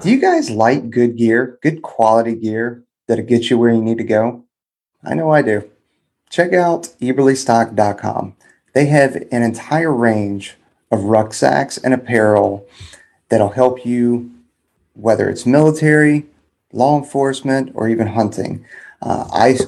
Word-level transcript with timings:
Do 0.00 0.10
you 0.10 0.20
guys 0.20 0.48
like 0.48 0.90
good 0.90 1.16
gear, 1.16 1.58
good 1.60 1.82
quality 1.82 2.36
gear 2.36 2.84
that'll 3.08 3.24
get 3.24 3.50
you 3.50 3.58
where 3.58 3.70
you 3.72 3.82
need 3.82 3.98
to 3.98 4.04
go? 4.04 4.44
I 5.02 5.14
know 5.14 5.30
I 5.30 5.42
do. 5.42 5.68
Check 6.30 6.52
out 6.52 6.94
eberlestock.com. 7.00 8.36
They 8.74 8.86
have 8.86 9.16
an 9.16 9.42
entire 9.42 9.92
range 9.92 10.56
of 10.92 11.02
rucksacks 11.02 11.78
and 11.78 11.92
apparel 11.92 12.64
that'll 13.28 13.50
help 13.50 13.84
you, 13.84 14.30
whether 14.94 15.28
it's 15.28 15.44
military, 15.44 16.26
law 16.72 16.96
enforcement, 16.96 17.72
or 17.74 17.88
even 17.88 18.06
hunting. 18.06 18.64
Uh, 19.02 19.28
I 19.32 19.58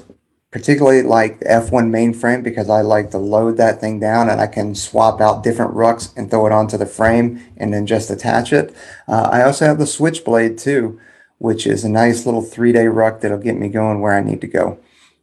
particularly 0.50 1.02
like 1.02 1.38
the 1.38 1.46
F1 1.46 1.90
mainframe 1.90 2.42
because 2.42 2.68
I 2.68 2.80
like 2.80 3.10
to 3.12 3.18
load 3.18 3.56
that 3.58 3.80
thing 3.80 4.00
down 4.00 4.28
and 4.28 4.40
I 4.40 4.48
can 4.48 4.74
swap 4.74 5.20
out 5.20 5.44
different 5.44 5.74
rucks 5.74 6.12
and 6.16 6.28
throw 6.28 6.46
it 6.46 6.52
onto 6.52 6.76
the 6.76 6.86
frame 6.86 7.40
and 7.56 7.72
then 7.72 7.86
just 7.86 8.10
attach 8.10 8.52
it. 8.52 8.74
Uh, 9.06 9.28
I 9.30 9.42
also 9.42 9.66
have 9.66 9.78
the 9.78 9.86
Switchblade 9.86 10.58
too, 10.58 11.00
which 11.38 11.66
is 11.66 11.84
a 11.84 11.88
nice 11.88 12.26
little 12.26 12.42
three 12.42 12.72
day 12.72 12.86
ruck 12.86 13.20
that'll 13.20 13.38
get 13.38 13.56
me 13.56 13.68
going 13.68 14.00
where 14.00 14.14
I 14.14 14.22
need 14.22 14.40
to 14.40 14.48
go. 14.48 14.78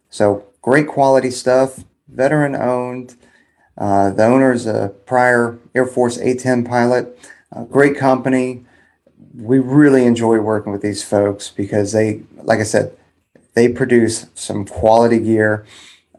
So 0.09 0.45
great 0.61 0.87
quality 0.87 1.31
stuff, 1.31 1.83
veteran 2.07 2.55
owned. 2.55 3.17
Uh, 3.77 4.11
the 4.11 4.25
owner 4.25 4.53
is 4.53 4.65
a 4.65 4.95
prior 5.05 5.59
Air 5.75 5.85
Force 5.85 6.17
A-10 6.17 6.67
pilot. 6.67 7.19
great 7.69 7.97
company. 7.97 8.65
We 9.35 9.59
really 9.59 10.05
enjoy 10.05 10.39
working 10.39 10.71
with 10.71 10.81
these 10.81 11.03
folks 11.03 11.51
because 11.51 11.91
they, 11.91 12.23
like 12.37 12.59
I 12.59 12.63
said, 12.63 12.96
they 13.57 13.67
produce 13.67 14.27
some 14.35 14.65
quality 14.65 15.17
gear. 15.17 15.65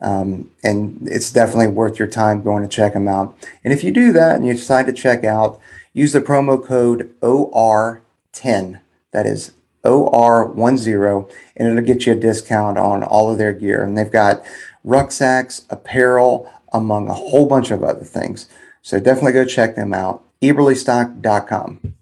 Um, 0.01 0.51
and 0.65 1.07
it's 1.09 1.31
definitely 1.31 1.69
worth 1.69 1.97
your 1.97 2.09
time 2.09 2.43
going 2.43 2.65
to 2.65 2.69
check 2.69 2.95
them 2.95 3.07
out. 3.07 3.39
And 3.63 3.73
if 3.73 3.85
you 3.85 3.93
do 3.93 4.13
that 4.13 4.35
and 4.35 4.45
you 4.45 4.55
decide 4.55 4.87
to 4.87 4.93
check 4.93 5.23
out, 5.23 5.61
use 5.93 6.13
the 6.13 6.21
promo 6.21 6.63
code 6.63 7.15
OR10. 7.21 8.81
That 9.13 9.27
is 9.27 9.53
OR10, 9.85 11.33
and 11.57 11.69
it'll 11.69 11.81
get 11.85 12.07
you 12.07 12.15
a 12.15 12.17
discount 12.17 12.77
on 12.77 13.05
all 13.05 13.31
of 13.31 13.39
their 13.39 13.53
gear. 13.53 13.85
And 13.85 13.97
they've 13.97 14.11
got 14.11 14.45
rucksacks, 14.83 15.65
apparel, 15.71 16.53
among 16.73 17.09
a 17.09 17.15
whole 17.15 17.47
bunch 17.47 17.71
of 17.71 17.85
other 17.85 18.05
things. 18.05 18.49
So 18.83 18.99
definitely 18.99 19.33
go 19.33 19.45
check 19.45 19.77
them 19.77 19.95
out. 19.95 20.25
Eberlestock.com. 20.43 21.95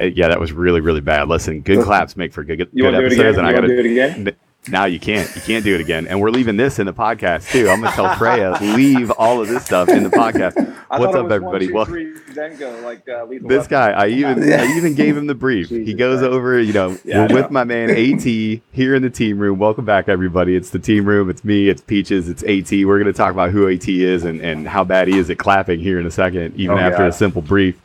Uh, 0.00 0.04
yeah, 0.04 0.28
that 0.28 0.40
was 0.40 0.52
really 0.52 0.80
really 0.80 1.00
bad. 1.00 1.28
Listen, 1.28 1.60
good 1.60 1.84
claps 1.84 2.16
make 2.16 2.32
for 2.32 2.44
good, 2.44 2.58
good, 2.58 2.72
good 2.74 2.94
episodes, 2.94 3.38
and 3.38 3.46
I 3.46 3.52
got 3.52 3.60
to 3.60 3.68
do 3.68 3.78
it 3.78 3.86
again. 3.86 4.36
Now 4.68 4.86
you 4.86 4.98
can't. 4.98 5.32
You 5.34 5.42
can't 5.42 5.62
do 5.62 5.74
it 5.74 5.80
again. 5.80 6.06
And 6.06 6.20
we're 6.20 6.30
leaving 6.30 6.56
this 6.56 6.78
in 6.78 6.86
the 6.86 6.94
podcast 6.94 7.50
too. 7.50 7.68
I'm 7.68 7.82
gonna 7.82 7.94
tell 7.94 8.14
Freya 8.16 8.56
leave 8.74 9.10
all 9.10 9.42
of 9.42 9.48
this 9.48 9.64
stuff 9.64 9.90
in 9.90 10.02
the 10.02 10.08
podcast. 10.08 10.56
What's 10.88 11.14
up, 11.14 11.30
everybody? 11.30 11.70
One, 11.70 11.86
two, 11.86 12.16
three, 12.16 12.34
then 12.34 12.56
go 12.56 12.70
like 12.82 13.06
uh, 13.08 13.26
this 13.42 13.66
guy. 13.66 13.90
I 13.90 14.06
even 14.08 14.42
I 14.52 14.64
even 14.76 14.94
gave 14.94 15.16
him 15.16 15.26
the 15.26 15.34
brief. 15.34 15.68
Jesus 15.68 15.86
he 15.86 15.92
goes 15.92 16.20
Christ. 16.20 16.32
over. 16.32 16.58
You 16.58 16.72
know, 16.72 16.98
yeah, 17.04 17.26
we're 17.26 17.42
with 17.42 17.50
my 17.50 17.64
man 17.64 17.90
At 17.90 18.22
here 18.22 18.94
in 18.94 19.02
the 19.02 19.10
team 19.10 19.38
room. 19.38 19.58
Welcome 19.58 19.84
back, 19.84 20.08
everybody. 20.08 20.56
It's 20.56 20.70
the 20.70 20.78
team 20.78 21.04
room. 21.04 21.28
It's 21.28 21.44
me. 21.44 21.68
It's 21.68 21.82
Peaches. 21.82 22.30
It's 22.30 22.42
At. 22.42 22.72
We're 22.72 22.98
gonna 22.98 23.12
talk 23.12 23.32
about 23.32 23.50
who 23.50 23.68
At 23.68 23.86
is 23.86 24.24
and 24.24 24.40
and 24.40 24.66
how 24.66 24.82
bad 24.84 25.08
he 25.08 25.18
is 25.18 25.28
at 25.28 25.38
clapping 25.38 25.80
here 25.80 26.00
in 26.00 26.06
a 26.06 26.10
second, 26.10 26.56
even 26.56 26.78
oh, 26.78 26.80
after 26.80 26.98
God. 26.98 27.08
a 27.08 27.12
simple 27.12 27.42
brief. 27.42 27.78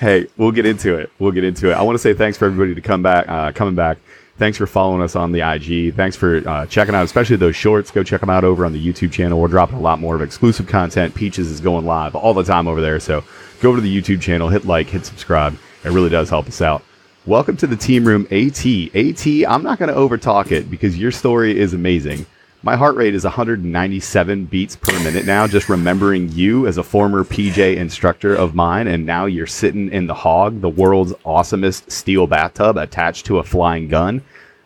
Hey, 0.00 0.28
we'll 0.38 0.50
get 0.50 0.64
into 0.64 0.96
it. 0.96 1.12
We'll 1.18 1.30
get 1.30 1.44
into 1.44 1.70
it. 1.70 1.74
I 1.74 1.82
want 1.82 1.94
to 1.94 1.98
say 1.98 2.14
thanks 2.14 2.38
for 2.38 2.46
everybody 2.46 2.74
to 2.74 2.80
come 2.80 3.02
back, 3.02 3.28
uh, 3.28 3.52
coming 3.52 3.74
back. 3.74 3.98
Thanks 4.38 4.56
for 4.56 4.66
following 4.66 5.02
us 5.02 5.14
on 5.14 5.30
the 5.30 5.42
IG. 5.42 5.94
Thanks 5.94 6.16
for 6.16 6.38
uh, 6.48 6.64
checking 6.64 6.94
out, 6.94 7.04
especially 7.04 7.36
those 7.36 7.54
shorts. 7.54 7.90
Go 7.90 8.02
check 8.02 8.20
them 8.20 8.30
out 8.30 8.42
over 8.42 8.64
on 8.64 8.72
the 8.72 8.82
YouTube 8.82 9.12
channel. 9.12 9.38
We're 9.38 9.48
dropping 9.48 9.76
a 9.76 9.80
lot 9.80 10.00
more 10.00 10.14
of 10.14 10.22
exclusive 10.22 10.66
content. 10.66 11.14
Peaches 11.14 11.50
is 11.50 11.60
going 11.60 11.84
live 11.84 12.14
all 12.14 12.32
the 12.32 12.44
time 12.44 12.66
over 12.66 12.80
there. 12.80 12.98
So 12.98 13.22
go 13.60 13.68
over 13.68 13.76
to 13.76 13.82
the 13.82 13.94
YouTube 13.94 14.22
channel, 14.22 14.48
hit 14.48 14.64
like, 14.64 14.86
hit 14.86 15.04
subscribe. 15.04 15.58
It 15.84 15.90
really 15.90 16.08
does 16.08 16.30
help 16.30 16.46
us 16.46 16.62
out. 16.62 16.82
Welcome 17.26 17.58
to 17.58 17.66
the 17.66 17.76
team 17.76 18.06
room, 18.06 18.26
AT. 18.30 18.64
AT, 18.64 19.26
I'm 19.26 19.62
not 19.62 19.78
going 19.78 19.90
to 19.90 19.94
overtalk 19.94 20.50
it 20.50 20.70
because 20.70 20.98
your 20.98 21.10
story 21.10 21.58
is 21.58 21.74
amazing. 21.74 22.24
My 22.62 22.76
heart 22.76 22.94
rate 22.96 23.14
is 23.14 23.24
197 23.24 24.44
beats 24.44 24.76
per 24.76 24.92
minute 25.02 25.24
now, 25.24 25.46
just 25.46 25.70
remembering 25.70 26.30
you 26.30 26.66
as 26.66 26.76
a 26.76 26.82
former 26.82 27.24
PJ 27.24 27.76
instructor 27.76 28.34
of 28.34 28.54
mine. 28.54 28.86
And 28.86 29.06
now 29.06 29.24
you're 29.24 29.46
sitting 29.46 29.90
in 29.90 30.06
the 30.06 30.12
hog, 30.12 30.60
the 30.60 30.68
world's 30.68 31.14
awesomest 31.24 31.90
steel 31.90 32.26
bathtub 32.26 32.76
attached 32.76 33.24
to 33.26 33.38
a 33.38 33.42
flying 33.42 33.88
gun. 33.88 34.22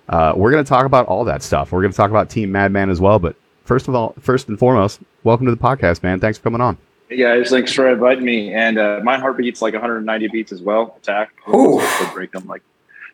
Uh, 0.09 0.33
we're 0.34 0.50
going 0.50 0.65
to 0.65 0.69
talk 0.69 0.87
about 0.87 1.06
all 1.06 1.22
that 1.25 1.41
stuff. 1.41 1.71
We're 1.71 1.83
going 1.83 1.93
to 1.93 1.97
talk 1.97 2.10
about 2.10 2.28
Team 2.28 2.50
Madman 2.50 2.91
as 2.91 3.00
well. 3.00 3.21
But 3.21 3.37
first 3.65 3.87
of 3.87 3.94
all, 3.94 4.16
first 4.19 4.49
and 4.49 4.59
foremost, 4.59 4.99
welcome 5.22 5.47
to 5.47 5.53
the 5.53 5.62
podcast, 5.62 6.03
man. 6.03 6.19
Thanks 6.19 6.37
for 6.37 6.43
coming 6.43 6.60
on. 6.60 6.77
Hey 7.09 7.19
guys, 7.19 7.49
thanks 7.49 7.72
for 7.72 7.88
inviting 7.88 8.25
me. 8.25 8.53
And 8.53 8.77
uh, 8.77 9.03
my 9.04 9.19
heart 9.19 9.37
beats 9.37 9.62
like 9.62 9.75
190 9.75 10.28
beats 10.28 10.50
as 10.50 10.62
well. 10.62 10.97
Attack. 10.97 11.33
Oh, 11.47 12.10
break 12.12 12.33
them 12.33 12.47
like 12.49 12.62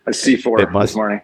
a 0.07 0.11
C4 0.11 0.73
this 0.81 0.97
morning. 0.97 1.21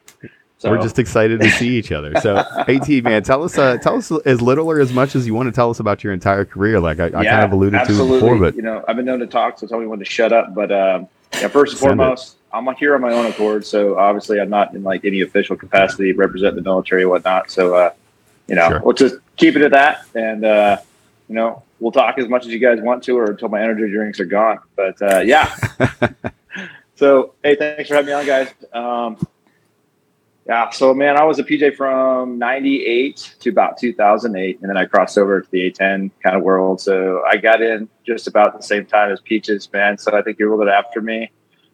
So. 0.66 0.72
We're 0.72 0.82
just 0.82 0.98
excited 0.98 1.40
to 1.40 1.50
see 1.50 1.76
each 1.76 1.92
other. 1.92 2.12
So, 2.20 2.36
At 2.58 2.88
man, 3.04 3.22
tell 3.22 3.44
us, 3.44 3.56
uh, 3.56 3.78
tell 3.78 3.96
us 3.96 4.10
as 4.24 4.42
little 4.42 4.68
or 4.68 4.80
as 4.80 4.92
much 4.92 5.14
as 5.14 5.26
you 5.26 5.32
want 5.32 5.46
to 5.46 5.52
tell 5.52 5.70
us 5.70 5.78
about 5.78 6.02
your 6.02 6.12
entire 6.12 6.44
career. 6.44 6.80
Like 6.80 6.98
I, 6.98 7.06
I 7.06 7.24
kind 7.24 7.44
of 7.44 7.52
alluded 7.52 7.80
absolutely. 7.80 8.18
to 8.18 8.24
before, 8.24 8.38
but 8.38 8.56
you 8.56 8.62
know, 8.62 8.84
I've 8.88 8.96
been 8.96 9.04
known 9.04 9.20
to 9.20 9.28
talk, 9.28 9.60
so 9.60 9.68
tell 9.68 9.78
me 9.78 9.86
when 9.86 10.00
to 10.00 10.04
shut 10.04 10.32
up. 10.32 10.54
But 10.54 10.72
um, 10.72 11.08
yeah, 11.34 11.46
first 11.46 11.74
and 11.74 11.80
foremost, 11.80 12.34
it. 12.34 12.56
I'm 12.56 12.74
here 12.74 12.96
on 12.96 13.00
my 13.00 13.12
own 13.12 13.26
accord. 13.26 13.64
So 13.64 13.96
obviously, 13.96 14.40
I'm 14.40 14.50
not 14.50 14.74
in 14.74 14.82
like 14.82 15.04
any 15.04 15.20
official 15.20 15.54
capacity 15.54 16.12
representing 16.12 16.56
the 16.56 16.62
military 16.62 17.04
or 17.04 17.10
whatnot. 17.10 17.48
So, 17.50 17.76
uh, 17.76 17.92
you 18.48 18.56
know, 18.56 18.68
sure. 18.68 18.80
we'll 18.82 18.94
just 18.94 19.16
keep 19.36 19.54
it 19.54 19.62
at 19.62 19.70
that, 19.70 20.04
and 20.16 20.44
uh, 20.44 20.78
you 21.28 21.36
know, 21.36 21.62
we'll 21.78 21.92
talk 21.92 22.18
as 22.18 22.28
much 22.28 22.44
as 22.44 22.52
you 22.52 22.58
guys 22.58 22.80
want 22.80 23.04
to, 23.04 23.16
or 23.16 23.30
until 23.30 23.48
my 23.48 23.62
energy 23.62 23.88
drinks 23.88 24.18
are 24.18 24.24
gone. 24.24 24.58
But 24.74 25.00
uh, 25.00 25.20
yeah. 25.20 25.54
so, 26.96 27.34
hey, 27.44 27.54
thanks 27.54 27.88
for 27.88 27.94
having 27.94 28.08
me 28.08 28.12
on, 28.12 28.26
guys. 28.26 28.52
Um, 28.72 29.16
yeah, 30.48 30.70
so 30.70 30.94
man, 30.94 31.16
I 31.16 31.24
was 31.24 31.40
a 31.40 31.44
PJ 31.44 31.76
from 31.76 32.38
'98 32.38 33.34
to 33.40 33.50
about 33.50 33.78
2008, 33.78 34.60
and 34.60 34.68
then 34.68 34.76
I 34.76 34.84
crossed 34.84 35.18
over 35.18 35.40
to 35.40 35.50
the 35.50 35.70
A10 35.70 36.12
kind 36.22 36.36
of 36.36 36.42
world. 36.42 36.80
So 36.80 37.24
I 37.28 37.36
got 37.36 37.60
in 37.60 37.88
just 38.06 38.28
about 38.28 38.56
the 38.56 38.62
same 38.62 38.86
time 38.86 39.10
as 39.10 39.20
Peaches, 39.20 39.68
man. 39.72 39.98
So 39.98 40.16
I 40.16 40.22
think 40.22 40.38
you're 40.38 40.48
a 40.48 40.56
little 40.56 40.64
bit 40.64 40.72
after 40.72 41.00
me, 41.00 41.32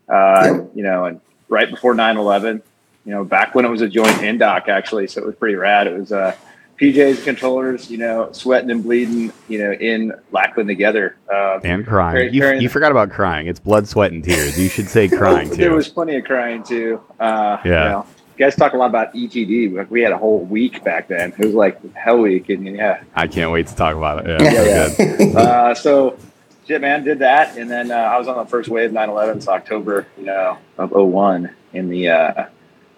uh, 0.08 0.60
you 0.74 0.82
know, 0.82 1.04
and 1.04 1.20
right 1.50 1.68
before 1.68 1.94
9/11, 1.94 2.62
you 3.04 3.12
know, 3.12 3.24
back 3.24 3.54
when 3.54 3.66
it 3.66 3.68
was 3.68 3.82
a 3.82 3.88
joint 3.88 4.16
indoc 4.18 4.68
actually. 4.68 5.06
So 5.06 5.20
it 5.20 5.26
was 5.26 5.36
pretty 5.36 5.56
rad. 5.56 5.86
It 5.86 5.98
was 5.98 6.10
uh, 6.10 6.34
PJs 6.80 7.24
controllers, 7.24 7.90
you 7.90 7.98
know, 7.98 8.32
sweating 8.32 8.70
and 8.70 8.82
bleeding, 8.82 9.34
you 9.48 9.58
know, 9.58 9.72
in 9.72 10.14
Lackland 10.30 10.68
together. 10.68 11.16
Um, 11.30 11.60
and 11.62 11.86
crying. 11.86 12.32
You, 12.32 12.52
you, 12.52 12.70
forgot 12.70 12.90
about 12.90 13.10
crying. 13.10 13.48
It's 13.48 13.60
blood, 13.60 13.86
sweat, 13.86 14.12
and 14.12 14.24
tears. 14.24 14.58
You 14.58 14.70
should 14.70 14.88
say 14.88 15.08
crying 15.08 15.50
too. 15.50 15.56
There 15.56 15.74
was 15.74 15.90
plenty 15.90 16.16
of 16.16 16.24
crying 16.24 16.62
too. 16.62 17.02
Uh, 17.20 17.58
yeah. 17.64 17.84
You 17.84 17.90
know, 17.90 18.06
guys 18.36 18.56
talk 18.56 18.72
a 18.72 18.76
lot 18.76 18.86
about 18.86 19.14
ETD. 19.14 19.74
Like 19.74 19.90
we 19.90 20.02
had 20.02 20.12
a 20.12 20.18
whole 20.18 20.40
week 20.40 20.82
back 20.84 21.08
then. 21.08 21.32
It 21.38 21.46
was 21.46 21.54
like 21.54 21.94
hell 21.94 22.18
week, 22.18 22.48
and 22.48 22.66
yeah. 22.66 23.02
I 23.14 23.26
can't 23.26 23.50
wait 23.52 23.66
to 23.68 23.76
talk 23.76 23.96
about 23.96 24.26
it. 24.26 24.40
Yeah, 24.40 24.52
yeah. 24.52 24.90
yeah. 24.98 25.38
uh, 25.38 25.74
so, 25.74 26.18
shit, 26.66 26.80
man, 26.80 27.04
did 27.04 27.20
that, 27.20 27.56
and 27.56 27.70
then 27.70 27.90
uh, 27.90 27.96
I 27.96 28.18
was 28.18 28.28
on 28.28 28.36
the 28.36 28.46
first 28.46 28.68
wave 28.68 28.90
9/11. 28.90 29.36
It's 29.36 29.48
October, 29.48 30.06
you 30.18 30.24
know, 30.24 30.58
of 30.78 30.90
01 30.92 31.50
in 31.72 31.88
the 31.88 32.08
uh, 32.08 32.46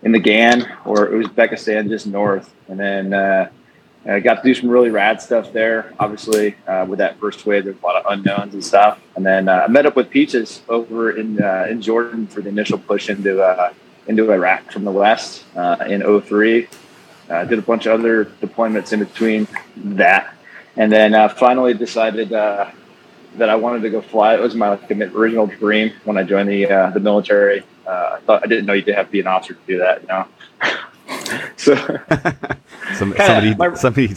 in 0.03 0.13
the 0.13 0.21
GAN 0.21 0.63
or 0.85 1.09
Uzbekistan, 1.09 1.89
just 1.89 2.07
north, 2.07 2.53
and 2.69 2.79
then. 2.79 3.13
Uh, 3.13 3.51
I 4.07 4.21
got 4.21 4.43
to 4.43 4.43
do 4.43 4.55
some 4.55 4.69
really 4.69 4.91
rad 4.91 5.23
stuff 5.23 5.53
there. 5.53 5.95
Obviously, 5.99 6.57
uh, 6.67 6.85
with 6.87 6.99
that 6.99 7.19
first 7.19 7.47
wave, 7.47 7.65
there's 7.65 7.81
a 7.83 7.87
lot 7.87 7.97
of 7.97 8.13
unknowns 8.13 8.53
and 8.53 8.63
stuff. 8.63 9.01
And 9.17 9.25
then 9.25 9.49
uh, 9.49 9.65
I 9.67 9.69
met 9.69 9.87
up 9.87 9.97
with 9.97 10.11
Peaches 10.11 10.61
over 10.69 11.13
in 11.13 11.43
uh, 11.43 11.67
in 11.71 11.81
Jordan 11.81 12.27
for 12.27 12.43
the 12.43 12.51
initial 12.51 12.77
push 12.77 13.09
into 13.09 13.43
uh, 13.43 13.73
into 14.07 14.31
Iraq 14.31 14.71
from 14.71 14.85
the 14.85 14.91
West 14.91 15.45
uh, 15.57 15.85
in 15.87 16.03
03. 16.21 16.69
Uh, 17.29 17.45
did 17.45 17.59
a 17.59 17.63
bunch 17.63 17.87
of 17.87 17.99
other 17.99 18.27
deployments 18.27 18.93
in 18.93 19.01
between 19.01 19.49
that. 19.77 20.35
And 20.77 20.93
then 20.93 21.15
uh, 21.15 21.29
finally 21.29 21.73
decided 21.73 22.33
uh, 22.33 22.71
that 23.37 23.49
I 23.49 23.57
wanted 23.57 23.83
to 23.83 23.91
go 23.91 24.03
fly. 24.03 24.35
It 24.35 24.41
was 24.41 24.55
my 24.55 24.71
like, 24.71 24.91
original 24.91 25.47
dream 25.47 25.93
when 26.05 26.19
I 26.19 26.23
joined 26.23 26.49
the 26.49 26.67
uh, 26.67 26.91
the 26.91 27.01
military. 27.01 27.63
Uh, 27.87 28.17
I 28.17 28.21
thought 28.21 28.43
I 28.45 28.47
didn't 28.47 28.67
know 28.67 28.73
you 28.73 28.83
did 28.83 28.95
have 28.95 29.07
to 29.07 29.13
be 29.13 29.21
an 29.21 29.27
officer 29.27 29.55
to 29.55 29.61
do 29.67 29.79
that, 29.79 30.03
you 30.03 30.09
know. 30.09 30.27
so 31.57 31.75
Some, 32.95 33.15
somebody, 33.17 33.55
my, 33.55 33.75
somebody 33.75 34.15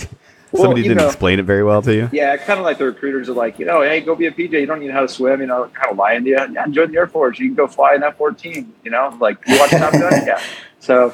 well, 0.52 0.64
Somebody 0.64 0.84
didn't 0.84 0.98
know, 0.98 1.08
explain 1.08 1.40
it 1.40 1.44
very 1.44 1.64
well 1.64 1.82
to 1.82 1.94
you. 1.94 2.10
Yeah, 2.14 2.38
kind 2.38 2.60
of 2.60 2.66
like 2.66 2.78
the 2.78 2.86
recruiters 2.86 3.28
are 3.28 3.34
like, 3.34 3.60
you 3.60 3.66
know, 3.66 3.82
hey, 3.82 4.00
go 4.00 4.16
be 4.16 4.28
a 4.28 4.32
PJ. 4.32 4.52
You 4.54 4.66
don't 4.66 4.80
need 4.80 4.88
to 4.88 4.94
know 4.94 5.00
how 5.00 5.06
to 5.06 5.10
swim. 5.10 5.42
You 5.42 5.48
know, 5.48 5.70
kind 5.74 5.92
of 5.92 5.98
lying 5.98 6.24
to 6.24 6.30
you. 6.30 6.38
Yeah, 6.54 6.68
join 6.68 6.92
the 6.92 6.98
Air 6.98 7.08
Force. 7.08 7.38
You 7.38 7.48
can 7.48 7.56
go 7.56 7.68
fly 7.68 7.96
an 7.96 8.04
F 8.04 8.18
fourteen. 8.18 8.74
You 8.84 8.92
know, 8.92 9.16
like 9.20 9.38
you 9.46 9.60
watch 9.60 9.72
Top 9.72 9.92
Gun. 9.92 10.14
Yeah. 10.26 10.42
So, 10.80 11.14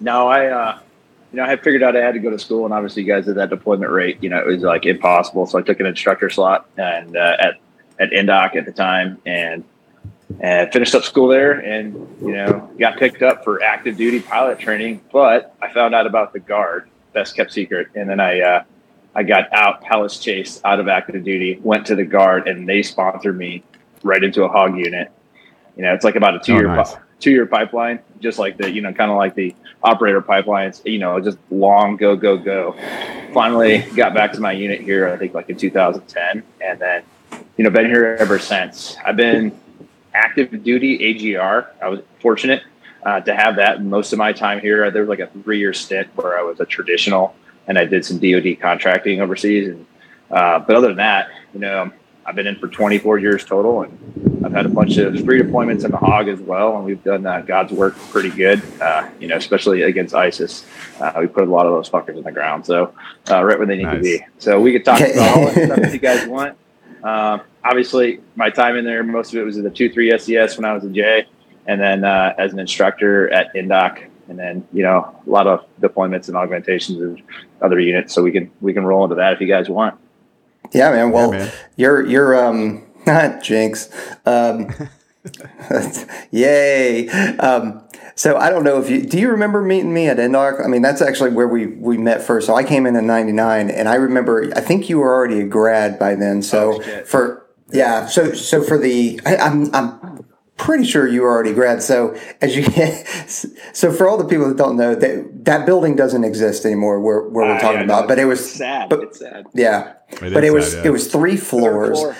no, 0.00 0.28
I, 0.28 0.46
uh, 0.46 0.78
you 1.32 1.36
know, 1.36 1.44
I 1.44 1.48
had 1.48 1.62
figured 1.62 1.82
out 1.82 1.96
I 1.96 2.00
had 2.00 2.14
to 2.14 2.20
go 2.20 2.30
to 2.30 2.38
school, 2.38 2.64
and 2.64 2.72
obviously, 2.72 3.02
you 3.02 3.12
guys 3.12 3.28
at 3.28 3.34
that 3.34 3.50
deployment 3.50 3.92
rate, 3.92 4.22
you 4.22 4.30
know, 4.30 4.38
it 4.38 4.46
was 4.46 4.62
like 4.62 4.86
impossible. 4.86 5.46
So 5.46 5.58
I 5.58 5.62
took 5.62 5.78
an 5.80 5.86
instructor 5.86 6.30
slot 6.30 6.66
and 6.78 7.16
uh, 7.16 7.36
at 7.38 7.60
at 7.98 8.10
Indoc 8.10 8.56
at 8.56 8.64
the 8.64 8.72
time, 8.72 9.20
and 9.26 9.64
and 10.38 10.72
finished 10.72 10.94
up 10.94 11.02
school 11.02 11.28
there 11.28 11.52
and 11.52 11.94
you 12.20 12.32
know 12.32 12.70
got 12.78 12.98
picked 12.98 13.22
up 13.22 13.42
for 13.42 13.62
active 13.62 13.96
duty 13.96 14.20
pilot 14.20 14.58
training 14.58 15.00
but 15.12 15.56
i 15.60 15.72
found 15.72 15.94
out 15.94 16.06
about 16.06 16.32
the 16.32 16.38
guard 16.38 16.88
best 17.12 17.36
kept 17.36 17.52
secret. 17.52 17.88
And 17.94 18.08
then 18.08 18.20
I 18.20 18.40
uh, 18.40 18.64
I 19.14 19.22
got 19.22 19.52
out 19.52 19.80
Palace 19.82 20.18
Chase 20.18 20.60
out 20.64 20.80
of 20.80 20.88
active 20.88 21.24
duty, 21.24 21.58
went 21.62 21.86
to 21.86 21.94
the 21.94 22.04
guard, 22.04 22.48
and 22.48 22.68
they 22.68 22.82
sponsored 22.82 23.36
me 23.36 23.62
right 24.02 24.22
into 24.22 24.44
a 24.44 24.48
hog 24.48 24.76
unit. 24.76 25.10
You 25.76 25.82
know, 25.82 25.94
it's 25.94 26.04
like 26.04 26.16
about 26.16 26.36
a 26.36 26.38
two 26.40 26.54
year 26.54 26.70
oh, 26.70 26.76
nice. 26.76 26.96
two 27.18 27.30
year 27.30 27.46
pipeline, 27.46 28.00
just 28.20 28.38
like 28.38 28.56
the 28.56 28.70
you 28.70 28.80
know 28.80 28.92
kind 28.92 29.10
of 29.10 29.16
like 29.16 29.34
the 29.34 29.54
operator 29.82 30.20
pipelines. 30.20 30.84
You 30.84 30.98
know, 30.98 31.20
just 31.20 31.38
long 31.50 31.96
go 31.96 32.16
go 32.16 32.36
go. 32.36 32.76
Finally, 33.32 33.78
got 33.96 34.14
back 34.14 34.32
to 34.32 34.40
my 34.40 34.52
unit 34.52 34.80
here. 34.80 35.08
I 35.08 35.16
think 35.16 35.34
like 35.34 35.50
in 35.50 35.56
2010, 35.56 36.42
and 36.60 36.78
then 36.78 37.02
you 37.56 37.64
know 37.64 37.70
been 37.70 37.86
here 37.86 38.16
ever 38.20 38.38
since. 38.38 38.96
I've 39.04 39.16
been 39.16 39.58
active 40.14 40.62
duty 40.62 41.34
AGR. 41.36 41.66
I 41.82 41.88
was 41.88 42.00
fortunate 42.20 42.62
uh, 43.02 43.20
to 43.20 43.34
have 43.34 43.56
that 43.56 43.82
most 43.82 44.12
of 44.12 44.18
my 44.18 44.32
time 44.32 44.60
here. 44.60 44.90
There 44.90 45.02
was 45.02 45.08
like 45.08 45.20
a 45.20 45.26
three 45.42 45.58
year 45.58 45.72
stint 45.72 46.08
where 46.16 46.38
I 46.38 46.42
was 46.42 46.60
a 46.60 46.66
traditional 46.66 47.34
and 47.66 47.78
I 47.78 47.84
did 47.84 48.04
some 48.04 48.18
DoD 48.18 48.60
contracting 48.60 49.20
overseas. 49.20 49.68
And 49.68 49.86
uh, 50.30 50.58
but 50.60 50.76
other 50.76 50.88
than 50.88 50.98
that, 50.98 51.30
you 51.54 51.60
know, 51.60 51.92
I've 52.26 52.34
been 52.34 52.46
in 52.46 52.56
for 52.56 52.68
24 52.68 53.18
years 53.18 53.44
total, 53.44 53.82
and 53.82 54.44
I've 54.44 54.52
had 54.52 54.66
a 54.66 54.68
bunch 54.68 54.98
of 54.98 55.14
free 55.24 55.40
deployments 55.40 55.84
in 55.84 55.90
the 55.90 55.96
Hog 55.96 56.28
as 56.28 56.38
well, 56.38 56.76
and 56.76 56.84
we've 56.84 57.02
done 57.02 57.26
uh, 57.26 57.40
God's 57.40 57.72
work 57.72 57.96
pretty 58.10 58.30
good. 58.30 58.62
Uh, 58.80 59.08
you 59.18 59.26
know, 59.26 59.36
especially 59.36 59.82
against 59.82 60.14
ISIS, 60.14 60.64
uh, 61.00 61.12
we 61.18 61.26
put 61.26 61.44
a 61.44 61.50
lot 61.50 61.66
of 61.66 61.72
those 61.72 61.88
fuckers 61.88 62.16
in 62.16 62.22
the 62.22 62.30
ground, 62.30 62.66
so 62.66 62.94
uh, 63.30 63.42
right 63.42 63.58
where 63.58 63.66
they 63.66 63.76
need 63.76 63.84
nice. 63.84 63.96
to 63.96 64.02
be. 64.02 64.20
So 64.38 64.60
we 64.60 64.72
could 64.72 64.84
talk 64.84 65.00
about 65.00 65.36
all 65.36 65.44
that 65.46 65.54
stuff 65.54 65.78
if 65.78 65.92
you 65.92 65.98
guys 65.98 66.26
want. 66.28 66.56
Uh, 67.02 67.38
obviously, 67.64 68.20
my 68.36 68.50
time 68.50 68.76
in 68.76 68.84
there, 68.84 69.02
most 69.02 69.32
of 69.32 69.40
it 69.40 69.44
was 69.44 69.56
in 69.56 69.64
the 69.64 69.70
two 69.70 69.90
three 69.90 70.16
STS 70.16 70.56
when 70.56 70.64
I 70.64 70.72
was 70.72 70.84
a 70.84 70.90
J, 70.90 71.26
and 71.66 71.80
then 71.80 72.04
uh, 72.04 72.34
as 72.38 72.52
an 72.52 72.58
instructor 72.58 73.32
at 73.32 73.54
Indoc, 73.54 74.04
and 74.28 74.38
then 74.38 74.66
you 74.72 74.82
know 74.82 75.14
a 75.26 75.30
lot 75.30 75.46
of 75.46 75.64
deployments 75.80 76.28
and 76.28 76.36
augmentations 76.36 77.00
of 77.00 77.18
other 77.62 77.78
units. 77.78 78.14
So 78.14 78.22
we 78.22 78.32
can 78.32 78.50
we 78.60 78.72
can 78.72 78.84
roll 78.84 79.04
into 79.04 79.16
that 79.16 79.34
if 79.34 79.40
you 79.40 79.46
guys 79.46 79.68
want. 79.68 79.98
Yeah, 80.72 80.90
man. 80.90 81.10
Well, 81.10 81.32
yeah, 81.32 81.38
man. 81.38 81.52
you're 81.76 82.06
you're 82.06 82.46
um 82.46 82.86
not 83.06 83.42
jinx. 83.42 83.88
Um, 84.26 84.72
yay. 86.30 87.08
Um, 87.08 87.82
so 88.14 88.36
I 88.36 88.50
don't 88.50 88.64
know 88.64 88.80
if 88.80 88.90
you 88.90 89.02
do 89.02 89.18
you 89.18 89.30
remember 89.30 89.62
meeting 89.62 89.92
me 89.92 90.08
at 90.08 90.18
Indoc? 90.18 90.64
I 90.64 90.68
mean, 90.68 90.82
that's 90.82 91.02
actually 91.02 91.30
where 91.30 91.48
we 91.48 91.66
we 91.66 91.98
met 91.98 92.22
first. 92.22 92.46
So 92.46 92.54
I 92.54 92.64
came 92.64 92.86
in 92.86 92.96
in 92.96 93.06
'99, 93.06 93.70
and 93.70 93.88
I 93.88 93.94
remember. 93.94 94.52
I 94.54 94.60
think 94.60 94.88
you 94.88 94.98
were 94.98 95.14
already 95.14 95.40
a 95.40 95.46
grad 95.46 95.98
by 95.98 96.14
then. 96.14 96.42
So 96.42 96.82
oh, 96.82 97.04
for 97.04 97.46
yeah, 97.72 98.06
so 98.06 98.32
so 98.32 98.62
for 98.62 98.78
the 98.78 99.20
I, 99.24 99.36
I'm 99.36 99.74
I'm 99.74 100.19
pretty 100.60 100.84
sure 100.84 101.08
you 101.08 101.22
were 101.22 101.30
already 101.30 101.54
grad. 101.54 101.82
So 101.82 102.16
as 102.40 102.56
you 102.56 102.64
so 103.72 103.92
for 103.92 104.08
all 104.08 104.18
the 104.18 104.24
people 104.24 104.48
that 104.48 104.56
don't 104.56 104.76
know 104.76 104.94
that 104.94 105.44
that 105.44 105.66
building 105.66 105.96
doesn't 105.96 106.24
exist 106.24 106.64
anymore 106.64 107.00
where, 107.00 107.22
where 107.22 107.46
we're 107.46 107.56
uh, 107.56 107.60
talking 107.60 107.78
yeah, 107.78 107.84
about, 107.84 108.02
no, 108.02 108.08
but 108.08 108.18
it 108.18 108.26
was 108.26 108.52
sad. 108.52 108.88
But, 108.88 109.02
it's 109.02 109.18
sad. 109.18 109.46
Yeah, 109.54 109.94
it 110.10 110.32
but 110.34 110.44
it 110.44 110.52
was 110.52 110.72
sad, 110.72 110.84
yeah. 110.84 110.88
it 110.88 110.92
was 110.92 111.10
three 111.10 111.36
floors. 111.36 111.98
Floor. 111.98 112.16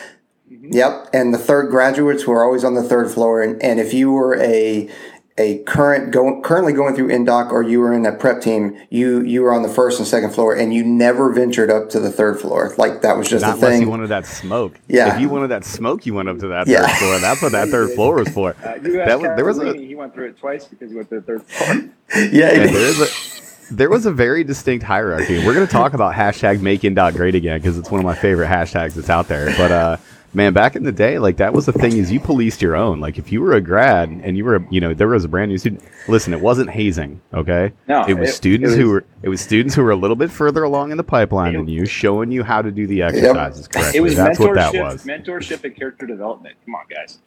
Mm-hmm. 0.51 0.73
Yep, 0.73 1.11
and 1.13 1.35
the 1.35 1.39
third 1.39 1.71
graduates 1.71 2.27
were 2.27 2.43
always 2.45 2.65
on 2.65 2.75
the 2.75 2.83
third 2.83 3.11
floor, 3.11 3.43
and, 3.43 3.63
and 3.63 3.79
if 3.79 3.95
you 3.95 4.11
were 4.11 4.37
a 4.41 4.91
a 5.41 5.59
current 5.65 6.13
go, 6.13 6.41
currently 6.43 6.75
going 6.75 6.95
through 6.95 7.09
Indoc 7.09 7.51
or 7.51 7.63
you 7.63 7.81
were 7.81 7.95
in 7.95 8.05
a 8.05 8.13
prep 8.13 8.43
team, 8.43 8.79
you 8.91 9.23
you 9.23 9.43
were 9.43 9.53
on 9.53 9.63
the 9.63 9.69
first 9.69 9.99
and 9.99 10.07
second 10.07 10.31
floor, 10.31 10.55
and 10.55 10.75
you 10.75 10.85
never 10.85 11.33
ventured 11.33 11.71
up 11.71 11.89
to 11.91 12.01
the 12.01 12.11
third 12.11 12.39
floor. 12.39 12.75
Like 12.77 13.01
that 13.01 13.17
was 13.17 13.29
just 13.29 13.43
Not 13.43 13.57
a 13.57 13.61
thing. 13.61 13.83
you 13.83 13.89
wanted 13.89 14.09
that 14.09 14.27
smoke. 14.27 14.79
Yeah. 14.87 15.15
If 15.15 15.21
you 15.21 15.31
wanted 15.31 15.49
that 15.49 15.65
smoke, 15.65 16.05
you 16.05 16.13
went 16.13 16.29
up 16.29 16.39
to 16.41 16.49
that 16.49 16.69
yeah. 16.69 16.87
third 16.87 16.97
floor. 16.99 17.19
That's 17.21 17.43
what 17.43 17.53
that 17.53 17.69
third 17.69 17.91
floor 17.93 18.17
was 18.17 18.29
for. 18.29 18.51
Uh, 18.51 18.79
that 18.83 19.19
was, 19.19 19.37
there 19.37 19.45
was 19.45 19.59
a, 19.59 19.75
he 19.75 19.95
went 19.95 20.15
through 20.15 20.29
it 20.29 20.39
twice 20.39 20.67
because 20.67 20.91
he 20.91 20.97
went 20.97 21.09
to 21.09 21.17
the 21.17 21.23
third 21.23 21.43
floor. 21.45 21.91
yeah, 22.31 22.51
there 22.51 22.77
is 22.77 23.01
a 23.01 23.41
there 23.75 23.89
was 23.89 24.05
a 24.05 24.13
very 24.13 24.45
distinct 24.45 24.85
hierarchy. 24.85 25.45
We're 25.45 25.55
going 25.55 25.67
to 25.67 25.73
talk 25.73 25.95
about 25.95 26.15
hashtag 26.15 26.61
make 26.61 26.83
Indoc 26.83 27.15
great 27.15 27.35
again 27.35 27.59
because 27.59 27.79
it's 27.79 27.91
one 27.91 28.01
of 28.01 28.05
my 28.05 28.17
favorite 28.17 28.49
hashtags 28.49 28.95
that's 28.95 29.09
out 29.09 29.29
there. 29.29 29.55
But 29.57 29.73
uh, 29.73 29.97
man, 30.33 30.53
back 30.53 30.77
in 30.77 30.85
the 30.85 30.93
day, 30.93 31.19
like 31.19 31.37
that 31.39 31.53
was 31.53 31.67
the 31.67 31.73
thing 31.73 31.97
is 31.97 32.11
you 32.11 32.21
policed 32.21 32.63
your 32.63 32.77
own. 32.77 33.01
Like 33.01 33.19
if 33.19 33.33
you 33.33 33.41
were 33.41 33.53
a 33.55 33.61
grad 33.61 34.09
and 34.09 34.37
you 34.37 34.45
were, 34.45 34.65
you 34.71 34.81
know, 34.81 34.95
there 34.95 35.09
was 35.09 35.25
a 35.25 35.29
brand 35.29 35.51
new 35.51 35.59
student. 35.59 35.83
Listen, 36.09 36.33
it 36.33 36.41
wasn't 36.41 36.71
hazing, 36.71 37.21
okay? 37.35 37.73
No, 37.89 38.05
it 38.07 38.15
was 38.15 38.31
it, 38.31 38.35
students 38.35 38.75
it 38.75 38.77
was, 38.77 38.85
who 38.85 38.91
were 38.91 39.05
it 39.23 39.29
was 39.29 39.41
students 39.41 39.75
who 39.75 39.83
were 39.83 39.91
a 39.91 39.97
little 39.97 40.17
bit 40.17 40.31
further 40.31 40.63
along 40.63 40.91
in 40.91 40.97
the 40.97 41.05
pipeline 41.05 41.53
than 41.55 41.69
you, 41.69 41.87
showing 41.87 42.31
you 42.31 42.43
how 42.43 42.63
to 42.63 42.71
do 42.71 42.87
the 42.87 43.03
exercises 43.03 43.63
yep. 43.63 43.73
correctly. 43.73 43.99
It 43.99 44.03
was 44.03 44.17
That's 44.17 44.39
what 44.39 44.55
that 44.55 44.75
was. 44.75 45.05
Mentorship 45.05 45.65
and 45.65 45.77
character 45.77 46.07
development. 46.07 46.57
Come 46.65 46.75
on, 46.75 46.85
guys. 46.89 47.19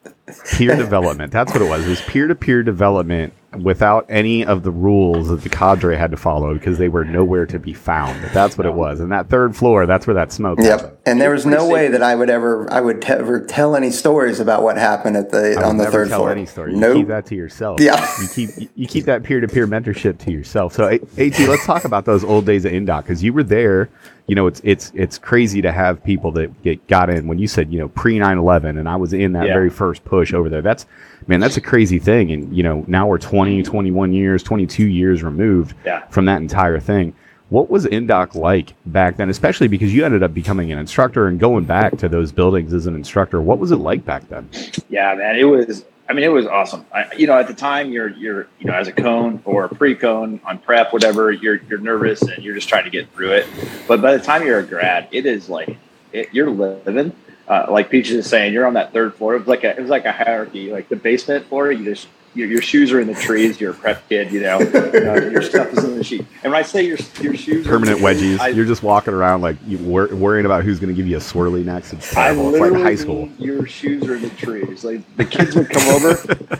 Peer 0.52 0.76
development. 0.76 1.32
That's 1.32 1.52
what 1.52 1.62
it 1.62 1.68
was. 1.68 1.86
It 1.86 1.90
was 1.90 2.00
peer 2.02 2.26
to 2.26 2.34
peer 2.34 2.62
development 2.62 3.32
without 3.62 4.06
any 4.08 4.44
of 4.44 4.62
the 4.62 4.70
rules 4.70 5.28
that 5.28 5.42
the 5.42 5.48
cadre 5.48 5.96
had 5.96 6.10
to 6.10 6.16
follow 6.16 6.54
because 6.54 6.78
they 6.78 6.88
were 6.88 7.04
nowhere 7.04 7.46
to 7.46 7.58
be 7.58 7.72
found. 7.72 8.22
That's 8.32 8.58
what 8.58 8.66
it 8.66 8.74
was. 8.74 9.00
And 9.00 9.12
that 9.12 9.28
third 9.28 9.56
floor, 9.56 9.86
that's 9.86 10.06
where 10.06 10.14
that 10.14 10.32
smoke. 10.32 10.58
Yep. 10.60 10.80
Happened. 10.80 10.98
And 11.06 11.20
there 11.20 11.30
was 11.30 11.46
no 11.46 11.68
way 11.68 11.88
that 11.88 12.02
I 12.02 12.14
would 12.14 12.30
ever, 12.30 12.70
I 12.72 12.80
would 12.80 13.04
ever 13.04 13.44
tell 13.44 13.76
any 13.76 13.90
stories 13.90 14.40
about 14.40 14.62
what 14.62 14.76
happened 14.76 15.16
at 15.16 15.30
the 15.30 15.62
on 15.62 15.76
the 15.76 15.90
third 15.90 16.08
tell 16.08 16.20
floor. 16.20 16.30
Any 16.30 16.46
story. 16.46 16.72
You 16.72 16.78
nope. 16.78 16.96
keep 16.96 17.08
that 17.08 17.26
to 17.26 17.34
yourself. 17.34 17.80
Yeah. 17.80 18.06
You 18.20 18.28
keep 18.28 18.70
you 18.74 18.86
keep 18.86 19.04
that 19.04 19.22
peer 19.22 19.40
to 19.40 19.48
peer 19.48 19.66
mentorship 19.66 20.18
to 20.18 20.32
yourself. 20.32 20.74
So, 20.74 20.88
At, 20.88 21.02
let's 21.16 21.66
talk 21.66 21.84
about 21.84 22.04
those 22.04 22.24
old 22.24 22.46
days 22.46 22.64
at 22.64 22.72
Indoc 22.72 23.02
because 23.02 23.22
you 23.22 23.32
were 23.32 23.42
there. 23.42 23.90
You 24.26 24.34
know, 24.34 24.46
it's 24.46 24.60
it's 24.64 24.90
it's 24.94 25.18
crazy 25.18 25.60
to 25.62 25.70
have 25.70 26.02
people 26.02 26.30
that 26.32 26.62
get 26.62 26.86
got 26.86 27.10
in 27.10 27.26
when 27.26 27.38
you 27.38 27.46
said 27.46 27.70
you 27.72 27.78
know 27.78 27.88
pre 27.88 28.16
9-11 28.18 28.78
and 28.78 28.88
I 28.88 28.96
was 28.96 29.12
in 29.12 29.32
that 29.32 29.46
yeah. 29.46 29.52
very 29.52 29.68
first 29.68 30.04
push 30.04 30.32
over 30.32 30.48
there. 30.48 30.62
That's 30.62 30.86
man, 31.26 31.40
that's 31.40 31.56
a 31.56 31.60
crazy 31.60 31.98
thing. 31.98 32.32
And, 32.32 32.54
you 32.56 32.62
know, 32.62 32.84
now 32.86 33.06
we're 33.06 33.18
20, 33.18 33.62
21 33.62 34.12
years, 34.12 34.42
22 34.42 34.86
years 34.86 35.22
removed 35.22 35.74
yeah. 35.84 36.06
from 36.08 36.24
that 36.26 36.40
entire 36.40 36.80
thing. 36.80 37.14
What 37.50 37.70
was 37.70 37.86
Indoc 37.86 38.34
like 38.34 38.74
back 38.86 39.16
then, 39.16 39.30
especially 39.30 39.68
because 39.68 39.94
you 39.94 40.04
ended 40.04 40.22
up 40.22 40.34
becoming 40.34 40.72
an 40.72 40.78
instructor 40.78 41.28
and 41.28 41.38
going 41.38 41.64
back 41.64 41.96
to 41.98 42.08
those 42.08 42.32
buildings 42.32 42.72
as 42.72 42.86
an 42.86 42.94
instructor? 42.94 43.40
What 43.40 43.58
was 43.58 43.70
it 43.70 43.76
like 43.76 44.04
back 44.04 44.28
then? 44.28 44.48
Yeah, 44.88 45.14
man, 45.14 45.36
it 45.36 45.44
was. 45.44 45.84
I 46.08 46.12
mean, 46.12 46.24
it 46.24 46.28
was 46.28 46.46
awesome. 46.46 46.84
I, 46.92 47.12
you 47.16 47.26
know, 47.26 47.38
at 47.38 47.48
the 47.48 47.54
time, 47.54 47.90
you're 47.90 48.10
you're 48.10 48.46
you 48.58 48.66
know, 48.66 48.74
as 48.74 48.88
a 48.88 48.92
cone 48.92 49.42
or 49.44 49.64
a 49.64 49.68
pre-cone 49.68 50.40
on 50.44 50.58
prep, 50.58 50.92
whatever, 50.92 51.30
you're 51.32 51.62
you're 51.68 51.78
nervous 51.78 52.22
and 52.22 52.44
you're 52.44 52.54
just 52.54 52.68
trying 52.68 52.84
to 52.84 52.90
get 52.90 53.10
through 53.12 53.32
it. 53.32 53.46
But 53.88 54.02
by 54.02 54.16
the 54.16 54.22
time 54.22 54.44
you're 54.44 54.58
a 54.58 54.66
grad, 54.66 55.08
it 55.12 55.24
is 55.24 55.48
like 55.48 55.76
it, 56.12 56.28
you're 56.32 56.50
living 56.50 57.14
uh, 57.48 57.66
like 57.68 57.90
Peaches 57.90 58.16
is 58.16 58.26
saying, 58.26 58.52
you're 58.52 58.66
on 58.66 58.74
that 58.74 58.92
third 58.92 59.14
floor. 59.14 59.34
It 59.34 59.40
was 59.40 59.48
like 59.48 59.64
a, 59.64 59.70
it 59.76 59.80
was 59.80 59.90
like 59.90 60.04
a 60.04 60.12
hierarchy. 60.12 60.72
Like 60.72 60.88
the 60.88 60.96
basement 60.96 61.46
floor, 61.46 61.70
you 61.70 61.84
just 61.84 62.08
your, 62.34 62.48
your 62.48 62.62
shoes 62.62 62.92
are 62.92 63.00
in 63.00 63.06
the 63.06 63.14
trees. 63.14 63.60
You're 63.60 63.70
a 63.70 63.74
prep 63.74 64.08
kid, 64.08 64.32
you 64.32 64.40
know. 64.40 64.58
your 64.60 65.42
stuff 65.42 65.72
is 65.72 65.84
in 65.84 65.96
the 65.96 66.04
sheet. 66.04 66.26
And 66.42 66.52
when 66.52 66.54
I 66.54 66.62
say 66.62 66.84
your 66.84 66.98
your 67.20 67.34
shoes, 67.34 67.66
permanent 67.66 68.00
wedgies, 68.00 68.40
I, 68.40 68.48
you're 68.48 68.64
just 68.64 68.82
walking 68.82 69.14
around 69.14 69.40
like 69.40 69.56
you 69.66 69.78
wor- 69.78 70.14
worrying 70.14 70.46
about 70.46 70.64
who's 70.64 70.80
going 70.80 70.88
to 70.88 70.94
give 70.94 71.06
you 71.06 71.16
a 71.16 71.20
swirly 71.20 71.64
next. 71.64 71.92
It's 71.92 72.12
terrible. 72.12 72.54
It's 72.54 72.60
like 72.60 72.82
high 72.82 72.96
school. 72.96 73.28
Your 73.38 73.66
shoes 73.66 74.04
are 74.04 74.16
in 74.16 74.22
the 74.22 74.30
trees. 74.30 74.84
Like 74.84 75.16
the 75.16 75.24
kids 75.24 75.54
would 75.54 75.70
come 75.70 75.88
over 75.94 76.14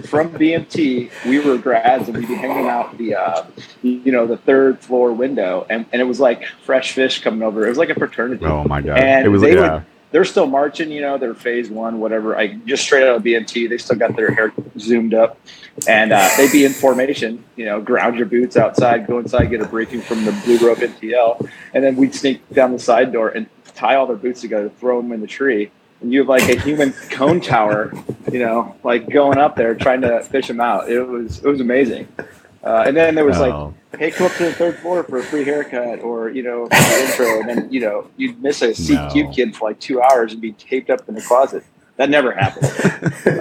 from 0.06 0.30
BMT. 0.32 1.10
We 1.26 1.40
were 1.40 1.58
grads, 1.58 2.08
and 2.08 2.16
we'd 2.16 2.28
be 2.28 2.34
hanging 2.34 2.68
out 2.68 2.96
the 2.96 3.16
uh, 3.16 3.46
you 3.82 4.12
know 4.12 4.26
the 4.26 4.36
third 4.36 4.78
floor 4.80 5.12
window, 5.12 5.66
and, 5.68 5.86
and 5.92 6.00
it 6.00 6.04
was 6.04 6.20
like 6.20 6.46
fresh 6.64 6.92
fish 6.92 7.22
coming 7.22 7.42
over. 7.42 7.66
It 7.66 7.68
was 7.68 7.78
like 7.78 7.90
a 7.90 7.94
fraternity. 7.94 8.44
Oh 8.44 8.64
my 8.64 8.80
god! 8.80 8.98
And 8.98 9.26
it 9.26 9.28
was 9.28 9.42
they 9.42 9.54
yeah. 9.54 9.74
would 9.74 9.84
they're 10.14 10.24
still 10.24 10.46
marching, 10.46 10.92
you 10.92 11.00
know, 11.00 11.18
they're 11.18 11.34
phase 11.34 11.68
one, 11.68 11.98
whatever. 11.98 12.38
I 12.38 12.54
just 12.66 12.84
straight 12.84 13.02
out 13.02 13.16
of 13.16 13.24
BMT, 13.24 13.68
they 13.68 13.78
still 13.78 13.96
got 13.96 14.14
their 14.14 14.30
hair 14.30 14.52
zoomed 14.78 15.12
up 15.12 15.40
and 15.88 16.12
uh, 16.12 16.30
they'd 16.36 16.52
be 16.52 16.64
in 16.64 16.72
formation, 16.72 17.42
you 17.56 17.64
know, 17.64 17.80
ground 17.80 18.16
your 18.16 18.26
boots 18.26 18.56
outside, 18.56 19.08
go 19.08 19.18
inside, 19.18 19.46
get 19.46 19.60
a 19.60 19.64
briefing 19.64 20.00
from 20.00 20.24
the 20.24 20.30
blue 20.44 20.64
rope 20.64 20.78
MTL. 20.78 21.50
And 21.72 21.82
then 21.82 21.96
we'd 21.96 22.14
sneak 22.14 22.48
down 22.50 22.70
the 22.70 22.78
side 22.78 23.12
door 23.12 23.30
and 23.30 23.48
tie 23.74 23.96
all 23.96 24.06
their 24.06 24.14
boots 24.14 24.40
together, 24.40 24.68
throw 24.68 25.02
them 25.02 25.10
in 25.10 25.20
the 25.20 25.26
tree. 25.26 25.72
And 26.00 26.12
you 26.12 26.20
have 26.20 26.28
like 26.28 26.48
a 26.48 26.60
human 26.60 26.92
cone 27.10 27.40
tower, 27.40 27.92
you 28.30 28.38
know, 28.38 28.76
like 28.84 29.10
going 29.10 29.38
up 29.38 29.56
there 29.56 29.74
trying 29.74 30.02
to 30.02 30.22
fish 30.22 30.46
them 30.46 30.60
out. 30.60 30.88
It 30.88 31.02
was, 31.02 31.38
it 31.38 31.48
was 31.48 31.60
amazing. 31.60 32.06
Uh, 32.64 32.84
and 32.86 32.96
then 32.96 33.14
there 33.14 33.26
was 33.26 33.36
oh. 33.38 33.74
like, 33.92 34.00
hey, 34.00 34.10
come 34.10 34.26
up 34.26 34.32
to 34.36 34.44
the 34.44 34.52
third 34.52 34.76
floor 34.78 35.04
for 35.04 35.18
a 35.18 35.22
free 35.22 35.44
haircut 35.44 36.00
or, 36.00 36.30
you 36.30 36.42
know, 36.42 36.66
intro. 36.72 37.40
And 37.40 37.48
then, 37.48 37.72
you 37.72 37.80
know, 37.80 38.08
you'd 38.16 38.42
miss 38.42 38.62
a 38.62 38.68
CQ 38.68 39.14
no. 39.14 39.30
kid 39.32 39.54
for 39.54 39.68
like 39.68 39.78
two 39.80 40.00
hours 40.00 40.32
and 40.32 40.40
be 40.40 40.52
taped 40.52 40.88
up 40.88 41.06
in 41.08 41.14
the 41.14 41.20
closet. 41.20 41.62
That 41.96 42.10
never 42.10 42.32
happened. 42.32 42.66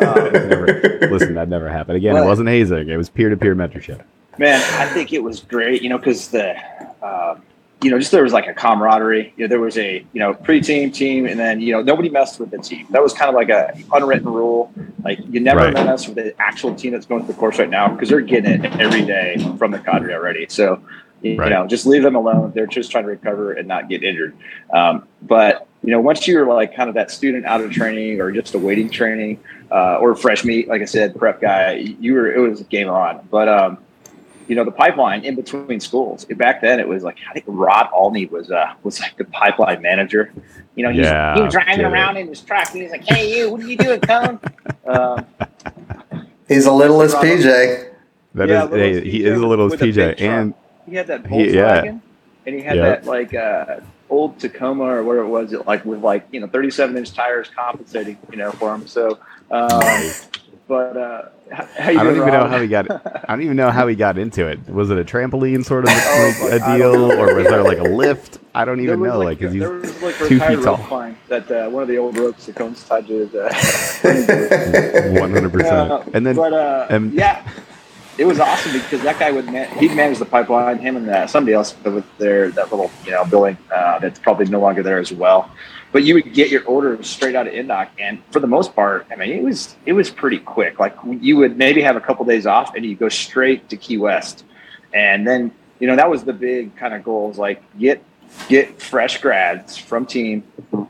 um, 0.03 0.34
never, 0.50 0.65
listen, 1.10 1.34
that 1.36 1.48
never 1.48 1.70
happened. 1.70 1.98
Again, 1.98 2.18
it 2.18 2.25
wasn't 2.25 2.50
hazing. 2.50 2.89
It 2.89 2.98
was 2.98 3.10
peer 3.10 3.30
to 3.30 3.38
peer 3.38 3.56
mentorship. 3.56 4.03
Man, 4.38 4.62
I 4.80 4.88
think 4.94 5.13
it 5.13 5.24
was 5.24 5.39
great, 5.39 5.82
you 5.82 5.89
know, 5.89 5.98
because 5.98 6.27
the, 6.27 6.56
um, 7.01 7.42
you 7.83 7.91
know, 7.91 7.99
just 7.99 8.11
there 8.11 8.23
was 8.23 8.33
like 8.33 8.47
a 8.47 8.53
camaraderie. 8.53 9.33
You 9.35 9.43
know, 9.43 9.47
there 9.49 9.59
was 9.59 9.77
a 9.77 10.05
you 10.13 10.19
know 10.19 10.33
pre-team 10.33 10.91
team, 10.91 11.25
and 11.25 11.39
then 11.39 11.59
you 11.59 11.73
know 11.73 11.81
nobody 11.81 12.09
messed 12.09 12.39
with 12.39 12.51
the 12.51 12.57
team. 12.57 12.87
That 12.91 13.03
was 13.03 13.13
kind 13.13 13.29
of 13.29 13.35
like 13.35 13.49
a 13.49 13.77
unwritten 13.91 14.29
rule. 14.29 14.73
Like 15.03 15.19
you 15.29 15.39
never 15.39 15.59
right. 15.59 15.73
mess 15.73 16.07
with 16.07 16.15
the 16.15 16.33
actual 16.41 16.73
team 16.73 16.93
that's 16.93 17.05
going 17.05 17.23
through 17.25 17.33
the 17.33 17.39
course 17.39 17.59
right 17.59 17.69
now 17.69 17.89
because 17.89 18.09
they're 18.09 18.21
getting 18.21 18.63
it 18.63 18.79
every 18.79 19.05
day 19.05 19.37
from 19.57 19.71
the 19.71 19.79
cadre 19.79 20.13
already. 20.13 20.47
So 20.49 20.81
you 21.21 21.37
right. 21.37 21.49
know, 21.49 21.67
just 21.67 21.85
leave 21.85 22.03
them 22.03 22.15
alone. 22.15 22.51
They're 22.53 22.67
just 22.67 22.91
trying 22.91 23.05
to 23.05 23.09
recover 23.09 23.53
and 23.53 23.67
not 23.67 23.89
get 23.89 24.03
injured. 24.03 24.35
Um, 24.73 25.07
but 25.21 25.67
you 25.83 25.91
know, 25.91 25.99
once 25.99 26.27
you're 26.27 26.47
like 26.47 26.75
kind 26.75 26.89
of 26.89 26.95
that 26.95 27.11
student 27.11 27.45
out 27.45 27.61
of 27.61 27.71
training 27.71 28.21
or 28.21 28.31
just 28.31 28.53
awaiting 28.53 28.89
training 28.89 29.39
uh, 29.71 29.97
or 29.97 30.15
fresh 30.15 30.43
meat, 30.45 30.67
like 30.67 30.81
I 30.81 30.85
said, 30.85 31.15
prep 31.15 31.41
guy, 31.41 31.73
you 31.73 32.13
were 32.13 32.31
it 32.31 32.39
was 32.39 32.61
game 32.63 32.89
on. 32.89 33.27
But 33.29 33.49
um, 33.49 33.77
you 34.53 34.57
know, 34.57 34.63
the 34.63 34.72
pipeline 34.72 35.25
in 35.25 35.33
between 35.33 35.79
schools. 35.79 36.25
Back 36.25 36.62
then, 36.62 36.79
it 36.79 36.88
was 36.88 37.01
like 37.01 37.17
I 37.27 37.33
think 37.33 37.45
Rod 37.48 37.89
Alney 37.91 38.29
was 38.29 38.51
uh, 38.51 38.75
was 38.83 39.00
like 39.00 39.17
the 39.17 39.25
pipeline 39.25 39.81
manager. 39.81 40.31
You 40.75 40.83
know, 40.83 40.91
he's, 40.91 41.05
yeah, 41.05 41.33
he 41.33 41.41
was 41.41 41.53
driving 41.53 41.83
around 41.83 42.17
in 42.17 42.27
his 42.27 42.41
truck 42.41 42.72
and 42.72 42.83
he's 42.83 42.91
like, 42.91 43.03
"Hey, 43.03 43.36
you, 43.36 43.50
what 43.50 43.62
are 43.62 43.67
you 43.67 43.77
doing, 43.77 44.00
Cone?" 44.00 44.39
um, 44.86 45.25
He's 46.48 46.67
a 46.67 46.72
little 46.72 47.01
as 47.01 47.15
PJ. 47.15 47.93
That 48.36 48.50
yeah, 48.50 48.65
is, 48.65 48.72
hey, 48.72 49.10
he 49.10 49.25
is 49.25 49.39
a 49.39 49.48
little 49.48 49.74
as 49.74 49.79
PJ, 49.79 50.22
and 50.22 50.53
he 50.86 50.95
had 50.95 51.07
that 51.07 51.24
Volkswagen, 51.24 51.50
he, 51.50 51.55
yeah. 51.55 51.98
and 52.45 52.55
he 52.55 52.62
had 52.62 52.77
that 52.77 53.05
like 53.05 53.33
uh, 53.33 53.79
old 54.07 54.39
Tacoma 54.39 54.83
or 54.83 55.03
whatever 55.03 55.25
it 55.25 55.29
was, 55.29 55.53
it 55.53 55.65
like 55.65 55.83
with 55.83 56.03
like 56.03 56.27
you 56.31 56.39
know 56.39 56.48
37 56.48 56.95
inch 56.95 57.13
tires 57.13 57.50
compensating, 57.55 58.19
you 58.29 58.38
know, 58.38 58.51
for 58.51 58.75
him. 58.75 58.86
So, 58.86 59.17
um, 59.50 60.12
but 60.67 60.95
uh, 60.95 61.29
I 61.79 61.93
don't 61.93 62.15
even 62.15 62.27
know 62.27 62.48
how 62.48 62.62
he 62.62 62.67
got. 62.67 62.89
I 63.29 63.36
don't 63.36 63.43
even 63.43 63.57
know 63.57 63.72
how 63.72 63.88
he 63.88 63.95
got 63.95 64.17
into 64.17 64.48
it. 64.48 64.67
Was 64.67 64.89
it 64.89 64.98
a 64.98 65.03
trampoline 65.03 65.63
sort 65.63 65.86
of 65.86 65.91
oh, 65.93 66.38
like 66.41 66.62
a 66.62 66.77
deal, 66.77 67.12
or 67.12 67.36
was 67.36 67.45
there 67.45 67.63
like 67.63 67.77
a 67.77 67.83
lift? 67.83 68.39
I 68.55 68.65
don't 68.65 68.79
even 68.79 69.01
know. 69.01 69.19
Like, 69.19 69.41
like, 69.41 69.51
he's 69.51 69.62
like 69.62 70.15
two 70.27 70.39
feet 70.39 70.63
tall. 70.63 70.77
That 71.27 71.51
uh, 71.51 71.69
one 71.69 71.83
of 71.83 71.89
the 71.89 71.98
old 71.98 72.17
ropes 72.17 72.45
that 72.48 72.55
comes 72.55 72.83
tied 72.83 73.07
to. 73.07 73.24
Uh, 73.25 73.50
one 75.19 75.31
hundred 75.31 75.51
percent. 75.51 76.07
And 76.13 76.25
then, 76.25 76.36
but 76.36 76.53
uh, 76.53 76.88
and, 76.89 77.13
yeah, 77.13 77.48
it 78.17 78.25
was 78.25 78.39
awesome 78.39 78.74
because 78.74 79.01
that 79.01 79.19
guy 79.19 79.31
would 79.31 79.45
man- 79.45 79.77
he'd 79.77 79.93
manage 79.95 80.19
the 80.19 80.25
pipeline. 80.25 80.79
Him 80.79 80.98
and 80.98 81.10
uh, 81.10 81.27
somebody 81.27 81.53
else 81.53 81.75
with 81.83 82.05
their 82.17 82.50
that 82.51 82.72
little 82.72 82.91
you 83.05 83.12
know 83.12 83.25
building 83.25 83.57
uh, 83.74 84.00
that's 84.00 84.19
probably 84.19 84.45
no 84.45 84.60
longer 84.60 84.83
there 84.83 85.00
as 85.00 85.12
well. 85.12 85.51
But 85.93 86.03
you 86.03 86.15
would 86.15 86.33
get 86.33 86.50
your 86.50 86.65
order 86.65 87.01
straight 87.03 87.35
out 87.35 87.47
of 87.47 87.53
Indoc, 87.53 87.88
and 88.00 88.21
for 88.31 88.39
the 88.41 88.47
most 88.47 88.75
part, 88.75 89.07
I 89.12 89.15
mean, 89.15 89.29
it 89.29 89.43
was 89.43 89.77
it 89.85 89.93
was 89.93 90.09
pretty 90.09 90.39
quick. 90.39 90.79
Like 90.79 90.97
you 91.21 91.38
would 91.38 91.57
maybe 91.57 91.81
have 91.81 91.95
a 91.95 92.01
couple 92.01 92.25
days 92.25 92.45
off, 92.45 92.75
and 92.75 92.83
you 92.83 92.95
go 92.95 93.09
straight 93.09 93.69
to 93.69 93.77
Key 93.77 93.97
West, 93.97 94.43
and 94.93 95.25
then 95.25 95.51
you 95.79 95.88
know 95.88 95.95
that 95.95 96.09
was 96.09 96.23
the 96.23 96.33
big 96.33 96.75
kind 96.75 96.93
of 96.93 97.03
goals. 97.03 97.38
Like 97.38 97.62
get 97.77 98.03
get 98.50 98.81
fresh 98.81 99.21
grads 99.21 99.77
from 99.77 100.05
team 100.05 100.41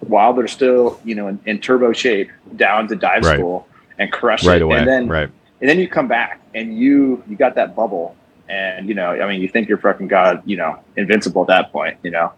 while 0.01 0.33
they're 0.33 0.48
still 0.48 1.00
you 1.03 1.15
know 1.15 1.27
in, 1.27 1.39
in 1.45 1.60
turbo 1.60 1.93
shape 1.93 2.31
down 2.55 2.88
to 2.88 2.95
dive 2.95 3.24
right. 3.24 3.38
school 3.38 3.67
and 4.00 4.12
crush 4.12 4.45
right 4.45 4.62
it, 4.62 4.63
away. 4.63 4.77
and 4.77 4.88
then 4.88 5.07
right 5.07 5.29
and 5.62 5.69
then 5.69 5.79
you 5.79 5.88
come 5.88 6.07
back 6.07 6.41
and 6.55 6.77
you 6.77 7.24
you 7.27 7.36
got 7.36 7.55
that 7.55 7.75
bubble 7.75 8.15
and 8.50 8.88
you 8.88 8.95
know 8.95 9.10
i 9.10 9.27
mean 9.27 9.41
you 9.41 9.48
think 9.48 9.67
you're 9.67 9.77
fucking 9.77 10.07
god 10.07 10.41
you 10.45 10.57
know 10.57 10.79
invincible 10.98 11.41
at 11.43 11.48
that 11.48 11.72
point 11.72 11.98
you 12.03 12.12
know 12.12 12.31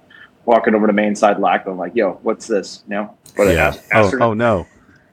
walking 0.45 0.75
over 0.75 0.87
to 0.87 0.93
main 0.93 1.15
side 1.15 1.39
lack 1.39 1.65
i'm 1.67 1.77
like 1.77 1.95
yo 1.95 2.19
what's 2.23 2.47
this 2.47 2.83
you 2.87 2.95
know? 2.95 3.17
What 3.35 3.47
yeah. 3.47 3.75
oh, 3.93 4.11
oh 4.21 4.33
no. 4.33 4.65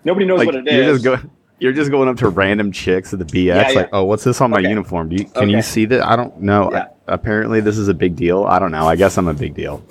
Nobody 0.04 0.26
knows 0.26 0.38
like, 0.38 0.46
what 0.46 0.54
it 0.54 0.68
is 0.68 0.74
you're 0.74 1.14
just, 1.14 1.24
go, 1.24 1.30
you're 1.58 1.72
just 1.72 1.90
going 1.90 2.08
up 2.08 2.16
to 2.18 2.28
random 2.28 2.72
chicks 2.72 3.12
at 3.12 3.18
the 3.18 3.24
bx 3.24 3.46
yeah, 3.46 3.68
yeah. 3.68 3.76
like 3.76 3.88
oh 3.92 4.04
what's 4.04 4.24
this 4.24 4.40
on 4.40 4.50
my 4.50 4.58
okay. 4.58 4.68
uniform? 4.68 5.08
Do 5.08 5.16
you, 5.16 5.24
can 5.24 5.44
okay. 5.44 5.50
you 5.50 5.62
see 5.62 5.84
that? 5.86 6.02
I 6.02 6.16
don't 6.16 6.40
know. 6.40 6.72
I, 6.72 6.86
apparently 7.08 7.60
this 7.60 7.78
is 7.78 7.88
a 7.88 7.94
big 7.94 8.14
deal. 8.14 8.44
I 8.44 8.58
don't 8.58 8.70
know. 8.70 8.86
I 8.86 8.96
guess 8.96 9.18
i'm 9.18 9.28
a 9.28 9.34
big 9.34 9.54
deal. 9.54 9.84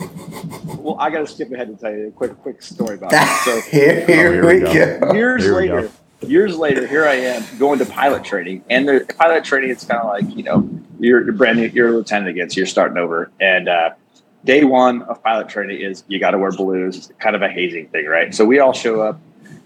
Well 0.79 0.95
i 0.99 1.09
gotta 1.09 1.27
skip 1.27 1.51
ahead 1.51 1.67
and 1.67 1.79
tell 1.79 1.91
you 1.91 2.07
a 2.07 2.11
quick 2.11 2.37
quick 2.41 2.61
story 2.61 2.95
about 2.95 3.11
it. 3.13 3.27
So 3.43 3.61
here, 3.69 4.05
here, 4.05 4.27
oh, 4.27 4.31
here 4.31 4.47
we 4.47 4.59
go. 4.59 4.99
go. 4.99 5.13
years 5.13 5.43
here 5.43 5.55
later 5.55 5.91
years 6.27 6.55
later, 6.55 6.85
here 6.85 7.05
I 7.05 7.15
am 7.15 7.43
going 7.57 7.79
to 7.79 7.85
pilot 7.85 8.23
training, 8.23 8.63
and 8.69 8.87
the 8.87 9.13
pilot 9.17 9.43
training 9.43 9.71
it's 9.71 9.85
kind 9.85 10.01
of 10.01 10.07
like 10.07 10.37
you 10.37 10.43
know 10.43 10.69
you're, 10.99 11.23
you're 11.23 11.33
brand 11.33 11.59
new, 11.59 11.67
you're 11.67 11.89
a 11.89 11.91
lieutenant 11.91 12.29
again, 12.29 12.49
so 12.49 12.57
you're 12.57 12.65
starting 12.65 12.97
over, 12.97 13.31
and 13.39 13.67
uh, 13.67 13.91
day 14.43 14.63
one 14.63 15.03
of 15.03 15.21
pilot 15.23 15.49
training 15.49 15.81
is 15.81 16.03
you 16.07 16.19
got 16.19 16.31
to 16.31 16.37
wear 16.37 16.51
blues, 16.51 16.97
it's 16.97 17.11
kind 17.19 17.35
of 17.35 17.41
a 17.41 17.49
hazing 17.49 17.87
thing, 17.87 18.05
right? 18.05 18.33
So 18.33 18.45
we 18.45 18.59
all 18.59 18.73
show 18.73 19.01
up, 19.01 19.19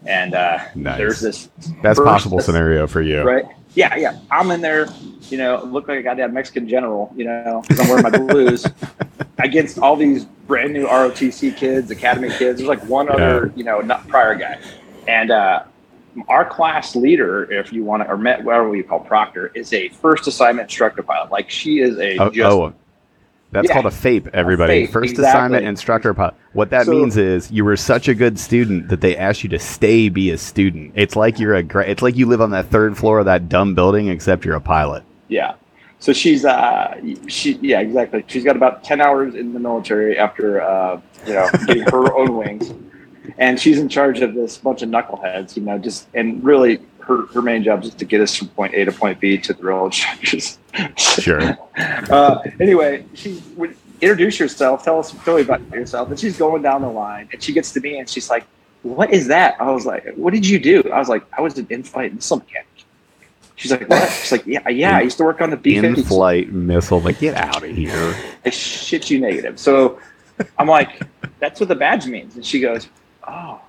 and 0.05 0.33
uh, 0.33 0.59
nice. 0.75 0.97
there's 0.97 1.21
this 1.21 1.47
best 1.81 2.03
possible 2.03 2.39
scenario 2.39 2.87
for 2.87 3.01
you, 3.01 3.21
right? 3.21 3.45
Yeah, 3.73 3.95
yeah. 3.95 4.19
I'm 4.31 4.51
in 4.51 4.61
there, 4.61 4.87
you 5.29 5.37
know, 5.37 5.63
look 5.65 5.87
like 5.87 5.99
a 5.99 6.03
goddamn 6.03 6.33
Mexican 6.33 6.67
general, 6.67 7.11
you 7.15 7.25
know, 7.25 7.61
because 7.67 7.81
I'm 7.81 7.89
wearing 7.89 8.03
my 8.03 8.33
blues 8.33 8.65
against 9.37 9.79
all 9.79 9.97
these 9.97 10.23
brand 10.47 10.71
new 10.71 10.87
ROTC 10.87 11.57
kids, 11.57 11.91
academy 11.91 12.29
kids. 12.29 12.59
There's 12.59 12.69
like 12.69 12.83
one 12.85 13.07
yeah. 13.07 13.13
other, 13.13 13.53
you 13.55 13.63
know, 13.63 13.81
not 13.81 14.07
prior 14.07 14.35
guy, 14.35 14.59
and 15.07 15.31
uh, 15.31 15.63
our 16.29 16.45
class 16.45 16.95
leader, 16.95 17.51
if 17.51 17.73
you 17.73 17.83
want 17.83 18.03
to, 18.03 18.09
or 18.09 18.17
met, 18.17 18.43
whatever 18.43 18.69
we 18.69 18.81
call 18.83 18.99
Proctor, 18.99 19.51
is 19.53 19.73
a 19.73 19.89
first 19.89 20.27
assignment 20.27 20.67
instructor 20.67 21.03
pilot. 21.03 21.31
Like 21.31 21.49
she 21.49 21.79
is 21.79 21.97
a 21.97 22.17
oh, 22.17 22.29
just, 22.29 22.53
oh 22.53 22.73
that's 23.51 23.71
called 23.71 23.85
a 23.85 23.89
FAIP, 23.89 24.29
everybody. 24.33 24.73
A 24.73 24.87
FAIP, 24.87 24.91
first 24.91 25.11
exactly. 25.11 25.29
assignment 25.29 25.65
instructor 25.65 26.13
pilot. 26.13 26.35
What 26.53 26.69
that 26.71 26.85
so, 26.85 26.91
means 26.91 27.17
is 27.17 27.51
you 27.51 27.63
were 27.63 27.77
such 27.77 28.07
a 28.07 28.13
good 28.13 28.37
student 28.39 28.89
that 28.89 29.01
they 29.01 29.15
asked 29.15 29.43
you 29.43 29.49
to 29.49 29.59
stay 29.59 30.09
be 30.09 30.31
a 30.31 30.37
student. 30.37 30.91
It's 30.95 31.15
like 31.15 31.39
you're 31.39 31.55
a 31.55 31.63
great. 31.63 31.89
It's 31.89 32.01
like 32.01 32.15
you 32.15 32.25
live 32.25 32.41
on 32.41 32.51
that 32.51 32.67
third 32.67 32.97
floor 32.97 33.19
of 33.19 33.25
that 33.25 33.47
dumb 33.47 33.75
building, 33.75 34.09
except 34.09 34.45
you're 34.45 34.55
a 34.55 34.61
pilot. 34.61 35.03
Yeah. 35.27 35.55
So 35.99 36.11
she's 36.13 36.43
uh 36.45 36.99
she 37.27 37.53
yeah 37.61 37.79
exactly. 37.79 38.23
She's 38.27 38.43
got 38.43 38.55
about 38.55 38.83
ten 38.83 39.01
hours 39.01 39.35
in 39.35 39.53
the 39.53 39.59
military 39.59 40.17
after 40.17 40.61
uh 40.61 40.99
you 41.25 41.33
know 41.33 41.49
getting 41.65 41.83
her 41.83 42.13
own 42.17 42.35
wings 42.35 42.73
and 43.37 43.59
she's 43.59 43.79
in 43.79 43.89
charge 43.89 44.21
of 44.21 44.33
this 44.33 44.57
bunch 44.57 44.81
of 44.81 44.89
knuckleheads, 44.89 45.55
you 45.55 45.63
know, 45.63 45.77
just 45.77 46.07
and 46.13 46.43
really 46.43 46.79
her, 47.07 47.25
her 47.27 47.41
main 47.41 47.63
job 47.63 47.83
is 47.83 47.93
to 47.93 48.05
get 48.05 48.21
us 48.21 48.35
from 48.35 48.47
point 48.49 48.73
A 48.73 48.85
to 48.85 48.91
point 48.91 49.19
B 49.19 49.37
to 49.37 49.53
the 49.53 49.63
real 49.63 49.85
instructors. 49.85 50.57
Sure. 50.97 51.57
uh, 51.77 52.39
anyway, 52.59 53.05
she 53.13 53.41
would 53.55 53.75
introduce 54.01 54.39
yourself, 54.39 54.83
tell 54.83 54.99
us 54.99 55.11
tell 55.23 55.35
me 55.35 55.41
about 55.41 55.61
yourself, 55.71 56.09
and 56.09 56.19
she's 56.19 56.37
going 56.37 56.61
down 56.61 56.81
the 56.81 56.89
line, 56.89 57.29
and 57.31 57.41
she 57.41 57.53
gets 57.53 57.71
to 57.73 57.79
me, 57.79 57.97
and 57.99 58.09
she's 58.09 58.29
like, 58.29 58.45
"What 58.83 59.11
is 59.11 59.27
that?" 59.27 59.55
I 59.59 59.71
was 59.71 59.85
like, 59.85 60.13
"What 60.15 60.33
did 60.33 60.47
you 60.47 60.59
do?" 60.59 60.83
I 60.91 60.99
was 60.99 61.09
like, 61.09 61.23
"I 61.37 61.41
was 61.41 61.57
an 61.57 61.67
in-flight 61.69 62.13
missile 62.13 62.37
mechanic." 62.37 62.67
She's 63.55 63.71
like, 63.71 63.87
"What?" 63.89 64.09
She's 64.09 64.31
like, 64.31 64.45
"Yeah, 64.45 64.67
yeah, 64.69 64.97
I 64.97 65.01
used 65.01 65.17
to 65.17 65.23
work 65.23 65.41
on 65.41 65.49
the 65.49 65.57
B 65.57 65.77
in-flight 65.77 66.51
missile." 66.51 66.99
Like, 66.99 67.19
get 67.19 67.35
out 67.35 67.63
of 67.63 67.69
here! 67.69 68.15
I 68.45 68.49
shit 68.49 69.09
you 69.09 69.19
negative. 69.19 69.59
So 69.59 69.99
I'm 70.57 70.67
like, 70.67 71.01
"That's 71.39 71.59
what 71.59 71.69
the 71.69 71.75
badge 71.75 72.05
means," 72.07 72.35
and 72.35 72.45
she 72.45 72.59
goes, 72.59 72.89
oh, 73.27 73.61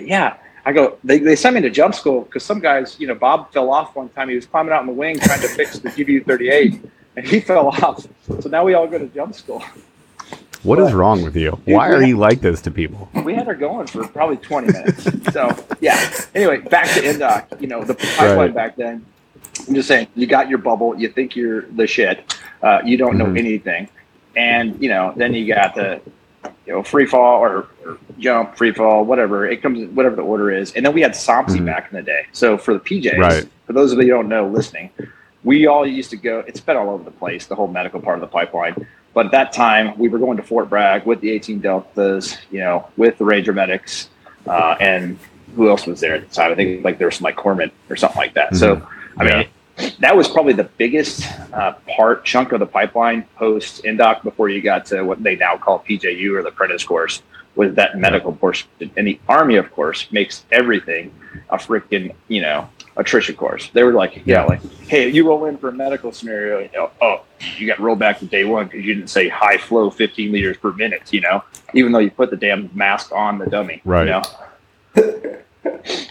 yeah. 0.00 0.36
I 0.64 0.72
go, 0.72 0.98
they, 1.02 1.18
they 1.18 1.34
sent 1.34 1.54
me 1.56 1.60
to 1.62 1.70
jump 1.70 1.94
school 1.94 2.22
because 2.22 2.44
some 2.44 2.60
guys, 2.60 2.98
you 3.00 3.06
know, 3.06 3.14
Bob 3.14 3.52
fell 3.52 3.70
off 3.70 3.96
one 3.96 4.08
time. 4.10 4.28
He 4.28 4.36
was 4.36 4.46
climbing 4.46 4.72
out 4.72 4.80
in 4.82 4.86
the 4.86 4.92
wing 4.92 5.18
trying 5.18 5.40
to 5.40 5.48
fix 5.48 5.78
the 5.78 5.88
GBU 5.88 6.24
38 6.24 6.80
and 7.16 7.26
he 7.26 7.40
fell 7.50 7.68
off. 7.68 8.06
So 8.40 8.48
now 8.48 8.64
we 8.64 8.74
all 8.74 8.86
go 8.86 8.98
to 8.98 9.06
jump 9.06 9.34
school. 9.34 9.62
What 10.62 10.76
but, 10.76 10.86
is 10.86 10.92
wrong 10.92 11.22
with 11.22 11.34
you? 11.34 11.50
Dude, 11.50 11.74
Why 11.74 11.90
are 11.90 12.00
had, 12.00 12.08
you 12.08 12.16
like 12.16 12.40
this 12.40 12.60
to 12.62 12.70
people? 12.70 13.08
We 13.24 13.34
had 13.34 13.48
her 13.48 13.54
going 13.54 13.88
for 13.88 14.06
probably 14.06 14.36
20 14.36 14.72
minutes. 14.72 15.32
so, 15.32 15.56
yeah. 15.80 16.14
Anyway, 16.34 16.58
back 16.58 16.88
to 16.90 17.00
Indoc. 17.00 17.60
You 17.60 17.66
know, 17.66 17.82
the 17.82 17.94
pipeline 17.94 18.36
right. 18.36 18.54
back 18.54 18.76
then. 18.76 19.04
I'm 19.66 19.74
just 19.74 19.88
saying, 19.88 20.06
you 20.14 20.28
got 20.28 20.48
your 20.48 20.58
bubble. 20.58 20.96
You 20.96 21.08
think 21.08 21.34
you're 21.34 21.62
the 21.62 21.86
shit. 21.88 22.38
Uh, 22.62 22.80
you 22.84 22.96
don't 22.96 23.16
mm-hmm. 23.16 23.32
know 23.32 23.38
anything. 23.38 23.88
And, 24.36 24.80
you 24.80 24.88
know, 24.88 25.12
then 25.16 25.34
you 25.34 25.52
got 25.52 25.74
the 25.74 26.00
you 26.66 26.72
know, 26.72 26.82
free 26.82 27.06
fall 27.06 27.40
or, 27.40 27.68
or, 27.84 27.98
jump, 28.18 28.56
free 28.56 28.72
fall, 28.72 29.04
whatever. 29.04 29.46
It 29.46 29.62
comes 29.62 29.88
whatever 29.90 30.16
the 30.16 30.22
order 30.22 30.50
is. 30.50 30.72
And 30.72 30.84
then 30.84 30.92
we 30.92 31.00
had 31.00 31.12
SOMSI 31.12 31.46
mm-hmm. 31.46 31.66
back 31.66 31.90
in 31.90 31.96
the 31.96 32.02
day. 32.02 32.26
So 32.32 32.56
for 32.56 32.74
the 32.74 32.80
PJs, 32.80 33.18
right. 33.18 33.48
for 33.66 33.72
those 33.72 33.92
of 33.92 33.98
you 33.98 34.04
who 34.04 34.10
don't 34.10 34.28
know 34.28 34.46
listening, 34.46 34.90
we 35.44 35.66
all 35.66 35.86
used 35.86 36.10
to 36.10 36.16
go. 36.16 36.40
It's 36.46 36.60
been 36.60 36.76
all 36.76 36.90
over 36.90 37.04
the 37.04 37.10
place, 37.10 37.46
the 37.46 37.54
whole 37.54 37.68
medical 37.68 38.00
part 38.00 38.16
of 38.16 38.20
the 38.20 38.28
pipeline. 38.28 38.86
But 39.14 39.26
at 39.26 39.32
that 39.32 39.52
time, 39.52 39.98
we 39.98 40.08
were 40.08 40.18
going 40.18 40.36
to 40.36 40.42
Fort 40.42 40.68
Bragg 40.68 41.04
with 41.04 41.20
the 41.20 41.30
18 41.30 41.60
Deltas, 41.60 42.38
you 42.50 42.60
know, 42.60 42.88
with 42.96 43.18
the 43.18 43.24
Ranger 43.24 43.52
medics, 43.52 44.08
uh, 44.46 44.76
and 44.80 45.18
who 45.54 45.68
else 45.68 45.86
was 45.86 46.00
there 46.00 46.14
at 46.14 46.28
the 46.28 46.34
time? 46.34 46.50
I 46.50 46.54
think 46.54 46.84
like 46.84 46.98
there 46.98 47.08
was 47.08 47.16
some 47.16 47.24
like 47.24 47.36
Corpsman 47.36 47.70
or 47.90 47.96
something 47.96 48.16
like 48.16 48.34
that. 48.34 48.52
Mm-hmm. 48.52 48.56
So 48.56 48.88
I 49.18 49.24
yeah. 49.24 49.44
Mean, 49.82 49.92
that 50.00 50.16
was 50.16 50.28
probably 50.28 50.52
the 50.52 50.64
biggest 50.64 51.26
uh, 51.52 51.72
part 51.96 52.24
chunk 52.24 52.52
of 52.52 52.60
the 52.60 52.66
pipeline 52.66 53.24
post 53.36 53.84
Indoc 53.84 54.22
before 54.22 54.48
you 54.48 54.62
got 54.62 54.86
to 54.86 55.02
what 55.02 55.22
they 55.22 55.36
now 55.36 55.56
call 55.56 55.80
PJU 55.80 56.38
or 56.38 56.42
the 56.42 56.48
apprentice 56.48 56.84
course 56.84 57.22
was 57.54 57.74
that 57.74 57.98
medical 57.98 58.32
portion. 58.32 58.68
And 58.96 59.06
the 59.06 59.20
army, 59.28 59.56
of 59.56 59.70
course, 59.72 60.10
makes 60.10 60.44
everything 60.50 61.14
a 61.50 61.56
freaking 61.56 62.14
you 62.28 62.40
know 62.40 62.68
attrition 62.96 63.36
course. 63.36 63.70
They 63.72 63.82
were 63.82 63.92
like, 63.92 64.22
yeah, 64.24 64.44
like, 64.44 64.62
hey, 64.82 65.08
you 65.08 65.26
roll 65.26 65.44
in 65.46 65.58
for 65.58 65.68
a 65.68 65.72
medical 65.72 66.12
scenario, 66.12 66.60
you 66.60 66.70
know, 66.74 66.90
oh, 67.00 67.24
you 67.56 67.66
got 67.66 67.78
rolled 67.78 67.98
back 67.98 68.18
to 68.18 68.26
day 68.26 68.44
one 68.44 68.66
because 68.66 68.84
you 68.84 68.94
didn't 68.94 69.10
say 69.10 69.28
high 69.28 69.58
flow 69.58 69.90
15 69.90 70.32
liters 70.32 70.56
per 70.56 70.72
minute, 70.72 71.12
you 71.12 71.20
know, 71.20 71.42
even 71.74 71.92
though 71.92 71.98
you 71.98 72.10
put 72.10 72.30
the 72.30 72.36
damn 72.36 72.70
mask 72.74 73.12
on 73.12 73.38
the 73.38 73.46
dummy, 73.46 73.80
right? 73.84 74.06
You 74.06 74.22
know? 74.94 75.32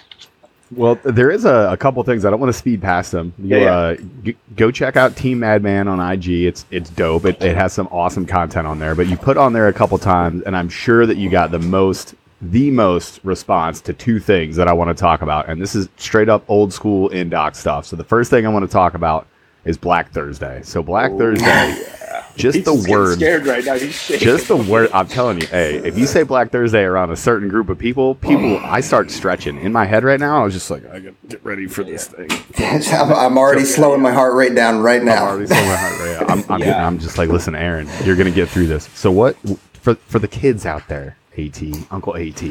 Well, 0.74 0.96
there 1.04 1.30
is 1.32 1.44
a, 1.44 1.70
a 1.72 1.78
couple 1.78 2.02
things 2.04 2.24
I 2.24 2.30
don't 2.30 2.40
want 2.40 2.52
to 2.52 2.58
speed 2.58 2.82
past 2.82 3.12
them. 3.12 3.34
You, 3.38 3.58
yeah, 3.58 3.64
yeah. 3.64 3.76
Uh, 3.76 3.96
g- 4.24 4.38
go 4.56 4.72
check 4.72 4.96
out 4.96 5.16
Team 5.18 5.40
Madman 5.40 5.88
on 5.88 6.00
IG. 6.00 6.30
It's 6.30 6.66
it's 6.72 6.90
dope. 6.90 7.26
It, 7.26 7.42
it 7.42 7.58
has 7.58 7.74
some 7.74 7.88
awesome 7.92 8.26
content 8.26 8.66
on 8.68 8.80
there. 8.80 8.96
But 8.96 9.08
you 9.08 9.18
put 9.18 9.38
on 9.38 9.52
there 9.54 9.68
a 9.68 9.74
couple 9.74 9.98
times, 9.98 10.44
and 10.44 10.56
I'm 10.56 10.70
sure 10.70 11.06
that 11.06 11.18
you 11.18 11.30
got 11.30 11.52
the 11.52 11.60
most 11.60 12.16
the 12.42 12.72
most 12.72 13.20
response 13.24 13.82
to 13.82 13.94
two 13.94 14.20
things 14.20 14.56
that 14.56 14.68
I 14.68 14.74
want 14.74 14.96
to 14.96 15.00
talk 15.00 15.22
about. 15.22 15.50
And 15.50 15.62
this 15.62 15.76
is 15.76 15.90
straight 15.98 16.30
up 16.30 16.44
old 16.48 16.74
school 16.74 17.10
in 17.10 17.30
doc 17.30 17.56
stuff. 17.56 17.86
So 17.86 17.96
the 17.96 18.04
first 18.04 18.30
thing 18.32 18.46
I 18.46 18.50
want 18.50 18.66
to 18.66 18.72
talk 18.72 18.94
about 18.94 19.28
is 19.66 19.78
Black 19.78 20.12
Thursday. 20.12 20.62
So 20.64 20.82
Black 20.82 21.12
Thursday, 21.18 21.46
yeah. 21.46 21.96
just 22.36 22.56
He's 22.56 22.66
the 22.66 22.90
word. 22.90 23.16
Scared 23.16 23.46
right 23.46 23.64
now. 23.64 23.78
just 23.78 24.48
the 24.48 24.58
word. 24.58 24.90
I'm 24.94 25.08
telling 25.08 25.40
you, 25.40 25.48
hey, 25.48 25.78
if 25.78 25.98
you 25.98 26.06
say 26.06 26.24
Black 26.24 26.52
Thursday 26.52 26.84
around 26.84 27.12
a 27.12 27.16
certain 27.16 27.50
group 27.50 27.70
of 27.70 27.78
people, 27.78 28.16
people, 28.16 28.58
I 28.60 28.82
start 28.82 29.12
stretching 29.12 29.60
in 29.60 29.72
my 29.72 29.86
head 29.86 30.04
right 30.04 30.20
now. 30.20 30.42
I 30.42 30.44
was 30.44 30.54
just 30.54 30.70
like, 30.70 30.86
I 30.86 31.00
gotta 31.00 31.16
get 31.28 31.44
ready 31.44 31.68
for 31.68 31.84
this 31.84 32.08
thing. 32.08 32.30
I'm 32.58 33.38
already 33.38 33.66
slowing 33.66 34.02
my 34.02 34.12
heart 34.12 34.36
rate 34.36 34.56
down 34.56 34.82
right 34.82 35.04
now. 35.04 35.26
I'm 35.26 35.30
already 35.30 35.48
slowing 35.48 35.68
my 35.68 35.76
heart 35.76 36.00
rate. 36.00 36.18
I'm, 36.30 36.52
I'm, 36.52 36.60
yeah. 36.60 36.66
getting, 36.66 36.84
I'm 36.84 37.00
just 37.00 37.18
like, 37.18 37.30
listen, 37.30 37.56
Aaron, 37.56 37.88
you're 38.04 38.16
gonna 38.16 38.32
get 38.32 38.50
through 38.50 38.68
this. 38.68 38.90
So 38.94 39.12
what 39.12 39.36
for 39.74 39.96
for 39.96 40.20
the 40.20 40.28
kids 40.28 40.66
out 40.66 40.88
there? 40.88 41.18
At 41.38 41.64
Uncle 41.92 42.18
At, 42.18 42.44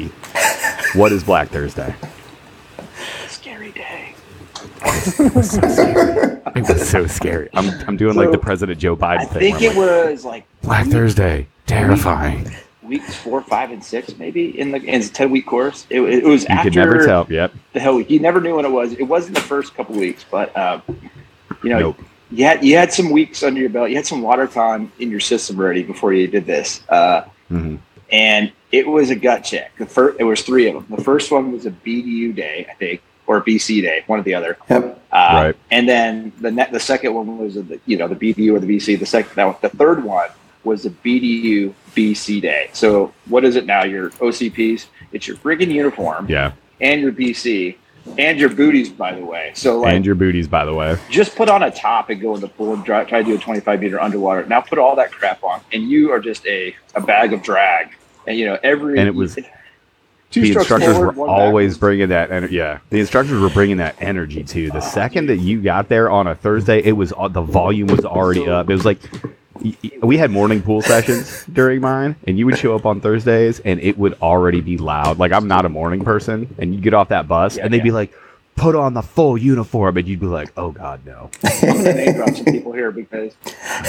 what 0.95 1.11
is 1.11 1.23
Black 1.23 1.49
Thursday? 1.49 1.93
It 6.53 6.67
was 6.67 6.89
so 6.89 7.07
scary. 7.07 7.49
I'm, 7.53 7.69
I'm 7.87 7.97
doing 7.97 8.13
so, 8.13 8.19
like 8.19 8.31
the 8.31 8.37
President 8.37 8.77
Joe 8.77 8.95
Biden 8.95 9.19
I 9.19 9.25
thing. 9.25 9.53
I 9.53 9.57
think 9.57 9.61
it 9.61 9.77
like, 9.77 10.09
was 10.09 10.25
like 10.25 10.45
Black 10.61 10.87
Thursday, 10.87 11.47
terrifying. 11.65 12.51
Weeks 12.83 13.15
four, 13.15 13.41
five, 13.41 13.71
and 13.71 13.83
six, 13.83 14.17
maybe 14.17 14.59
in 14.59 14.71
the 14.71 14.81
in 14.83 15.01
ten 15.01 15.31
week 15.31 15.45
course. 15.45 15.85
It, 15.89 16.01
it 16.01 16.23
was 16.25 16.43
you 16.43 16.49
after 16.49 16.69
could 16.69 16.75
never 16.75 17.05
tell. 17.05 17.25
Yep. 17.29 17.53
The 17.73 17.79
hell 17.79 17.95
week. 17.95 18.09
You 18.09 18.19
never 18.19 18.41
knew 18.41 18.55
when 18.55 18.65
it 18.65 18.71
was. 18.71 18.93
It 18.93 19.03
wasn't 19.03 19.35
the 19.35 19.41
first 19.41 19.73
couple 19.75 19.95
weeks, 19.95 20.25
but 20.29 20.55
uh, 20.57 20.81
you 21.63 21.69
know, 21.69 21.79
nope. 21.79 21.99
you 22.31 22.43
had 22.43 22.63
you 22.63 22.75
had 22.75 22.91
some 22.91 23.11
weeks 23.11 23.43
under 23.43 23.61
your 23.61 23.69
belt. 23.69 23.89
You 23.89 23.95
had 23.95 24.05
some 24.05 24.21
water 24.21 24.47
time 24.47 24.91
in 24.99 25.09
your 25.09 25.21
system 25.21 25.57
already 25.59 25.83
before 25.83 26.11
you 26.11 26.27
did 26.27 26.45
this. 26.45 26.81
Uh, 26.89 27.21
mm-hmm. 27.49 27.77
And 28.11 28.51
it 28.71 28.87
was 28.87 29.09
a 29.09 29.15
gut 29.15 29.43
check. 29.43 29.77
The 29.77 29.85
first, 29.85 30.19
it 30.19 30.25
was 30.25 30.41
three 30.41 30.67
of 30.67 30.73
them. 30.73 30.97
The 30.97 31.03
first 31.03 31.31
one 31.31 31.51
was 31.51 31.65
a 31.65 31.71
BDU 31.71 32.35
day, 32.35 32.67
I 32.69 32.73
think, 32.73 33.01
or 33.27 33.41
BC 33.41 33.81
day, 33.81 34.03
one 34.07 34.19
or 34.19 34.23
the 34.23 34.35
other. 34.35 34.57
Yep. 34.69 35.03
Uh, 35.11 35.15
right. 35.15 35.57
And 35.69 35.87
then 35.87 36.31
the 36.39 36.51
ne- 36.51 36.71
the 36.71 36.79
second 36.79 37.13
one 37.13 37.37
was 37.37 37.55
the 37.55 37.79
you 37.85 37.97
know 37.97 38.07
the 38.07 38.15
BDU 38.15 38.55
or 38.55 38.59
the 38.59 38.67
BC. 38.67 38.99
The 38.99 39.05
second 39.05 39.35
that 39.35 39.45
one, 39.45 39.55
the 39.61 39.69
third 39.69 40.03
one 40.03 40.29
was 40.63 40.83
the 40.83 40.89
BDU 40.89 41.73
BC 41.95 42.41
day. 42.41 42.69
So 42.73 43.13
what 43.27 43.43
is 43.43 43.55
it 43.55 43.65
now? 43.65 43.83
Your 43.83 44.11
OCPs. 44.11 44.87
It's 45.11 45.27
your 45.27 45.37
friggin' 45.37 45.71
uniform. 45.71 46.27
Yeah. 46.29 46.53
And 46.79 47.01
your 47.01 47.11
BC. 47.11 47.77
And 48.17 48.39
your 48.39 48.49
booties, 48.49 48.89
by 48.89 49.13
the 49.13 49.23
way. 49.23 49.51
So 49.53 49.81
like, 49.81 49.93
and 49.93 50.05
your 50.05 50.15
booties, 50.15 50.47
by 50.47 50.65
the 50.65 50.73
way. 50.73 50.97
Just 51.09 51.35
put 51.35 51.49
on 51.49 51.61
a 51.61 51.69
top 51.69 52.09
and 52.09 52.19
go 52.19 52.33
in 52.33 52.41
the 52.41 52.47
pool 52.47 52.73
and 52.73 52.83
try, 52.83 53.03
try 53.03 53.19
to 53.19 53.25
do 53.25 53.35
a 53.35 53.37
25 53.37 53.79
meter 53.79 54.01
underwater. 54.01 54.43
Now 54.47 54.61
put 54.61 54.79
all 54.79 54.95
that 54.95 55.11
crap 55.11 55.43
on, 55.43 55.61
and 55.71 55.83
you 55.87 56.11
are 56.11 56.19
just 56.19 56.45
a, 56.47 56.75
a 56.95 57.01
bag 57.01 57.31
of 57.31 57.43
drag. 57.43 57.95
And 58.25 58.37
you 58.37 58.45
know 58.45 58.57
every 58.63 58.97
and 58.97 59.07
it 59.07 59.13
was 59.13 59.37
Two 60.31 60.41
the 60.41 60.53
instructors 60.53 60.95
forward, 60.95 61.17
were 61.17 61.27
always 61.27 61.73
backwards. 61.73 61.77
bringing 61.77 62.09
that 62.09 62.31
energy. 62.31 62.55
Yeah, 62.55 62.79
the 62.89 62.99
instructors 62.99 63.39
were 63.39 63.49
bringing 63.49 63.77
that 63.77 63.95
energy 64.01 64.43
too. 64.43 64.71
The 64.71 64.81
second 64.81 65.27
that 65.27 65.37
you 65.37 65.61
got 65.61 65.89
there 65.89 66.09
on 66.09 66.27
a 66.27 66.35
Thursday, 66.35 66.81
it 66.81 66.93
was 66.93 67.13
uh, 67.15 67.27
the 67.27 67.41
volume 67.41 67.87
was 67.87 68.05
already 68.05 68.47
up. 68.47 68.69
It 68.69 68.73
was 68.73 68.85
like 68.85 68.99
we 70.01 70.17
had 70.17 70.31
morning 70.31 70.61
pool 70.61 70.81
sessions 70.81 71.45
during 71.53 71.81
mine, 71.81 72.15
and 72.25 72.39
you 72.39 72.45
would 72.45 72.57
show 72.57 72.75
up 72.75 72.85
on 72.85 73.01
Thursdays, 73.01 73.59
and 73.59 73.79
it 73.81 73.97
would 73.97 74.13
already 74.21 74.61
be 74.61 74.77
loud. 74.77 75.19
Like 75.19 75.31
I'm 75.31 75.47
not 75.47 75.65
a 75.65 75.69
morning 75.69 76.03
person, 76.03 76.55
and 76.57 76.73
you 76.73 76.81
get 76.81 76.93
off 76.93 77.09
that 77.09 77.27
bus, 77.27 77.57
yeah, 77.57 77.65
and 77.65 77.73
they'd 77.73 77.77
yeah. 77.79 77.83
be 77.83 77.91
like, 77.91 78.13
"Put 78.55 78.75
on 78.75 78.93
the 78.93 79.01
full 79.01 79.37
uniform," 79.37 79.97
and 79.97 80.07
you'd 80.07 80.21
be 80.21 80.27
like, 80.27 80.51
"Oh 80.57 80.71
God, 80.71 81.05
no." 81.05 81.29
I'm 81.43 81.77
gonna 81.77 81.93
name 81.93 82.15
drop 82.15 82.35
some 82.35 82.45
people 82.45 82.71
here 82.71 82.91
because 82.91 83.35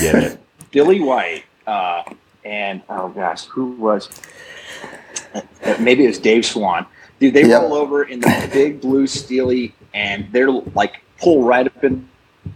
get 0.00 0.14
it. 0.16 0.40
Billy 0.72 1.00
White 1.00 1.44
uh, 1.66 2.02
and 2.44 2.82
oh 2.88 3.08
gosh, 3.08 3.44
who 3.46 3.66
was 3.72 4.08
maybe 5.80 6.04
it 6.04 6.08
was 6.08 6.18
Dave 6.18 6.44
Swan. 6.44 6.86
Dude, 7.20 7.34
they 7.34 7.46
yep. 7.46 7.62
roll 7.62 7.74
over 7.74 8.02
in 8.02 8.20
the 8.20 8.50
big 8.52 8.80
blue 8.80 9.06
steely, 9.06 9.74
and 9.94 10.26
they're 10.32 10.50
like 10.50 11.02
pull 11.18 11.44
right 11.44 11.66
up 11.66 11.84
in 11.84 12.08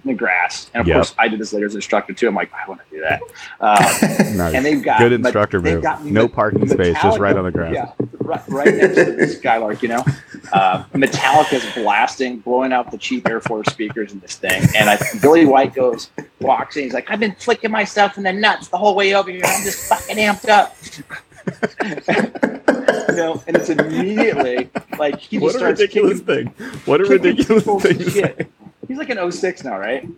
the 0.05 0.15
grass. 0.15 0.71
And 0.75 0.81
of 0.81 0.89
yep. 0.89 0.97
course, 0.97 1.15
I 1.19 1.29
did 1.29 1.39
this 1.39 1.53
later 1.53 1.67
as 1.67 1.75
an 1.75 1.79
instructor 1.79 2.13
too. 2.13 2.29
I'm 2.29 2.35
like, 2.35 2.51
I 2.53 2.69
want 2.69 2.81
to 2.89 2.97
do 2.97 3.01
that. 3.03 3.23
Um, 3.61 4.37
nice. 4.37 4.55
And 4.55 4.65
they've 4.65 4.83
got 4.83 4.99
good 4.99 5.13
instructor 5.13 5.61
move. 5.61 5.83
Got 5.83 6.05
no 6.05 6.29
parking 6.29 6.67
space, 6.69 6.97
just 7.03 7.19
right 7.19 7.37
on 7.37 7.45
the 7.45 7.53
grass. 7.53 7.75
Yeah, 7.75 7.93
right, 8.19 8.43
right 8.49 8.75
next 8.75 8.97
to 8.97 9.13
the 9.13 9.27
Skylark. 9.29 9.83
You 9.83 9.89
know, 9.89 10.05
uh, 10.53 10.85
Metallica's 10.95 11.65
blasting, 11.75 12.39
blowing 12.41 12.73
out 12.73 12.91
the 12.91 12.99
cheap 12.99 13.29
Air 13.29 13.41
Force 13.41 13.69
speakers 13.69 14.13
in 14.13 14.21
this 14.21 14.37
thing. 14.37 14.63
And 14.77 14.91
I, 14.91 14.99
Billy 15.21 15.47
White 15.47 15.75
goes, 15.75 16.11
walks 16.41 16.77
in. 16.77 16.85
He's 16.85 16.95
like, 16.95 17.11
I've 17.11 17.21
been 17.21 17.35
flicking 17.35 17.71
myself 17.71 18.17
in 18.17 18.25
the 18.25 18.33
nuts 18.33 18.69
the 18.69 18.79
whole 18.79 18.95
way 18.95 19.15
over 19.15 19.31
here. 19.31 19.43
I'm 19.45 19.65
just 19.65 19.89
fucking 19.89 20.17
amped 20.17 20.49
up. 20.49 20.77
you 23.37 23.43
and 23.47 23.57
it's 23.57 23.69
immediately 23.69 24.71
like 24.99 25.19
he 25.19 25.39
what 25.39 25.49
just 25.49 25.59
starts 25.59 25.81
ridiculous 25.81 26.21
kicking, 26.21 26.51
thing. 26.51 26.71
What 26.85 27.01
a 27.01 27.05
ridiculous 27.05 27.65
thing. 27.83 28.11
Shit. 28.11 28.51
He's 28.89 28.99
like 28.99 29.11
an 29.11 29.31
06 29.31 29.65
now, 29.65 29.79
right? 29.79 30.09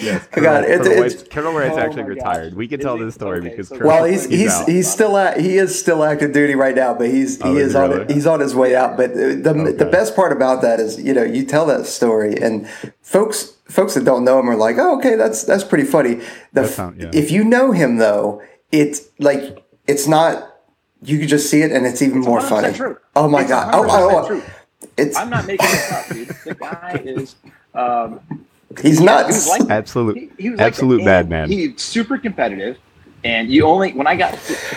Yes, 0.00 0.26
Colonel, 0.32 0.50
God, 0.50 0.64
it's, 0.64 0.88
Colonel, 0.88 1.02
it's, 1.02 1.22
Colonel 1.24 1.52
Wright's 1.52 1.76
oh 1.76 1.80
actually 1.80 2.02
retired. 2.04 2.54
We 2.54 2.68
can 2.68 2.80
tell 2.80 2.98
this 2.98 3.14
story 3.14 3.38
okay, 3.40 3.50
because 3.50 3.68
so 3.68 3.78
well, 3.78 4.04
he's 4.04 4.24
he's 4.24 4.56
he's, 4.58 4.66
he's 4.66 4.92
still 4.92 5.16
at 5.16 5.40
he 5.40 5.56
is 5.56 5.78
still 5.78 6.04
active 6.04 6.32
duty 6.32 6.54
right 6.54 6.74
now, 6.74 6.94
but 6.94 7.08
he's 7.08 7.40
oh, 7.42 7.52
he 7.52 7.60
is, 7.60 7.74
really? 7.74 8.02
on 8.02 8.08
he's 8.08 8.26
on 8.26 8.40
his 8.40 8.54
way 8.54 8.76
out. 8.76 8.96
But 8.96 9.12
uh, 9.12 9.14
the 9.14 9.54
okay. 9.56 9.72
the 9.72 9.86
best 9.86 10.14
part 10.14 10.32
about 10.32 10.62
that 10.62 10.80
is 10.80 11.00
you 11.00 11.14
know 11.14 11.22
you 11.22 11.44
tell 11.44 11.66
that 11.66 11.86
story 11.86 12.36
and 12.40 12.68
folks 13.00 13.54
folks 13.68 13.94
that 13.94 14.04
don't 14.04 14.24
know 14.24 14.38
him 14.38 14.48
are 14.50 14.56
like, 14.56 14.76
oh 14.78 14.98
okay, 14.98 15.14
that's 15.16 15.44
that's 15.44 15.64
pretty 15.64 15.84
funny. 15.84 16.20
The, 16.52 16.66
sound, 16.66 17.00
yeah. 17.00 17.10
If 17.12 17.30
you 17.30 17.44
know 17.44 17.72
him 17.72 17.96
though, 17.96 18.42
it's 18.72 19.08
like 19.18 19.64
it's 19.86 20.06
not. 20.06 20.54
You 21.02 21.18
can 21.18 21.28
just 21.28 21.50
see 21.50 21.62
it, 21.62 21.72
and 21.72 21.86
it's 21.86 22.02
even 22.02 22.18
it's 22.18 22.26
more 22.26 22.40
funny. 22.40 22.72
True. 22.72 22.98
Oh 23.14 23.28
my 23.28 23.42
it's 23.42 23.50
god! 23.50 23.74
Oh, 23.74 23.86
oh, 23.88 24.26
oh, 24.30 24.42
it's. 24.96 25.16
I'm 25.16 25.30
not 25.30 25.46
making 25.46 25.66
this 25.70 25.92
up, 25.92 26.08
dude. 26.08 26.28
The 26.28 26.54
guy 26.54 27.02
is. 27.04 27.36
Um, 27.74 28.20
He's 28.82 29.00
nuts. 29.00 29.44
He 29.44 29.50
like, 29.50 29.70
absolute, 29.70 30.16
he, 30.16 30.30
he 30.38 30.50
was 30.50 30.60
absolute 30.60 30.98
like, 30.98 31.06
madman. 31.06 31.48
He's 31.48 31.80
super 31.80 32.18
competitive, 32.18 32.78
and 33.24 33.48
you 33.48 33.64
only 33.64 33.92
when 33.92 34.06
I 34.06 34.16
got 34.16 34.34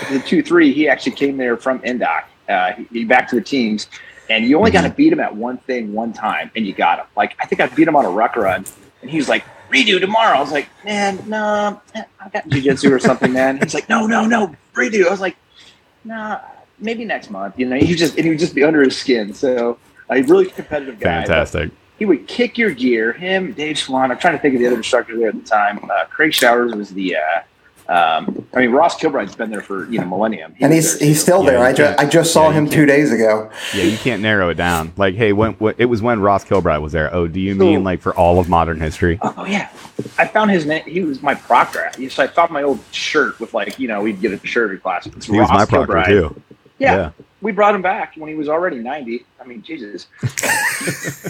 the 0.09 0.23
two 0.25 0.41
three, 0.43 0.71
he 0.73 0.87
actually 0.87 1.13
came 1.13 1.37
there 1.37 1.57
from 1.57 1.79
Indoc. 1.79 2.23
Uh, 2.47 2.73
he, 2.73 2.83
he 2.91 3.05
back 3.05 3.27
to 3.29 3.35
the 3.35 3.41
teams, 3.41 3.87
and 4.29 4.45
you 4.45 4.57
only 4.57 4.71
got 4.71 4.83
to 4.83 4.89
beat 4.89 5.11
him 5.11 5.19
at 5.19 5.35
one 5.35 5.57
thing 5.57 5.91
one 5.91 6.13
time, 6.13 6.51
and 6.55 6.65
you 6.65 6.73
got 6.73 6.99
him. 6.99 7.07
Like 7.17 7.35
I 7.39 7.45
think 7.45 7.61
I 7.61 7.67
beat 7.67 7.87
him 7.87 7.95
on 7.95 8.05
a 8.05 8.09
ruck 8.09 8.35
run, 8.35 8.63
and 9.01 9.09
he 9.09 9.17
was 9.17 9.27
like, 9.27 9.43
"Redo 9.69 9.99
tomorrow." 9.99 10.37
I 10.37 10.41
was 10.41 10.51
like, 10.51 10.69
"Man, 10.83 11.19
no, 11.27 11.81
I 11.95 12.29
got 12.29 12.47
jujitsu 12.49 12.91
or 12.91 12.99
something, 12.99 13.31
man." 13.33 13.57
He's 13.57 13.73
like, 13.73 13.89
"No, 13.89 14.07
no, 14.07 14.25
no, 14.25 14.55
redo." 14.73 15.07
I 15.07 15.11
was 15.11 15.21
like, 15.21 15.37
"Nah, 16.03 16.39
maybe 16.79 17.05
next 17.05 17.29
month." 17.29 17.57
You 17.57 17.67
know, 17.67 17.77
he 17.77 17.95
just 17.95 18.15
and 18.15 18.25
he 18.25 18.29
would 18.29 18.39
just 18.39 18.55
be 18.55 18.63
under 18.63 18.81
his 18.81 18.97
skin. 18.97 19.33
So 19.33 19.77
a 20.09 20.21
really 20.23 20.45
competitive 20.45 20.99
guy. 20.99 21.25
Fantastic 21.25 21.71
he 21.99 22.05
would 22.05 22.27
kick 22.27 22.57
your 22.57 22.71
gear. 22.71 23.11
Him, 23.11 23.51
Dave 23.51 23.77
Swan. 23.77 24.09
I'm 24.09 24.17
trying 24.17 24.35
to 24.35 24.39
think 24.39 24.55
of 24.55 24.61
the 24.61 24.67
other 24.67 24.77
instructor 24.77 25.17
there 25.17 25.29
at 25.29 25.35
the 25.35 25.47
time. 25.47 25.79
Uh, 25.83 26.05
Craig 26.05 26.33
Showers 26.33 26.73
was 26.73 26.89
the. 26.91 27.17
Uh, 27.17 27.41
um, 27.89 28.47
I 28.53 28.59
mean, 28.59 28.71
Ross 28.71 28.95
Kilbride's 28.99 29.35
been 29.35 29.49
there 29.49 29.61
for 29.61 29.89
you 29.89 29.99
know 29.99 30.05
millennium, 30.05 30.53
he 30.53 30.63
and 30.63 30.71
he's 30.71 30.99
he's 30.99 31.19
still 31.19 31.41
there. 31.41 31.57
I 31.57 31.73
just 31.73 31.99
I 31.99 32.05
just 32.05 32.31
saw 32.31 32.49
yeah, 32.49 32.53
him 32.53 32.69
two 32.69 32.85
days 32.85 33.11
ago. 33.11 33.49
Yeah, 33.73 33.83
you 33.83 33.97
can't 33.97 34.21
narrow 34.21 34.49
it 34.49 34.55
down. 34.55 34.93
Like, 34.95 35.15
hey, 35.15 35.33
when, 35.33 35.53
when, 35.53 35.73
it 35.79 35.85
was 35.85 35.99
when 35.99 36.19
Ross 36.19 36.43
Kilbride 36.43 36.81
was 36.83 36.91
there. 36.91 37.11
Oh, 37.11 37.27
do 37.27 37.39
you 37.39 37.55
mean 37.55 37.83
like 37.83 37.99
for 38.01 38.13
all 38.13 38.39
of 38.39 38.47
modern 38.47 38.79
history? 38.79 39.17
Oh 39.23 39.43
yeah, 39.43 39.71
I 40.19 40.27
found 40.27 40.51
his 40.51 40.67
name. 40.67 40.83
He 40.85 41.01
was 41.01 41.23
my 41.23 41.33
proctor. 41.33 41.89
So 42.09 42.21
I 42.21 42.27
found 42.27 42.51
my 42.51 42.61
old 42.61 42.79
shirt 42.91 43.39
with 43.39 43.55
like 43.55 43.79
you 43.79 43.87
know 43.87 44.03
we'd 44.03 44.21
get 44.21 44.33
a 44.33 44.47
shirt 44.47 44.65
every 44.65 44.77
class. 44.77 45.07
It's 45.07 45.25
he 45.25 45.39
Ross 45.39 45.49
was 45.49 45.57
my 45.57 45.65
proctor 45.65 46.03
too. 46.05 46.41
Yeah. 46.79 46.95
yeah 46.95 47.11
we 47.41 47.51
brought 47.51 47.73
him 47.73 47.81
back 47.81 48.15
when 48.15 48.29
he 48.29 48.35
was 48.35 48.49
already 48.49 48.79
90. 48.79 49.25
I 49.39 49.45
mean, 49.45 49.61
Jesus. 49.61 50.07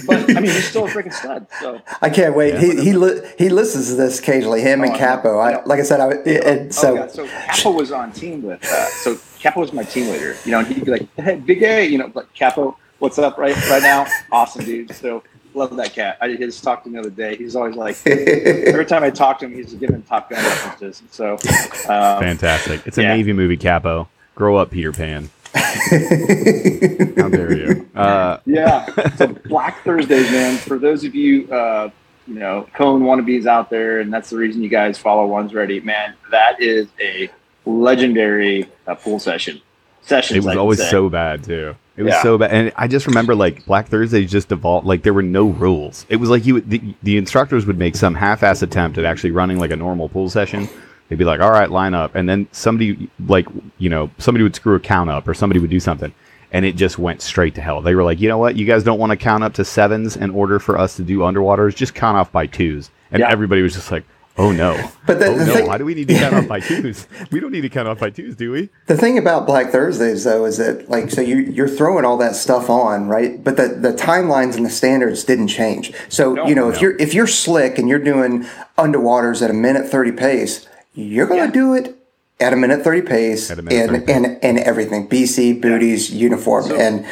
but 0.08 0.30
I 0.30 0.40
mean, 0.40 0.46
he's 0.46 0.68
still 0.68 0.86
a 0.86 0.90
freaking 0.90 1.14
stud. 1.14 1.48
So 1.60 1.80
I 2.02 2.10
can't 2.10 2.36
wait. 2.36 2.56
Yeah, 2.56 2.62
he 2.62 2.84
he 2.84 2.94
li- 2.94 3.22
he 3.38 3.50
listens 3.50 3.90
to 3.90 3.96
this 3.96 4.20
occasionally. 4.20 4.62
Him 4.62 4.82
oh, 4.82 4.86
and 4.86 4.96
Capo. 4.96 5.38
I, 5.38 5.64
like 5.66 5.80
I 5.80 5.84
said, 5.84 6.00
I 6.00 6.14
and 6.32 6.74
so 6.74 7.04
oh, 7.04 7.08
so 7.08 7.28
Capo 7.28 7.72
was 7.72 7.92
on 7.92 8.12
team 8.12 8.42
with. 8.42 8.64
Uh, 8.64 8.86
so 8.88 9.20
Capo 9.40 9.60
was 9.60 9.72
my 9.72 9.84
team 9.84 10.10
leader. 10.12 10.36
You 10.46 10.52
know, 10.52 10.60
and 10.60 10.68
he'd 10.68 10.84
be 10.84 10.92
like, 10.92 11.16
"Hey, 11.16 11.36
Big 11.36 11.62
A," 11.62 11.86
you 11.86 12.00
know, 12.00 12.12
like 12.16 12.34
Capo, 12.34 12.76
what's 12.98 13.20
up 13.20 13.38
right 13.38 13.56
right 13.70 13.84
now? 13.84 14.08
Awesome, 14.32 14.66
dude. 14.66 14.96
So 14.96 15.24
love 15.54 15.76
that 15.76 15.94
cat. 15.94 16.18
I 16.22 16.36
just 16.36 16.64
talked 16.64 16.84
to 16.86 16.90
him 16.90 16.94
the 16.94 17.00
other 17.02 17.10
day. 17.10 17.36
He's 17.36 17.56
always 17.56 17.76
like, 17.76 17.98
every 18.06 18.86
time 18.86 19.04
I 19.04 19.10
talk 19.10 19.40
to 19.40 19.46
him, 19.46 19.54
he's 19.54 19.74
giving 19.74 20.02
Top 20.04 20.30
Gun 20.30 20.44
references. 20.44 21.02
So 21.12 21.34
um, 21.34 22.20
fantastic. 22.22 22.86
It's 22.86 22.98
a 22.98 23.02
yeah. 23.02 23.16
Navy 23.16 23.34
movie, 23.34 23.58
Capo. 23.58 24.08
Grow 24.36 24.56
up, 24.56 24.72
Peter 24.72 24.92
Pan. 24.92 25.30
How 25.54 27.30
dare 27.30 27.54
you? 27.56 27.90
Uh, 27.96 28.40
yeah. 28.46 29.16
So 29.16 29.28
Black 29.28 29.84
Thursdays, 29.84 30.30
man. 30.32 30.58
For 30.58 30.78
those 30.78 31.04
of 31.04 31.16
you, 31.16 31.52
uh, 31.52 31.90
you 32.28 32.36
know, 32.36 32.68
cone 32.76 33.02
wannabes 33.02 33.46
out 33.46 33.70
there, 33.70 34.00
and 34.00 34.14
that's 34.14 34.30
the 34.30 34.38
reason 34.38 34.62
you 34.62 34.70
guys 34.70 34.98
follow 34.98 35.26
One's 35.26 35.54
Ready, 35.54 35.80
man. 35.80 36.16
That 36.32 36.62
is 36.62 36.88
a 37.02 37.30
legendary 37.66 38.70
uh, 38.88 38.96
pool 38.96 39.20
session. 39.20 39.62
Session. 40.02 40.38
It 40.38 40.44
was 40.44 40.56
always 40.56 40.90
so 40.90 41.10
bad 41.10 41.44
too. 41.44 41.76
It 41.98 42.04
was 42.04 42.14
yeah. 42.14 42.24
so 42.24 42.38
bad, 42.38 42.52
and 42.52 42.72
I 42.78 42.88
just 42.88 43.08
remember 43.08 43.36
like 43.36 43.66
Black 43.66 43.90
Thursdays 43.90 44.32
just 44.32 44.52
evolved. 44.54 44.88
Like 44.88 45.04
there 45.04 45.14
were 45.14 45.22
no 45.22 45.48
rules. 45.48 46.06
It 46.08 46.16
was 46.16 46.30
like 46.30 46.46
you, 46.46 46.62
the, 46.62 46.82
the 47.04 47.18
instructors 47.18 47.66
would 47.66 47.78
make 47.78 47.98
some 47.98 48.16
half-ass 48.16 48.62
attempt 48.62 48.98
at 48.98 49.04
actually 49.04 49.32
running 49.32 49.60
like 49.60 49.72
a 49.72 49.76
normal 49.76 50.08
pool 50.08 50.30
session, 50.30 50.70
they'd 51.10 51.18
be 51.18 51.26
like, 51.26 51.42
all 51.42 51.52
right, 51.52 51.70
line 51.70 51.94
up. 51.94 52.16
And 52.16 52.30
then 52.30 52.48
somebody, 52.52 53.10
like, 53.28 53.48
you 53.78 53.90
know, 53.90 54.10
somebody 54.18 54.44
would 54.44 54.56
screw 54.56 54.76
a 54.76 54.80
count 54.80 55.10
up 55.10 55.28
or 55.28 55.34
somebody 55.34 55.60
would 55.60 55.70
do 55.70 55.80
something. 55.80 56.14
And 56.52 56.66
it 56.66 56.76
just 56.76 56.98
went 56.98 57.22
straight 57.22 57.56
to 57.56 57.62
hell. 57.62 57.82
They 57.82 57.94
were 57.94 58.04
like, 58.04 58.20
you 58.20 58.28
know 58.28 58.38
what? 58.38 58.56
You 58.56 58.66
guys 58.66 58.84
don't 58.84 59.00
want 59.00 59.12
to 59.12 59.18
count 59.18 59.44
up 59.44 59.54
to 59.56 59.66
sevens 59.66 60.16
in 60.16 60.32
order 60.32 60.60
for 60.60 60.78
us 60.78 60.96
to 60.96 61.04
do 61.04 61.20
underwaters. 61.20 61.76
Just 61.76 61.94
count 61.94 62.18
off 62.18 62.32
by 62.32 62.48
twos. 62.48 62.90
And 63.12 63.20
yeah. 63.20 63.30
everybody 63.30 63.62
was 63.62 63.74
just 63.74 63.92
like, 63.92 64.04
oh 64.40 64.52
no. 64.52 64.92
But 65.06 65.20
the, 65.20 65.26
oh, 65.26 65.38
the 65.38 65.46
no. 65.46 65.54
Thing, 65.54 65.68
Why 65.68 65.78
do 65.78 65.86
we 65.86 65.94
need 65.94 66.08
to 66.08 66.16
count 66.16 66.34
off 66.34 66.48
by 66.48 66.60
twos? 66.60 67.08
We 67.32 67.40
don't 67.40 67.52
need 67.52 67.62
to 67.62 67.70
count 67.70 67.88
off 67.88 68.00
by 68.00 68.10
twos, 68.10 68.36
do 68.36 68.52
we? 68.52 68.70
The 68.88 68.98
thing 68.98 69.18
about 69.18 69.46
Black 69.46 69.72
Thursdays, 69.72 70.24
though, 70.24 70.46
is 70.46 70.58
that, 70.58 70.90
like, 70.90 71.12
so 71.12 71.22
you, 71.22 71.38
you're 71.38 71.68
throwing 71.68 72.06
all 72.06 72.18
that 72.18 72.36
stuff 72.36 72.70
on, 72.70 73.08
right? 73.08 73.44
But 73.44 73.58
the, 73.58 73.68
the 73.68 73.94
timelines 73.94 74.56
and 74.56 74.66
the 74.66 74.70
standards 74.70 75.24
didn't 75.24 75.50
change. 75.50 75.94
So, 76.10 76.34
no, 76.34 76.48
you 76.48 76.56
know, 76.56 76.70
no. 76.70 76.74
if 76.74 76.82
you're 76.82 76.96
if 76.98 77.14
you're 77.14 77.28
slick 77.28 77.78
and 77.78 77.90
you're 77.90 78.00
doing 78.00 78.46
underwaters 78.78 79.42
at 79.44 79.50
a 79.50 79.54
minute 79.54 79.88
30 79.88 80.14
pace, 80.14 80.68
you're 81.00 81.28
going 81.28 81.40
to 81.40 81.46
yeah. 81.48 81.64
do 81.64 81.74
it 81.74 81.96
at 82.40 82.54
a 82.54 82.56
minute 82.56 82.84
30 82.84 83.02
pace 83.02 83.50
minute 83.50 83.74
and, 83.74 84.06
30 84.06 84.14
and, 84.14 84.44
and 84.44 84.60
everything 84.60 85.08
BC, 85.08 85.62
booties, 85.62 86.12
yeah. 86.12 86.20
uniform. 86.20 86.66
So, 86.66 86.80
and 86.80 87.06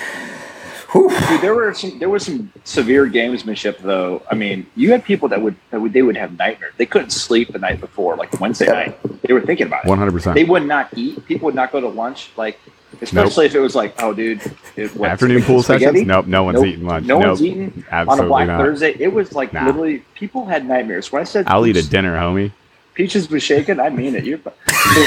Dude, 0.94 1.42
there 1.42 1.54
were 1.54 1.74
some 1.74 2.00
there 2.00 2.10
was 2.10 2.26
some 2.26 2.52
severe 2.64 3.08
gamesmanship 3.08 3.80
though. 3.80 4.24
I 4.32 4.36
mean, 4.36 4.66
you 4.76 4.92
had 4.92 5.04
people 5.04 5.28
that 5.30 5.42
would, 5.42 5.56
that 5.70 5.82
would 5.82 5.94
they 5.94 6.02
would 6.02 6.16
have 6.16 6.38
nightmares. 6.38 6.74
They 6.78 6.86
couldn't 6.86 7.10
sleep 7.10 7.52
the 7.52 7.60
night 7.60 7.82
before, 7.82 8.16
like 8.16 8.40
Wednesday 8.40 8.68
night. 8.68 9.22
They 9.22 9.34
were 9.34 9.42
thinking 9.42 9.68
about 9.68 9.86
it. 9.86 9.90
One 9.90 9.98
hundred 9.98 10.14
percent. 10.14 10.36
They 10.36 10.46
would 10.46 10.66
not 10.66 10.90
eat. 10.96 11.26
People 11.26 11.48
would 11.48 11.56
not 11.56 11.72
go 11.72 11.82
to 11.82 11.90
lunch. 11.90 12.32
Like 12.38 12.58
especially 13.02 13.46
nope. 13.46 13.52
if 13.52 13.56
it 13.56 13.60
was 13.60 13.76
like, 13.76 14.02
oh, 14.02 14.14
dude, 14.14 14.42
it, 14.76 14.96
what, 14.96 15.10
afternoon 15.10 15.44
pool 15.44 15.62
spaghetti? 15.62 15.86
sessions. 15.86 16.08
Nope, 16.08 16.28
no 16.28 16.44
one's 16.44 16.56
nope. 16.56 16.66
eating 16.66 16.86
lunch. 16.86 17.06
No 17.06 17.20
nope. 17.20 17.28
one's 17.28 17.44
eating 17.44 17.86
Absolutely 17.92 18.20
on 18.22 18.26
a 18.26 18.28
Black 18.30 18.48
not. 18.48 18.62
Thursday. 18.62 18.96
It 18.98 19.14
was 19.14 19.34
like 19.34 19.54
nah. 19.54 19.66
literally 19.66 20.04
people 20.16 20.46
had 20.46 20.66
nightmares. 20.66 21.12
When 21.12 21.22
I 21.22 21.26
said 21.26 21.48
I'll 21.48 21.68
eat 21.68 21.78
a 21.78 21.88
dinner, 21.88 22.16
homie. 22.16 22.54
Peaches 22.98 23.30
was 23.30 23.44
shaken. 23.44 23.80
I 23.80 23.92
mean 23.92 24.16
it. 24.16 24.26
You're, 24.26 24.40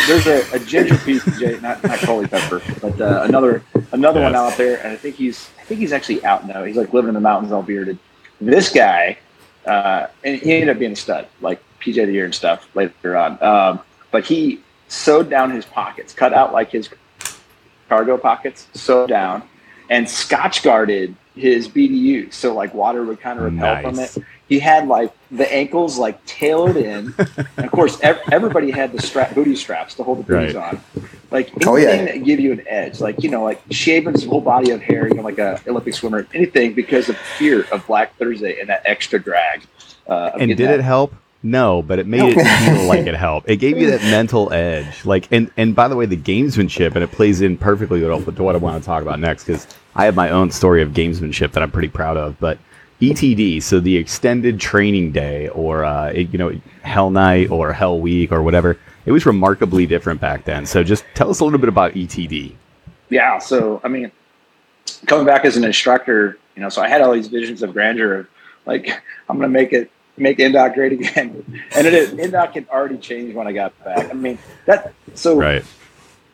there's 0.07 0.29
a, 0.29 0.45
a, 0.55 0.61
ginger 0.61 0.97
peach, 0.99 1.27
not 1.61 1.83
not 1.83 1.99
Coley 1.99 2.29
Pepper, 2.29 2.63
but 2.81 3.01
uh, 3.01 3.25
another 3.25 3.65
another 3.91 4.21
yes. 4.21 4.33
one 4.33 4.37
out 4.37 4.57
there, 4.57 4.79
and 4.79 4.93
I 4.93 4.97
think 4.97 5.17
he's 5.17 5.51
I 5.59 5.65
think 5.65 5.81
he's 5.81 5.93
actually 5.93 6.25
out 6.25 6.47
now. 6.47 6.63
He's 6.63 6.77
like 6.77 6.93
living 6.93 7.09
in 7.09 7.15
the 7.15 7.21
mountains, 7.21 7.51
all 7.51 7.65
bearded. 7.65 7.99
This 8.41 8.73
guy, 8.73 9.19
uh, 9.67 10.07
and 10.23 10.41
he 10.41 10.53
ended 10.53 10.69
up 10.69 10.79
being 10.79 10.93
a 10.93 10.97
stud, 10.97 11.27
like 11.41 11.61
PJ 11.81 12.01
of 12.01 12.07
the 12.07 12.13
year 12.13 12.25
and 12.25 12.33
stuff 12.33 12.69
later 12.77 13.17
on. 13.17 13.43
Um, 13.43 13.81
but 14.13 14.25
he 14.25 14.61
sewed 14.87 15.29
down 15.29 15.51
his 15.51 15.65
pockets, 15.65 16.13
cut 16.13 16.33
out 16.33 16.53
like 16.53 16.71
his 16.71 16.89
cargo 17.89 18.17
pockets, 18.19 18.69
sewed 18.73 19.09
down, 19.09 19.43
and 19.89 20.09
scotch 20.09 20.63
guarded 20.63 21.17
his 21.35 21.69
BDU, 21.69 22.33
so 22.33 22.55
like 22.55 22.73
water 22.73 23.03
would 23.03 23.19
kind 23.19 23.41
of 23.41 23.47
repel 23.47 23.83
nice. 23.83 24.15
from 24.15 24.23
it 24.23 24.27
he 24.51 24.59
had 24.59 24.89
like 24.89 25.15
the 25.31 25.51
ankles 25.51 25.97
like 25.97 26.23
tailored 26.27 26.77
in. 26.77 27.15
and 27.57 27.65
of 27.65 27.71
course, 27.71 27.99
ev- 28.03 28.21
everybody 28.33 28.73
had 28.73 28.93
the 28.93 29.01
strap, 29.01 29.33
booty 29.33 29.55
straps 29.55 29.95
to 29.95 30.03
hold 30.03 30.19
the 30.19 30.23
booties 30.25 30.57
right. 30.57 30.75
on. 30.75 30.83
Like 31.31 31.51
anything 31.51 31.69
oh, 31.69 31.77
yeah. 31.77 32.05
that 32.05 32.25
give 32.25 32.41
you 32.41 32.51
an 32.51 32.65
edge, 32.67 33.01
like 33.01 33.23
you 33.23 33.31
know, 33.31 33.45
like 33.45 33.63
shaving 33.71 34.13
his 34.13 34.25
whole 34.25 34.41
body 34.41 34.73
of 34.73 34.83
hair, 34.83 35.07
you 35.07 35.15
know, 35.15 35.23
like 35.23 35.39
a 35.39 35.61
Olympic 35.69 35.95
swimmer, 35.95 36.27
anything 36.35 36.75
because 36.75 37.09
of 37.09 37.17
fear 37.17 37.65
of 37.71 37.87
Black 37.87 38.17
Thursday 38.17 38.59
and 38.59 38.69
that 38.69 38.83
extra 38.85 39.21
drag. 39.21 39.63
Uh, 40.09 40.33
and 40.41 40.49
did 40.49 40.59
that. 40.59 40.81
it 40.81 40.83
help? 40.83 41.15
No, 41.45 41.81
but 41.81 42.01
it 42.01 42.09
made 42.09 42.37
it 42.37 42.75
feel 42.75 42.87
like 42.87 43.07
it 43.07 43.15
helped. 43.15 43.49
It 43.49 43.57
gave 43.57 43.79
you 43.79 43.93
that 43.93 44.03
mental 44.11 44.53
edge. 44.53 45.05
Like, 45.05 45.29
and 45.31 45.49
and 45.57 45.77
by 45.77 45.87
the 45.87 45.95
way, 45.95 46.07
the 46.07 46.17
gamesmanship, 46.17 46.97
and 46.97 47.05
it 47.05 47.13
plays 47.13 47.41
in 47.41 47.57
perfectly 47.57 48.03
with 48.03 48.41
what 48.41 48.57
I 48.57 48.59
want 48.59 48.83
to 48.83 48.85
talk 48.85 49.01
about 49.01 49.21
next 49.21 49.45
because 49.45 49.69
I 49.95 50.07
have 50.07 50.17
my 50.17 50.31
own 50.31 50.51
story 50.51 50.83
of 50.83 50.91
gamesmanship 50.91 51.53
that 51.53 51.63
I'm 51.63 51.71
pretty 51.71 51.89
proud 51.89 52.17
of. 52.17 52.39
But 52.41 52.59
ETD, 53.01 53.63
so 53.63 53.81
the 53.81 53.97
extended 53.97 54.61
training 54.61 55.13
day, 55.13 55.49
or 55.49 55.85
uh, 55.85 56.13
you 56.13 56.37
know, 56.37 56.53
Hell 56.83 57.11
Night 57.11 57.51
or 57.51 57.73
Hell 57.73 57.99
Week 57.99 58.31
or 58.31 58.43
whatever, 58.43 58.79
it 59.07 59.13
was 59.13 59.25
remarkably 59.25 59.87
different 59.87 60.21
back 60.21 60.45
then. 60.45 60.67
So 60.67 60.85
just 60.85 61.05
tell 61.15 61.31
us 61.31 61.41
a 61.41 61.45
little 61.45 61.59
bit 61.59 61.69
about 61.71 61.93
ETD. 61.95 62.55
Yeah, 63.09 63.39
so 63.39 63.81
I 63.83 63.89
mean, 63.89 64.13
coming 65.07 65.27
back 65.27 65.45
as 65.45 65.57
an 65.57 65.65
instructor, 65.65 66.39
you 66.55 66.63
know, 66.63 66.69
so 66.69 66.83
I 66.83 66.89
had 66.89 67.01
all 67.01 67.13
these 67.13 67.29
visions 67.29 67.63
of 67.63 67.73
grandeur 67.73 68.21
of 68.21 68.29
like 68.67 68.89
I'm 69.29 69.39
going 69.39 69.49
to 69.49 69.53
make 69.53 69.73
it 69.73 69.91
make 70.17 70.39
Indoc 70.39 70.75
great 70.75 70.93
again, 70.93 71.63
and 71.75 71.87
it 71.87 71.95
is 71.95 72.11
Indoc 72.11 72.53
had 72.53 72.69
already 72.69 72.99
changed 72.99 73.35
when 73.35 73.47
I 73.47 73.53
got 73.53 73.83
back. 73.83 74.11
I 74.11 74.13
mean 74.13 74.39
that 74.67 74.93
so 75.15 75.37
right. 75.37 75.65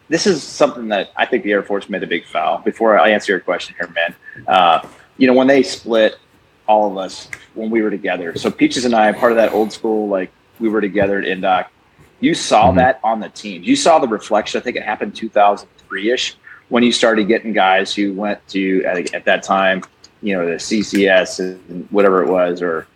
This 0.08 0.26
is 0.26 0.42
something 0.42 0.88
that 0.88 1.10
I 1.16 1.26
think 1.26 1.42
the 1.42 1.50
Air 1.50 1.64
Force 1.64 1.88
made 1.88 2.02
a 2.02 2.06
big 2.06 2.24
foul. 2.26 2.58
Before 2.58 2.96
I 2.96 3.10
answer 3.10 3.32
your 3.32 3.40
question 3.40 3.74
here, 3.78 3.88
man, 3.88 4.14
uh, 4.46 4.88
you 5.16 5.26
know 5.26 5.32
when 5.32 5.46
they 5.46 5.62
split 5.62 6.18
all 6.66 6.90
of 6.90 6.98
us 6.98 7.28
when 7.54 7.70
we 7.70 7.82
were 7.82 7.90
together. 7.90 8.36
So 8.36 8.50
Peaches 8.50 8.84
and 8.84 8.94
I, 8.94 9.12
part 9.12 9.32
of 9.32 9.36
that 9.36 9.52
old 9.52 9.72
school, 9.72 10.08
like 10.08 10.30
we 10.58 10.68
were 10.68 10.80
together 10.80 11.18
at 11.20 11.24
Indoc. 11.24 11.66
You 12.20 12.34
saw 12.34 12.68
mm-hmm. 12.68 12.78
that 12.78 13.00
on 13.04 13.20
the 13.20 13.28
team. 13.28 13.62
You 13.62 13.76
saw 13.76 13.98
the 13.98 14.08
reflection. 14.08 14.60
I 14.60 14.64
think 14.64 14.76
it 14.76 14.82
happened 14.82 15.14
2003 15.14 16.10
ish 16.10 16.36
when 16.68 16.82
you 16.82 16.92
started 16.92 17.28
getting 17.28 17.52
guys 17.52 17.94
who 17.94 18.12
went 18.12 18.46
to 18.48 18.84
at, 18.84 19.14
at, 19.14 19.24
that 19.24 19.42
time, 19.42 19.82
you 20.22 20.36
know, 20.36 20.46
the 20.46 20.54
CCS 20.54 21.38
and 21.38 21.86
whatever 21.90 22.22
it 22.22 22.28
was, 22.28 22.60
or 22.60 22.86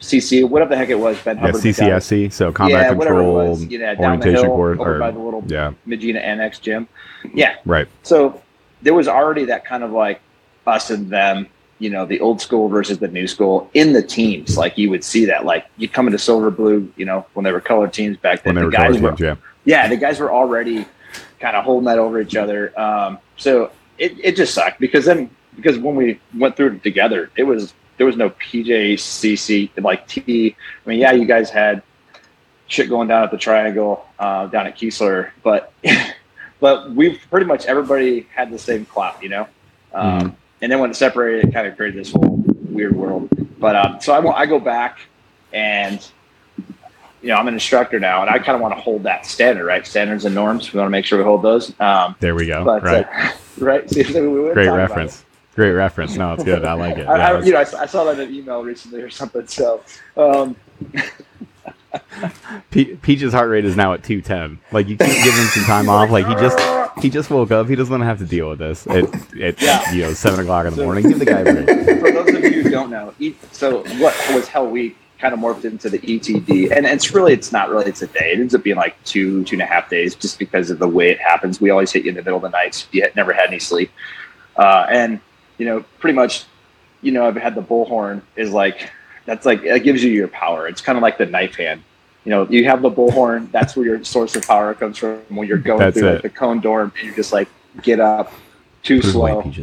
CC, 0.00 0.48
whatever 0.48 0.70
the 0.70 0.76
heck 0.76 0.88
it 0.88 0.98
was. 0.98 1.20
Ben 1.22 1.36
yeah, 1.36 1.42
Hubbard 1.42 1.60
CCSC, 1.60 2.32
so 2.32 2.52
combat 2.52 2.82
yeah, 2.82 2.88
control, 2.94 3.50
was, 3.50 3.64
you 3.64 3.78
know, 3.78 3.94
down 3.96 4.20
the 4.20 4.30
hill, 4.30 4.46
course, 4.46 4.78
over 4.78 4.96
or, 4.96 4.98
by 4.98 5.10
the 5.10 5.18
little 5.18 5.44
yeah. 5.46 5.72
Medina 5.84 6.20
Annex 6.20 6.58
gym. 6.58 6.88
Yeah, 7.34 7.56
right. 7.66 7.88
So 8.02 8.40
there 8.82 8.94
was 8.94 9.08
already 9.08 9.46
that 9.46 9.64
kind 9.64 9.82
of 9.82 9.90
like 9.90 10.20
us 10.66 10.90
and 10.90 11.10
them 11.10 11.48
you 11.78 11.90
know 11.90 12.06
the 12.06 12.20
old 12.20 12.40
school 12.40 12.68
versus 12.68 12.98
the 12.98 13.08
new 13.08 13.26
school 13.26 13.70
in 13.74 13.92
the 13.92 14.02
teams. 14.02 14.56
Like 14.56 14.78
you 14.78 14.90
would 14.90 15.04
see 15.04 15.26
that. 15.26 15.44
Like 15.44 15.66
you 15.76 15.88
come 15.88 16.06
into 16.06 16.18
silver 16.18 16.50
blue, 16.50 16.92
you 16.96 17.04
know, 17.04 17.26
when 17.34 17.44
they 17.44 17.52
were 17.52 17.60
colored 17.60 17.92
teams 17.92 18.16
back 18.16 18.42
then. 18.42 18.54
the 18.54 18.68
guys 18.68 18.98
were, 19.00 19.10
teams, 19.10 19.20
yeah. 19.20 19.36
yeah, 19.64 19.88
the 19.88 19.96
guys 19.96 20.18
were 20.18 20.32
already 20.32 20.86
kind 21.40 21.56
of 21.56 21.64
holding 21.64 21.86
that 21.86 21.98
over 21.98 22.20
each 22.20 22.36
other. 22.36 22.78
Um, 22.78 23.18
so 23.36 23.70
it, 23.98 24.18
it 24.22 24.36
just 24.36 24.54
sucked 24.54 24.80
because 24.80 25.04
then 25.04 25.30
because 25.54 25.78
when 25.78 25.96
we 25.96 26.20
went 26.36 26.56
through 26.56 26.76
it 26.76 26.82
together, 26.82 27.30
it 27.36 27.44
was 27.44 27.74
there 27.98 28.06
was 28.06 28.16
no 28.16 28.30
PJCC 28.30 29.70
like 29.82 30.06
T. 30.08 30.56
I 30.84 30.88
mean, 30.88 30.98
yeah, 30.98 31.12
you 31.12 31.26
guys 31.26 31.50
had 31.50 31.82
shit 32.68 32.88
going 32.88 33.08
down 33.08 33.22
at 33.22 33.30
the 33.30 33.38
Triangle 33.38 34.06
uh, 34.18 34.46
down 34.46 34.66
at 34.66 34.76
Keesler, 34.76 35.30
but 35.42 35.72
but 36.60 36.90
we 36.92 37.18
pretty 37.30 37.46
much 37.46 37.66
everybody 37.66 38.26
had 38.34 38.50
the 38.50 38.58
same 38.58 38.86
clout, 38.86 39.22
you 39.22 39.28
know. 39.28 39.48
Um, 39.92 40.20
mm 40.20 40.36
and 40.60 40.72
then 40.72 40.78
when 40.80 40.90
it 40.90 40.94
separated, 40.94 41.48
it 41.48 41.52
kind 41.52 41.66
of 41.66 41.76
created 41.76 42.00
this 42.00 42.12
whole 42.12 42.42
weird 42.68 42.96
world. 42.96 43.28
But 43.58 43.76
um, 43.76 44.00
so 44.00 44.12
I, 44.12 44.42
I 44.42 44.46
go 44.46 44.58
back 44.58 44.98
and 45.52 46.06
you 47.22 47.32
know, 47.32 47.38
I'm 47.38 47.48
an 47.48 47.54
instructor 47.54 47.98
now, 47.98 48.20
and 48.20 48.30
I 48.30 48.38
kind 48.38 48.54
of 48.54 48.60
want 48.60 48.74
to 48.74 48.80
hold 48.80 49.02
that 49.02 49.26
standard, 49.26 49.64
right? 49.64 49.84
Standards 49.84 50.24
and 50.24 50.34
norms. 50.34 50.72
We 50.72 50.78
want 50.78 50.86
to 50.86 50.90
make 50.90 51.04
sure 51.04 51.18
we 51.18 51.24
hold 51.24 51.42
those. 51.42 51.78
Um, 51.80 52.14
there 52.20 52.36
we 52.36 52.46
go. 52.46 52.64
But, 52.64 52.84
right. 52.84 53.06
Uh, 53.12 53.32
right. 53.58 53.90
See, 53.90 54.04
we 54.04 54.52
Great 54.52 54.68
reference. 54.68 55.24
Great 55.56 55.72
reference. 55.72 56.14
No, 56.14 56.34
it's 56.34 56.44
good. 56.44 56.64
I 56.64 56.74
like 56.74 56.98
it. 56.98 57.06
Yeah, 57.06 57.12
I, 57.12 57.32
I, 57.32 57.42
you 57.42 57.52
know, 57.52 57.58
I, 57.58 57.62
I, 57.62 57.86
saw 57.86 58.04
that 58.04 58.20
in 58.20 58.28
an 58.28 58.34
email 58.34 58.62
recently 58.62 59.00
or 59.00 59.10
something. 59.10 59.46
So, 59.48 59.82
um, 60.16 60.54
Pe- 62.70 62.96
Peach's 62.96 63.32
heart 63.32 63.50
rate 63.50 63.64
is 63.64 63.76
now 63.76 63.92
at 63.92 64.02
210. 64.04 64.58
Like 64.72 64.88
you 64.88 64.96
can't 64.96 65.24
give 65.24 65.34
him 65.34 65.46
some 65.46 65.64
time 65.64 65.88
off. 65.88 66.10
Like 66.10 66.26
he 66.26 66.34
just 66.34 66.58
he 67.00 67.10
just 67.10 67.30
woke 67.30 67.50
up. 67.50 67.68
He 67.68 67.76
doesn't 67.76 67.90
want 67.90 68.02
to 68.02 68.06
have 68.06 68.18
to 68.18 68.24
deal 68.24 68.48
with 68.48 68.58
this 68.58 68.86
at, 68.86 69.04
at 69.40 69.60
yeah. 69.60 69.92
you 69.92 70.02
know 70.02 70.12
seven 70.12 70.40
o'clock 70.40 70.66
in 70.66 70.72
the 70.72 70.76
so, 70.76 70.84
morning. 70.84 71.08
Give 71.08 71.18
the 71.18 71.24
guy 71.24 71.40
a 71.40 71.44
break. 71.44 71.66
For 72.00 72.10
those 72.10 72.34
of 72.34 72.42
you 72.44 72.62
who 72.62 72.70
don't 72.70 72.90
know, 72.90 73.14
so 73.52 73.82
what 73.98 74.14
was 74.34 74.48
Hell 74.48 74.68
Week 74.68 74.96
kind 75.18 75.32
of 75.32 75.40
morphed 75.40 75.64
into 75.64 75.88
the 75.88 75.98
ETD, 75.98 76.70
and 76.76 76.86
it's 76.86 77.14
really 77.14 77.32
it's 77.32 77.52
not 77.52 77.70
really 77.70 77.86
it's 77.86 78.02
a 78.02 78.06
day. 78.06 78.32
It 78.32 78.40
ends 78.40 78.54
up 78.54 78.62
being 78.62 78.76
like 78.76 79.02
two 79.04 79.44
two 79.44 79.56
and 79.56 79.62
a 79.62 79.66
half 79.66 79.88
days, 79.88 80.14
just 80.14 80.38
because 80.38 80.70
of 80.70 80.78
the 80.78 80.88
way 80.88 81.10
it 81.10 81.20
happens. 81.20 81.60
We 81.60 81.70
always 81.70 81.92
hit 81.92 82.04
you 82.04 82.10
in 82.10 82.16
the 82.16 82.22
middle 82.22 82.36
of 82.36 82.42
the 82.42 82.50
night. 82.50 82.86
You 82.92 83.06
never 83.14 83.32
had 83.32 83.48
any 83.48 83.58
sleep, 83.58 83.90
uh, 84.56 84.86
and 84.90 85.20
you 85.58 85.66
know 85.66 85.84
pretty 85.98 86.14
much, 86.14 86.44
you 87.02 87.12
know 87.12 87.26
I've 87.26 87.36
had 87.36 87.54
the 87.54 87.62
bullhorn 87.62 88.22
is 88.36 88.52
like 88.52 88.90
that's 89.26 89.44
like 89.44 89.62
it 89.64 89.82
gives 89.82 90.02
you 90.02 90.10
your 90.10 90.28
power. 90.28 90.66
It's 90.66 90.80
kind 90.80 90.96
of 90.96 91.02
like 91.02 91.18
the 91.18 91.26
knife 91.26 91.56
hand. 91.56 91.82
You 92.24 92.30
know, 92.30 92.48
you 92.48 92.64
have 92.64 92.82
the 92.82 92.90
bullhorn. 92.90 93.50
That's 93.52 93.76
where 93.76 93.84
your 93.86 94.02
source 94.02 94.34
of 94.34 94.46
power 94.46 94.74
comes 94.74 94.98
from 94.98 95.20
when 95.28 95.46
you're 95.46 95.58
going 95.58 95.78
that's 95.78 95.98
through 95.98 96.12
like, 96.12 96.22
the 96.22 96.30
cone 96.30 96.60
dorm 96.60 96.92
and 96.96 97.06
you're 97.06 97.14
just 97.14 97.32
like, 97.32 97.48
get 97.82 98.00
up, 98.00 98.32
too 98.82 99.00
Prove 99.00 99.12
slow. 99.12 99.52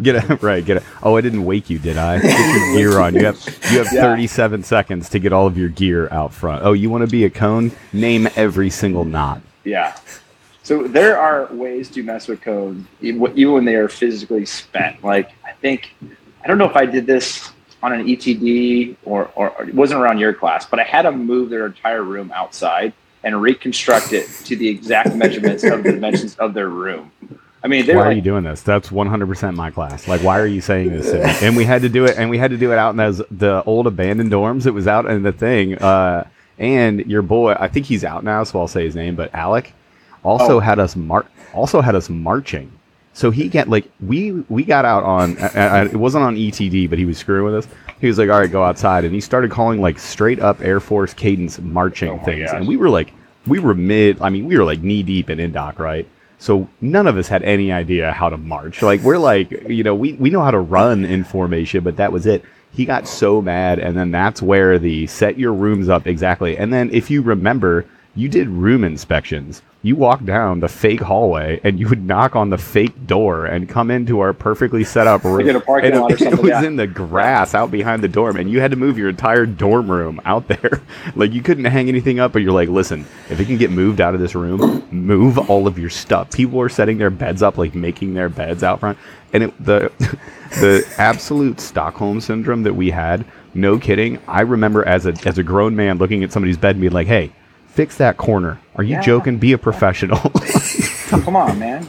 Get 0.00 0.30
up, 0.30 0.44
right? 0.44 0.64
Get 0.64 0.76
up. 0.76 0.84
Oh, 1.02 1.16
I 1.16 1.20
didn't 1.20 1.44
wake 1.44 1.68
you, 1.68 1.80
did 1.80 1.98
I? 1.98 2.20
Get 2.20 2.38
your 2.38 2.76
gear 2.76 3.00
on. 3.00 3.16
You 3.16 3.24
have 3.24 3.44
you 3.72 3.78
have 3.78 3.92
yeah. 3.92 4.02
37 4.02 4.62
seconds 4.62 5.08
to 5.08 5.18
get 5.18 5.32
all 5.32 5.48
of 5.48 5.58
your 5.58 5.70
gear 5.70 6.08
out 6.12 6.32
front. 6.32 6.64
Oh, 6.64 6.72
you 6.72 6.88
want 6.88 7.02
to 7.04 7.10
be 7.10 7.24
a 7.24 7.30
cone? 7.30 7.72
Name 7.92 8.28
every 8.36 8.70
single 8.70 9.04
knot. 9.04 9.40
Yeah. 9.64 9.98
So 10.62 10.86
there 10.86 11.18
are 11.18 11.52
ways 11.52 11.90
to 11.90 12.04
mess 12.04 12.28
with 12.28 12.42
cones, 12.42 12.86
even 13.00 13.52
when 13.52 13.64
they 13.64 13.74
are 13.74 13.88
physically 13.88 14.46
spent. 14.46 15.02
Like 15.02 15.32
I 15.44 15.50
think 15.52 15.92
I 16.44 16.46
don't 16.46 16.58
know 16.58 16.70
if 16.70 16.76
I 16.76 16.86
did 16.86 17.04
this 17.04 17.50
on 17.82 17.92
an 17.92 18.06
ETD 18.06 18.96
or, 19.04 19.30
or, 19.34 19.50
or, 19.50 19.68
it 19.68 19.74
wasn't 19.74 20.00
around 20.00 20.18
your 20.18 20.34
class, 20.34 20.66
but 20.66 20.80
I 20.80 20.84
had 20.84 21.04
them 21.04 21.24
move 21.24 21.50
their 21.50 21.66
entire 21.66 22.02
room 22.02 22.32
outside 22.34 22.92
and 23.22 23.40
reconstruct 23.40 24.12
it 24.12 24.28
to 24.44 24.56
the 24.56 24.68
exact 24.68 25.14
measurements 25.14 25.64
of 25.64 25.82
the 25.82 25.92
dimensions 25.92 26.36
of 26.36 26.54
their 26.54 26.68
room. 26.68 27.12
I 27.62 27.66
mean, 27.66 27.86
why 27.86 27.94
like, 27.94 28.06
are 28.06 28.12
you 28.12 28.20
doing 28.20 28.44
this? 28.44 28.62
That's 28.62 28.88
100% 28.90 29.54
my 29.54 29.70
class. 29.70 30.06
Like, 30.06 30.22
why 30.22 30.38
are 30.38 30.46
you 30.46 30.60
saying 30.60 30.90
this? 30.90 31.42
and 31.42 31.56
we 31.56 31.64
had 31.64 31.82
to 31.82 31.88
do 31.88 32.04
it, 32.04 32.16
and 32.16 32.30
we 32.30 32.38
had 32.38 32.52
to 32.52 32.56
do 32.56 32.72
it 32.72 32.78
out 32.78 32.90
in 32.90 32.96
those 32.96 33.20
the 33.30 33.64
old 33.64 33.86
abandoned 33.88 34.30
dorms. 34.30 34.66
It 34.66 34.70
was 34.70 34.86
out 34.86 35.06
in 35.06 35.24
the 35.24 35.32
thing. 35.32 35.76
Uh, 35.76 36.28
and 36.58 37.04
your 37.06 37.22
boy, 37.22 37.56
I 37.58 37.68
think 37.68 37.86
he's 37.86 38.04
out 38.04 38.22
now, 38.22 38.44
so 38.44 38.60
I'll 38.60 38.68
say 38.68 38.84
his 38.84 38.94
name. 38.94 39.16
But 39.16 39.34
Alec 39.34 39.72
also 40.22 40.56
oh. 40.56 40.60
had 40.60 40.78
us 40.78 40.94
mar- 40.94 41.26
also 41.52 41.80
had 41.80 41.94
us 41.94 42.08
marching 42.08 42.70
so 43.18 43.32
he 43.32 43.48
get 43.48 43.68
like 43.68 43.90
we 44.00 44.30
we 44.48 44.62
got 44.62 44.84
out 44.84 45.02
on 45.02 45.36
uh, 45.38 45.88
it 45.90 45.96
wasn't 45.96 46.22
on 46.22 46.36
ETD, 46.36 46.88
but 46.88 47.00
he 47.00 47.04
was 47.04 47.18
screwing 47.18 47.44
with 47.52 47.64
us. 47.64 47.68
He 48.00 48.06
was 48.06 48.16
like, 48.16 48.30
"All 48.30 48.38
right, 48.38 48.48
go 48.50 48.62
outside," 48.62 49.04
and 49.04 49.12
he 49.12 49.20
started 49.20 49.50
calling 49.50 49.80
like 49.80 49.98
straight 49.98 50.38
up 50.38 50.60
Air 50.60 50.78
Force 50.78 51.14
cadence 51.14 51.58
marching 51.58 52.10
oh 52.10 52.24
things, 52.24 52.48
and 52.52 52.68
we 52.68 52.76
were 52.76 52.88
like, 52.88 53.12
we 53.44 53.58
were 53.58 53.74
mid. 53.74 54.22
I 54.22 54.28
mean, 54.28 54.46
we 54.46 54.56
were 54.56 54.62
like 54.62 54.82
knee 54.82 55.02
deep 55.02 55.30
in 55.30 55.38
indoc, 55.40 55.80
right? 55.80 56.06
So 56.38 56.68
none 56.80 57.08
of 57.08 57.16
us 57.16 57.26
had 57.26 57.42
any 57.42 57.72
idea 57.72 58.12
how 58.12 58.28
to 58.28 58.36
march. 58.36 58.82
Like 58.82 59.00
we're 59.00 59.18
like, 59.18 59.50
you 59.68 59.82
know, 59.82 59.96
we 59.96 60.12
we 60.12 60.30
know 60.30 60.42
how 60.42 60.52
to 60.52 60.60
run 60.60 61.04
in 61.04 61.24
formation, 61.24 61.82
but 61.82 61.96
that 61.96 62.12
was 62.12 62.24
it. 62.24 62.44
He 62.70 62.84
got 62.84 63.08
so 63.08 63.42
mad, 63.42 63.80
and 63.80 63.96
then 63.96 64.12
that's 64.12 64.40
where 64.40 64.78
the 64.78 65.08
set 65.08 65.36
your 65.40 65.54
rooms 65.54 65.88
up 65.88 66.06
exactly. 66.06 66.56
And 66.56 66.72
then 66.72 66.88
if 66.92 67.10
you 67.10 67.22
remember, 67.22 67.84
you 68.18 68.28
did 68.28 68.48
room 68.48 68.82
inspections. 68.82 69.62
You 69.82 69.94
walked 69.94 70.26
down 70.26 70.58
the 70.58 70.68
fake 70.68 70.98
hallway 71.00 71.60
and 71.62 71.78
you 71.78 71.88
would 71.88 72.04
knock 72.04 72.34
on 72.34 72.50
the 72.50 72.58
fake 72.58 73.06
door 73.06 73.46
and 73.46 73.68
come 73.68 73.92
into 73.92 74.18
our 74.18 74.32
perfectly 74.32 74.82
set 74.82 75.06
up 75.06 75.22
room. 75.24 75.48
A 75.48 75.60
parking 75.60 75.92
and 75.92 76.00
lot 76.00 76.10
or 76.10 76.14
it, 76.14 76.18
something. 76.18 76.38
it 76.40 76.42
was 76.42 76.50
yeah. 76.50 76.64
in 76.64 76.74
the 76.74 76.88
grass 76.88 77.54
out 77.54 77.70
behind 77.70 78.02
the 78.02 78.08
dorm, 78.08 78.36
and 78.36 78.50
you 78.50 78.58
had 78.60 78.72
to 78.72 78.76
move 78.76 78.98
your 78.98 79.08
entire 79.08 79.46
dorm 79.46 79.88
room 79.88 80.20
out 80.24 80.48
there. 80.48 80.82
like 81.14 81.32
you 81.32 81.42
couldn't 81.42 81.66
hang 81.66 81.88
anything 81.88 82.18
up, 82.18 82.32
but 82.32 82.42
you're 82.42 82.52
like, 82.52 82.68
listen, 82.68 83.06
if 83.30 83.38
it 83.38 83.44
can 83.44 83.56
get 83.56 83.70
moved 83.70 84.00
out 84.00 84.14
of 84.14 84.20
this 84.20 84.34
room, 84.34 84.84
move 84.90 85.38
all 85.48 85.68
of 85.68 85.78
your 85.78 85.90
stuff. 85.90 86.32
People 86.32 86.58
were 86.58 86.68
setting 86.68 86.98
their 86.98 87.10
beds 87.10 87.40
up, 87.40 87.56
like 87.56 87.76
making 87.76 88.14
their 88.14 88.28
beds 88.28 88.64
out 88.64 88.80
front, 88.80 88.98
and 89.32 89.44
it, 89.44 89.64
the 89.64 89.92
the 90.60 90.84
absolute 90.98 91.60
Stockholm 91.60 92.20
syndrome 92.20 92.64
that 92.64 92.74
we 92.74 92.90
had. 92.90 93.24
No 93.54 93.78
kidding. 93.78 94.18
I 94.26 94.40
remember 94.40 94.84
as 94.88 95.06
a 95.06 95.14
as 95.24 95.38
a 95.38 95.44
grown 95.44 95.76
man 95.76 95.98
looking 95.98 96.24
at 96.24 96.32
somebody's 96.32 96.58
bed 96.58 96.70
and 96.74 96.80
being 96.80 96.92
like, 96.92 97.06
hey. 97.06 97.30
Fix 97.78 97.96
that 97.98 98.16
corner. 98.16 98.58
Are 98.74 98.82
you 98.82 98.94
Yeah. 98.96 99.02
joking? 99.02 99.36
Be 99.38 99.52
a 99.52 99.58
professional. 99.58 100.18
Come 101.10 101.36
on, 101.36 101.60
man. 101.60 101.86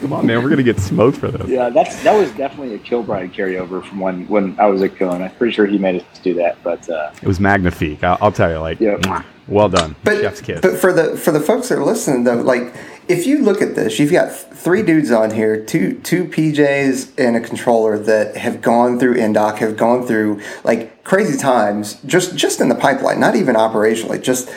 Come 0.00 0.12
on, 0.12 0.24
man. 0.24 0.40
We're 0.40 0.48
gonna 0.50 0.62
get 0.62 0.78
smoked 0.78 1.16
for 1.18 1.32
this. 1.32 1.48
Yeah, 1.48 1.68
that's 1.68 2.00
that 2.04 2.14
was 2.16 2.30
definitely 2.30 2.76
a 2.76 2.78
Kilbride 2.78 3.32
carryover 3.32 3.84
from 3.84 3.98
when 3.98 4.28
when 4.28 4.54
I 4.60 4.66
was 4.66 4.82
at 4.82 4.94
Cohen. 4.96 5.20
I'm 5.20 5.32
pretty 5.32 5.52
sure 5.52 5.66
he 5.66 5.78
made 5.78 5.96
us 6.00 6.04
do 6.22 6.34
that, 6.34 6.58
but 6.62 6.88
uh, 6.88 7.10
It 7.20 7.26
was 7.26 7.40
magnifique. 7.40 8.04
I'll, 8.04 8.18
I'll 8.22 8.30
tell 8.30 8.52
you, 8.52 8.58
like, 8.58 8.78
Yeah. 8.78 8.98
mwah, 8.98 9.24
well 9.48 9.68
done, 9.68 9.96
But, 10.04 10.20
chef's 10.20 10.40
kiss. 10.40 10.60
but 10.60 10.76
for 10.76 10.92
the 10.92 11.16
for 11.16 11.32
the 11.32 11.40
folks 11.40 11.70
that 11.70 11.78
are 11.78 11.84
listening 11.84 12.22
though, 12.22 12.36
like 12.36 12.72
if 13.08 13.26
you 13.26 13.42
look 13.42 13.60
at 13.60 13.74
this, 13.74 13.98
you've 13.98 14.12
got 14.12 14.30
three 14.32 14.84
dudes 14.84 15.10
on 15.10 15.32
here, 15.32 15.60
two 15.60 15.94
two 16.04 16.26
PJs 16.26 17.18
and 17.18 17.34
a 17.34 17.40
controller 17.40 17.98
that 17.98 18.36
have 18.36 18.62
gone 18.62 19.00
through 19.00 19.16
Indoc, 19.16 19.56
have 19.58 19.76
gone 19.76 20.06
through 20.06 20.40
like 20.62 21.02
crazy 21.02 21.36
times, 21.36 21.94
just 22.06 22.36
just 22.36 22.60
in 22.60 22.68
the 22.68 22.76
pipeline, 22.76 23.18
not 23.18 23.34
even 23.34 23.56
operationally, 23.56 24.22
just 24.22 24.48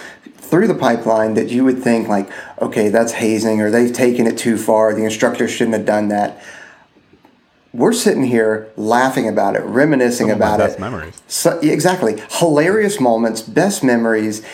through 0.43 0.67
the 0.67 0.75
pipeline 0.75 1.34
that 1.36 1.49
you 1.49 1.63
would 1.63 1.82
think 1.82 2.08
like, 2.08 2.29
okay, 2.62 2.89
that's 2.89 3.13
hazing 3.13 3.62
or 3.62 3.71
they've 3.71 3.93
taken 3.93 4.27
it 4.27 4.38
too 4.38 4.58
far. 4.58 4.93
The 4.93 5.03
instructor 5.03 5.47
shouldn't 5.47 5.75
have 5.75 5.86
done 5.86 6.10
that. 6.10 6.43
We're 7.73 7.93
sitting 7.93 8.25
here 8.25 8.71
laughing 8.77 9.27
about 9.27 9.56
it, 9.56 9.63
reminiscing 9.63 10.27
Some 10.27 10.38
about 10.38 10.60
best 10.60 10.77
it. 10.77 10.82
memories. 10.82 11.21
So, 11.27 11.60
exactly. 11.60 12.21
Hilarious 12.29 12.99
moments, 12.99 13.41
best 13.41 13.84
memories, 13.84 14.45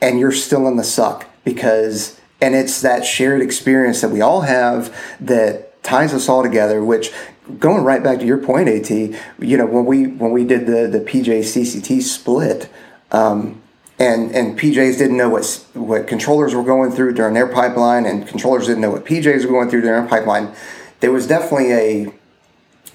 and 0.00 0.20
you're 0.20 0.30
still 0.30 0.68
in 0.68 0.76
the 0.76 0.84
suck 0.84 1.26
because, 1.44 2.20
and 2.40 2.54
it's 2.54 2.80
that 2.82 3.04
shared 3.04 3.40
experience 3.40 4.00
that 4.02 4.10
we 4.10 4.20
all 4.20 4.42
have 4.42 4.96
that 5.18 5.82
ties 5.82 6.14
us 6.14 6.28
all 6.28 6.44
together. 6.44 6.84
Which, 6.84 7.10
going 7.58 7.82
right 7.82 8.02
back 8.04 8.20
to 8.20 8.26
your 8.26 8.38
point, 8.38 8.68
At, 8.68 8.88
you 8.90 9.56
know, 9.56 9.66
when 9.66 9.84
we 9.84 10.06
when 10.06 10.30
we 10.30 10.44
did 10.44 10.66
the 10.66 10.86
the 10.86 11.00
PJ 11.00 11.40
CCT 11.40 12.00
split, 12.02 12.70
um, 13.10 13.60
and 13.98 14.32
and 14.32 14.58
PJs 14.58 14.98
didn't 14.98 15.16
know 15.16 15.28
what 15.28 15.64
what 15.74 16.06
controllers 16.06 16.54
were 16.54 16.62
going 16.62 16.92
through 16.92 17.14
during 17.14 17.34
their 17.34 17.48
pipeline, 17.48 18.06
and 18.06 18.26
controllers 18.26 18.66
didn't 18.66 18.80
know 18.80 18.90
what 18.90 19.04
PJs 19.04 19.44
were 19.44 19.50
going 19.50 19.68
through 19.68 19.82
during 19.82 20.00
their 20.00 20.08
pipeline. 20.08 20.54
There 21.00 21.12
was 21.12 21.26
definitely 21.26 21.72
a 21.72 22.12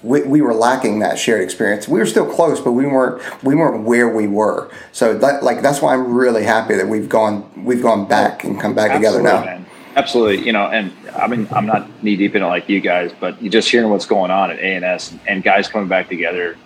we, 0.02 0.22
we 0.22 0.42
were 0.42 0.54
lacking 0.54 0.98
that 1.00 1.18
shared 1.18 1.42
experience. 1.42 1.88
We 1.88 1.98
were 1.98 2.06
still 2.06 2.26
close, 2.26 2.60
but 2.60 2.72
we 2.72 2.86
weren't 2.86 3.22
we 3.42 3.54
weren't 3.54 3.84
where 3.84 4.08
we 4.08 4.26
were. 4.26 4.70
So 4.92 5.16
that 5.18 5.42
like 5.42 5.62
that's 5.62 5.82
why 5.82 5.94
I'm 5.94 6.14
really 6.14 6.44
happy 6.44 6.74
that 6.74 6.88
we've 6.88 7.08
gone 7.08 7.64
we've 7.64 7.82
gone 7.82 8.06
back 8.06 8.44
and 8.44 8.60
come 8.60 8.74
back 8.74 8.92
together 8.92 9.22
now. 9.22 9.44
man. 9.44 9.66
Absolutely, 9.96 10.44
you 10.44 10.52
know, 10.52 10.66
and 10.66 10.92
I 11.14 11.28
mean, 11.28 11.46
I'm 11.52 11.66
not 11.66 11.88
knee 12.02 12.16
deep 12.16 12.34
in 12.34 12.42
it 12.42 12.46
like 12.46 12.68
you 12.68 12.80
guys, 12.80 13.12
but 13.20 13.40
you 13.40 13.48
just 13.48 13.70
hearing 13.70 13.90
what's 13.90 14.06
going 14.06 14.32
on 14.32 14.50
at 14.50 14.58
ANS 14.58 15.14
and 15.28 15.42
guys 15.42 15.68
coming 15.68 15.88
back 15.88 16.08
together, 16.08 16.56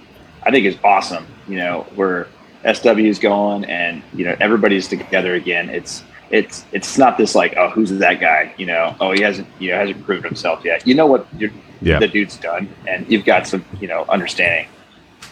I 0.44 0.50
think 0.50 0.64
is 0.64 0.78
awesome. 0.82 1.26
You 1.46 1.56
know, 1.56 1.86
where 1.94 2.28
SW 2.74 2.98
is 2.98 3.18
going 3.18 3.64
and 3.66 4.02
you 4.14 4.24
know 4.24 4.36
everybody's 4.40 4.88
together 4.88 5.34
again. 5.34 5.70
It's 5.70 6.02
it's 6.30 6.64
it's 6.72 6.98
not 6.98 7.16
this 7.16 7.34
like 7.34 7.54
oh 7.56 7.70
who's 7.70 7.90
that 7.90 8.20
guy 8.20 8.52
you 8.58 8.66
know 8.66 8.94
oh 9.00 9.12
he 9.12 9.22
hasn't 9.22 9.48
you 9.58 9.70
know 9.70 9.78
hasn't 9.78 10.04
proven 10.04 10.24
himself 10.24 10.64
yet. 10.64 10.86
You 10.86 10.94
know 10.94 11.06
what 11.06 11.26
you're, 11.38 11.50
Yeah. 11.80 11.98
the 12.00 12.08
dude's 12.08 12.36
done, 12.36 12.68
and 12.86 13.10
you've 13.10 13.24
got 13.24 13.46
some 13.46 13.64
you 13.80 13.88
know 13.88 14.04
understanding. 14.08 14.66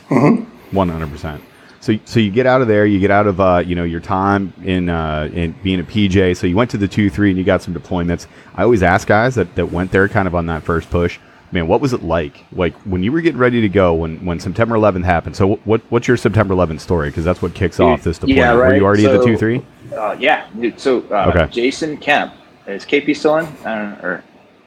One 0.08 0.88
hundred 0.88 1.10
percent. 1.10 1.42
So, 1.80 1.96
so 2.04 2.18
you 2.18 2.32
get 2.32 2.46
out 2.46 2.62
of 2.62 2.68
there. 2.68 2.84
You 2.84 2.98
get 2.98 3.12
out 3.12 3.26
of 3.28 3.40
uh, 3.40 3.62
you 3.64 3.76
know 3.76 3.84
your 3.84 4.00
time 4.00 4.52
in 4.64 4.88
uh, 4.88 5.28
in 5.32 5.52
being 5.62 5.78
a 5.80 5.84
PJ. 5.84 6.36
So 6.36 6.46
you 6.46 6.56
went 6.56 6.70
to 6.72 6.78
the 6.78 6.88
two 6.88 7.10
three 7.10 7.30
and 7.30 7.38
you 7.38 7.44
got 7.44 7.62
some 7.62 7.74
deployments. 7.74 8.26
I 8.56 8.62
always 8.62 8.82
ask 8.82 9.06
guys 9.06 9.34
that, 9.36 9.54
that 9.54 9.70
went 9.70 9.92
there 9.92 10.08
kind 10.08 10.26
of 10.26 10.34
on 10.34 10.46
that 10.46 10.62
first 10.64 10.90
push. 10.90 11.18
Man, 11.52 11.68
what 11.68 11.80
was 11.80 11.92
it 11.92 12.02
like? 12.02 12.44
Like 12.52 12.74
when 12.82 13.02
you 13.02 13.12
were 13.12 13.20
getting 13.20 13.38
ready 13.38 13.60
to 13.60 13.68
go 13.68 13.94
when 13.94 14.24
when 14.24 14.40
September 14.40 14.76
11th 14.76 15.04
happened. 15.04 15.36
So 15.36 15.56
what 15.64 15.80
what's 15.90 16.08
your 16.08 16.16
September 16.16 16.54
11th 16.54 16.80
story? 16.80 17.08
Because 17.10 17.24
that's 17.24 17.40
what 17.40 17.54
kicks 17.54 17.78
off 17.78 18.02
this 18.02 18.18
deployment. 18.18 18.38
Yeah, 18.38 18.54
Were 18.54 18.74
you 18.74 18.84
already 18.84 19.06
at 19.06 19.18
the 19.18 19.24
two 19.24 19.36
three? 19.36 19.64
Uh, 19.92 20.16
yeah, 20.18 20.48
so 20.76 21.02
uh, 21.10 21.32
Okay. 21.34 21.52
Jason 21.52 21.96
Kemp 21.98 22.34
is 22.66 22.84
KP 22.84 23.16
still 23.16 23.36
in? 23.36 23.46
I 23.64 23.78
don't 23.78 23.90
know, 23.90 24.08
or 24.08 24.24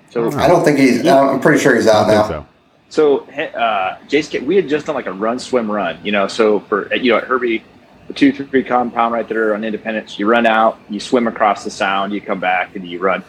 so 0.10 0.32
I 0.40 0.48
don't 0.48 0.64
think 0.64 0.80
he's. 0.80 1.06
I'm 1.06 1.40
pretty 1.40 1.60
sure 1.60 1.76
he's 1.76 1.88
out 1.88 2.08
don't 2.08 2.16
now. 2.16 2.28
so. 2.28 2.46
So, 2.92 3.20
uh, 3.30 4.00
Jason, 4.08 4.48
we 4.48 4.56
had 4.56 4.68
just 4.68 4.88
done 4.88 4.96
like 4.96 5.06
a 5.06 5.14
run, 5.14 5.38
swim, 5.38 5.70
run. 5.70 6.00
You 6.04 6.12
know, 6.12 6.28
so 6.28 6.62
for 6.62 6.94
you 6.96 7.12
know 7.12 7.18
at 7.20 7.26
Herbie, 7.26 7.64
the 8.08 8.14
two 8.14 8.32
three 8.32 8.64
compound 8.64 9.14
right 9.14 9.28
there 9.28 9.54
on 9.54 9.64
Independence, 9.64 10.18
you 10.18 10.26
run 10.28 10.48
out, 10.48 10.80
you 10.90 11.00
swim 11.00 11.28
across 11.28 11.64
the 11.64 11.70
sound, 11.70 12.14
you 12.14 12.22
come 12.22 12.40
back, 12.40 12.76
and 12.76 12.88
you 12.88 13.00
run. 13.00 13.24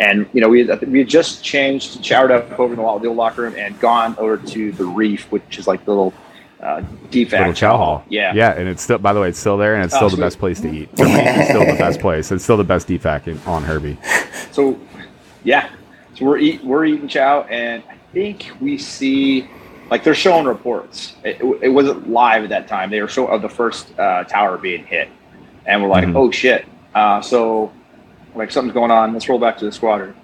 And 0.00 0.26
you 0.32 0.40
know, 0.40 0.48
we 0.48 0.66
had, 0.66 0.80
we 0.90 1.00
had 1.00 1.08
just 1.08 1.44
changed, 1.44 2.02
showered 2.04 2.30
up 2.30 2.58
over 2.58 2.72
in 2.72 2.78
the, 2.78 2.82
old 2.82 3.02
locker 3.04 3.42
room, 3.42 3.54
and 3.58 3.78
gone 3.80 4.16
over 4.18 4.38
to 4.38 4.72
the 4.72 4.84
reef, 4.84 5.30
which 5.30 5.58
is 5.58 5.66
like 5.66 5.84
the 5.84 5.90
little 5.90 6.14
uh, 6.60 6.82
DFAC 7.10 7.32
Little 7.32 7.52
chow 7.52 7.76
hall. 7.76 8.04
Yeah, 8.08 8.32
Yeah, 8.34 8.52
and 8.52 8.66
it's 8.66 8.82
still 8.82 8.98
by 8.98 9.12
the 9.12 9.20
way, 9.20 9.28
it's 9.28 9.38
still 9.38 9.58
there 9.58 9.74
and 9.74 9.84
it's 9.84 9.92
Oh, 9.94 9.98
still 9.98 10.08
the 10.08 10.16
sweet. 10.16 10.24
best 10.24 10.38
place 10.38 10.60
to 10.62 10.68
eat. 10.72 10.88
it's 10.98 11.48
still 11.48 11.66
the 11.66 11.76
best 11.78 12.00
place. 12.00 12.32
It's 12.32 12.42
still 12.44 12.56
the 12.56 12.64
best 12.64 12.88
DFAC 12.88 13.28
in, 13.28 13.38
on 13.46 13.62
Herbie. 13.62 13.98
So, 14.52 14.78
yeah, 15.44 15.70
so 16.14 16.24
we're 16.24 16.38
eat 16.38 16.64
we're 16.64 16.86
eating 16.86 17.06
chow, 17.08 17.42
and 17.42 17.82
I 17.90 17.96
think 18.14 18.50
we 18.60 18.78
see 18.78 19.48
like 19.90 20.02
they're 20.02 20.14
showing 20.14 20.46
reports. 20.46 21.14
It, 21.24 21.42
it 21.62 21.68
wasn't 21.68 22.08
live 22.10 22.42
at 22.44 22.48
that 22.50 22.68
time. 22.68 22.90
They 22.90 23.00
were 23.02 23.08
showing 23.08 23.30
of 23.32 23.42
the 23.42 23.48
first 23.50 23.98
uh, 23.98 24.24
tower 24.24 24.56
being 24.56 24.84
hit, 24.86 25.08
and 25.66 25.82
we're 25.82 25.88
like, 25.88 26.04
Mhm. 26.04 26.16
oh 26.16 26.30
shit. 26.30 26.64
Uh, 26.94 27.20
so, 27.20 27.72
like 28.34 28.50
something's 28.50 28.74
going 28.74 28.90
on. 28.90 29.12
Let's 29.12 29.28
roll 29.28 29.38
back 29.38 29.58
to 29.58 29.64
the 29.64 29.72
squadron. 29.72 30.14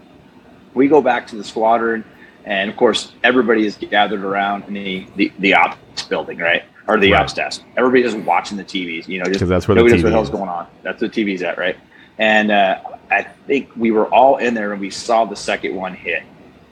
We 0.74 0.88
go 0.88 1.00
back 1.00 1.26
to 1.28 1.36
the 1.36 1.44
squadron, 1.44 2.04
and 2.44 2.70
of 2.70 2.76
course, 2.76 3.12
everybody 3.24 3.66
is 3.66 3.76
gathered 3.76 4.24
around 4.24 4.64
in 4.64 4.74
the 4.74 5.06
the, 5.16 5.32
the 5.38 5.54
ops 5.54 6.02
building, 6.08 6.38
right? 6.38 6.64
Or 6.88 6.98
the 6.98 7.12
Right. 7.12 7.22
ops 7.22 7.32
desk. 7.32 7.62
Everybody's 7.76 8.12
just 8.12 8.24
watching 8.26 8.56
the 8.56 8.64
TVs, 8.64 9.08
you 9.08 9.18
know, 9.18 9.24
just 9.24 9.46
that's 9.46 9.66
where 9.66 9.74
nobody 9.74 9.94
knows 9.94 10.04
what 10.04 10.08
the 10.10 10.14
hell's 10.14 10.30
going 10.30 10.48
on. 10.48 10.66
That's 10.82 11.02
what 11.02 11.12
TV's 11.12 11.42
at, 11.42 11.58
right? 11.58 11.76
And 12.18 12.50
uh, 12.52 12.78
I 13.10 13.22
think 13.22 13.70
we 13.76 13.90
were 13.90 14.06
all 14.06 14.36
in 14.36 14.54
there 14.54 14.72
and 14.72 14.80
we 14.80 14.90
saw 14.90 15.24
the 15.24 15.36
second 15.36 15.74
one 15.74 15.94
hit, 15.94 16.22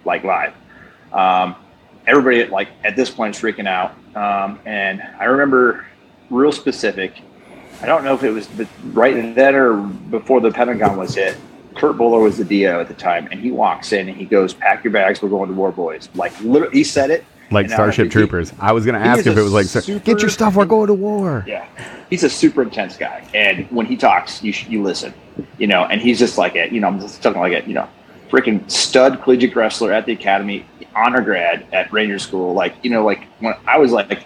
like 0.05 0.23
live. 0.25 0.55
Um, 1.12 1.57
everybody, 2.07 2.44
like 2.47 2.68
at 2.85 2.94
this 2.97 3.11
point, 3.11 3.35
is 3.37 3.42
freaking 3.42 3.66
out. 3.66 3.94
Um, 4.16 4.61
and 4.64 5.03
I 5.18 5.25
remember 5.25 5.85
real 6.31 6.53
specific. 6.53 7.20
I 7.82 7.87
don't 7.87 8.04
know 8.04 8.14
if 8.14 8.22
it 8.22 8.30
was 8.30 8.48
right 8.92 9.34
then 9.34 9.54
or 9.54 9.74
before 9.76 10.40
the 10.40 10.50
Pentagon 10.50 10.96
was 10.96 11.14
hit. 11.14 11.37
Kurt 11.74 11.96
Buller 11.96 12.20
was 12.20 12.38
the 12.38 12.44
DO 12.44 12.80
at 12.80 12.88
the 12.88 12.94
time, 12.94 13.28
and 13.30 13.40
he 13.40 13.50
walks 13.50 13.92
in 13.92 14.08
and 14.08 14.16
he 14.16 14.24
goes, 14.24 14.54
"Pack 14.54 14.84
your 14.84 14.92
bags, 14.92 15.20
we're 15.20 15.28
going 15.28 15.48
to 15.48 15.54
war, 15.54 15.72
boys." 15.72 16.08
Like 16.14 16.38
literally, 16.40 16.76
he 16.76 16.84
said 16.84 17.10
it. 17.10 17.24
Like 17.50 17.68
Starship 17.68 18.06
he- 18.06 18.10
Troopers. 18.10 18.52
I 18.58 18.72
was 18.72 18.87
gonna 18.87 18.98
ask 18.98 19.26
if 19.26 19.37
it 19.37 19.42
was 19.42 19.52
like 19.52 19.66
super- 19.66 19.98
get 19.98 20.20
your 20.20 20.30
stuff, 20.30 20.56
we're 20.56 20.64
going 20.64 20.87
to 20.87 20.94
war. 20.94 21.44
Yeah, 21.46 21.66
he's 22.10 22.24
a 22.24 22.30
super 22.30 22.62
intense 22.62 22.96
guy, 22.96 23.26
and 23.34 23.70
when 23.70 23.87
he 23.87 23.96
talks, 23.96 24.42
you 24.42 24.52
sh- 24.52 24.68
you 24.68 24.82
listen, 24.82 25.12
you 25.58 25.66
know. 25.66 25.84
And 25.84 26.00
he's 26.00 26.18
just 26.18 26.38
like 26.38 26.54
it, 26.54 26.72
you 26.72 26.80
know, 26.80 26.88
I'm 26.88 27.00
just 27.00 27.22
talking 27.22 27.40
like 27.40 27.52
it, 27.52 27.66
you 27.66 27.74
know, 27.74 27.88
freaking 28.30 28.68
stud 28.70 29.22
collegiate 29.22 29.54
wrestler 29.54 29.92
at 29.92 30.06
the 30.06 30.12
academy, 30.12 30.64
honor 30.94 31.20
grad 31.20 31.66
at 31.72 31.92
Ranger 31.92 32.18
School. 32.18 32.54
Like, 32.54 32.74
you 32.82 32.90
know, 32.90 33.04
like 33.04 33.24
when 33.40 33.54
I 33.66 33.78
was 33.78 33.92
like, 33.92 34.24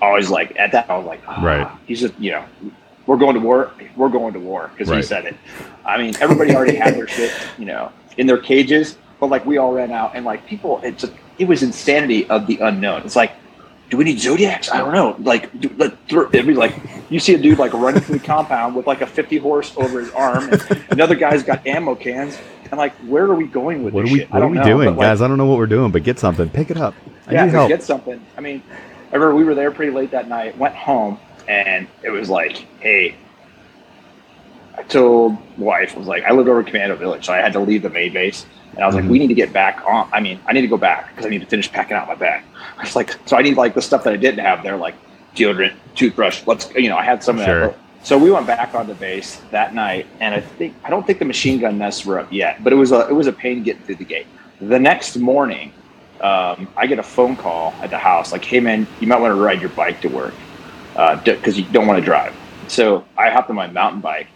always 0.00 0.30
like 0.30 0.56
at 0.58 0.72
that, 0.72 0.90
I 0.90 0.96
was 0.96 1.06
like, 1.06 1.22
ah, 1.26 1.40
Right. 1.42 1.78
He's 1.86 2.00
just, 2.00 2.18
you 2.18 2.32
know, 2.32 2.44
we're 3.06 3.16
going 3.16 3.34
to 3.34 3.40
war. 3.40 3.72
We're 3.96 4.08
going 4.08 4.32
to 4.34 4.40
war 4.40 4.70
because 4.76 4.94
he 4.94 5.02
said 5.02 5.26
it. 5.26 5.36
I 5.84 5.98
mean, 5.98 6.14
everybody 6.20 6.54
already 6.54 6.76
had 6.76 6.94
their 6.94 7.06
shit, 7.06 7.32
you 7.58 7.64
know, 7.64 7.92
in 8.16 8.26
their 8.26 8.38
cages, 8.38 8.98
but 9.20 9.28
like 9.28 9.46
we 9.46 9.58
all 9.58 9.72
ran 9.72 9.92
out, 9.92 10.12
and 10.14 10.24
like 10.24 10.46
people, 10.46 10.80
it's 10.82 11.02
just 11.02 11.12
it 11.38 11.46
was 11.46 11.62
insanity 11.62 12.28
of 12.28 12.46
the 12.46 12.58
unknown. 12.58 13.02
It's 13.02 13.16
like 13.16 13.32
do 13.88 13.96
we 13.96 14.04
need 14.04 14.18
zodiacs? 14.18 14.70
I 14.70 14.78
don't 14.78 14.92
know. 14.92 15.14
Like, 15.20 15.60
do, 15.60 15.68
throw, 16.08 16.26
it'd 16.28 16.46
be 16.46 16.54
like 16.54 16.74
you 17.08 17.20
see 17.20 17.34
a 17.34 17.38
dude 17.38 17.58
like 17.58 17.72
running 17.72 18.00
through 18.00 18.18
the 18.18 18.24
compound 18.24 18.74
with 18.74 18.86
like 18.86 19.00
a 19.00 19.06
50 19.06 19.38
horse 19.38 19.76
over 19.76 20.00
his 20.00 20.10
arm, 20.10 20.52
and 20.52 20.84
another 20.90 21.14
guy's 21.14 21.42
got 21.42 21.66
ammo 21.66 21.94
cans, 21.94 22.36
and 22.70 22.78
like, 22.78 22.94
where 23.06 23.24
are 23.24 23.34
we 23.34 23.46
going 23.46 23.84
with 23.84 23.94
What 23.94 24.00
are 24.00 24.04
this 24.04 24.12
we 24.12 24.18
shit? 24.20 24.32
What 24.32 24.42
are 24.42 24.48
we 24.48 24.58
know, 24.58 24.64
doing? 24.64 24.88
like, 24.88 24.98
Guys, 24.98 25.22
I 25.22 25.28
don't 25.28 25.38
know 25.38 25.46
what 25.46 25.58
we're 25.58 25.66
doing, 25.66 25.92
but 25.92 26.02
get 26.02 26.18
something. 26.18 26.48
Pick 26.48 26.70
it 26.70 26.76
up. 26.76 26.94
I 27.26 27.32
yeah, 27.32 27.44
need 27.44 27.52
help. 27.52 27.68
get 27.68 27.82
something. 27.82 28.24
I 28.36 28.40
mean, 28.40 28.62
I 29.10 29.14
remember 29.14 29.34
we 29.34 29.44
were 29.44 29.54
there 29.54 29.70
pretty 29.70 29.92
late 29.92 30.10
that 30.10 30.28
night. 30.28 30.56
Went 30.58 30.74
home, 30.74 31.18
and 31.48 31.86
it 32.02 32.10
was 32.10 32.28
like, 32.28 32.66
hey. 32.80 33.16
I 34.78 34.82
told 34.82 35.38
wife, 35.58 35.94
I 35.94 35.98
was 35.98 36.06
like, 36.06 36.24
I 36.24 36.32
lived 36.32 36.50
over 36.50 36.62
Commando 36.62 36.96
Village, 36.96 37.24
so 37.24 37.32
I 37.32 37.38
had 37.38 37.54
to 37.54 37.60
leave 37.60 37.80
the 37.80 37.88
main 37.88 38.12
base. 38.12 38.44
And 38.74 38.84
I 38.84 38.86
was 38.86 38.94
like, 38.94 39.04
we 39.04 39.12
mm-hmm. 39.12 39.20
need 39.20 39.28
to 39.28 39.34
get 39.34 39.50
back 39.50 39.82
on. 39.86 40.06
I 40.12 40.20
mean, 40.20 40.38
I 40.46 40.52
need 40.52 40.60
to 40.60 40.66
go 40.68 40.76
back 40.76 41.08
because 41.08 41.24
I 41.24 41.30
need 41.30 41.40
to 41.40 41.46
finish 41.46 41.72
packing 41.72 41.96
out 41.96 42.06
my 42.06 42.14
bag. 42.14 42.44
I 42.76 42.82
was 42.82 42.94
like, 42.94 43.16
so 43.24 43.38
I 43.38 43.42
need 43.42 43.56
like 43.56 43.74
the 43.74 43.80
stuff 43.80 44.04
that 44.04 44.12
I 44.12 44.16
didn't 44.16 44.40
have 44.40 44.62
there, 44.62 44.76
like 44.76 44.94
deodorant, 45.34 45.74
toothbrush. 45.94 46.46
Let's, 46.46 46.70
you 46.74 46.90
know, 46.90 46.96
I 46.96 47.04
had 47.04 47.22
some 47.22 47.38
of 47.38 47.46
Sure. 47.46 47.68
that. 47.68 47.78
So 48.02 48.16
we 48.16 48.30
went 48.30 48.46
back 48.46 48.72
on 48.74 48.86
the 48.86 48.94
base 48.94 49.40
that 49.50 49.74
night, 49.74 50.06
and 50.20 50.32
I 50.32 50.40
think 50.40 50.76
I 50.84 50.90
don't 50.90 51.04
think 51.04 51.18
the 51.18 51.24
machine 51.24 51.58
gun 51.58 51.76
nests 51.76 52.06
were 52.06 52.20
up 52.20 52.32
yet, 52.32 52.62
but 52.62 52.72
it 52.72 52.76
was 52.76 52.92
a 52.92 53.08
it 53.08 53.14
was 53.14 53.26
a 53.26 53.32
pain 53.32 53.64
getting 53.64 53.82
through 53.82 53.96
the 53.96 54.04
gate. 54.04 54.28
The 54.60 54.78
next 54.78 55.16
morning, 55.16 55.72
um, 56.22 56.68
I 56.76 56.86
get 56.86 56.98
a 56.98 57.02
phone 57.02 57.36
call 57.36 57.74
at 57.80 57.90
the 57.90 57.98
house 57.98 58.32
like, 58.32 58.44
"Hey 58.44 58.60
man, 58.60 58.86
you 59.00 59.06
might 59.06 59.20
want 59.20 59.32
to 59.32 59.40
ride 59.40 59.60
your 59.60 59.70
bike 59.70 60.00
to 60.02 60.08
work 60.08 60.34
because 60.92 61.54
uh, 61.54 61.58
you 61.58 61.64
don't 61.64 61.86
want 61.86 61.98
to 61.98 62.04
drive." 62.04 62.34
So 62.68 63.04
I 63.16 63.30
hopped 63.30 63.50
on 63.50 63.56
my 63.56 63.66
mountain 63.68 64.00
bike, 64.00 64.28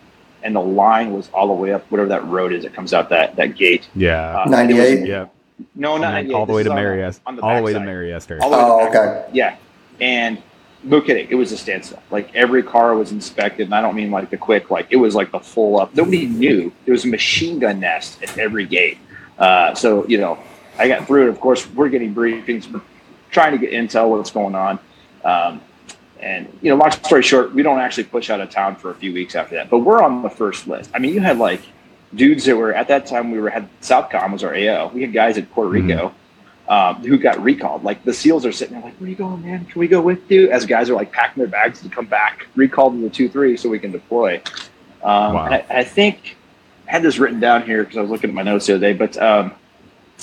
and 0.43 0.55
the 0.55 0.61
line 0.61 1.13
was 1.13 1.29
all 1.31 1.49
the 1.49 1.53
way 1.53 1.73
up 1.73 1.91
whatever 1.91 2.09
that 2.11 2.27
road 2.27 2.53
is 2.53 2.65
that 2.65 2.75
comes 2.75 2.93
out 2.93 3.09
that 3.11 3.37
that 3.37 3.57
gate. 3.57 3.89
Yeah, 3.95 4.43
uh, 4.43 4.49
ninety 4.49 4.79
eight. 4.79 5.07
Yeah. 5.07 5.27
No, 5.75 5.99
not 5.99 6.31
all 6.31 6.47
the 6.47 6.55
way 6.55 6.63
to 6.63 6.75
Mary 6.75 7.03
Esther. 7.03 7.23
All 7.43 7.57
the 7.57 7.63
way 7.63 7.73
to 7.73 7.81
Mary 7.81 8.13
Esther. 8.13 8.39
Oh, 8.41 8.89
okay. 8.89 9.29
Yeah, 9.33 9.57
and 10.01 10.43
no 10.83 11.01
kidding, 11.01 11.29
it 11.29 11.35
was 11.35 11.53
a 11.53 11.59
standstill. 11.59 12.03
Like 12.11 12.35
every 12.35 12.63
car 12.63 12.95
was 12.95 13.13
inspected, 13.13 13.67
and 13.67 13.75
I 13.75 13.83
don't 13.83 13.95
mean 13.95 14.11
like 14.11 14.31
the 14.31 14.37
quick, 14.37 14.71
like 14.71 14.87
it 14.91 14.97
was 14.97 15.15
like 15.15 15.31
the 15.33 15.41
full 15.41 15.79
up. 15.79 15.95
Nobody 15.95 16.27
knew 16.27 16.73
there 16.85 16.93
was 16.93 17.05
a 17.05 17.09
machine 17.09 17.59
gun 17.59 17.81
nest 17.81 18.23
at 18.23 18.39
every 18.39 18.67
gate. 18.67 18.99
Uh, 19.39 19.75
so 19.75 20.07
you 20.07 20.19
know, 20.19 20.39
I 20.81 20.89
got 20.89 21.07
through 21.07 21.27
it. 21.27 21.29
Of 21.29 21.41
course, 21.41 21.69
we're 21.71 21.89
getting 21.89 22.15
briefings, 22.15 22.71
we're 22.71 22.83
trying 23.31 23.53
to 23.53 23.59
get 23.59 23.73
intel 23.73 24.11
what's 24.11 24.31
going 24.31 24.55
on. 24.55 24.79
Um, 25.25 25.61
and 26.19 26.47
you 26.61 26.71
know, 26.71 26.77
long 26.77 26.91
story 26.91 27.23
short, 27.23 27.55
we 27.55 27.63
don't 27.63 27.79
actually 27.79 28.05
push 28.05 28.31
out 28.31 28.41
of 28.41 28.51
town 28.51 28.77
for 28.77 28.91
a 28.91 28.95
few 28.95 29.13
weeks 29.13 29.35
after 29.35 29.55
that. 29.57 29.71
But 29.71 29.79
we're 29.79 30.03
on 30.03 30.23
the 30.23 30.31
first 30.31 30.67
list. 30.67 30.91
I 30.95 30.99
mean, 30.99 31.15
you 31.15 31.21
had 31.21 31.39
like 31.39 31.63
dudes 32.15 32.45
that 32.45 32.57
were 32.57 32.75
at 32.75 32.89
that 32.89 33.07
time. 33.07 33.31
We 33.31 33.39
were 33.39 33.51
had 33.51 33.69
Southcom 33.81 34.33
was 34.33 34.43
our 34.43 34.55
AO. 34.55 34.89
We 34.89 35.03
had 35.03 35.13
guys 35.13 35.39
at 35.39 35.51
Puerto 35.53 35.71
Rico. 35.71 36.09
Mm-hmm 36.09 36.17
um, 36.71 37.03
who 37.05 37.19
got 37.19 37.43
recalled. 37.43 37.83
Like 37.83 38.05
the 38.05 38.15
SEALs 38.15 38.47
are 38.47 38.53
sitting 38.53 38.75
there, 38.75 38.85
like, 38.85 38.95
"Where 38.99 39.09
are 39.09 39.11
you 39.11 39.17
going, 39.17 39.43
man? 39.43 39.67
Can 39.67 39.81
we 39.81 39.89
go 39.89 40.01
with 40.01 40.31
you?" 40.31 40.51
As 40.51 40.65
guys 40.65 40.89
are 40.89 40.95
like 40.95 41.13
packing 41.13 41.41
their 41.43 41.51
bags 41.51 41.83
to 41.83 41.89
come 41.89 42.07
back, 42.07 42.47
recalled 42.55 42.95
to 42.95 43.01
the 43.01 43.11
two 43.11 43.29
three, 43.29 43.57
so 43.57 43.69
we 43.69 43.81
can 43.81 43.91
deploy. 43.91 44.41
Um, 45.03 45.35
wow. 45.35 45.49
I, 45.51 45.65
I, 45.69 45.85
think 45.85 46.37
I 46.87 46.93
had 46.93 47.03
this 47.03 47.19
written 47.19 47.41
down 47.41 47.65
here 47.65 47.83
because 47.83 47.99
I 47.99 48.03
was 48.03 48.11
looking 48.11 48.31
at 48.31 48.35
my 48.35 48.43
notes 48.43 48.67
the 48.67 48.77
other 48.77 48.81
day. 48.81 48.93
But 48.93 49.19
um, 49.19 49.53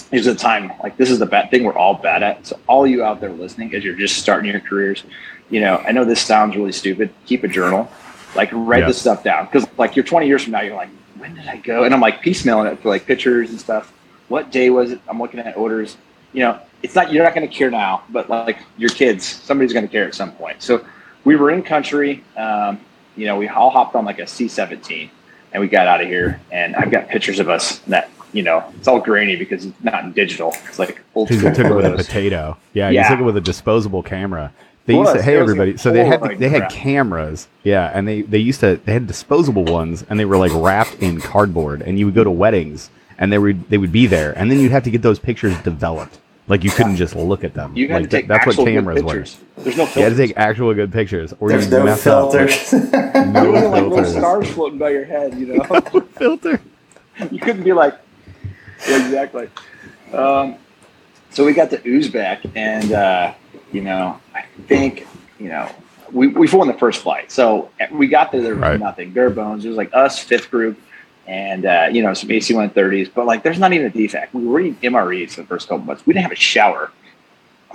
here's 0.09 0.25
the 0.25 0.35
time. 0.35 0.71
Like 0.81 0.97
this 0.97 1.09
is 1.09 1.19
the 1.19 1.25
bad 1.25 1.51
thing 1.51 1.63
we're 1.63 1.77
all 1.77 1.95
bad 1.95 2.23
at. 2.23 2.47
So 2.47 2.59
all 2.67 2.85
you 2.85 3.03
out 3.03 3.21
there 3.21 3.31
listening, 3.31 3.73
as 3.75 3.83
you're 3.83 3.95
just 3.95 4.17
starting 4.17 4.51
your 4.51 4.59
careers, 4.59 5.03
you 5.49 5.61
know, 5.61 5.77
I 5.77 5.91
know 5.91 6.05
this 6.05 6.21
sounds 6.21 6.55
really 6.55 6.71
stupid. 6.71 7.13
Keep 7.25 7.43
a 7.43 7.47
journal. 7.47 7.89
Like 8.35 8.49
write 8.51 8.85
this 8.85 8.99
stuff 8.99 9.23
down 9.23 9.45
because 9.45 9.67
like 9.77 9.95
you're 9.95 10.05
20 10.05 10.27
years 10.27 10.43
from 10.43 10.51
now, 10.51 10.61
you're 10.61 10.75
like, 10.75 10.89
when 11.17 11.33
did 11.33 11.47
I 11.47 11.57
go? 11.57 11.83
And 11.83 11.93
I'm 11.93 12.01
like 12.01 12.21
piecemealing 12.21 12.71
it 12.71 12.79
for 12.79 12.89
like 12.89 13.05
pictures 13.05 13.49
and 13.49 13.59
stuff. 13.59 13.93
What 14.27 14.51
day 14.51 14.69
was 14.69 14.91
it? 14.91 15.01
I'm 15.07 15.19
looking 15.19 15.39
at 15.39 15.55
orders 15.57 15.97
you 16.33 16.43
know, 16.43 16.59
it's 16.83 16.95
not 16.95 17.11
you're 17.11 17.23
not 17.23 17.33
going 17.33 17.47
to 17.47 17.53
care 17.53 17.71
now, 17.71 18.03
but 18.09 18.29
like 18.29 18.59
your 18.77 18.89
kids, 18.89 19.25
somebody's 19.25 19.73
going 19.73 19.87
to 19.87 19.91
care 19.91 20.05
at 20.05 20.15
some 20.15 20.31
point. 20.33 20.61
So 20.61 20.85
we 21.23 21.35
were 21.35 21.51
in 21.51 21.63
country. 21.63 22.23
Um, 22.35 22.79
you 23.15 23.25
know, 23.25 23.37
we 23.37 23.47
all 23.47 23.69
hopped 23.71 23.95
on 23.95 24.05
like 24.05 24.19
a 24.19 24.27
C-17 24.27 25.09
and 25.51 25.61
we 25.61 25.67
got 25.67 25.87
out 25.87 26.01
of 26.01 26.07
here. 26.07 26.39
And 26.51 26.75
I've 26.75 26.91
got 26.91 27.09
pictures 27.09 27.39
of 27.39 27.49
us 27.49 27.79
that 27.79 28.15
you 28.37 28.43
know 28.43 28.63
it's 28.77 28.87
all 28.87 28.99
grainy 28.99 29.35
because 29.35 29.65
it's 29.65 29.83
not 29.83 30.03
in 30.03 30.13
digital. 30.13 30.53
It's 30.67 30.77
like 30.77 31.01
old 31.15 31.27
school. 31.27 31.51
took 31.51 31.65
it 31.65 31.73
with 31.73 31.85
a 31.85 31.95
potato. 31.95 32.55
Yeah, 32.73 32.89
yeah, 32.89 33.01
you 33.01 33.09
took 33.09 33.19
it 33.19 33.23
with 33.23 33.35
a 33.35 33.41
disposable 33.41 34.03
camera. 34.03 34.53
They 34.85 34.95
used 34.95 35.13
to, 35.13 35.21
hey 35.21 35.35
everybody. 35.35 35.75
So 35.75 35.91
they 35.91 36.05
had 36.05 36.21
they 36.37 36.47
had 36.47 36.69
cameras, 36.69 37.47
yeah, 37.63 37.91
and 37.93 38.07
they 38.07 38.21
they 38.21 38.37
used 38.37 38.59
to 38.61 38.79
they 38.85 38.93
had 38.93 39.07
disposable 39.07 39.65
ones, 39.65 40.05
and 40.07 40.19
they 40.19 40.25
were 40.25 40.37
like 40.37 40.51
wrapped 40.53 40.95
in 41.01 41.19
cardboard, 41.19 41.81
and 41.81 41.97
you 41.97 42.05
would 42.05 42.15
go 42.15 42.23
to 42.23 42.31
weddings, 42.31 42.89
and 43.17 43.33
they 43.33 43.39
would 43.39 43.69
they 43.69 43.77
would 43.77 43.91
be 43.91 44.05
there, 44.05 44.37
and 44.37 44.49
then 44.49 44.59
you'd 44.59 44.71
have 44.71 44.83
to 44.83 44.91
get 44.91 45.01
those 45.01 45.19
pictures 45.19 45.57
developed. 45.63 46.19
Like 46.47 46.63
you 46.63 46.69
couldn't 46.69 46.95
just 46.95 47.15
look 47.15 47.43
at 47.43 47.53
them. 47.55 47.75
You 47.75 47.89
had 47.89 47.95
like, 47.95 48.03
to 48.03 48.09
take 48.09 48.27
that's 48.27 48.45
what 48.45 48.65
cameras 48.65 49.03
were. 49.03 49.13
There's 49.13 49.37
no 49.77 49.85
filters. 49.85 49.95
You 49.97 50.03
had 50.03 50.09
to 50.15 50.15
take 50.15 50.37
actual 50.37 50.73
good 50.73 50.93
pictures, 50.93 51.33
or 51.39 51.49
There's 51.49 51.69
no 51.69 51.93
filters. 51.95 52.71
no 52.71 52.79
filters. 52.91 53.71
like 53.71 53.83
little 53.83 54.05
stars 54.05 54.49
floating 54.51 54.77
by 54.79 54.91
your 54.91 55.03
head, 55.03 55.33
you 55.33 55.47
know. 55.47 55.81
filter. 56.15 56.61
You 57.31 57.39
couldn't 57.39 57.63
be 57.63 57.73
like, 57.73 57.95
yeah, 57.95 58.06
exactly. 58.87 59.49
Um, 60.13 60.55
so 61.29 61.45
we 61.45 61.53
got 61.53 61.69
the 61.69 61.77
Uzbek, 61.79 62.51
and 62.55 62.91
uh, 62.91 63.33
you 63.71 63.81
know, 63.81 64.19
I 64.33 64.43
think 64.67 65.07
you 65.39 65.49
know 65.49 65.69
we 66.11 66.27
we 66.27 66.47
won 66.49 66.67
the 66.67 66.73
first 66.73 67.01
flight. 67.01 67.31
So 67.31 67.69
we 67.91 68.07
got 68.07 68.31
there, 68.31 68.41
there 68.41 68.55
was 68.55 68.61
right. 68.61 68.79
nothing, 68.79 69.11
bare 69.11 69.29
bones. 69.29 69.65
It 69.65 69.69
was 69.69 69.77
like 69.77 69.93
us, 69.93 70.19
fifth 70.19 70.49
group, 70.49 70.79
and 71.25 71.65
uh, 71.65 71.89
you 71.91 72.01
know 72.01 72.13
some 72.13 72.31
AC 72.31 72.53
130s, 72.53 73.11
but 73.13 73.25
like 73.25 73.43
there's 73.43 73.59
not 73.59 73.73
even 73.73 73.87
a 73.87 73.89
defect. 73.89 74.33
We 74.33 74.45
were 74.45 74.59
eating 74.61 74.91
MREs 74.91 75.35
the 75.35 75.43
first 75.43 75.67
couple 75.67 75.85
months. 75.85 76.05
We 76.05 76.13
didn't 76.13 76.23
have 76.23 76.31
a 76.31 76.35
shower. 76.35 76.91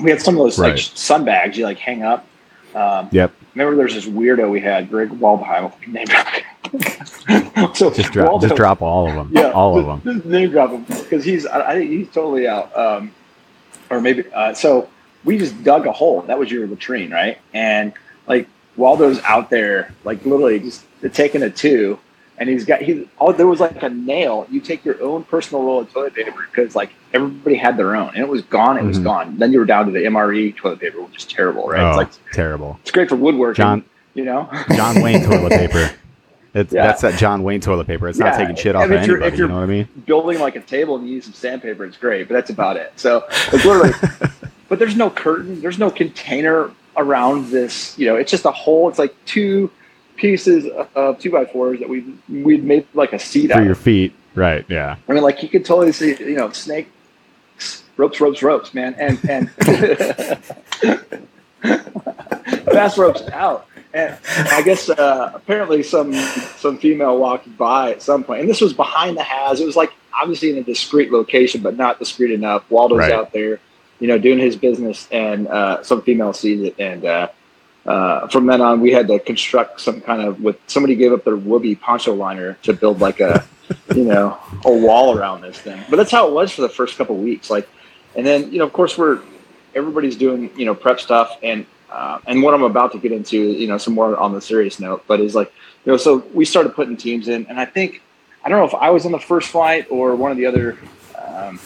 We 0.02 0.10
had 0.10 0.22
some 0.22 0.34
of 0.34 0.42
those 0.42 0.58
right. 0.58 0.72
like 0.72 0.78
sun 0.78 1.24
bags 1.24 1.58
you 1.58 1.64
like 1.64 1.78
hang 1.78 2.02
up. 2.02 2.26
Um, 2.74 3.08
yep. 3.12 3.32
Remember, 3.54 3.76
there's 3.76 3.94
this 3.94 4.06
weirdo 4.06 4.50
we 4.50 4.60
had, 4.60 4.88
Greg 4.88 5.10
Waldheim. 5.10 5.72
So 7.74 7.90
just 7.90 8.12
drop, 8.12 8.28
Waldo, 8.28 8.48
just 8.48 8.56
drop 8.56 8.82
all 8.82 9.08
of 9.08 9.14
them. 9.14 9.30
Yeah, 9.32 9.50
all 9.50 9.78
of 9.78 10.04
them. 10.04 10.22
name 10.24 10.50
drop 10.50 10.70
him 10.70 10.84
because 10.84 11.24
he's 11.24 11.46
I, 11.46 11.70
I, 11.70 11.74
think 11.74 11.90
he's 11.90 12.08
totally 12.10 12.46
out. 12.46 12.76
Um, 12.76 13.12
or 13.90 14.00
maybe 14.00 14.24
uh, 14.32 14.54
so 14.54 14.88
we 15.24 15.38
just 15.38 15.62
dug 15.62 15.86
a 15.86 15.92
hole. 15.92 16.22
That 16.22 16.38
was 16.38 16.50
your 16.50 16.66
latrine, 16.66 17.10
right? 17.10 17.38
And 17.52 17.92
like 18.26 18.48
Waldo's 18.76 19.20
out 19.20 19.50
there, 19.50 19.94
like 20.04 20.24
literally 20.24 20.60
just 20.60 20.84
taking 21.12 21.42
a 21.42 21.50
two 21.50 21.98
and 22.38 22.48
he's 22.48 22.64
got 22.64 22.80
he 22.80 23.08
oh 23.20 23.32
there 23.32 23.46
was 23.46 23.60
like 23.60 23.82
a 23.82 23.88
nail 23.88 24.46
you 24.50 24.60
take 24.60 24.84
your 24.84 25.00
own 25.02 25.22
personal 25.24 25.62
roll 25.62 25.80
of 25.80 25.92
toilet 25.92 26.14
paper 26.14 26.46
because 26.50 26.74
like 26.74 26.90
everybody 27.12 27.56
had 27.56 27.76
their 27.76 27.94
own 27.94 28.08
and 28.08 28.18
it 28.18 28.28
was 28.28 28.42
gone 28.42 28.76
it 28.76 28.80
mm-hmm. 28.80 28.88
was 28.88 28.98
gone 28.98 29.36
then 29.38 29.52
you 29.52 29.58
were 29.58 29.64
down 29.64 29.86
to 29.86 29.92
the 29.92 30.00
mre 30.04 30.54
toilet 30.56 30.80
paper 30.80 31.00
which 31.02 31.16
is 31.16 31.24
terrible 31.24 31.68
right 31.68 31.82
oh, 31.82 31.88
it's 31.90 31.96
like 31.96 32.32
terrible 32.32 32.78
it's 32.82 32.90
great 32.90 33.08
for 33.08 33.16
woodworking 33.16 33.54
john 33.54 33.84
you 34.14 34.24
know 34.24 34.48
john 34.74 35.00
wayne 35.02 35.22
toilet 35.24 35.50
paper 35.70 35.90
it's, 36.54 36.72
yeah. 36.72 36.86
That's 36.86 37.02
that 37.02 37.18
John 37.18 37.42
Wayne 37.42 37.60
toilet 37.60 37.86
paper. 37.86 38.08
It's 38.08 38.18
yeah. 38.18 38.30
not 38.30 38.36
taking 38.36 38.56
shit 38.56 38.76
off 38.76 38.84
of 38.84 38.92
anybody. 38.92 39.24
If 39.26 39.36
you're 39.36 39.46
you 39.46 39.52
know 39.52 39.60
what 39.60 39.64
I 39.64 39.66
mean? 39.66 39.88
Building 40.06 40.38
like 40.38 40.56
a 40.56 40.60
table 40.60 40.96
and 40.96 41.08
you 41.08 41.14
use 41.14 41.24
some 41.24 41.32
sandpaper, 41.32 41.84
it's 41.84 41.96
great, 41.96 42.28
but 42.28 42.34
that's 42.34 42.50
about 42.50 42.76
it. 42.76 42.92
So 42.96 43.24
it's 43.52 43.64
literally, 43.64 43.92
but 44.68 44.78
there's 44.78 44.96
no 44.96 45.08
curtain, 45.08 45.60
there's 45.60 45.78
no 45.78 45.90
container 45.90 46.70
around 46.96 47.50
this. 47.50 47.98
You 47.98 48.06
know, 48.06 48.16
it's 48.16 48.30
just 48.30 48.44
a 48.44 48.52
hole. 48.52 48.88
It's 48.88 48.98
like 48.98 49.14
two 49.24 49.70
pieces 50.16 50.66
of 50.94 51.18
two 51.18 51.30
by 51.30 51.46
fours 51.46 51.80
that 51.80 51.88
we 51.88 52.04
we'd 52.28 52.64
made 52.64 52.86
like 52.94 53.12
a 53.12 53.18
seat 53.18 53.50
for 53.50 53.62
your 53.62 53.74
feet. 53.74 54.14
Right. 54.34 54.64
Yeah. 54.68 54.96
I 55.08 55.12
mean, 55.12 55.22
like 55.22 55.42
you 55.42 55.48
could 55.48 55.64
totally 55.64 55.92
see, 55.92 56.16
you 56.18 56.36
know, 56.36 56.50
snake 56.52 56.88
ropes, 57.96 58.20
ropes, 58.20 58.42
ropes, 58.42 58.74
man, 58.74 58.94
and 58.98 59.18
and 59.28 59.50
fast 62.72 62.98
ropes 62.98 63.22
out. 63.32 63.66
And 63.94 64.18
I 64.48 64.62
guess 64.62 64.88
uh, 64.88 65.32
apparently 65.34 65.82
some 65.82 66.12
some 66.14 66.78
female 66.78 67.18
walked 67.18 67.56
by 67.58 67.92
at 67.92 68.02
some 68.02 68.24
point, 68.24 68.40
and 68.40 68.48
this 68.48 68.60
was 68.60 68.72
behind 68.72 69.16
the 69.16 69.22
Has. 69.22 69.60
It 69.60 69.66
was 69.66 69.76
like 69.76 69.92
obviously 70.14 70.50
in 70.50 70.58
a 70.58 70.62
discreet 70.62 71.12
location, 71.12 71.62
but 71.62 71.76
not 71.76 71.98
discreet 71.98 72.32
enough. 72.32 72.64
Waldo's 72.70 72.98
right. 72.98 73.12
out 73.12 73.32
there, 73.32 73.60
you 74.00 74.08
know, 74.08 74.18
doing 74.18 74.38
his 74.38 74.56
business, 74.56 75.08
and 75.10 75.46
uh, 75.48 75.82
some 75.82 76.02
female 76.02 76.32
sees 76.32 76.62
it, 76.62 76.76
and 76.78 77.04
uh, 77.04 77.28
uh, 77.86 78.28
from 78.28 78.46
then 78.46 78.60
on, 78.60 78.80
we 78.80 78.92
had 78.92 79.08
to 79.08 79.18
construct 79.18 79.80
some 79.80 80.00
kind 80.00 80.22
of 80.22 80.40
with 80.40 80.56
somebody 80.66 80.94
gave 80.94 81.12
up 81.12 81.24
their 81.24 81.36
whoopee 81.36 81.74
poncho 81.74 82.14
liner 82.14 82.54
to 82.62 82.72
build 82.72 83.00
like 83.00 83.20
a, 83.20 83.44
you 83.94 84.04
know, 84.04 84.38
a 84.64 84.72
wall 84.72 85.18
around 85.18 85.40
this 85.40 85.58
thing. 85.58 85.82
But 85.90 85.96
that's 85.96 86.10
how 86.10 86.28
it 86.28 86.32
was 86.32 86.52
for 86.52 86.62
the 86.62 86.68
first 86.68 86.96
couple 86.96 87.16
weeks. 87.16 87.50
Like, 87.50 87.68
and 88.14 88.24
then 88.24 88.52
you 88.52 88.58
know, 88.58 88.64
of 88.64 88.72
course, 88.72 88.96
we're 88.96 89.20
everybody's 89.74 90.16
doing 90.16 90.50
you 90.56 90.64
know 90.64 90.74
prep 90.74 91.00
stuff, 91.00 91.36
and 91.42 91.66
uh, 91.92 92.18
and 92.26 92.42
what 92.42 92.54
I'm 92.54 92.62
about 92.62 92.92
to 92.92 92.98
get 92.98 93.12
into, 93.12 93.38
you 93.38 93.66
know, 93.66 93.78
some 93.78 93.94
more 93.94 94.16
on 94.16 94.32
the 94.32 94.40
serious 94.40 94.80
note, 94.80 95.04
but 95.06 95.20
is 95.20 95.34
like, 95.34 95.52
you 95.84 95.92
know, 95.92 95.96
so 95.96 96.24
we 96.32 96.44
started 96.44 96.74
putting 96.74 96.96
teams 96.96 97.28
in, 97.28 97.46
and 97.46 97.60
I 97.60 97.66
think 97.66 98.02
I 98.44 98.48
don't 98.48 98.58
know 98.58 98.64
if 98.64 98.74
I 98.74 98.90
was 98.90 99.06
on 99.06 99.12
the 99.12 99.18
first 99.20 99.48
flight 99.48 99.86
or 99.90 100.16
one 100.16 100.30
of 100.30 100.36
the 100.36 100.46
other. 100.46 100.78
Um, 101.18 101.60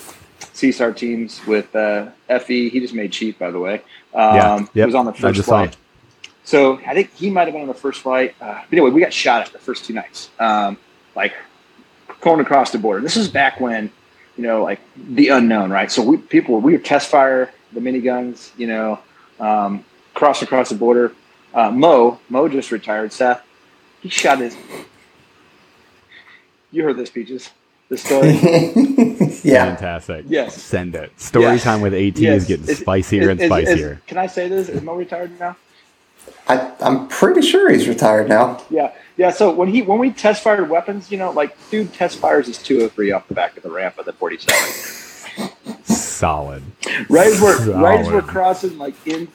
CSAR 0.57 0.97
teams 0.97 1.45
with 1.47 1.75
uh, 1.77 2.09
FE. 2.29 2.71
He 2.71 2.81
just 2.81 2.95
made 2.95 3.13
chief, 3.13 3.39
by 3.39 3.51
the 3.51 3.59
way. 3.59 3.75
Um, 4.15 4.35
yeah, 4.35 4.59
yep. 4.59 4.69
He 4.73 4.85
was 4.85 4.95
on 4.95 5.05
the 5.05 5.13
first 5.13 5.45
flight. 5.45 5.77
So 6.45 6.79
I 6.87 6.95
think 6.95 7.13
he 7.15 7.29
might 7.29 7.45
have 7.45 7.53
been 7.53 7.63
on 7.63 7.69
the 7.69 7.75
first 7.75 8.01
flight. 8.01 8.35
Uh, 8.41 8.63
but 8.69 8.73
anyway, 8.73 8.91
we 8.91 9.01
got 9.01 9.13
shot 9.13 9.47
at 9.47 9.53
the 9.53 9.59
first 9.59 9.85
two 9.85 9.93
nights, 9.93 10.31
um, 10.39 10.79
like 11.15 11.35
going 12.21 12.41
across 12.41 12.71
the 12.71 12.79
border. 12.79 13.01
This 13.01 13.17
is 13.17 13.29
back 13.29 13.61
when, 13.61 13.91
you 14.37 14.45
know, 14.45 14.63
like 14.63 14.81
the 14.97 15.29
unknown, 15.29 15.71
right? 15.71 15.91
So 15.91 16.03
we 16.03 16.17
people 16.17 16.61
we 16.61 16.73
were 16.73 16.79
test 16.79 17.11
fire 17.11 17.53
the 17.73 17.81
miniguns, 17.81 18.57
you 18.57 18.69
know, 18.69 19.01
um, 19.41 19.85
cross 20.17 20.43
across 20.43 20.71
the 20.71 20.75
border. 20.75 21.13
Uh, 21.55 21.71
Mo 21.71 22.19
Mo 22.29 22.49
just 22.49 22.73
retired. 22.73 23.13
Seth, 23.13 23.43
he 24.01 24.09
shot 24.09 24.41
his. 24.41 24.57
You 26.73 26.83
heard 26.83 26.97
this, 26.97 27.11
Peaches. 27.11 27.51
The 27.89 27.97
story. 27.97 28.31
yeah. 29.45 29.67
Fantastic. 29.67 30.25
Yes. 30.29 30.61
Send 30.61 30.97
it. 30.97 31.19
Story 31.21 31.45
yes. 31.45 31.63
time 31.63 31.81
with 31.81 31.95
AT 31.95 32.19
yes. 32.19 32.43
is 32.43 32.49
getting 32.49 32.75
spicier 32.75 33.31
and 33.31 33.41
spicier. 33.41 34.03
can 34.09 34.19
I 34.19 34.27
say 34.27 34.49
this? 34.49 34.69
Is 34.69 34.83
Mo 34.83 34.97
retired 34.97 35.39
now? 35.39 35.57
I, 36.49 36.73
I'm 36.81 37.07
pretty 37.07 37.43
sure 37.43 37.71
he's 37.71 37.87
retired 37.87 38.29
now. 38.29 38.61
Yeah, 38.71 38.93
yeah. 39.17 39.31
So 39.31 39.53
when 39.53 39.69
he 39.69 39.83
when 39.83 40.01
we 40.01 40.11
test 40.11 40.43
fired 40.43 40.69
weapons, 40.69 41.13
you 41.13 41.19
know, 41.19 41.31
like 41.31 41.57
dude 41.71 41.93
test 41.93 42.19
fires 42.19 42.49
his 42.49 42.59
203 42.59 43.13
off 43.13 43.29
the 43.29 43.35
back 43.35 43.57
of 43.57 43.63
the 43.63 43.71
ramp 43.71 43.99
of 43.99 44.05
the 44.05 44.13
47. 44.13 45.53
Solid. 45.85 46.65
Right 47.09 47.29
as 47.29 47.41
we're 47.41 47.59
Solid. 47.59 47.81
right 47.81 48.01
as 48.01 48.09
we're 48.09 48.23
crossing 48.23 48.79
like 48.79 48.95
in 49.07 49.29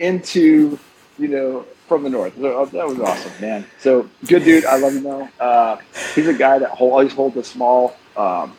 into 0.00 0.78
you 1.18 1.28
know 1.28 1.66
from 1.86 2.02
the 2.02 2.10
north. 2.10 2.36
Uh, 2.42 2.64
that 2.64 2.86
was 2.86 2.98
awesome, 3.00 3.32
man. 3.40 3.64
So 3.78 4.08
good 4.26 4.44
dude. 4.44 4.64
I 4.64 4.76
love 4.78 4.94
him 4.94 5.02
though. 5.04 5.28
Uh, 5.38 5.78
he's 6.14 6.26
a 6.26 6.34
guy 6.34 6.58
that 6.58 6.70
always 6.72 7.12
holds 7.12 7.36
a 7.36 7.44
small 7.44 7.96
um, 8.16 8.56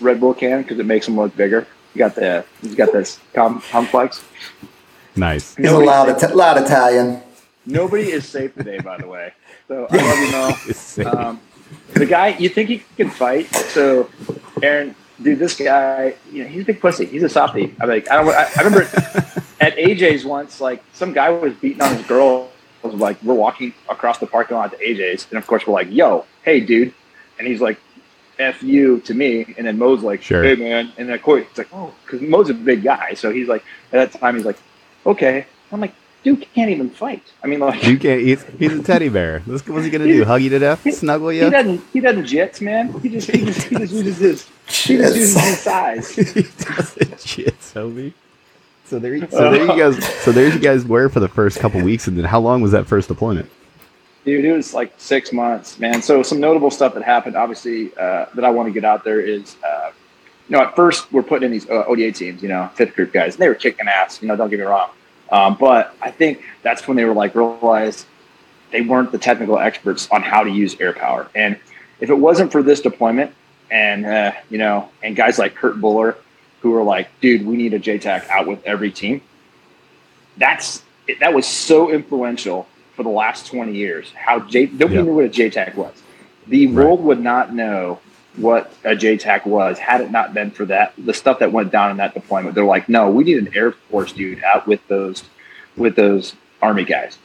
Red 0.00 0.20
Bull 0.20 0.34
can 0.34 0.62
because 0.62 0.78
it 0.78 0.86
makes 0.86 1.06
him 1.06 1.16
look 1.16 1.36
bigger. 1.36 1.66
He 1.92 1.98
got 1.98 2.14
the 2.14 2.44
he's 2.62 2.74
got 2.74 2.92
this 2.92 3.18
com- 3.32 3.60
complex. 3.70 4.24
Nice. 5.16 5.54
He's 5.54 5.70
a 5.70 5.78
loud, 5.78 6.08
Ita- 6.08 6.34
loud 6.34 6.60
Italian. 6.60 7.22
Nobody 7.66 8.10
is 8.10 8.28
safe 8.28 8.54
today, 8.54 8.80
by 8.80 8.96
the 8.98 9.06
way. 9.06 9.32
So 9.68 9.86
I 9.90 9.96
love 9.96 10.18
you, 10.18 11.06
Mo. 11.06 11.10
Um, 11.18 11.40
the 11.94 12.06
guy, 12.06 12.28
you 12.28 12.48
think 12.48 12.68
he 12.68 12.82
can 12.96 13.10
fight? 13.10 13.46
So, 13.54 14.10
Aaron, 14.62 14.94
dude, 15.22 15.38
this 15.38 15.56
guy, 15.56 16.14
you 16.32 16.42
know, 16.42 16.48
he's 16.48 16.62
a 16.62 16.66
big 16.66 16.80
pussy. 16.80 17.06
He's 17.06 17.22
a 17.22 17.28
softie. 17.28 17.74
I'm 17.80 17.88
like, 17.88 18.10
I 18.10 18.16
don't. 18.16 18.28
I, 18.28 18.50
I 18.56 18.62
remember 18.62 18.82
at 19.60 19.76
AJ's 19.76 20.24
once, 20.24 20.60
like 20.60 20.82
some 20.92 21.12
guy 21.12 21.30
was 21.30 21.54
beating 21.54 21.82
on 21.82 21.96
his 21.96 22.06
girl. 22.06 22.50
I 22.82 22.88
was 22.88 22.96
like, 22.96 23.22
we're 23.22 23.34
walking 23.34 23.72
across 23.88 24.18
the 24.18 24.26
parking 24.26 24.56
lot 24.56 24.70
to 24.72 24.76
AJ's, 24.78 25.26
and 25.30 25.38
of 25.38 25.46
course 25.46 25.66
we're 25.66 25.72
like, 25.72 25.90
yo, 25.90 26.26
hey, 26.42 26.60
dude, 26.60 26.92
and 27.38 27.48
he's 27.48 27.60
like, 27.60 27.78
F 28.38 28.62
you 28.62 29.00
to 29.00 29.14
me. 29.14 29.54
And 29.56 29.66
then 29.66 29.78
Mo's 29.78 30.02
like, 30.02 30.22
Sure. 30.22 30.42
hey, 30.42 30.56
man. 30.56 30.92
And 30.98 31.08
then 31.08 31.18
Corey, 31.20 31.42
it's 31.42 31.58
like, 31.58 31.68
oh, 31.72 31.94
because 32.04 32.20
Mo's 32.20 32.50
a 32.50 32.54
big 32.54 32.82
guy. 32.82 33.14
So 33.14 33.30
he's 33.32 33.48
like, 33.48 33.64
at 33.92 34.12
that 34.12 34.20
time, 34.20 34.36
he's 34.36 34.44
like, 34.44 34.58
okay. 35.06 35.46
I'm 35.72 35.80
like, 35.80 35.94
dude 36.24 36.46
can't 36.54 36.70
even 36.70 36.90
fight. 36.90 37.22
I 37.42 37.46
mean, 37.46 37.60
like, 37.60 37.84
You 37.84 37.98
can't. 37.98 38.20
He's, 38.22 38.42
he's 38.58 38.72
a 38.72 38.82
teddy 38.82 39.08
bear. 39.08 39.40
What's, 39.46 39.66
what's 39.68 39.84
he 39.84 39.90
gonna 39.90 40.04
do? 40.06 40.24
Hug 40.24 40.42
you 40.42 40.50
to 40.50 40.58
death? 40.58 40.82
He, 40.82 40.90
Snuggle 40.90 41.32
you? 41.32 41.40
he 41.40 41.44
you? 41.46 41.50
doesn't, 41.52 41.82
he 41.92 42.00
doesn't 42.00 42.24
jits, 42.24 42.60
man. 42.60 42.92
He 43.00 43.08
just, 43.10 43.30
he 43.30 43.44
just, 43.44 43.62
he 43.68 43.76
just 43.76 43.92
uses 43.92 44.18
his, 44.18 44.48
he 44.88 44.96
just 44.96 45.16
uses 45.16 45.40
his 45.40 45.58
size. 45.60 46.10
he 46.16 46.42
doesn't 46.42 47.20
shit, 47.20 47.54
Toby. 47.72 48.14
So 48.86 48.98
there, 48.98 49.14
you- 49.14 49.28
so 49.30 49.50
there 49.50 49.62
you 49.62 49.68
guys. 49.68 50.04
So 50.22 50.32
there 50.32 50.48
you 50.52 50.58
guys 50.58 50.84
were 50.84 51.08
for 51.08 51.20
the 51.20 51.28
first 51.28 51.58
couple 51.60 51.80
weeks, 51.82 52.06
and 52.08 52.16
then 52.18 52.24
how 52.24 52.40
long 52.40 52.60
was 52.62 52.72
that 52.72 52.86
first 52.86 53.08
deployment? 53.08 53.50
Dude, 54.24 54.44
it 54.44 54.52
was 54.52 54.72
like 54.72 54.92
six 54.96 55.32
months, 55.32 55.78
man. 55.78 56.00
So 56.00 56.22
some 56.22 56.40
notable 56.40 56.70
stuff 56.70 56.94
that 56.94 57.02
happened, 57.02 57.36
obviously, 57.36 57.94
uh, 57.98 58.26
that 58.34 58.42
I 58.44 58.48
want 58.50 58.68
to 58.68 58.72
get 58.72 58.84
out 58.84 59.04
there 59.04 59.20
is, 59.20 59.56
uh, 59.62 59.90
you 60.48 60.56
know, 60.56 60.62
at 60.62 60.74
first 60.74 61.12
we're 61.12 61.22
putting 61.22 61.46
in 61.46 61.52
these 61.52 61.68
uh, 61.68 61.84
ODA 61.86 62.12
teams, 62.12 62.42
you 62.42 62.48
know, 62.48 62.70
fifth 62.74 62.94
group 62.94 63.12
guys, 63.12 63.34
and 63.34 63.42
they 63.42 63.48
were 63.48 63.54
kicking 63.54 63.86
ass. 63.86 64.22
You 64.22 64.28
know, 64.28 64.36
don't 64.36 64.48
get 64.48 64.58
me 64.58 64.64
wrong, 64.64 64.88
um, 65.34 65.56
but 65.58 65.94
I 66.00 66.12
think 66.12 66.42
that's 66.62 66.86
when 66.86 66.96
they 66.96 67.04
were 67.04 67.12
like 67.12 67.34
realized 67.34 68.06
they 68.70 68.82
weren't 68.82 69.10
the 69.10 69.18
technical 69.18 69.58
experts 69.58 70.08
on 70.12 70.22
how 70.22 70.44
to 70.44 70.50
use 70.50 70.76
air 70.80 70.92
power. 70.92 71.28
And 71.34 71.58
if 72.00 72.08
it 72.08 72.14
wasn't 72.14 72.52
for 72.52 72.62
this 72.62 72.80
deployment, 72.80 73.34
and 73.70 74.06
uh, 74.06 74.32
you 74.48 74.58
know, 74.58 74.88
and 75.02 75.16
guys 75.16 75.38
like 75.38 75.56
Kurt 75.56 75.80
Buller, 75.80 76.16
who 76.60 76.70
were 76.70 76.84
like, 76.84 77.08
dude, 77.20 77.44
we 77.44 77.56
need 77.56 77.74
a 77.74 77.80
JTAC 77.80 78.28
out 78.28 78.46
with 78.46 78.62
every 78.64 78.92
team. 78.92 79.22
That's 80.36 80.82
that 81.20 81.34
was 81.34 81.46
so 81.46 81.90
influential 81.90 82.68
for 82.94 83.02
the 83.02 83.08
last 83.08 83.46
20 83.48 83.72
years. 83.74 84.12
How 84.12 84.38
J 84.38 84.66
nobody 84.66 84.94
Yeah. 84.96 85.02
knew 85.02 85.14
what 85.14 85.24
a 85.24 85.28
JTAC 85.28 85.74
was. 85.74 86.00
The 86.46 86.68
Right. 86.68 86.84
world 86.84 87.02
would 87.02 87.20
not 87.20 87.52
know 87.52 87.98
what 88.36 88.72
a 88.84 88.90
JTAC 88.96 89.46
was 89.46 89.78
had 89.78 90.00
it 90.00 90.10
not 90.10 90.34
been 90.34 90.50
for 90.50 90.64
that 90.66 90.92
the 90.98 91.14
stuff 91.14 91.38
that 91.38 91.52
went 91.52 91.70
down 91.70 91.90
in 91.92 91.96
that 91.98 92.14
deployment. 92.14 92.54
They're 92.54 92.64
like, 92.64 92.88
no, 92.88 93.10
we 93.10 93.24
need 93.24 93.38
an 93.38 93.50
Air 93.54 93.72
Force 93.72 94.12
dude 94.12 94.42
out 94.42 94.66
with 94.66 94.86
those 94.88 95.24
with 95.76 95.94
those 95.96 96.34
Army 96.62 96.84
guys. 96.84 97.18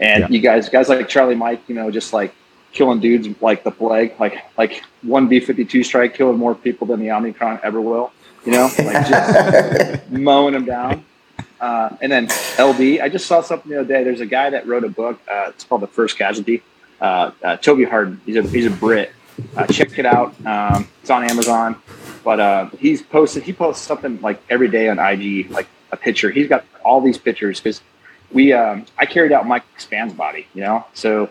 And 0.00 0.22
Yeah. 0.22 0.28
you 0.30 0.40
guys 0.40 0.68
guys 0.68 0.88
like 0.88 1.08
Charlie 1.08 1.34
Mike, 1.34 1.60
you 1.68 1.74
know, 1.74 1.90
just 1.90 2.12
like 2.12 2.34
killing 2.72 3.00
dudes 3.00 3.28
like 3.40 3.62
the 3.64 3.70
plague, 3.70 4.14
like 4.18 4.42
like 4.58 4.82
one 5.02 5.28
B 5.28 5.40
fifty 5.40 5.64
two 5.64 5.82
strike 5.84 6.14
killing 6.14 6.38
more 6.38 6.54
people 6.54 6.86
than 6.86 7.00
the 7.00 7.10
Omicron 7.10 7.60
ever 7.62 7.80
will. 7.80 8.12
You 8.44 8.52
know, 8.52 8.70
like 8.78 9.06
just 9.08 10.10
mowing 10.10 10.54
them 10.54 10.64
down. 10.64 11.04
Uh, 11.60 11.90
and 12.00 12.10
then 12.10 12.28
LB, 12.28 13.00
I 13.02 13.08
just 13.08 13.26
saw 13.26 13.42
something 13.42 13.68
the 13.70 13.80
other 13.80 13.88
day. 13.88 14.04
There's 14.04 14.20
a 14.20 14.26
guy 14.26 14.50
that 14.50 14.66
wrote 14.68 14.84
a 14.84 14.88
book. 14.88 15.20
Uh, 15.28 15.46
it's 15.48 15.64
called 15.64 15.80
The 15.82 15.88
First 15.88 16.16
Casualty. 16.16 16.62
Uh, 17.00 17.32
uh, 17.42 17.56
Toby 17.56 17.84
Harnden. 17.84 18.20
He's 18.24 18.36
a 18.36 18.42
he's 18.42 18.66
a 18.66 18.70
Brit. 18.70 19.10
Uh, 19.56 19.66
check 19.66 19.98
it 19.98 20.06
out. 20.06 20.34
Um, 20.46 20.88
it's 21.00 21.10
on 21.10 21.24
Amazon. 21.24 21.80
But 22.24 22.40
uh, 22.40 22.70
he's 22.78 23.02
posted. 23.02 23.42
He 23.44 23.52
posts 23.52 23.86
something 23.86 24.20
like 24.20 24.40
every 24.50 24.68
day 24.68 24.88
on 24.88 24.98
IG, 24.98 25.50
like 25.50 25.66
a 25.92 25.96
picture. 25.96 26.30
He's 26.30 26.48
got 26.48 26.64
all 26.84 27.00
these 27.00 27.18
pictures 27.18 27.60
because 27.60 27.80
we. 28.32 28.52
Um, 28.52 28.84
I 28.98 29.06
carried 29.06 29.32
out 29.32 29.46
Mike 29.46 29.62
Spann's 29.78 30.12
body. 30.12 30.46
You 30.54 30.62
know, 30.62 30.84
so 30.94 31.30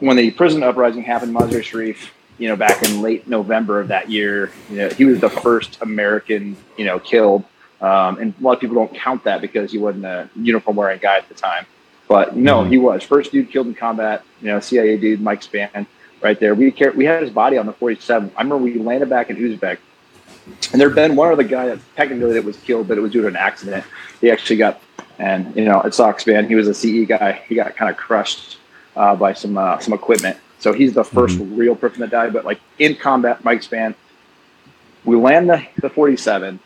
when 0.00 0.16
the 0.16 0.30
prison 0.32 0.62
uprising 0.62 1.02
happened, 1.02 1.34
Mazar 1.34 1.62
Sharif, 1.62 2.12
you 2.38 2.48
know, 2.48 2.56
back 2.56 2.82
in 2.82 3.02
late 3.02 3.28
November 3.28 3.78
of 3.80 3.88
that 3.88 4.10
year, 4.10 4.50
you 4.70 4.76
know, 4.78 4.88
he 4.88 5.04
was 5.04 5.20
the 5.20 5.30
first 5.30 5.80
American, 5.80 6.56
you 6.76 6.84
know, 6.84 6.98
killed. 6.98 7.44
Um, 7.80 8.18
and 8.18 8.34
a 8.38 8.42
lot 8.42 8.52
of 8.54 8.60
people 8.60 8.76
don't 8.76 8.94
count 8.94 9.24
that 9.24 9.40
because 9.40 9.70
he 9.72 9.78
wasn't 9.78 10.04
a 10.04 10.28
uniform 10.36 10.76
wearing 10.76 10.98
guy 11.00 11.18
at 11.18 11.28
the 11.28 11.34
time. 11.34 11.66
But 12.08 12.36
no, 12.36 12.62
Mhm. 12.64 12.68
he 12.70 12.78
was 12.78 13.02
first 13.04 13.32
dude 13.32 13.50
killed 13.50 13.66
in 13.68 13.74
combat. 13.74 14.22
You 14.40 14.48
know, 14.48 14.60
CIA 14.60 14.96
dude, 14.96 15.20
Mike 15.20 15.40
Spann, 15.40 15.86
right 16.22 16.38
there. 16.38 16.54
We 16.54 16.70
car- 16.70 16.92
we 16.92 17.04
had 17.04 17.22
his 17.22 17.30
body 17.30 17.58
on 17.58 17.66
the 17.66 17.72
47. 17.72 18.32
I 18.36 18.42
remember 18.42 18.64
we 18.64 18.78
landed 18.78 19.08
back 19.08 19.30
in 19.30 19.36
Uzbek, 19.36 19.78
and 20.72 20.80
there'd 20.80 20.94
been 20.94 21.16
one 21.16 21.32
other 21.32 21.42
guy 21.42 21.66
that 21.66 21.78
technically 21.96 22.32
that 22.34 22.44
was 22.44 22.56
killed, 22.58 22.88
but 22.88 22.98
it 22.98 23.00
was 23.00 23.12
due 23.12 23.22
to 23.22 23.28
an 23.28 23.36
accident. 23.36 23.84
He 24.20 24.30
actually 24.30 24.56
got, 24.56 24.80
and 25.18 25.54
you 25.56 25.64
know, 25.64 25.80
it 25.82 25.94
sucks, 25.94 26.26
man. 26.26 26.48
He 26.48 26.54
was 26.54 26.68
a 26.68 26.74
CE 26.74 27.06
guy. 27.06 27.42
He 27.48 27.54
got 27.54 27.76
kind 27.76 27.90
of 27.90 27.96
crushed 27.96 28.58
uh, 28.96 29.16
by 29.16 29.32
some 29.32 29.58
uh, 29.58 29.78
some 29.78 29.94
equipment. 29.94 30.36
So 30.58 30.72
he's 30.72 30.94
the 30.94 31.02
1st 31.02 31.58
real 31.58 31.74
person 31.74 32.00
that 32.00 32.10
died. 32.10 32.32
But 32.32 32.44
like 32.44 32.60
in 32.78 32.94
combat, 32.94 33.42
Mike 33.42 33.62
Spann, 33.62 33.96
we 35.04 35.16
land 35.16 35.50
the, 35.50 35.66
the 35.80 35.90
47, 35.90 36.60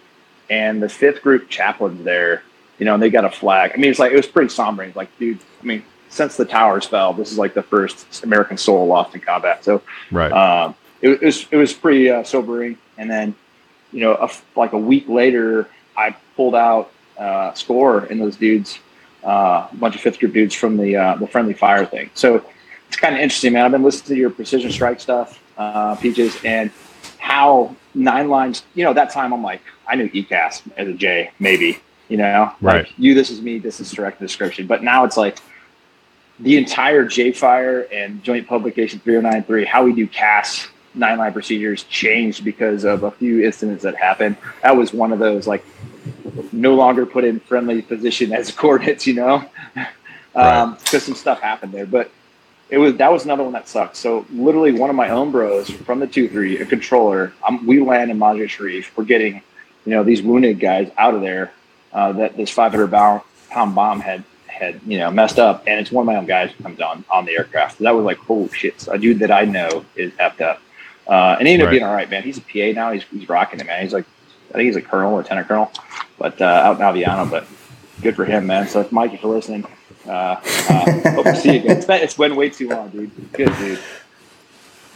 and 0.51 0.83
the 0.83 0.89
fifth 0.89 1.23
group 1.23 1.49
chaplain's 1.49 2.05
there. 2.05 2.43
You 2.79 2.85
know, 2.85 2.93
and 2.93 3.03
they 3.03 3.09
got 3.09 3.25
a 3.25 3.31
flag. 3.31 3.73
I 3.73 3.79
mean, 3.79 3.91
it's 3.91 3.99
like 3.99 4.13
it 4.13 4.17
was 4.17 4.27
pretty 4.27 4.51
somber. 4.51 4.83
It's 4.83 4.95
like, 4.95 5.09
dude, 5.19 5.39
I 5.63 5.65
mean, 5.65 5.83
since 6.09 6.37
the 6.37 6.45
towers 6.45 6.87
fell, 6.87 7.13
this 7.13 7.31
is 7.33 7.39
like 7.39 7.55
the 7.55 7.63
first 7.63 8.25
American 8.25 8.57
soul 8.57 8.87
lost 8.87 9.15
in 9.15 9.21
combat. 9.21 9.65
So 9.65 9.83
Right. 10.11 10.33
um, 10.33 10.75
it, 11.03 11.11
it 11.11 11.23
was 11.23 11.47
it 11.51 11.57
was 11.57 11.73
pretty 11.73 12.11
uh, 12.11 12.25
sobering. 12.25 12.79
And 12.99 13.11
then, 13.11 13.35
you 13.93 14.01
know, 14.01 14.13
a 14.15 14.31
like 14.59 14.73
a 14.73 14.79
week 14.79 15.09
later, 15.09 15.69
I 15.97 16.17
pulled 16.37 16.55
out 16.55 16.91
uh, 17.19 17.53
score 17.55 18.01
and 18.05 18.21
those 18.21 18.37
dudes, 18.37 18.79
uh, 19.25 19.69
a 19.71 19.77
bunch 19.77 19.95
of 19.95 20.01
fifth 20.01 20.19
group 20.19 20.33
dudes 20.33 20.55
from 20.55 20.77
the 20.77 20.97
uh, 20.97 21.17
the 21.17 21.27
friendly 21.27 21.55
fire 21.55 21.85
thing. 21.85 22.11
So 22.15 22.45
it's 22.89 22.97
kind 22.97 23.15
of 23.15 23.21
interesting, 23.21 23.53
man. 23.53 23.65
I've 23.65 23.73
been 23.73 23.83
listening 23.83 24.17
to 24.17 24.21
your 24.21 24.31
precision 24.31 24.71
strike 24.71 25.01
stuff, 25.01 25.43
uh, 25.59 25.97
Peaches, 25.97 26.37
and 26.45 26.71
how 27.19 27.75
nine 27.95 28.29
lines. 28.29 28.63
You 28.75 28.85
know, 28.85 28.93
that 28.95 29.11
time 29.11 29.33
I'm 29.35 29.43
like, 29.43 29.61
I 29.89 29.97
knew 29.97 30.09
ECAS 30.11 30.63
as 30.77 30.89
a 30.89 30.93
J, 30.95 31.31
maybe. 31.39 31.81
You 32.09 32.19
know, 32.19 32.53
Right. 32.61 32.85
Like, 32.87 32.93
you, 32.99 33.15
this 33.15 33.31
is 33.31 33.43
me, 33.43 33.59
this 33.59 33.81
is 33.81 33.91
direct 33.91 34.21
description. 34.21 34.69
But 34.69 34.85
now 34.85 35.05
it's 35.05 35.17
like 35.17 35.39
the 36.39 36.57
entire 36.57 37.05
J 37.05 37.33
Fire 37.33 37.83
and 37.93 38.23
Joint 38.23 38.47
Publication 38.47 39.01
3093, 39.01 39.65
how 39.65 39.85
we 39.85 39.93
do 39.93 40.07
CAS 40.07 40.69
nine 40.95 41.19
line 41.19 41.33
procedures 41.33 41.85
changed 41.85 42.45
because 42.45 42.85
of 42.85 43.03
a 43.03 43.11
few 43.11 43.45
incidents 43.45 43.83
that 43.83 43.95
happened. 43.95 44.37
That 44.63 44.77
was 44.77 44.93
one 44.93 45.13
of 45.13 45.19
those 45.19 45.47
like 45.47 45.65
no 46.53 46.75
longer 46.75 47.07
put 47.07 47.25
in 47.25 47.41
friendly 47.41 47.83
position 47.83 48.33
as 48.33 48.51
coordinates, 48.57 49.07
you 49.07 49.15
know, 49.15 49.45
um, 50.35 50.75
because 50.75 51.05
some 51.05 51.15
stuff 51.15 51.41
happened 51.41 51.73
there. 51.73 51.87
But 51.87 52.11
it 52.69 52.79
was 52.79 52.97
that 52.97 53.13
was 53.13 53.25
another 53.25 53.45
one 53.45 53.53
that 53.53 53.69
sucked. 53.69 53.97
So 53.97 54.27
literally, 54.31 54.73
one 54.73 54.91
of 54.91 54.97
my 54.97 55.11
own 55.11 55.31
bros 55.31 55.71
from 55.71 56.01
the 56.01 56.07
two 56.07 56.29
three, 56.29 56.59
a 56.59 56.67
controller. 56.67 57.33
Um, 57.47 57.67
we 57.67 57.81
land 57.81 58.11
in 58.11 58.19
Mazar 58.19 58.49
Sharif. 58.49 58.97
We're 58.97 59.05
getting, 59.05 59.43
you 59.85 59.93
know, 59.93 60.03
these 60.03 60.23
wounded 60.23 60.61
guys 60.61 60.91
out 60.97 61.15
of 61.15 61.21
there. 61.21 61.53
Uh, 61.93 62.13
that 62.13 62.37
this 62.37 62.51
500 62.51 62.91
pound, 62.91 63.23
pound 63.49 63.75
bomb 63.75 64.01
had 64.01 64.23
had 64.57 64.81
you 64.87 64.99
know 64.99 65.11
messed 65.11 65.39
up, 65.39 65.65
and 65.67 65.79
it's 65.79 65.93
one 65.93 66.03
of 66.03 66.07
my 66.07 66.17
own 66.17 66.27
guys 66.27 66.51
who 66.53 66.63
comes 66.63 66.81
on 66.81 67.05
on 67.11 67.25
the 67.25 67.33
aircraft. 67.33 67.79
So 67.79 67.85
that 67.85 67.95
was 67.95 68.05
like, 68.05 68.19
oh 68.29 68.49
shit! 68.49 68.81
So 68.81 68.93
a 68.93 68.99
dude 68.99 69.19
that 69.21 69.31
I 69.31 69.45
know 69.45 69.85
is 69.95 70.13
effed 70.13 70.41
up, 70.41 70.61
uh, 71.07 71.37
and 71.39 71.47
he 71.47 71.55
ended 71.55 71.69
up 71.69 71.71
being 71.71 71.83
all 71.83 71.95
right, 71.95 72.09
man. 72.11 72.23
He's 72.23 72.39
a 72.39 72.41
PA 72.41 72.73
now. 72.75 72.93
He's 72.93 73.05
he's 73.05 73.29
rocking 73.29 73.61
it, 73.61 73.67
man. 73.67 73.83
He's 73.83 73.93
like, 73.93 74.07
I 74.51 74.55
think 74.55 74.67
he's 74.67 74.77
a 74.77 74.83
colonel, 74.83 75.17
lieutenant 75.17 75.49
colonel, 75.49 75.71
but 76.19 76.41
uh, 76.41 76.45
out 76.45 76.77
in 76.77 76.83
Aviano. 76.83 77.31
But 77.31 77.47
good 78.03 78.17
for 78.17 78.25
him, 78.25 78.47
man. 78.47 78.67
So 78.69 78.87
Mike, 78.91 79.13
if 79.13 79.23
you're 79.23 79.35
listening, 79.35 79.67
uh, 80.07 80.11
uh, 80.11 81.11
hope 81.13 81.25
to 81.25 81.37
see 81.37 81.55
you 81.55 81.61
again. 81.61 81.77
It's 81.77 81.87
been, 81.87 82.03
it's 82.03 82.17
been 82.17 82.37
way 82.37 82.51
too 82.51 82.69
long, 82.69 82.89
dude. 82.91 83.33
Good 83.33 83.57
dude. 83.59 83.79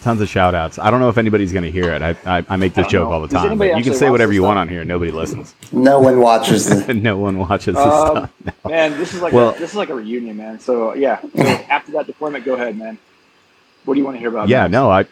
Tons 0.02 0.20
of 0.20 0.28
shout 0.28 0.54
outs. 0.54 0.78
I 0.78 0.90
don't 0.90 1.00
know 1.00 1.10
if 1.10 1.18
anybody's 1.18 1.52
going 1.52 1.64
to 1.64 1.70
hear 1.70 1.92
it. 1.92 2.00
I, 2.00 2.16
I, 2.38 2.44
I 2.48 2.56
make 2.56 2.72
this 2.74 2.84
don't 2.84 2.90
joke 2.90 3.08
know. 3.08 3.14
all 3.14 3.20
the 3.20 3.28
time. 3.28 3.58
But 3.58 3.76
you 3.76 3.84
can 3.84 3.94
say 3.94 4.08
whatever 4.08 4.30
this 4.32 4.36
you 4.36 4.42
want 4.42 4.58
on 4.58 4.66
here. 4.68 4.82
Nobody 4.84 5.10
listens. 5.10 5.54
No 5.72 6.00
one 6.00 6.20
watches 6.28 6.66
the. 6.86 6.94
no 6.94 7.18
one 7.18 7.38
watches 7.38 7.74
this 7.74 7.84
Um, 7.84 8.28
stuff. 8.42 8.64
Man, 8.64 8.92
this 8.98 9.12
is 9.12 9.20
like 9.20 9.32
Well- 9.34 9.50
a, 9.54 9.58
this 9.58 9.70
is 9.70 9.76
like 9.76 9.90
a 9.90 9.94
reunion, 9.94 10.36
man. 10.38 10.58
So 10.58 10.94
yeah, 10.94 11.20
so 11.20 11.42
after 11.42 11.92
that 11.92 12.06
deployment, 12.06 12.44
go 12.44 12.54
ahead, 12.54 12.76
man. 12.78 12.98
What 13.84 13.94
do 13.94 14.00
you 14.00 14.04
want 14.04 14.16
to 14.16 14.20
hear 14.20 14.28
about? 14.30 14.48
Yeah, 14.48 14.62
next? 14.62 14.72
no, 14.72 14.90
I 14.90 15.04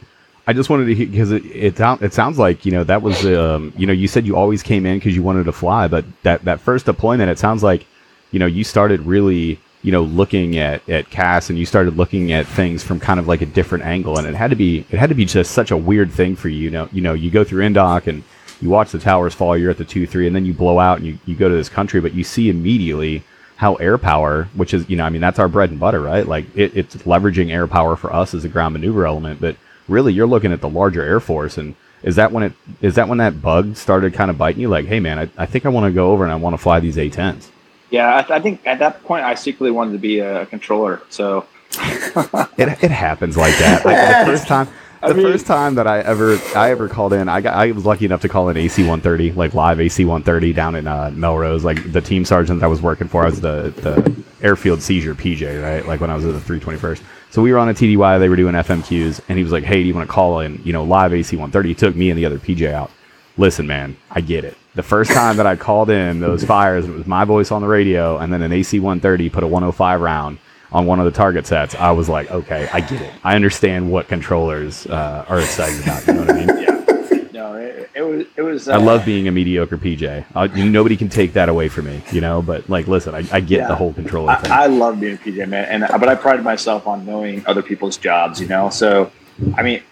I 0.46 0.54
just 0.54 0.70
wanted 0.70 0.86
to 0.86 0.94
hear 0.94 1.06
because 1.06 1.32
it 1.32 1.44
it, 1.44 1.76
sound, 1.76 2.00
it 2.02 2.14
sounds 2.14 2.38
like 2.38 2.64
you 2.64 2.72
know 2.72 2.84
that 2.84 3.02
was 3.02 3.26
um 3.26 3.72
you 3.76 3.86
know 3.86 3.92
you 3.92 4.08
said 4.08 4.26
you 4.26 4.36
always 4.36 4.62
came 4.62 4.86
in 4.86 4.96
because 4.98 5.14
you 5.14 5.22
wanted 5.22 5.44
to 5.44 5.52
fly, 5.52 5.88
but 5.88 6.04
that 6.22 6.44
that 6.46 6.60
first 6.60 6.86
deployment 6.86 7.30
it 7.30 7.38
sounds 7.38 7.62
like 7.62 7.86
you 8.30 8.38
know 8.38 8.46
you 8.46 8.64
started 8.64 9.00
really 9.02 9.58
you 9.82 9.92
know 9.92 10.02
looking 10.02 10.58
at 10.58 10.86
at 10.88 11.10
CAS 11.10 11.50
and 11.50 11.58
you 11.58 11.66
started 11.66 11.96
looking 11.96 12.32
at 12.32 12.46
things 12.46 12.82
from 12.82 12.98
kind 13.00 13.20
of 13.20 13.28
like 13.28 13.42
a 13.42 13.46
different 13.46 13.84
angle, 13.84 14.18
and 14.18 14.26
it 14.26 14.34
had 14.34 14.50
to 14.50 14.56
be 14.56 14.80
it 14.90 14.98
had 14.98 15.08
to 15.08 15.14
be 15.14 15.24
just 15.24 15.52
such 15.52 15.70
a 15.70 15.76
weird 15.76 16.10
thing 16.10 16.36
for 16.36 16.48
you. 16.48 16.58
You 16.58 16.70
know, 16.70 16.88
you 16.92 17.00
know 17.00 17.14
you 17.14 17.30
go 17.30 17.44
through 17.44 17.62
Indoc 17.62 18.06
and 18.06 18.22
you 18.60 18.70
watch 18.70 18.90
the 18.90 18.98
towers 18.98 19.34
fall, 19.34 19.56
you're 19.56 19.70
at 19.70 19.78
the 19.78 19.84
two 19.84 20.06
three, 20.06 20.26
and 20.26 20.34
then 20.34 20.44
you 20.44 20.52
blow 20.52 20.78
out 20.78 20.98
and 20.98 21.06
you, 21.06 21.18
you 21.26 21.36
go 21.36 21.48
to 21.48 21.54
this 21.54 21.68
country, 21.68 22.00
but 22.00 22.14
you 22.14 22.24
see 22.24 22.48
immediately 22.48 23.22
how 23.58 23.74
air 23.74 23.98
power, 23.98 24.44
which 24.54 24.72
is, 24.72 24.88
you 24.88 24.96
know, 24.96 25.04
I 25.04 25.10
mean, 25.10 25.20
that's 25.20 25.40
our 25.40 25.48
bread 25.48 25.70
and 25.70 25.80
butter, 25.80 26.00
right? 26.00 26.24
Like 26.24 26.46
it, 26.56 26.76
it's 26.76 26.94
leveraging 26.98 27.50
air 27.50 27.66
power 27.66 27.96
for 27.96 28.12
us 28.12 28.32
as 28.32 28.44
a 28.44 28.48
ground 28.48 28.74
maneuver 28.74 29.04
element, 29.04 29.40
but 29.40 29.56
really 29.88 30.12
you're 30.12 30.28
looking 30.28 30.52
at 30.52 30.60
the 30.60 30.68
larger 30.68 31.02
Air 31.02 31.18
Force. 31.18 31.58
And 31.58 31.74
is 32.04 32.14
that 32.16 32.30
when 32.30 32.44
it, 32.44 32.52
is 32.80 32.94
that 32.94 33.08
when 33.08 33.18
that 33.18 33.42
bug 33.42 33.76
started 33.76 34.14
kind 34.14 34.30
of 34.30 34.38
biting 34.38 34.60
you? 34.60 34.68
Like, 34.68 34.86
hey 34.86 35.00
man, 35.00 35.18
I, 35.18 35.28
I 35.36 35.46
think 35.46 35.66
I 35.66 35.70
want 35.70 35.90
to 35.90 35.92
go 35.92 36.12
over 36.12 36.22
and 36.22 36.32
I 36.32 36.36
want 36.36 36.54
to 36.54 36.58
fly 36.58 36.78
these 36.78 36.96
A10s. 36.96 37.48
Yeah. 37.90 38.16
I, 38.16 38.22
th- 38.22 38.30
I, 38.30 38.40
think 38.40 38.66
at 38.66 38.78
that 38.80 39.02
point 39.04 39.24
I 39.24 39.34
secretly 39.34 39.70
wanted 39.70 39.92
to 39.92 39.98
be 39.98 40.20
a 40.20 40.46
controller. 40.46 41.02
So 41.08 41.46
it, 41.78 42.82
it 42.82 42.90
happens 42.90 43.36
like 43.36 43.56
that. 43.58 43.84
Like, 43.84 44.26
the 44.26 44.32
first 44.32 44.46
time, 44.46 44.68
the 45.00 45.14
mean, 45.14 45.26
first 45.26 45.46
time 45.46 45.76
that 45.76 45.86
I 45.86 46.00
ever 46.00 46.38
I 46.56 46.70
ever 46.70 46.88
called 46.88 47.12
in, 47.12 47.28
I 47.28 47.40
got 47.40 47.54
I 47.54 47.70
was 47.70 47.84
lucky 47.84 48.04
enough 48.04 48.22
to 48.22 48.28
call 48.28 48.48
in 48.48 48.56
AC 48.56 48.82
130, 48.82 49.32
like 49.32 49.54
live 49.54 49.80
AC 49.80 50.04
130 50.04 50.52
down 50.52 50.74
in 50.74 50.88
uh, 50.88 51.12
Melrose. 51.14 51.64
Like 51.64 51.92
the 51.92 52.00
team 52.00 52.24
sergeant 52.24 52.62
I 52.62 52.66
was 52.66 52.82
working 52.82 53.06
for, 53.06 53.22
I 53.22 53.26
was 53.26 53.40
the 53.40 53.72
the 53.76 54.24
airfield 54.44 54.82
seizure 54.82 55.14
PJ, 55.14 55.62
right? 55.62 55.86
Like 55.86 56.00
when 56.00 56.10
I 56.10 56.16
was 56.16 56.24
at 56.24 56.32
the 56.32 56.40
321st. 56.40 57.02
So 57.30 57.42
we 57.42 57.52
were 57.52 57.58
on 57.58 57.68
a 57.68 57.74
TDY, 57.74 58.18
they 58.18 58.28
were 58.28 58.36
doing 58.36 58.54
FMQs, 58.54 59.20
and 59.28 59.36
he 59.36 59.44
was 59.44 59.52
like, 59.52 59.62
"Hey, 59.62 59.82
do 59.82 59.88
you 59.88 59.94
want 59.94 60.08
to 60.08 60.12
call 60.12 60.40
in? 60.40 60.60
You 60.64 60.72
know, 60.72 60.82
live 60.82 61.12
AC 61.12 61.36
130." 61.36 61.68
He 61.68 61.74
took 61.74 61.94
me 61.94 62.10
and 62.10 62.18
the 62.18 62.24
other 62.24 62.38
PJ 62.38 62.72
out. 62.72 62.90
Listen, 63.38 63.66
man, 63.66 63.96
I 64.10 64.20
get 64.20 64.44
it. 64.44 64.56
The 64.74 64.82
first 64.82 65.10
time 65.12 65.36
that 65.38 65.46
I 65.46 65.56
called 65.56 65.90
in 65.90 66.20
those 66.20 66.44
fires, 66.44 66.86
it 66.86 66.92
was 66.92 67.06
my 67.06 67.24
voice 67.24 67.50
on 67.50 67.62
the 67.62 67.68
radio, 67.68 68.18
and 68.18 68.32
then 68.32 68.42
an 68.42 68.52
AC 68.52 68.78
130 68.78 69.30
put 69.30 69.42
a 69.42 69.46
105 69.46 70.00
round 70.00 70.38
on 70.72 70.86
one 70.86 70.98
of 70.98 71.04
the 71.04 71.10
target 71.10 71.46
sets, 71.46 71.74
I 71.74 71.90
was 71.92 72.08
like, 72.08 72.30
okay, 72.30 72.68
I 72.72 72.80
get 72.80 73.00
it. 73.00 73.12
I 73.24 73.34
understand 73.34 73.90
what 73.90 74.08
controllers 74.08 74.86
uh, 74.86 75.24
are 75.28 75.40
excited 75.40 75.82
about. 75.82 76.06
You 76.06 76.12
know 76.14 76.20
what 76.20 76.30
I 76.30 76.34
mean? 76.34 76.48
yeah. 76.58 77.28
No, 77.32 77.54
it, 77.54 77.90
it 77.94 78.02
was. 78.02 78.26
It 78.36 78.42
was. 78.42 78.68
Uh, 78.68 78.72
I 78.72 78.76
love 78.76 79.04
being 79.04 79.28
a 79.28 79.32
mediocre 79.32 79.78
PJ. 79.78 80.24
Uh, 80.34 80.46
nobody 80.46 80.96
can 80.96 81.08
take 81.08 81.32
that 81.34 81.48
away 81.48 81.68
from 81.68 81.86
me. 81.86 82.02
You 82.12 82.20
know, 82.20 82.42
but 82.42 82.68
like, 82.68 82.86
listen, 82.86 83.14
I, 83.14 83.18
I 83.32 83.40
get 83.40 83.60
yeah. 83.60 83.68
the 83.68 83.76
whole 83.76 83.92
controller 83.92 84.36
thing. 84.36 84.50
I, 84.50 84.64
I 84.64 84.66
love 84.66 85.00
being 85.00 85.14
a 85.14 85.18
PJ 85.18 85.48
man, 85.48 85.82
and 85.82 86.00
but 86.00 86.08
I 86.08 86.14
pride 86.14 86.42
myself 86.42 86.86
on 86.86 87.06
knowing 87.06 87.46
other 87.46 87.62
people's 87.62 87.96
jobs. 87.96 88.40
You 88.40 88.48
know, 88.48 88.68
so 88.70 89.10
I 89.56 89.62
mean, 89.62 89.82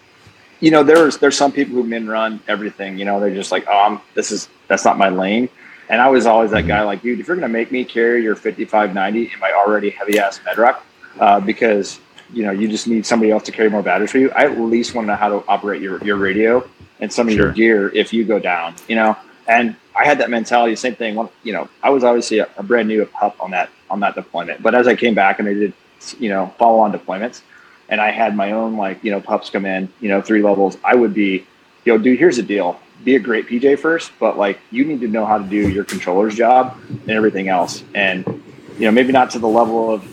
you 0.61 0.71
know, 0.71 0.83
there's 0.83 1.19
there's 1.19 1.37
some 1.37 1.53
people 1.53 1.75
who 1.75 1.83
min 1.83 2.09
run 2.09 2.41
everything. 2.49 2.99
You 2.99 3.05
know, 3.05 3.21
they're 3.21 3.35
just 3.35 3.53
like, 3.53 3.67
oh, 3.69 3.79
I'm, 3.79 4.01
this 4.15 4.31
is 4.31 4.49
that's 4.69 4.85
not 4.85 4.99
my 4.99 5.09
lane. 5.09 5.49
And 5.89 6.01
I 6.01 6.09
was 6.09 6.27
always 6.27 6.51
that 6.51 6.67
guy, 6.67 6.83
like, 6.83 7.03
dude, 7.03 7.21
if 7.21 7.29
you're 7.29 7.37
going 7.37 7.49
to 7.49 7.53
make 7.53 7.71
me 7.71 7.85
carry 7.85 8.23
your 8.23 8.35
5590 8.35 9.33
in 9.33 9.39
my 9.39 9.53
already 9.53 9.91
heavy 9.91 10.19
ass 10.19 10.41
Medrock, 10.41 10.81
uh, 11.21 11.39
because 11.39 12.01
you 12.33 12.43
know 12.43 12.51
you 12.51 12.69
just 12.69 12.89
need 12.89 13.07
somebody 13.07 13.31
else 13.31 13.45
to 13.45 13.53
carry 13.53 13.71
more 13.71 13.83
batteries 13.83 14.11
for 14.11 14.19
you, 14.19 14.31
I 14.31 14.45
at 14.47 14.59
least 14.59 14.95
want 14.95 15.07
to 15.07 15.13
know 15.13 15.17
how 15.17 15.29
to 15.29 15.45
operate 15.49 15.83
your 15.83 16.03
your 16.05 16.17
radio 16.17 16.69
and 17.01 17.13
some 17.13 17.29
of 17.29 17.35
sure. 17.35 17.47
your 17.47 17.53
gear 17.53 17.89
if 17.95 18.13
you 18.13 18.25
go 18.25 18.39
down. 18.39 18.75
You 18.89 18.97
know, 18.97 19.17
and 19.47 19.77
I 19.95 20.05
had 20.05 20.19
that 20.19 20.31
mentality. 20.31 20.75
Same 20.77 20.97
thing. 20.97 21.17
You 21.45 21.53
know, 21.53 21.69
I 21.83 21.91
was 21.91 22.03
obviously 22.03 22.39
a, 22.39 22.49
a 22.57 22.63
brand 22.63 22.89
new 22.89 23.05
pup 23.07 23.37
on 23.41 23.51
that 23.53 23.71
on 23.91 24.01
that 24.01 24.15
deployment, 24.15 24.63
but 24.63 24.75
as 24.75 24.89
I 24.89 24.97
came 24.97 25.15
back 25.15 25.39
and 25.39 25.49
I 25.49 25.55
did, 25.55 25.73
you 26.19 26.29
know, 26.29 26.53
follow 26.59 26.81
on 26.81 26.93
deployments, 26.93 27.43
and 27.89 28.01
I 28.01 28.11
had 28.11 28.37
my 28.37 28.53
own 28.53 28.77
like 28.77 29.03
you 29.05 29.11
know 29.11 29.21
pups 29.21 29.51
come 29.51 29.65
in, 29.65 29.93
you 30.01 30.09
know, 30.09 30.21
three 30.23 30.43
levels, 30.43 30.77
I 30.85 30.95
would 30.95 31.15
be, 31.15 31.47
yo, 31.85 31.99
dude, 31.99 32.19
here's 32.19 32.37
the 32.37 32.43
deal 32.43 32.81
be 33.05 33.17
a 33.17 33.21
great 33.21 33.47
PJ 33.47 33.79
first, 33.79 34.11
but 34.19 34.39
like 34.39 34.59
you 34.71 34.85
need 34.85 35.01
to 35.01 35.09
know 35.09 35.27
how 35.27 35.39
to 35.39 35.45
do 35.45 35.69
your 35.69 35.85
controller's 35.85 36.35
job 36.35 36.79
and 36.89 37.11
everything 37.11 37.49
else. 37.49 37.85
And 37.95 38.25
you 38.79 38.87
know, 38.87 38.91
maybe 38.91 39.13
not 39.13 39.31
to 39.33 39.39
the 39.39 39.49
level 39.49 39.91
of 39.91 40.05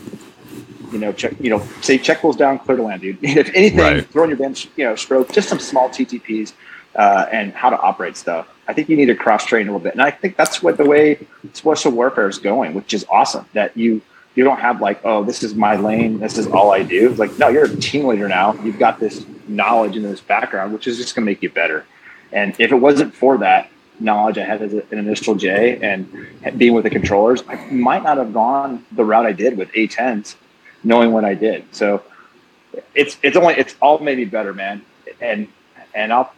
you 0.92 1.00
know, 1.00 1.12
check, 1.12 1.34
you 1.40 1.50
know, 1.50 1.60
say 1.80 1.98
check 1.98 2.20
pulls 2.20 2.36
down, 2.36 2.58
clear 2.60 2.76
to 2.76 2.82
land, 2.84 3.02
dude. 3.02 3.18
if 3.22 3.50
anything, 3.54 3.78
right. 3.78 4.10
throw 4.10 4.24
in 4.24 4.30
your 4.30 4.38
bench, 4.38 4.68
you 4.76 4.84
know, 4.84 4.94
stroke, 4.94 5.32
just 5.32 5.48
some 5.48 5.58
small 5.58 5.88
TTPs 5.88 6.52
uh, 6.94 7.26
and 7.32 7.52
how 7.52 7.68
to 7.68 7.78
operate 7.80 8.16
stuff. 8.16 8.48
I 8.68 8.72
think 8.72 8.88
you 8.88 8.96
need 8.96 9.06
to 9.06 9.16
cross 9.16 9.44
train 9.44 9.66
a 9.66 9.72
little 9.72 9.80
bit, 9.80 9.92
and 9.92 10.00
I 10.00 10.10
think 10.10 10.36
that's 10.36 10.62
what 10.62 10.76
the 10.76 10.84
way 10.84 11.26
special 11.52 11.90
warfare 11.90 12.28
is 12.28 12.38
going, 12.38 12.74
which 12.74 12.94
is 12.94 13.04
awesome. 13.10 13.46
That 13.54 13.76
you 13.76 14.02
you 14.34 14.44
don't 14.44 14.58
have 14.58 14.80
like, 14.80 15.00
oh, 15.04 15.22
this 15.22 15.42
is 15.42 15.54
my 15.54 15.76
lane, 15.76 16.18
this 16.18 16.38
is 16.38 16.46
all 16.48 16.72
I 16.72 16.82
do. 16.82 17.10
It's 17.10 17.18
like, 17.18 17.38
no, 17.38 17.48
you're 17.48 17.66
a 17.66 17.76
team 17.76 18.06
leader 18.06 18.28
now. 18.28 18.54
You've 18.62 18.78
got 18.78 18.98
this 18.98 19.24
knowledge 19.46 19.96
and 19.96 20.04
this 20.04 20.20
background, 20.20 20.72
which 20.72 20.86
is 20.86 20.96
just 20.96 21.14
going 21.14 21.24
to 21.24 21.30
make 21.30 21.42
you 21.42 21.50
better. 21.50 21.84
And 22.32 22.54
if 22.58 22.72
it 22.72 22.76
wasn't 22.76 23.14
for 23.14 23.38
that 23.38 23.70
knowledge 24.00 24.38
I 24.38 24.44
had 24.44 24.60
as 24.60 24.72
an 24.72 24.86
initial 24.90 25.36
J 25.36 25.78
and 25.80 26.26
being 26.58 26.74
with 26.74 26.84
the 26.84 26.90
controllers, 26.90 27.44
I 27.48 27.56
might 27.70 28.02
not 28.02 28.18
have 28.18 28.32
gone 28.32 28.84
the 28.90 29.04
route 29.04 29.26
I 29.26 29.32
did 29.32 29.56
with 29.56 29.70
A10s, 29.72 30.34
knowing 30.82 31.12
what 31.12 31.24
I 31.24 31.34
did. 31.34 31.64
So 31.72 32.02
it's 32.94 33.16
it's 33.22 33.36
only 33.36 33.54
it's 33.54 33.76
all 33.80 33.98
made 33.98 34.18
me 34.18 34.24
better, 34.24 34.52
man. 34.52 34.84
And 35.20 35.46
and 35.94 36.12
I'll 36.12 36.32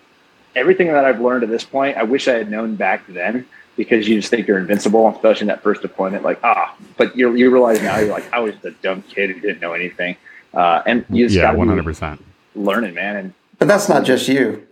everything 0.54 0.88
that 0.88 1.06
I've 1.06 1.20
learned 1.20 1.44
at 1.44 1.48
this 1.48 1.64
point, 1.64 1.96
I 1.96 2.02
wish 2.02 2.28
I 2.28 2.34
had 2.34 2.50
known 2.50 2.76
back 2.76 3.06
then 3.06 3.46
because 3.76 4.08
you 4.08 4.16
just 4.16 4.30
think 4.30 4.46
you're 4.46 4.58
invincible, 4.58 5.08
especially 5.08 5.42
in 5.42 5.48
that 5.48 5.62
first 5.62 5.82
deployment. 5.82 6.24
Like 6.24 6.40
ah, 6.42 6.74
but 6.96 7.16
you 7.16 7.34
you 7.34 7.50
realize 7.50 7.80
now 7.82 7.98
you're 7.98 8.10
like 8.10 8.32
I 8.32 8.40
was 8.40 8.54
the 8.62 8.70
dumb 8.70 9.02
kid 9.02 9.30
who 9.30 9.40
didn't 9.40 9.60
know 9.60 9.72
anything, 9.72 10.16
uh, 10.54 10.82
and 10.86 11.04
you 11.10 11.26
just 11.26 11.36
yeah, 11.36 11.52
one 11.52 11.68
hundred 11.68 11.84
percent 11.84 12.24
learning, 12.54 12.94
man. 12.94 13.16
And 13.16 13.34
but 13.58 13.68
that's 13.68 13.88
not 13.88 14.04
just 14.04 14.28
you 14.28 14.66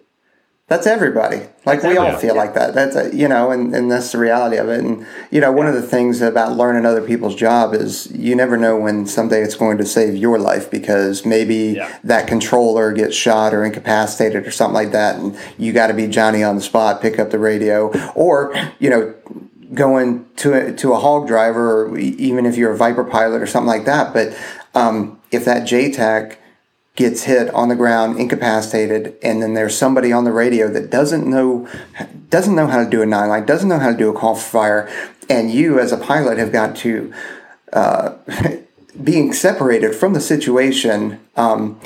that's 0.67 0.87
everybody. 0.87 1.43
Like 1.67 1.83
we 1.83 1.99
all 1.99 2.17
feel 2.17 2.35
yeah. 2.35 2.41
like 2.41 2.55
that. 2.55 2.73
That's 2.73 2.97
a, 2.97 3.15
you 3.15 3.29
know, 3.29 3.51
and, 3.51 3.75
and 3.75 3.91
that's 3.91 4.13
the 4.13 4.19
reality 4.19 4.57
of 4.57 4.71
it. 4.71 4.81
And 4.81 5.07
you 5.31 5.41
know, 5.41 5.53
one 5.53 5.67
of 5.67 5.75
the 5.75 5.83
things 5.83 6.23
about 6.23 6.57
learning 6.57 6.87
other 6.87 7.03
people's 7.07 7.35
job 7.35 7.75
is 7.75 8.11
you 8.13 8.35
never 8.35 8.57
know 8.57 8.79
when 8.79 9.07
someday 9.07 9.43
it's 9.43 9.57
going 9.57 9.77
to 9.77 9.85
save 9.85 10.17
your 10.17 10.39
life 10.39 10.71
because 10.71 11.27
maybe 11.27 11.75
yeah. 11.77 11.99
that 12.05 12.27
controller 12.27 12.93
gets 12.93 13.15
shot 13.15 13.53
or 13.53 13.63
incapacitated 13.63 14.47
or 14.47 14.51
something 14.51 14.75
like 14.75 14.93
that, 14.93 15.17
and 15.17 15.39
you 15.59 15.75
got 15.75 15.89
to 15.89 15.95
be 15.95 16.07
Johnny 16.07 16.43
on 16.43 16.57
the 16.57 16.63
spot, 16.63 17.03
pick 17.03 17.19
up 17.19 17.31
the 17.31 17.39
radio, 17.39 17.89
or 18.15 18.55
you 18.79 18.89
know, 18.89 19.15
going 19.75 20.25
to 20.37 20.55
a, 20.55 20.73
to 20.73 20.95
a 20.95 20.99
hog 20.99 21.27
driver, 21.27 21.89
or 21.89 21.99
even 21.99 22.47
if 22.47 22.57
you're 22.57 22.73
a 22.73 22.77
Viper 22.77 23.05
pilot 23.05 23.43
or 23.43 23.47
something 23.47 23.69
like 23.69 23.85
that. 23.85 24.15
But 24.15 24.35
um, 24.75 25.21
if 25.31 25.45
that 25.45 25.65
JTAC 25.65 26.39
gets 26.97 27.25
hit 27.25 27.53
on 27.53 27.69
the 27.69 27.75
ground, 27.75 28.19
incapacitated, 28.19 29.17
and 29.23 29.43
then 29.43 29.55
there's 29.55 29.77
somebody 29.77 30.13
on 30.13 30.25
the 30.25 30.33
radio 30.33 30.69
that 30.69 30.91
doesn't 30.91 31.29
know 31.29 31.69
doesn't 32.31 32.55
know 32.55 32.67
how 32.67 32.83
to 32.83 32.89
do 32.89 33.03
a 33.03 33.07
nine 33.07 33.29
line, 33.29 33.47
doesn't 33.47 33.69
know 33.69 33.79
how 33.79 33.91
to 33.91 33.97
do 33.97 34.11
a 34.11 34.19
call 34.19 34.35
for 34.35 34.51
fire, 34.51 35.11
and 35.29 35.51
you 35.51 35.79
as 35.79 35.93
a 35.93 35.97
pilot 35.97 36.39
have 36.39 36.53
got 36.53 36.77
to 36.77 37.13
uh, 37.73 38.17
being 39.03 39.33
separated 39.33 39.95
from 39.95 40.13
the 40.13 40.21
situation, 40.21 41.21
um, 41.37 41.81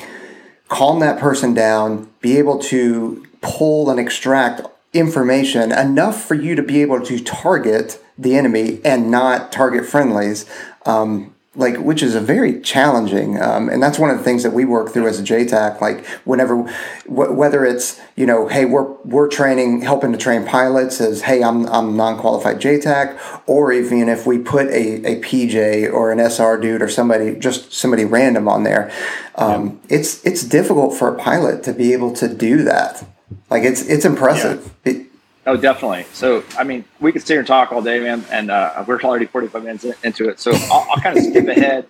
calm 0.67 0.99
that 0.99 1.19
person 1.19 1.53
down, 1.53 2.09
be 2.21 2.37
able 2.37 2.59
to 2.59 3.25
pull 3.41 3.89
and 3.89 3.99
extract 3.99 4.61
information 4.93 5.71
enough 5.71 6.23
for 6.23 6.35
you 6.35 6.55
to 6.55 6.63
be 6.63 6.81
able 6.81 7.01
to 7.01 7.19
target 7.19 8.03
the 8.17 8.35
enemy 8.35 8.79
and 8.83 9.09
not 9.09 9.51
target 9.51 9.85
friendlies. 9.85 10.45
Um, 10.85 11.33
like 11.55 11.77
which 11.77 12.03
is 12.03 12.13
a 12.13 12.21
very 12.21 12.61
challenging 12.61 13.41
um, 13.41 13.69
and 13.69 13.81
that's 13.81 13.97
one 13.97 14.11
of 14.11 14.17
the 14.19 14.23
things 14.23 14.43
that 14.43 14.53
we 14.53 14.65
work 14.65 14.93
through 14.93 15.07
as 15.07 15.19
a 15.19 15.23
jtac 15.23 15.81
like 15.81 16.05
whenever 16.23 16.57
wh- 17.05 17.35
whether 17.35 17.65
it's 17.65 17.99
you 18.15 18.25
know 18.25 18.47
hey 18.47 18.65
we're 18.65 18.91
we're 19.03 19.27
training 19.27 19.81
helping 19.81 20.11
to 20.11 20.17
train 20.17 20.45
pilots 20.45 21.01
as 21.01 21.23
hey 21.23 21.43
i'm, 21.43 21.65
I'm 21.65 21.97
non-qualified 21.97 22.61
jtac 22.61 23.19
or 23.47 23.71
even 23.71 24.09
if 24.09 24.27
we 24.27 24.37
put 24.37 24.67
a, 24.67 25.03
a 25.05 25.21
pj 25.21 25.91
or 25.91 26.11
an 26.11 26.19
sr 26.29 26.59
dude 26.59 26.83
or 26.83 26.89
somebody 26.89 27.35
just 27.35 27.73
somebody 27.73 28.05
random 28.05 28.47
on 28.47 28.63
there 28.63 28.91
um, 29.33 29.79
yeah. 29.89 29.97
it's 29.97 30.23
it's 30.23 30.43
difficult 30.43 30.95
for 30.95 31.13
a 31.13 31.17
pilot 31.17 31.63
to 31.63 31.73
be 31.73 31.93
able 31.93 32.13
to 32.13 32.31
do 32.31 32.63
that 32.63 33.03
like 33.49 33.63
it's 33.63 33.81
it's 33.87 34.05
impressive 34.05 34.71
yeah. 34.85 34.93
it, 34.93 35.08
Oh, 35.45 35.57
definitely. 35.57 36.05
So, 36.13 36.43
I 36.57 36.63
mean, 36.63 36.85
we 36.99 37.11
could 37.11 37.21
sit 37.21 37.29
here 37.29 37.39
and 37.39 37.47
talk 37.47 37.71
all 37.71 37.81
day, 37.81 37.99
man, 37.99 38.23
and 38.31 38.51
uh, 38.51 38.83
we're 38.85 39.01
already 39.01 39.25
45 39.25 39.63
minutes 39.63 39.85
into 40.03 40.29
it. 40.29 40.39
So, 40.39 40.51
I'll, 40.53 40.87
I'll 40.91 41.01
kind 41.01 41.17
of 41.17 41.23
skip 41.29 41.47
ahead. 41.47 41.87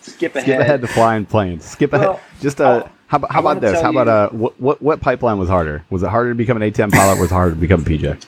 Skip 0.00 0.34
ahead. 0.34 0.44
Skip 0.44 0.60
ahead 0.60 0.80
to 0.82 0.86
flying 0.86 1.24
planes. 1.24 1.64
Skip 1.64 1.92
well, 1.92 2.12
ahead. 2.12 2.22
Just 2.40 2.60
uh, 2.60 2.86
how, 3.06 3.26
how 3.28 3.40
about 3.40 3.60
this? 3.60 3.80
How 3.80 3.90
about 3.90 4.08
uh, 4.08 4.28
what, 4.30 4.60
what 4.60 4.82
what 4.82 5.00
pipeline 5.00 5.38
was 5.38 5.48
harder? 5.48 5.84
Was 5.90 6.02
it 6.02 6.08
harder 6.08 6.30
to 6.30 6.34
become 6.34 6.60
an 6.60 6.70
A10 6.70 6.92
pilot, 6.92 7.18
or 7.18 7.22
was 7.22 7.30
it 7.30 7.34
harder 7.34 7.54
to 7.54 7.60
become 7.60 7.80
a 7.80 7.84
PJ? 7.84 8.24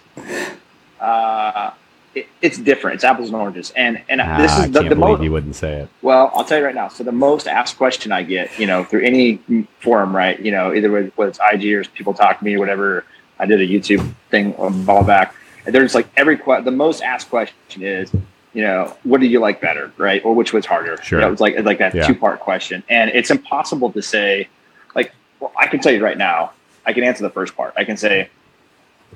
Uh, 1.00 1.72
it, 2.14 2.26
it's 2.40 2.57
different. 2.59 2.96
It's 2.96 3.04
apples 3.04 3.28
and 3.28 3.36
oranges. 3.36 3.72
And 3.76 4.02
and 4.09 4.20
ah, 4.20 4.38
this 4.38 4.59
is 4.59 4.70
the, 4.70 4.82
the 4.82 4.94
most. 4.94 5.22
You 5.22 5.32
wouldn't 5.32 5.57
say 5.57 5.82
it. 5.82 5.88
Well, 6.02 6.30
I'll 6.34 6.44
tell 6.44 6.59
you 6.59 6.64
right 6.64 6.74
now. 6.74 6.88
So 6.88 7.04
the 7.04 7.12
most 7.12 7.46
asked 7.46 7.76
question 7.76 8.12
I 8.12 8.22
get, 8.22 8.59
you 8.59 8.66
know, 8.66 8.84
through 8.84 9.02
any 9.02 9.66
forum, 9.80 10.16
right? 10.16 10.38
You 10.40 10.52
know, 10.52 10.72
either 10.72 10.90
whether 10.90 11.30
it's 11.30 11.38
IG 11.52 11.72
or 11.74 11.84
people 11.84 12.14
talk 12.14 12.38
to 12.38 12.44
me 12.44 12.54
or 12.54 12.59
whatever 12.59 13.04
I 13.39 13.47
did 13.47 13.61
a 13.61 13.66
YouTube 13.66 14.12
thing 14.30 14.55
a 14.59 14.70
while 14.70 15.05
back. 15.05 15.34
And 15.64 15.74
there's 15.74 15.95
like 15.95 16.09
every 16.16 16.39
que- 16.39 16.62
the 16.62 16.70
most 16.70 17.03
asked 17.03 17.28
question 17.28 17.82
is, 17.82 18.12
you 18.55 18.62
know, 18.62 18.97
what 19.03 19.20
do 19.20 19.26
you 19.26 19.41
like 19.41 19.61
better, 19.61 19.93
right? 19.99 20.24
Or 20.24 20.34
which 20.34 20.53
was 20.53 20.64
harder? 20.64 20.97
Sure. 21.03 21.20
That 21.20 21.30
was 21.30 21.41
like 21.41 21.59
like 21.64 21.78
that 21.78 21.95
yeah. 21.95 22.07
two 22.07 22.14
part 22.14 22.41
question, 22.41 22.82
and 22.89 23.11
it's 23.11 23.30
impossible 23.30 23.93
to 23.93 24.03
say. 24.03 24.49
Like, 24.95 25.12
well, 25.41 25.53
I 25.59 25.66
can 25.66 25.80
tell 25.80 25.93
you 25.93 26.03
right 26.03 26.16
now, 26.16 26.53
I 26.87 26.95
can 26.95 27.05
answer 27.05 27.22
the 27.22 27.30
first 27.30 27.55
part. 27.55 27.74
I 27.76 27.84
can 27.84 27.99
say, 27.99 28.30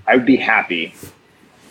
I 0.07 0.17
would 0.17 0.27
be 0.27 0.37
happy 0.37 0.95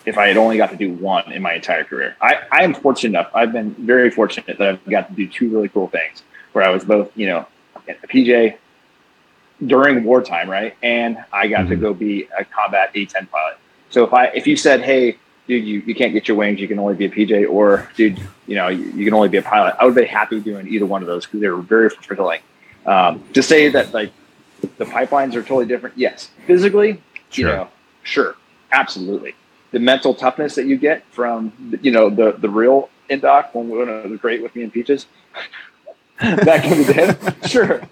if 0.06 0.18
I 0.18 0.28
had 0.28 0.36
only 0.36 0.56
got 0.56 0.70
to 0.70 0.76
do 0.76 0.92
one 0.92 1.30
in 1.30 1.42
my 1.42 1.54
entire 1.54 1.84
career. 1.84 2.16
I, 2.20 2.40
I 2.50 2.64
am 2.64 2.74
fortunate 2.74 3.10
enough. 3.10 3.30
I've 3.34 3.52
been 3.52 3.74
very 3.74 4.10
fortunate 4.10 4.58
that 4.58 4.60
I've 4.60 4.84
got 4.86 5.08
to 5.08 5.14
do 5.14 5.28
two 5.28 5.50
really 5.50 5.68
cool 5.68 5.88
things 5.88 6.22
where 6.52 6.64
I 6.64 6.70
was 6.70 6.84
both, 6.84 7.10
you 7.16 7.26
know, 7.26 7.46
a 7.86 8.06
PJ 8.06 8.56
during 9.66 10.04
wartime, 10.04 10.48
right? 10.48 10.76
And 10.82 11.22
I 11.32 11.48
got 11.48 11.60
mm-hmm. 11.60 11.70
to 11.70 11.76
go 11.76 11.94
be 11.94 12.28
a 12.38 12.44
combat 12.44 12.94
A10 12.94 13.30
pilot. 13.30 13.58
So 13.90 14.04
if 14.04 14.12
I 14.12 14.26
if 14.26 14.46
you 14.46 14.56
said, 14.56 14.80
hey, 14.82 15.16
dude, 15.46 15.64
you, 15.64 15.80
you 15.80 15.94
can't 15.94 16.12
get 16.12 16.28
your 16.28 16.36
wings. 16.36 16.60
You 16.60 16.68
can 16.68 16.78
only 16.78 16.94
be 16.94 17.06
a 17.06 17.10
PJ, 17.10 17.50
or 17.50 17.88
dude, 17.96 18.20
you 18.46 18.54
know, 18.54 18.68
you, 18.68 18.84
you 18.92 19.04
can 19.04 19.14
only 19.14 19.28
be 19.28 19.38
a 19.38 19.42
pilot. 19.42 19.74
I 19.80 19.84
would 19.84 19.94
be 19.94 20.04
happy 20.04 20.40
doing 20.40 20.68
either 20.68 20.86
one 20.86 21.02
of 21.02 21.08
those 21.08 21.26
because 21.26 21.40
they 21.40 21.48
were 21.48 21.60
very 21.60 21.90
fulfilling. 21.90 22.40
Um, 22.86 23.22
to 23.34 23.42
say 23.42 23.68
that 23.68 23.92
like 23.92 24.12
the 24.78 24.84
pipelines 24.84 25.34
are 25.34 25.42
totally 25.42 25.66
different, 25.66 25.98
yes. 25.98 26.30
Physically, 26.46 27.02
sure. 27.30 27.50
you 27.50 27.56
know, 27.56 27.68
sure, 28.02 28.36
absolutely. 28.72 29.34
The 29.72 29.80
mental 29.80 30.14
toughness 30.14 30.54
that 30.54 30.66
you 30.66 30.76
get 30.76 31.04
from 31.10 31.78
you 31.82 31.90
know 31.90 32.10
the 32.10 32.32
the 32.32 32.48
real 32.48 32.88
indoc 33.10 33.52
when, 33.54 33.68
when 33.68 33.88
it 33.88 34.08
was 34.08 34.20
great 34.20 34.42
with 34.42 34.54
me 34.54 34.62
and 34.62 34.72
Peaches 34.72 35.06
back 36.44 36.64
in 36.66 36.82
the 36.82 36.92
day, 36.92 37.48
sure. 37.48 37.82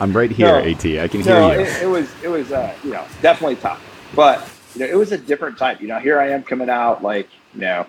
I'm 0.00 0.14
right 0.14 0.30
here, 0.30 0.46
no, 0.46 0.58
At. 0.58 0.84
I 0.84 1.08
can 1.08 1.20
no, 1.22 1.50
hear 1.50 1.60
you. 1.60 1.66
It, 1.66 1.82
it 1.82 1.86
was 1.86 2.10
it 2.22 2.28
was 2.28 2.52
uh, 2.52 2.74
you 2.84 2.90
know 2.90 3.04
definitely 3.22 3.56
tough, 3.56 3.82
but 4.14 4.46
you 4.74 4.80
know 4.80 4.86
it 4.86 4.96
was 4.96 5.12
a 5.12 5.18
different 5.18 5.56
type. 5.56 5.80
You 5.80 5.88
know, 5.88 5.98
here 5.98 6.20
I 6.20 6.30
am 6.30 6.42
coming 6.42 6.68
out 6.68 7.02
like 7.02 7.28
you 7.54 7.62
know, 7.62 7.86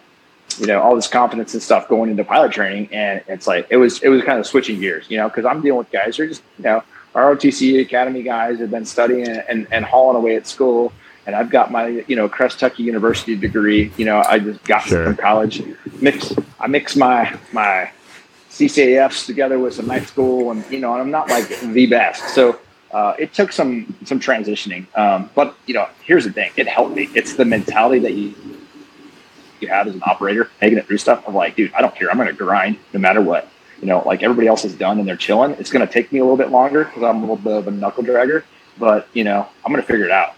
you 0.58 0.68
know 0.68 0.82
all 0.82 0.96
this 0.96 1.08
confidence 1.08 1.54
and 1.54 1.62
stuff 1.62 1.90
going 1.90 2.10
into 2.10 2.24
pilot 2.24 2.54
training, 2.54 2.90
and 2.94 3.22
it's 3.28 3.46
like 3.46 3.68
it 3.70 3.78
was 3.78 4.02
it 4.02 4.10
was 4.10 4.24
kind 4.24 4.40
of 4.40 4.48
switching 4.48 4.80
gears. 4.80 5.06
You 5.10 5.18
know, 5.18 5.28
because 5.28 5.46
I'm 5.46 5.62
dealing 5.62 5.80
with 5.80 5.92
guys 5.92 6.18
who 6.18 6.24
are 6.24 6.28
just 6.28 6.44
you 6.58 6.64
know 6.64 6.84
ROTC 7.14 7.82
Academy 7.82 8.24
guys 8.24 8.60
have 8.60 8.72
been 8.72 8.86
studying 8.86 9.28
and, 9.28 9.68
and 9.72 9.86
hauling 9.86 10.18
away 10.18 10.36
at 10.36 10.48
school. 10.48 10.94
And 11.26 11.36
I've 11.36 11.50
got 11.50 11.72
my, 11.72 12.04
you 12.08 12.16
know, 12.16 12.28
Crest 12.28 12.60
Tucky 12.60 12.84
University 12.84 13.36
degree. 13.36 13.92
You 13.98 14.06
know, 14.06 14.24
I 14.28 14.40
just 14.40 14.64
got 14.64 14.84
sure. 14.84 15.06
from 15.06 15.18
college. 15.18 15.62
Mix, 16.02 16.34
I 16.60 16.68
mix 16.68 16.96
my 16.96 17.38
my 17.52 17.92
CCAFs 18.50 19.26
together 19.26 19.60
with 19.60 19.74
some 19.76 19.88
night 19.88 20.08
school, 20.08 20.52
and 20.52 20.64
you 20.72 20.80
know, 20.80 20.94
I'm 20.94 21.12
not 21.12 21.30
like 21.30 21.48
the 21.62 21.86
best. 21.86 22.34
So 22.34 22.60
uh, 22.92 23.14
it 23.20 23.34
took 23.34 23.52
some 23.52 23.96
some 24.06 24.20
transitioning. 24.20 24.86
Um, 24.98 25.30
but 25.36 25.56
you 25.66 25.74
know, 25.74 25.88
here's 26.04 26.26
the 26.26 26.32
thing: 26.32 26.52
it 26.56 26.68
helped 26.68 26.96
me. 26.96 27.10
It's 27.14 27.36
the 27.36 27.46
mentality 27.46 28.00
that 28.00 28.14
you 28.14 28.34
you 29.60 29.68
have 29.68 29.88
as 29.88 29.96
an 29.96 30.02
operator, 30.06 30.50
making 30.62 30.78
it 30.78 30.88
through 30.88 30.98
stuff. 30.98 31.28
of 31.28 31.34
like, 31.34 31.56
dude, 31.56 31.74
I 31.74 31.82
don't 31.82 31.94
care. 31.96 32.10
I'm 32.10 32.18
going 32.18 32.30
to 32.30 32.34
grind 32.34 32.78
no 32.94 33.00
matter 33.00 33.22
what. 33.22 33.48
You 33.82 33.88
know, 33.88 34.04
like 34.06 34.24
everybody 34.24 34.48
else 34.48 34.66
is 34.66 34.74
done 34.74 35.00
and 35.00 35.08
they're 35.08 35.16
chilling. 35.16 35.52
It's 35.52 35.70
going 35.70 35.86
to 35.86 35.92
take 35.92 36.12
me 36.12 36.20
a 36.20 36.24
little 36.24 36.38
bit 36.38 36.50
longer 36.50 36.84
because 36.86 37.04
I'm 37.04 37.18
a 37.18 37.22
little 37.22 37.38
bit 37.38 37.54
of 37.54 37.68
a 37.68 37.72
knuckle 37.72 38.04
dragger. 38.04 38.44
But 38.78 39.08
you 39.14 39.24
know, 39.24 39.48
I'm 39.64 39.72
going 39.72 39.82
to 39.82 39.88
figure 39.88 40.06
it 40.06 40.12
out. 40.12 40.34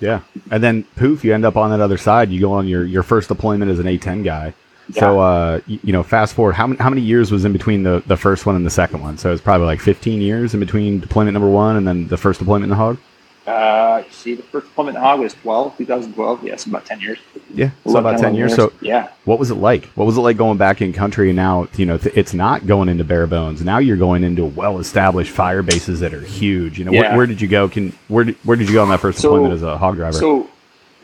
Yeah, 0.00 0.22
and 0.50 0.62
then 0.62 0.84
poof, 0.96 1.24
you 1.24 1.34
end 1.34 1.44
up 1.44 1.56
on 1.56 1.70
that 1.70 1.80
other 1.80 1.98
side. 1.98 2.30
You 2.30 2.40
go 2.40 2.52
on 2.52 2.66
your 2.66 2.84
your 2.84 3.02
first 3.02 3.28
deployment 3.28 3.70
as 3.70 3.78
an 3.78 3.86
A10 3.86 4.24
guy 4.24 4.54
yeah. 4.88 5.00
So, 5.00 5.20
uh, 5.20 5.60
you, 5.66 5.92
know, 5.92 6.02
fast 6.02 6.34
forward, 6.34 6.52
how 6.54 6.66
many, 6.66 6.78
how 6.78 6.90
many 6.90 7.02
years 7.02 7.32
was 7.32 7.44
in 7.44 7.52
between 7.52 7.82
the, 7.82 8.02
the 8.06 8.16
first 8.16 8.46
one 8.46 8.56
and 8.56 8.66
the 8.66 8.70
second 8.70 9.00
one? 9.00 9.16
So 9.16 9.32
it's 9.32 9.42
probably 9.42 9.66
like 9.66 9.80
15 9.80 10.20
years 10.20 10.54
in 10.54 10.60
between 10.60 11.00
deployment 11.00 11.34
number 11.34 11.48
one 11.48 11.76
and 11.76 11.86
then 11.86 12.08
the 12.08 12.16
first 12.16 12.38
deployment 12.38 12.64
in 12.64 12.70
the 12.70 12.76
Hog? 12.76 12.98
Uh, 13.46 14.02
see, 14.10 14.34
the 14.34 14.42
first 14.42 14.66
deployment 14.66 14.96
in 14.96 15.02
the 15.02 15.06
Hog 15.06 15.20
was 15.20 15.34
12, 15.34 15.76
2012. 15.78 16.44
Yes, 16.44 16.64
about 16.66 16.84
10 16.84 17.00
years. 17.00 17.18
Yeah, 17.52 17.70
so 17.86 17.96
about 17.96 18.18
10 18.18 18.34
years. 18.34 18.50
years. 18.50 18.56
So, 18.56 18.72
yeah. 18.80 19.10
What 19.24 19.38
was 19.38 19.50
it 19.50 19.56
like? 19.56 19.86
What 19.86 20.04
was 20.06 20.16
it 20.16 20.20
like 20.20 20.36
going 20.36 20.58
back 20.58 20.82
in 20.82 20.92
country 20.92 21.30
and 21.30 21.36
now, 21.36 21.68
you 21.76 21.86
know, 21.86 21.98
it's 22.02 22.34
not 22.34 22.66
going 22.66 22.88
into 22.88 23.04
bare 23.04 23.26
bones. 23.26 23.62
Now 23.62 23.78
you're 23.78 23.96
going 23.96 24.24
into 24.24 24.44
well 24.44 24.78
established 24.78 25.30
fire 25.30 25.62
bases 25.62 26.00
that 26.00 26.12
are 26.12 26.20
huge. 26.20 26.78
You 26.78 26.86
know, 26.86 26.92
yeah. 26.92 27.00
where, 27.00 27.16
where, 27.18 27.26
did 27.26 27.40
you 27.40 27.48
go? 27.48 27.68
Can 27.68 27.96
where 28.08 28.24
did, 28.24 28.36
where 28.44 28.56
did 28.56 28.68
you 28.68 28.74
go 28.74 28.82
on 28.82 28.88
that 28.90 29.00
first 29.00 29.20
deployment 29.20 29.52
so, 29.52 29.54
as 29.56 29.62
a 29.62 29.78
hog 29.78 29.96
driver? 29.96 30.16
So, 30.16 30.50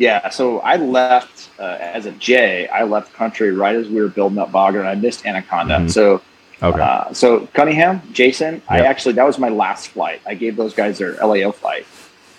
yeah, 0.00 0.30
so 0.30 0.60
I 0.60 0.76
left 0.76 1.50
uh, 1.60 1.76
as 1.78 2.06
a 2.06 2.12
J. 2.12 2.66
I 2.68 2.84
left 2.84 3.12
country 3.12 3.52
right 3.52 3.76
as 3.76 3.86
we 3.86 4.00
were 4.00 4.08
building 4.08 4.38
up 4.38 4.50
Bogger, 4.50 4.78
and 4.78 4.88
I 4.88 4.94
missed 4.94 5.26
Anaconda. 5.26 5.74
Mm-hmm. 5.74 5.88
So, 5.88 6.22
okay. 6.62 6.80
Uh, 6.80 7.12
so 7.12 7.46
Cunningham, 7.48 8.00
Jason, 8.10 8.54
yep. 8.54 8.64
I 8.70 8.78
actually 8.80 9.12
that 9.14 9.24
was 9.26 9.38
my 9.38 9.50
last 9.50 9.88
flight. 9.88 10.22
I 10.26 10.34
gave 10.34 10.56
those 10.56 10.72
guys 10.72 10.96
their 10.96 11.12
LAO 11.16 11.52
flight. 11.52 11.86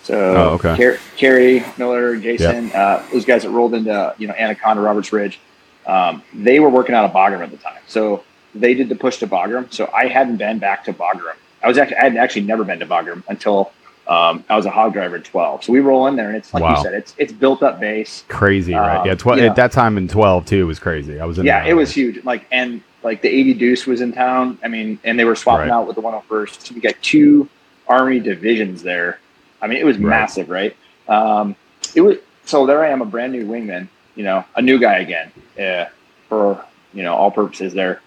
So, 0.02 0.36
oh, 0.36 0.50
okay. 0.56 0.76
Car- 0.76 1.00
Keary 1.16 1.64
Miller, 1.78 2.18
Jason, 2.18 2.70
yep. 2.70 2.76
uh, 2.76 3.04
those 3.14 3.26
guys 3.26 3.44
that 3.44 3.52
rolled 3.52 3.76
into 3.76 4.16
you 4.18 4.28
know 4.28 4.34
Anaconda, 4.34 4.82
Roberts 4.82 5.14
Ridge, 5.14 5.40
um, 5.86 6.24
they 6.34 6.60
were 6.60 6.70
working 6.70 6.96
out 6.96 7.06
of 7.06 7.12
Bagram 7.12 7.44
at 7.44 7.52
the 7.52 7.58
time. 7.58 7.82
So 7.86 8.24
they 8.56 8.74
did 8.74 8.90
the 8.90 8.96
push 8.96 9.18
to 9.18 9.28
Bagram. 9.28 9.72
So 9.72 9.88
I 9.94 10.08
hadn't 10.08 10.38
been 10.38 10.58
back 10.58 10.84
to 10.86 10.94
Bagram. 10.94 11.36
I 11.62 11.68
was 11.68 11.78
actually 11.78 11.98
I 11.98 12.04
had 12.06 12.18
actually 12.18 12.42
never 12.42 12.64
been 12.64 12.80
to 12.80 12.88
Bagram 12.88 13.24
until 13.28 13.72
um, 14.08 14.44
I 14.50 14.56
was 14.56 14.66
a 14.66 14.70
hog 14.70 14.94
driver 14.94 15.18
at 15.18 15.26
12. 15.26 15.64
So 15.64 15.74
we 15.74 15.80
roll 15.80 16.08
in 16.08 16.16
there 16.16 16.28
and 16.28 16.38
it's 16.38 16.54
like 16.54 16.64
wow. 16.64 16.78
you 16.78 16.84
said, 16.84 16.94
it's 16.94 17.16
it's 17.18 17.32
built 17.32 17.64
up 17.64 17.80
base. 17.80 18.26
Crazy, 18.28 18.74
right? 18.74 18.98
Um, 18.98 19.08
yeah, 19.08 19.16
12 19.16 19.40
at 19.40 19.56
that 19.56 19.72
time 19.72 19.98
in 19.98 20.08
12 20.08 20.46
too 20.46 20.68
was 20.68 20.80
crazy. 20.80 21.20
I 21.20 21.26
was 21.26 21.40
in 21.40 21.46
Yeah, 21.46 21.66
it 21.66 21.74
was 21.74 21.92
huge. 21.92 22.24
Like 22.26 22.46
and 22.52 22.82
like 23.04 23.22
the 23.22 23.30
80 23.30 23.54
Deuce 23.56 23.88
was 23.88 24.02
in 24.02 24.12
town. 24.12 24.60
I 24.64 24.68
mean, 24.68 25.00
and 25.04 25.18
they 25.18 25.26
were 25.26 25.36
swapping 25.36 25.70
right. 25.70 25.76
out 25.76 25.88
with 25.88 25.96
the 25.96 26.02
101st. 26.02 26.68
So 26.68 26.76
we 26.76 26.82
got 26.82 26.96
two 27.02 27.48
army 27.88 28.20
divisions 28.20 28.84
there. 28.84 29.20
I 29.62 29.68
mean, 29.68 29.78
it 29.78 29.86
was 29.86 29.98
right. 29.98 30.10
massive, 30.10 30.50
right? 30.50 30.76
Um, 31.08 31.56
it 31.96 32.02
was 32.02 32.18
so 32.46 32.66
there 32.66 32.84
I 32.84 32.90
am, 32.90 33.02
a 33.02 33.06
brand 33.06 33.32
new 33.32 33.46
wingman, 33.46 33.88
you 34.16 34.24
know, 34.24 34.44
a 34.56 34.62
new 34.62 34.80
guy 34.80 35.00
again, 35.00 35.32
uh, 35.60 35.86
for 36.28 36.66
you 36.94 37.04
know 37.04 37.14
all 37.14 37.32
purposes 37.32 37.74
there. 37.74 38.02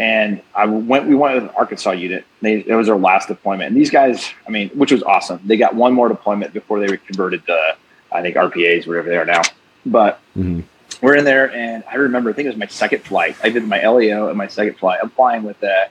And 0.00 0.40
I 0.54 0.64
went, 0.64 1.08
we 1.08 1.14
went 1.14 1.34
with 1.34 1.44
an 1.44 1.50
Arkansas 1.50 1.90
unit. 1.90 2.24
They, 2.40 2.60
it 2.60 2.74
was 2.74 2.88
our 2.88 2.96
last 2.96 3.28
deployment. 3.28 3.68
And 3.68 3.76
these 3.76 3.90
guys, 3.90 4.32
I 4.48 4.50
mean, 4.50 4.70
which 4.70 4.92
was 4.92 5.02
awesome. 5.02 5.40
They 5.44 5.58
got 5.58 5.74
one 5.74 5.92
more 5.92 6.08
deployment 6.08 6.54
before 6.54 6.80
they 6.80 6.86
were 6.86 6.96
converted 6.96 7.44
to, 7.48 7.76
I 8.10 8.22
think, 8.22 8.34
RPAs, 8.34 8.86
whatever 8.86 9.10
they 9.10 9.18
are 9.18 9.26
now. 9.26 9.42
But 9.84 10.18
mm-hmm. 10.34 10.60
we're 11.02 11.16
in 11.16 11.26
there, 11.26 11.52
and 11.52 11.84
I 11.86 11.96
remember, 11.96 12.30
I 12.30 12.32
think 12.32 12.46
it 12.46 12.48
was 12.48 12.56
my 12.56 12.66
second 12.68 13.02
flight. 13.04 13.36
I 13.42 13.50
did 13.50 13.62
my 13.68 13.86
LEO 13.86 14.28
and 14.28 14.38
my 14.38 14.46
second 14.46 14.78
flight. 14.78 15.00
I'm 15.02 15.10
flying 15.10 15.42
with 15.42 15.60
the 15.60 15.90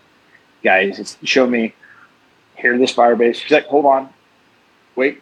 guys. 0.64 0.97
Just 0.97 1.24
show 1.28 1.45
me, 1.45 1.76
here, 2.55 2.76
this 2.80 2.91
fire 2.91 3.16
base. 3.16 3.38
She's 3.38 3.51
like, 3.51 3.68
hold 3.68 3.86
on, 3.86 4.10
wait, 4.95 5.22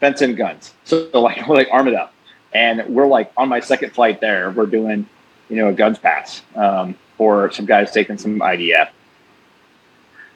fence 0.00 0.20
and 0.20 0.36
guns. 0.36 0.74
So, 0.84 1.08
like, 1.18 1.48
we're 1.48 1.56
like, 1.56 1.68
arm 1.72 1.88
it 1.88 1.94
up. 1.94 2.12
And 2.52 2.94
we're 2.94 3.06
like, 3.06 3.32
on 3.38 3.48
my 3.48 3.60
second 3.60 3.94
flight 3.94 4.20
there, 4.20 4.50
we're 4.50 4.66
doing, 4.66 5.08
you 5.48 5.56
know, 5.56 5.68
a 5.68 5.72
guns 5.72 5.98
pass. 5.98 6.42
Um, 6.54 6.94
or 7.18 7.50
some 7.50 7.66
guys 7.66 7.92
taking 7.92 8.18
some 8.18 8.40
IDF. 8.40 8.90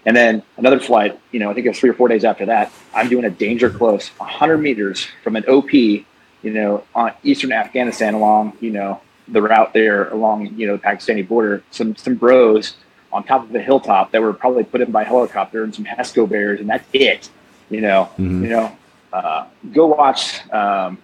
And 0.04 0.16
then 0.16 0.42
another 0.56 0.78
flight, 0.78 1.18
you 1.32 1.40
know, 1.40 1.50
I 1.50 1.54
think 1.54 1.66
it 1.66 1.70
was 1.70 1.80
three 1.80 1.90
or 1.90 1.94
four 1.94 2.06
days 2.06 2.24
after 2.24 2.46
that, 2.46 2.72
I'm 2.94 3.08
doing 3.08 3.24
a 3.24 3.30
danger 3.30 3.68
close 3.68 4.08
100 4.18 4.58
meters 4.58 5.08
from 5.24 5.34
an 5.34 5.44
OP, 5.46 5.72
you 5.72 6.04
know, 6.44 6.84
on 6.94 7.12
eastern 7.24 7.52
Afghanistan 7.52 8.14
along, 8.14 8.56
you 8.60 8.70
know, 8.70 9.00
the 9.28 9.42
route 9.42 9.72
there 9.72 10.08
along, 10.10 10.54
you 10.56 10.68
know, 10.68 10.76
the 10.76 10.82
Pakistani 10.82 11.26
border. 11.26 11.62
Some 11.72 11.96
some 11.96 12.14
bros 12.14 12.76
on 13.12 13.24
top 13.24 13.42
of 13.48 13.54
a 13.54 13.60
hilltop 13.60 14.12
that 14.12 14.22
were 14.22 14.32
probably 14.32 14.62
put 14.62 14.80
in 14.80 14.92
by 14.92 15.02
helicopter 15.02 15.64
and 15.64 15.74
some 15.74 15.84
Hesco 15.84 16.28
bears, 16.28 16.60
and 16.60 16.68
that's 16.70 16.86
it. 16.92 17.28
You 17.68 17.80
know, 17.80 18.10
mm-hmm. 18.12 18.44
you 18.44 18.50
know, 18.50 18.76
uh, 19.12 19.46
go 19.72 19.86
watch 19.86 20.48
um, 20.52 20.98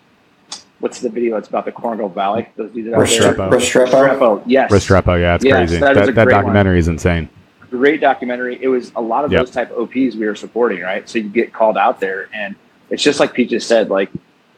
what's 0.83 0.99
the 0.99 1.09
video? 1.09 1.37
It's 1.37 1.49
about 1.49 1.65
the 1.65 1.73
Korengal 1.73 2.13
Valley. 2.13 2.49
Those 2.57 2.73
dudes 2.73 2.89
Restrepo. 2.89 3.51
Restrepo. 3.51 3.91
Restrepo. 3.91 4.43
Yes. 4.47 4.71
Restrepo. 4.71 5.21
Yeah, 5.21 5.37
it's 5.37 5.45
yes, 5.45 5.55
crazy. 5.55 5.79
That, 5.79 5.95
that, 5.95 6.15
that 6.15 6.29
documentary 6.29 6.75
one. 6.75 6.79
is 6.79 6.89
insane. 6.89 7.29
Great 7.71 8.01
documentary. 8.01 8.59
It 8.61 8.69
was 8.69 8.93
a 8.97 9.01
lot 9.01 9.25
of 9.25 9.31
yep. 9.31 9.43
those 9.43 9.51
type 9.51 9.71
of 9.71 9.79
OPs 9.79 10.17
we 10.17 10.27
were 10.27 10.35
supporting, 10.35 10.81
right? 10.81 11.09
So 11.09 11.19
you 11.19 11.29
get 11.29 11.53
called 11.53 11.79
out 11.79 12.01
there, 12.01 12.29
and 12.35 12.57
it's 12.91 13.03
just 13.03 13.21
like 13.21 13.33
Pete 13.33 13.49
just 13.49 13.69
said. 13.69 13.89
Like, 13.89 14.11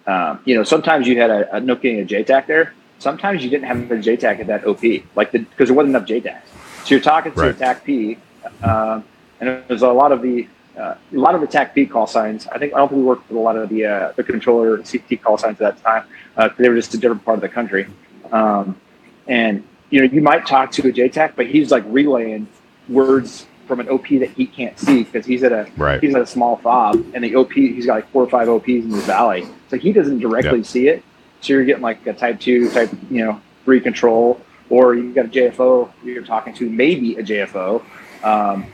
um, 0.07 0.41
you 0.47 0.57
know, 0.57 0.65
sometimes 0.65 1.07
you 1.07 1.21
had 1.21 1.31
a, 1.31 1.57
a 1.57 1.61
no 1.61 1.75
getting 1.77 2.01
a 2.01 2.07
JTAC 2.07 2.47
there. 2.47 2.73
Sometimes 2.99 3.45
you 3.45 3.51
didn't 3.51 3.67
have 3.67 3.91
a 3.91 3.97
JTAC 3.97 4.41
at 4.41 4.47
that 4.47 4.67
OP, 4.67 4.83
like 5.15 5.31
because 5.31 5.69
there 5.69 5.77
wasn't 5.77 5.95
enough 5.95 6.09
JTACs. 6.09 6.41
So 6.85 6.95
you're 6.95 7.01
talking 7.01 7.33
to 7.33 7.41
right. 7.41 7.59
TAC 7.59 7.85
P, 7.85 8.19
um, 8.63 9.05
and 9.41 9.63
there's 9.69 9.83
a 9.83 9.89
lot 9.89 10.11
of 10.11 10.23
the 10.23 10.49
uh, 10.77 10.95
a 11.13 11.17
lot 11.17 11.35
of 11.35 11.41
the 11.41 11.47
TAC 11.47 11.77
call 11.91 12.07
signs. 12.07 12.47
I 12.49 12.59
think 12.59 12.75
I 12.75 12.79
don't 12.79 12.89
think 12.89 12.99
we 12.99 13.05
worked 13.05 13.29
with 13.29 13.37
a 13.37 13.41
lot 13.41 13.57
of 13.57 13.69
the 13.69 13.85
uh, 13.85 14.13
the 14.17 14.25
controller 14.25 14.79
CT 14.79 15.23
call 15.23 15.39
signs 15.39 15.61
at 15.61 15.77
that 15.77 15.83
time. 15.83 16.09
Uh, 16.37 16.49
they 16.59 16.69
were 16.69 16.77
just 16.77 16.95
a 16.95 16.99
different 16.99 17.25
part 17.25 17.37
of 17.37 17.43
the 17.43 17.49
country. 17.49 17.87
Um, 18.33 18.81
and 19.27 19.65
you 19.91 20.01
know, 20.01 20.13
you 20.13 20.21
might 20.21 20.47
talk 20.47 20.73
to 20.73 20.89
a 20.89 20.93
JTAC, 20.93 21.37
but 21.37 21.47
he's 21.47 21.71
like 21.71 21.85
relaying 21.87 22.49
words 22.89 23.47
from 23.67 23.81
an 23.81 23.89
OP 23.89 24.09
that 24.09 24.31
he 24.31 24.47
can't 24.47 24.79
see 24.79 25.05
because 25.05 25.25
he's 25.25 25.43
at 25.43 25.53
a 25.53 25.71
right. 25.77 26.03
he's 26.03 26.15
at 26.15 26.21
a 26.21 26.27
small 26.27 26.57
fob, 26.57 26.97
and 27.15 27.23
the 27.23 27.35
OP 27.37 27.53
he's 27.53 27.87
got 27.87 27.95
like 27.95 28.11
four 28.11 28.25
or 28.25 28.29
five 28.29 28.49
OPs 28.49 28.69
in 28.69 28.91
the 28.91 28.99
valley, 28.99 29.47
so 29.69 29.77
he 29.77 29.93
doesn't 29.93 30.19
directly 30.19 30.59
yep. 30.59 30.67
see 30.67 30.89
it. 30.89 31.03
So 31.41 31.53
you're 31.53 31.65
getting 31.65 31.83
like 31.83 32.07
a 32.07 32.13
type 32.13 32.41
two, 32.41 32.71
type 32.71 32.91
you 33.11 33.25
know 33.25 33.41
three 33.65 33.81
control, 33.81 34.41
or 34.71 34.95
you 34.95 35.15
got 35.15 35.27
a 35.27 35.29
JFO 35.29 35.93
you're 36.03 36.25
talking 36.25 36.55
to, 36.55 36.69
maybe 36.69 37.17
a 37.17 37.23
JFO. 37.23 37.83
Um, 38.25 38.67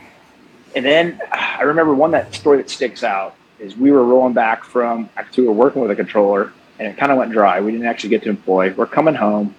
and 0.75 0.85
then 0.85 1.21
I 1.31 1.63
remember 1.63 1.93
one 1.93 2.11
that 2.11 2.33
story 2.33 2.57
that 2.57 2.69
sticks 2.69 3.03
out 3.03 3.35
is 3.59 3.75
we 3.77 3.91
were 3.91 4.03
rolling 4.03 4.33
back 4.33 4.63
from 4.63 5.09
actually 5.17 5.43
we 5.43 5.49
were 5.49 5.55
working 5.55 5.81
with 5.81 5.91
a 5.91 5.95
controller 5.95 6.51
and 6.79 6.87
it 6.87 6.97
kind 6.97 7.11
of 7.11 7.17
went 7.17 7.31
dry. 7.31 7.61
We 7.61 7.71
didn't 7.71 7.85
actually 7.85 8.09
get 8.09 8.23
to 8.23 8.29
employ. 8.29 8.73
We're 8.73 8.87
coming 8.87 9.13
home 9.13 9.55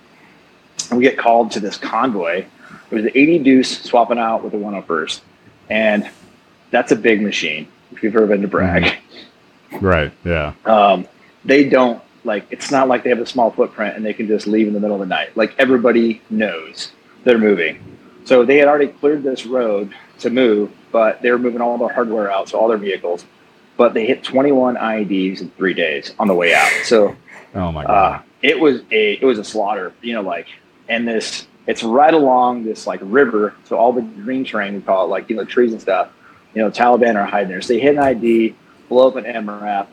and 0.91 0.99
we 0.99 1.05
get 1.05 1.17
called 1.17 1.53
to 1.53 1.61
this 1.61 1.77
convoy. 1.77 2.45
It 2.91 2.95
was 2.95 3.05
the 3.05 3.17
80 3.17 3.39
Deuce 3.41 3.83
swapping 3.83 4.19
out 4.19 4.43
with 4.43 4.53
the 4.53 4.59
101st. 4.59 5.21
And 5.71 6.11
that's 6.71 6.91
a 6.91 6.97
big 6.97 7.23
machine 7.23 7.69
if 7.93 8.03
you've 8.03 8.17
ever 8.17 8.27
been 8.27 8.43
to 8.43 8.49
Bragg. 8.49 8.83
Mm-hmm. 8.83 9.87
Right. 9.87 10.13
Yeah. 10.25 10.55
Um, 10.65 11.07
they 11.45 11.69
don't 11.69 12.03
like 12.25 12.47
it's 12.51 12.71
not 12.71 12.89
like 12.89 13.03
they 13.05 13.11
have 13.11 13.19
a 13.19 13.27
small 13.27 13.51
footprint 13.51 13.97
and 13.97 14.05
they 14.05 14.13
can 14.13 14.27
just 14.27 14.47
leave 14.47 14.67
in 14.67 14.75
the 14.75 14.81
middle 14.81 14.97
of 14.97 15.01
the 15.01 15.07
night. 15.07 15.37
Like 15.37 15.55
everybody 15.59 16.21
knows 16.29 16.93
they're 17.25 17.39
moving. 17.39 17.99
So 18.25 18.45
they 18.45 18.59
had 18.59 18.69
already 18.69 18.89
cleared 18.89 19.23
this 19.23 19.47
road 19.47 19.95
to 20.21 20.31
move 20.31 20.73
but 20.93 21.23
they 21.23 21.31
were 21.31 21.39
moving 21.39 21.61
all 21.61 21.79
the 21.79 21.89
hardware 21.89 22.31
out, 22.31 22.51
so 22.51 22.59
all 22.59 22.69
their 22.69 22.79
vehicles. 22.79 23.25
But 23.77 23.95
they 23.95 24.07
hit 24.07 24.23
21 24.23 24.77
IEDs 24.77 25.41
in 25.41 25.51
three 25.51 25.75
days 25.75 26.13
on 26.19 26.29
the 26.29 26.35
way 26.35 26.55
out. 26.55 26.71
So, 26.85 27.17
oh 27.55 27.73
my 27.73 27.85
uh, 27.85 27.87
god, 27.87 28.21
uh, 28.21 28.23
it 28.43 28.61
was 28.61 28.83
a 28.91 29.15
it 29.15 29.25
was 29.25 29.39
a 29.39 29.45
slaughter. 29.45 29.93
You 30.03 30.15
know, 30.15 30.23
like 30.23 30.47
and 30.89 31.09
this 31.09 31.47
it's 31.67 31.83
right 31.83 32.13
along 32.13 32.65
this 32.65 32.87
like 32.87 33.01
river, 33.03 33.55
so 33.65 33.77
all 33.77 33.93
the 33.93 34.03
green 34.03 34.45
terrain 34.45 34.75
we 34.75 34.81
call 34.83 35.07
it, 35.07 35.09
like 35.09 35.31
you 35.31 35.37
know 35.37 35.45
trees 35.45 35.73
and 35.73 35.81
stuff. 35.81 36.11
You 36.55 36.63
know, 36.63 36.71
Taliban 36.71 37.17
are 37.17 37.25
hiding 37.25 37.49
there, 37.49 37.63
so 37.63 37.73
they 37.73 37.81
hit 37.81 37.95
an 37.95 38.03
ID, 38.03 38.55
blow 38.89 39.09
up 39.09 39.17
an 39.17 39.25
MRAP, 39.25 39.87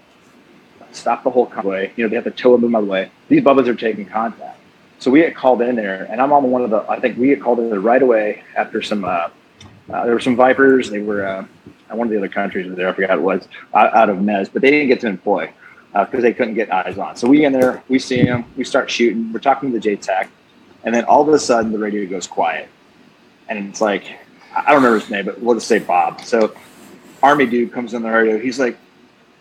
stop 0.92 1.24
the 1.24 1.30
whole 1.30 1.46
convoy. 1.46 1.92
You 1.96 2.04
know, 2.04 2.10
they 2.10 2.16
have 2.16 2.26
to 2.26 2.32
tow 2.32 2.58
them 2.58 2.76
out 2.76 2.80
of 2.80 2.86
the 2.86 2.92
way. 2.92 3.12
These 3.30 3.44
bubbas 3.44 3.68
are 3.68 3.76
taking 3.76 4.06
contact, 4.06 4.60
so 4.98 5.10
we 5.10 5.20
get 5.20 5.36
called 5.36 5.62
in 5.62 5.76
there, 5.76 6.06
and 6.10 6.22
I'm 6.22 6.34
on 6.34 6.44
one 6.52 6.64
of 6.64 6.70
the. 6.70 6.86
I 6.90 7.00
think 7.00 7.18
we 7.18 7.28
get 7.28 7.42
called 7.42 7.60
in 7.60 7.70
there 7.70 7.80
right 7.80 8.02
away 8.02 8.44
after 8.56 8.82
some. 8.82 9.06
Uh, 9.06 9.30
uh, 9.92 10.06
there 10.06 10.14
were 10.14 10.20
some 10.20 10.36
Vipers. 10.36 10.90
They 10.90 11.00
were 11.00 11.26
uh, 11.26 11.46
one 11.90 12.08
of 12.08 12.12
the 12.12 12.18
other 12.18 12.30
countries 12.30 12.68
was 12.68 12.76
there. 12.76 12.88
I 12.90 12.94
forgot 12.94 13.18
it 13.18 13.22
was 13.22 13.48
out, 13.74 14.10
of 14.10 14.18
Mez, 14.18 14.50
but 14.52 14.62
they 14.62 14.72
didn't 14.72 14.88
get 14.88 15.00
to 15.02 15.08
employ 15.08 15.52
because 15.92 16.20
uh, 16.20 16.22
they 16.22 16.34
couldn't 16.34 16.54
get 16.54 16.72
eyes 16.72 16.98
on. 16.98 17.16
So 17.16 17.28
we 17.28 17.46
in 17.46 17.54
there, 17.54 17.84
we 17.88 17.98
see 17.98 18.24
them, 18.24 18.46
we 18.56 18.64
start 18.64 18.92
shooting. 18.92 19.34
We're 19.34 19.40
talking 19.40 19.72
to 19.72 19.80
the 19.80 19.98
JTAC, 19.98 20.28
and 20.84 20.94
then 20.94 21.06
all 21.06 21.22
of 21.22 21.30
a 21.30 21.40
sudden 21.40 21.72
the 21.72 21.80
radio 21.80 22.08
goes 22.08 22.28
quiet, 22.28 22.70
and 23.48 23.70
it's 23.70 23.82
like 23.82 24.06
I 24.56 24.72
don't 24.72 24.76
remember 24.76 25.00
his 25.00 25.10
name, 25.10 25.26
but 25.26 25.40
we'll 25.42 25.56
just 25.56 25.68
say 25.68 25.80
Bob. 25.80 26.22
So 26.22 26.56
army 27.24 27.46
dude 27.46 27.72
comes 27.72 27.94
on 27.94 28.04
the 28.04 28.10
radio. 28.10 28.38
He's 28.38 28.60
like, 28.60 28.78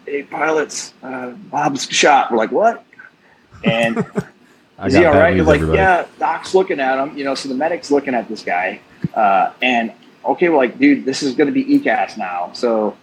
"Hey, 0.06 0.22
pilots, 0.22 0.94
uh, 1.02 1.30
Bob's 1.30 1.88
shot." 1.90 2.30
We're 2.30 2.38
like, 2.38 2.52
"What?" 2.52 2.84
And 3.64 3.98
is 4.84 4.94
he 4.94 5.04
all 5.04 5.14
right? 5.14 5.36
You're 5.36 5.44
like, 5.44 5.56
everybody. 5.56 5.78
"Yeah." 5.78 6.06
Doc's 6.18 6.54
looking 6.54 6.80
at 6.80 6.98
him. 6.98 7.16
You 7.16 7.24
know, 7.24 7.34
so 7.34 7.48
the 7.48 7.54
medic's 7.54 7.90
looking 7.90 8.14
at 8.14 8.28
this 8.28 8.42
guy, 8.42 8.80
uh, 9.14 9.52
and 9.60 9.92
okay, 10.28 10.48
well, 10.48 10.58
like, 10.58 10.78
dude, 10.78 11.04
this 11.04 11.22
is 11.22 11.34
going 11.34 11.46
to 11.46 11.52
be 11.52 11.64
ECAS 11.64 12.16
now. 12.16 12.52
So, 12.52 12.96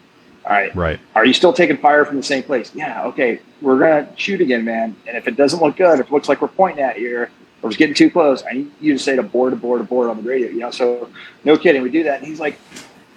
all 0.45 0.51
right. 0.51 0.73
Right. 0.75 0.99
Are 1.15 1.25
you 1.25 1.33
still 1.33 1.53
taking 1.53 1.77
fire 1.77 2.05
from 2.05 2.17
the 2.17 2.23
same 2.23 2.43
place? 2.43 2.71
Yeah. 2.73 3.05
Okay. 3.05 3.39
We're 3.61 3.79
going 3.79 4.05
to 4.05 4.19
shoot 4.19 4.41
again, 4.41 4.63
man. 4.63 4.95
And 5.07 5.17
if 5.17 5.27
it 5.27 5.35
doesn't 5.35 5.61
look 5.61 5.75
good, 5.75 5.99
if 5.99 6.07
it 6.07 6.11
looks 6.11 6.29
like 6.29 6.41
we're 6.41 6.47
pointing 6.49 6.83
at 6.83 6.99
you 6.99 7.27
or 7.63 7.69
it's 7.69 7.77
getting 7.77 7.95
too 7.95 8.11
close, 8.11 8.43
I 8.49 8.53
need 8.53 8.71
you 8.79 8.93
to 8.93 8.99
say 8.99 9.15
to 9.15 9.23
board, 9.23 9.53
to 9.53 9.57
board, 9.57 9.81
to 9.81 9.85
board 9.85 10.09
on 10.09 10.17
the 10.17 10.29
radio, 10.29 10.49
you 10.49 10.59
know? 10.59 10.71
So, 10.71 11.09
no 11.43 11.57
kidding. 11.57 11.81
We 11.81 11.89
do 11.89 12.03
that. 12.03 12.19
And 12.19 12.27
he's 12.27 12.39
like, 12.39 12.59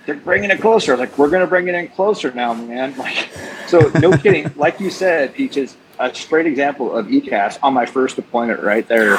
they're 0.07 0.15
bringing 0.15 0.51
it 0.51 0.61
closer. 0.61 0.97
like, 0.97 1.19
we're 1.19 1.29
going 1.29 1.43
to 1.43 1.47
bring 1.47 1.69
it 1.69 1.75
in 1.75 1.89
closer 1.89 2.33
now, 2.33 2.55
man. 2.55 2.95
Like, 2.99 3.29
so 3.67 3.91
no 4.01 4.17
kidding. 4.17 4.51
Like 4.57 4.81
you 4.81 4.89
said, 4.89 5.35
Peaches, 5.35 5.77
a 5.99 6.15
straight 6.15 6.47
example 6.47 6.97
of 6.97 7.09
ECAS 7.09 7.59
on 7.63 7.75
my 7.75 7.85
first 7.85 8.17
deployment 8.17 8.63
right 8.63 8.89
there, 8.89 9.19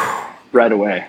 right 0.51 0.71
away. 0.71 1.05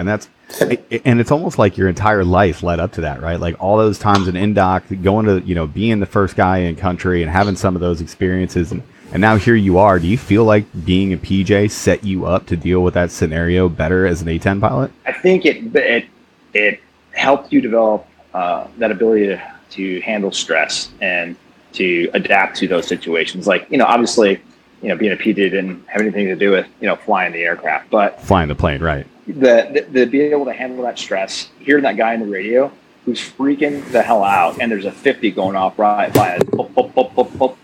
And 0.00 0.08
that's 0.08 0.28
and 0.60 1.20
it's 1.20 1.30
almost 1.30 1.58
like 1.58 1.76
your 1.76 1.88
entire 1.88 2.24
life 2.24 2.62
led 2.62 2.80
up 2.80 2.92
to 2.92 3.02
that, 3.02 3.20
right? 3.20 3.38
Like 3.38 3.62
all 3.62 3.76
those 3.76 3.98
times 3.98 4.28
in 4.28 4.34
Indoc, 4.34 5.02
going 5.02 5.26
to 5.26 5.40
you 5.46 5.54
know 5.54 5.66
being 5.66 6.00
the 6.00 6.06
first 6.06 6.36
guy 6.36 6.58
in 6.58 6.74
country 6.74 7.22
and 7.22 7.30
having 7.30 7.54
some 7.54 7.76
of 7.76 7.82
those 7.82 8.00
experiences, 8.00 8.72
and 8.72 8.82
and 9.12 9.20
now 9.20 9.36
here 9.36 9.54
you 9.54 9.76
are. 9.76 9.98
Do 9.98 10.06
you 10.06 10.16
feel 10.16 10.44
like 10.44 10.64
being 10.86 11.12
a 11.12 11.18
PJ 11.18 11.70
set 11.70 12.02
you 12.02 12.24
up 12.24 12.46
to 12.46 12.56
deal 12.56 12.82
with 12.82 12.94
that 12.94 13.10
scenario 13.10 13.68
better 13.68 14.06
as 14.06 14.22
an 14.22 14.28
A10 14.28 14.60
pilot? 14.60 14.90
I 15.04 15.12
think 15.12 15.44
it 15.44 15.76
it 15.76 16.06
it 16.54 16.80
helped 17.12 17.52
you 17.52 17.60
develop 17.60 18.06
uh, 18.32 18.68
that 18.78 18.90
ability 18.90 19.26
to, 19.26 19.52
to 19.70 20.00
handle 20.00 20.32
stress 20.32 20.90
and 21.02 21.36
to 21.72 22.08
adapt 22.14 22.56
to 22.56 22.68
those 22.68 22.86
situations. 22.86 23.46
Like 23.46 23.70
you 23.70 23.76
know, 23.76 23.84
obviously, 23.84 24.40
you 24.80 24.88
know, 24.88 24.96
being 24.96 25.12
a 25.12 25.16
PJ 25.16 25.34
didn't 25.34 25.86
have 25.88 26.00
anything 26.00 26.26
to 26.28 26.36
do 26.36 26.52
with 26.52 26.66
you 26.80 26.86
know 26.86 26.96
flying 26.96 27.32
the 27.32 27.42
aircraft, 27.42 27.90
but 27.90 28.18
flying 28.22 28.48
the 28.48 28.54
plane, 28.54 28.82
right? 28.82 29.06
The, 29.32 29.86
the, 29.90 30.00
the 30.00 30.04
be 30.06 30.20
able 30.20 30.44
to 30.46 30.52
handle 30.52 30.84
that 30.84 30.98
stress, 30.98 31.50
hearing 31.58 31.82
that 31.84 31.96
guy 31.96 32.14
in 32.14 32.20
the 32.20 32.26
radio 32.26 32.72
who's 33.04 33.20
freaking 33.20 33.84
the 33.92 34.02
hell 34.02 34.22
out, 34.22 34.60
and 34.60 34.70
there's 34.70 34.84
a 34.84 34.92
50 34.92 35.30
going 35.30 35.56
off 35.56 35.78
right 35.78 36.12
by 36.12 36.34
a, 36.34 36.40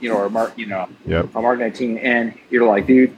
you 0.00 0.08
know, 0.08 0.16
or 0.16 0.30
mark, 0.30 0.56
you 0.56 0.66
know, 0.66 0.88
yep. 1.04 1.34
a 1.34 1.42
mark 1.42 1.58
19, 1.58 1.98
and 1.98 2.38
you're 2.50 2.66
like, 2.66 2.86
dude, 2.86 3.16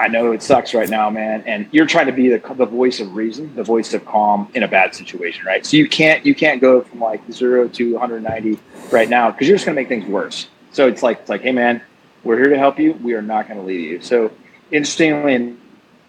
I 0.00 0.08
know 0.08 0.32
it 0.32 0.42
sucks 0.42 0.72
right 0.72 0.88
now, 0.88 1.10
man, 1.10 1.42
and 1.46 1.68
you're 1.72 1.86
trying 1.86 2.06
to 2.06 2.12
be 2.12 2.30
the, 2.30 2.38
the 2.54 2.64
voice 2.64 3.00
of 3.00 3.14
reason, 3.14 3.54
the 3.54 3.62
voice 3.62 3.92
of 3.92 4.04
calm 4.06 4.50
in 4.54 4.62
a 4.62 4.68
bad 4.68 4.94
situation, 4.94 5.44
right? 5.44 5.64
So 5.66 5.76
you 5.76 5.88
can't 5.88 6.24
you 6.24 6.34
can't 6.34 6.58
go 6.58 6.80
from 6.80 7.00
like 7.00 7.20
zero 7.30 7.68
to 7.68 7.92
190 7.92 8.58
right 8.90 9.10
now 9.10 9.30
because 9.30 9.46
you're 9.46 9.58
just 9.58 9.66
going 9.66 9.76
to 9.76 9.80
make 9.80 9.88
things 9.88 10.06
worse. 10.06 10.48
So 10.72 10.88
it's 10.88 11.02
like 11.02 11.20
it's 11.20 11.28
like, 11.28 11.42
hey, 11.42 11.52
man, 11.52 11.82
we're 12.24 12.38
here 12.38 12.48
to 12.48 12.56
help 12.56 12.78
you. 12.78 12.94
We 12.94 13.12
are 13.12 13.20
not 13.20 13.46
going 13.46 13.60
to 13.60 13.66
leave 13.66 13.90
you. 13.90 14.00
So 14.00 14.32
interestingly 14.70 15.56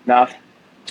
enough, 0.05 0.35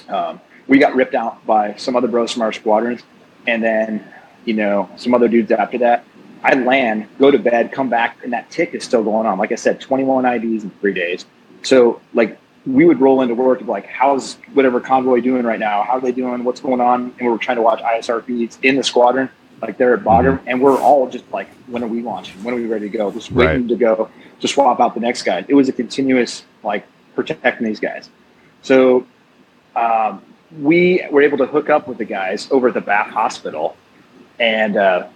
um, 0.08 0.40
we 0.66 0.78
got 0.78 0.94
ripped 0.94 1.14
out 1.14 1.44
by 1.46 1.74
some 1.74 1.96
other 1.96 2.08
bros 2.08 2.32
from 2.32 2.42
our 2.42 2.52
squadrons, 2.52 3.02
and 3.46 3.62
then 3.62 4.06
you 4.44 4.54
know 4.54 4.88
some 4.96 5.14
other 5.14 5.28
dudes 5.28 5.50
after 5.50 5.78
that. 5.78 6.04
I 6.42 6.54
land, 6.54 7.06
go 7.18 7.30
to 7.30 7.38
bed, 7.38 7.70
come 7.72 7.90
back, 7.90 8.18
and 8.24 8.32
that 8.32 8.50
tick 8.50 8.72
is 8.74 8.84
still 8.84 9.04
going 9.04 9.26
on. 9.26 9.38
Like 9.38 9.52
I 9.52 9.56
said, 9.56 9.80
21 9.80 10.24
IDs 10.24 10.64
in 10.64 10.70
three 10.80 10.94
days. 10.94 11.26
So 11.62 12.00
like 12.14 12.38
we 12.66 12.84
would 12.84 13.00
roll 13.00 13.22
into 13.22 13.34
work 13.34 13.60
like, 13.62 13.86
how's 13.86 14.34
whatever 14.54 14.80
convoy 14.80 15.20
doing 15.20 15.44
right 15.44 15.58
now? 15.58 15.82
How 15.82 15.94
are 15.94 16.00
they 16.00 16.12
doing? 16.12 16.44
What's 16.44 16.60
going 16.60 16.80
on? 16.80 17.14
And 17.18 17.28
we 17.28 17.34
are 17.34 17.38
trying 17.38 17.56
to 17.56 17.62
watch 17.62 17.80
ISR 17.80 18.24
feeds 18.24 18.58
in 18.62 18.76
the 18.76 18.82
squadron, 18.82 19.28
like 19.62 19.78
they're 19.78 19.94
at 19.94 20.04
bottom, 20.04 20.38
mm-hmm. 20.38 20.48
and 20.48 20.62
we're 20.62 20.78
all 20.78 21.08
just 21.08 21.30
like, 21.32 21.48
when 21.66 21.82
are 21.82 21.88
we 21.88 22.02
launching? 22.02 22.42
When 22.42 22.54
are 22.54 22.56
we 22.56 22.66
ready 22.66 22.90
to 22.90 22.96
go? 22.96 23.10
Just 23.10 23.30
waiting 23.32 23.62
right. 23.62 23.68
to 23.68 23.76
go 23.76 24.10
to 24.40 24.48
swap 24.48 24.80
out 24.80 24.94
the 24.94 25.00
next 25.00 25.22
guy. 25.22 25.44
It 25.48 25.54
was 25.54 25.68
a 25.68 25.72
continuous 25.72 26.44
like 26.62 26.86
protecting 27.14 27.66
these 27.66 27.80
guys. 27.80 28.08
So 28.62 29.06
um, 29.76 30.22
we 30.58 31.04
were 31.10 31.22
able 31.22 31.38
to 31.38 31.46
hook 31.46 31.70
up 31.70 31.86
with 31.86 31.98
the 31.98 32.04
guys 32.04 32.50
over 32.50 32.68
at 32.68 32.74
the 32.74 32.80
Bath 32.80 33.10
Hospital, 33.10 33.76
and 34.38 34.76
uh, 34.76 35.06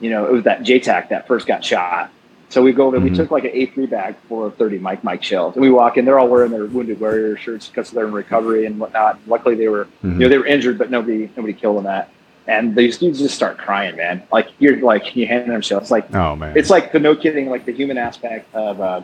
you 0.00 0.10
know 0.10 0.26
it 0.26 0.32
was 0.32 0.44
that 0.44 0.60
JTAC 0.60 1.08
that 1.08 1.26
first 1.26 1.46
got 1.46 1.64
shot. 1.64 2.10
So 2.50 2.62
we 2.62 2.72
go 2.72 2.86
over. 2.86 2.98
Mm-hmm. 2.98 3.08
We 3.08 3.16
took 3.16 3.30
like 3.30 3.44
an 3.44 3.52
A3 3.52 3.90
bag 3.90 4.16
full 4.28 4.44
of 4.44 4.56
30 4.56 4.78
Mike 4.78 5.02
Mike 5.02 5.22
shells, 5.22 5.56
and 5.56 5.62
we 5.62 5.70
walk 5.70 5.96
in. 5.96 6.04
They're 6.04 6.18
all 6.18 6.28
wearing 6.28 6.52
their 6.52 6.66
wounded 6.66 7.00
warrior 7.00 7.36
shirts 7.36 7.68
because 7.68 7.90
they're 7.90 8.06
in 8.06 8.12
recovery 8.12 8.66
and 8.66 8.78
whatnot. 8.78 9.18
Luckily, 9.26 9.54
they 9.54 9.68
were 9.68 9.86
mm-hmm. 9.86 10.12
you 10.12 10.18
know 10.18 10.28
they 10.28 10.38
were 10.38 10.46
injured, 10.46 10.78
but 10.78 10.90
nobody 10.90 11.30
nobody 11.36 11.54
killed 11.54 11.78
them 11.78 11.84
that. 11.84 12.10
And 12.46 12.76
these 12.76 12.98
dudes 12.98 13.20
just 13.20 13.34
start 13.34 13.56
crying, 13.56 13.96
man. 13.96 14.22
Like 14.30 14.50
you're 14.58 14.76
like 14.80 15.16
you 15.16 15.26
hand 15.26 15.50
them 15.50 15.62
shells. 15.62 15.90
Like 15.90 16.14
oh 16.14 16.36
man, 16.36 16.56
it's 16.56 16.68
like 16.68 16.92
the 16.92 17.00
no 17.00 17.16
kidding, 17.16 17.48
like 17.48 17.64
the 17.64 17.72
human 17.72 17.96
aspect 17.96 18.54
of 18.54 18.80
uh, 18.80 19.02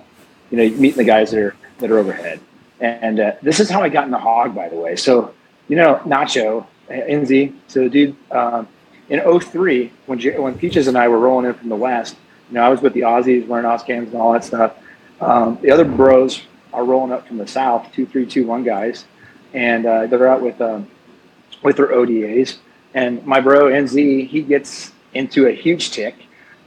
you 0.50 0.58
know 0.58 0.76
meeting 0.76 0.98
the 0.98 1.04
guys 1.04 1.30
that 1.30 1.40
are 1.40 1.56
that 1.78 1.90
are 1.90 1.98
overhead. 1.98 2.40
And 2.80 3.20
uh, 3.20 3.32
this 3.42 3.60
is 3.60 3.68
how 3.68 3.82
I 3.82 3.88
got 3.88 4.04
in 4.06 4.10
the 4.10 4.18
hog, 4.18 4.54
by 4.54 4.68
the 4.68 4.76
way. 4.76 4.96
So, 4.96 5.34
you 5.68 5.76
know, 5.76 5.96
Nacho, 6.04 6.66
NZ, 6.88 7.54
so 7.68 7.88
dude, 7.88 8.16
um, 8.30 8.66
in 9.08 9.40
03, 9.40 9.92
when, 10.06 10.18
J- 10.18 10.38
when 10.38 10.56
Peaches 10.56 10.88
and 10.88 10.96
I 10.96 11.08
were 11.08 11.18
rolling 11.18 11.46
in 11.46 11.54
from 11.54 11.68
the 11.68 11.76
West, 11.76 12.16
you 12.48 12.54
know, 12.54 12.62
I 12.62 12.68
was 12.68 12.80
with 12.80 12.94
the 12.94 13.00
Aussies 13.00 13.46
wearing 13.46 13.66
Auscams 13.66 14.06
and 14.06 14.14
all 14.14 14.32
that 14.32 14.44
stuff. 14.44 14.76
Um, 15.20 15.58
the 15.60 15.70
other 15.70 15.84
bros 15.84 16.42
are 16.72 16.84
rolling 16.84 17.12
up 17.12 17.26
from 17.26 17.36
the 17.36 17.46
South, 17.46 17.92
two, 17.92 18.06
three, 18.06 18.26
two, 18.26 18.46
one 18.46 18.64
guys, 18.64 19.04
and 19.52 19.84
uh, 19.84 20.06
they're 20.06 20.28
out 20.28 20.40
with 20.40 20.60
um, 20.60 20.88
with 21.62 21.76
their 21.76 21.88
ODAs. 21.88 22.58
And 22.94 23.24
my 23.26 23.40
bro 23.40 23.66
NZ, 23.66 24.26
he 24.26 24.42
gets 24.42 24.92
into 25.12 25.46
a 25.46 25.52
huge 25.52 25.90
tick, 25.90 26.14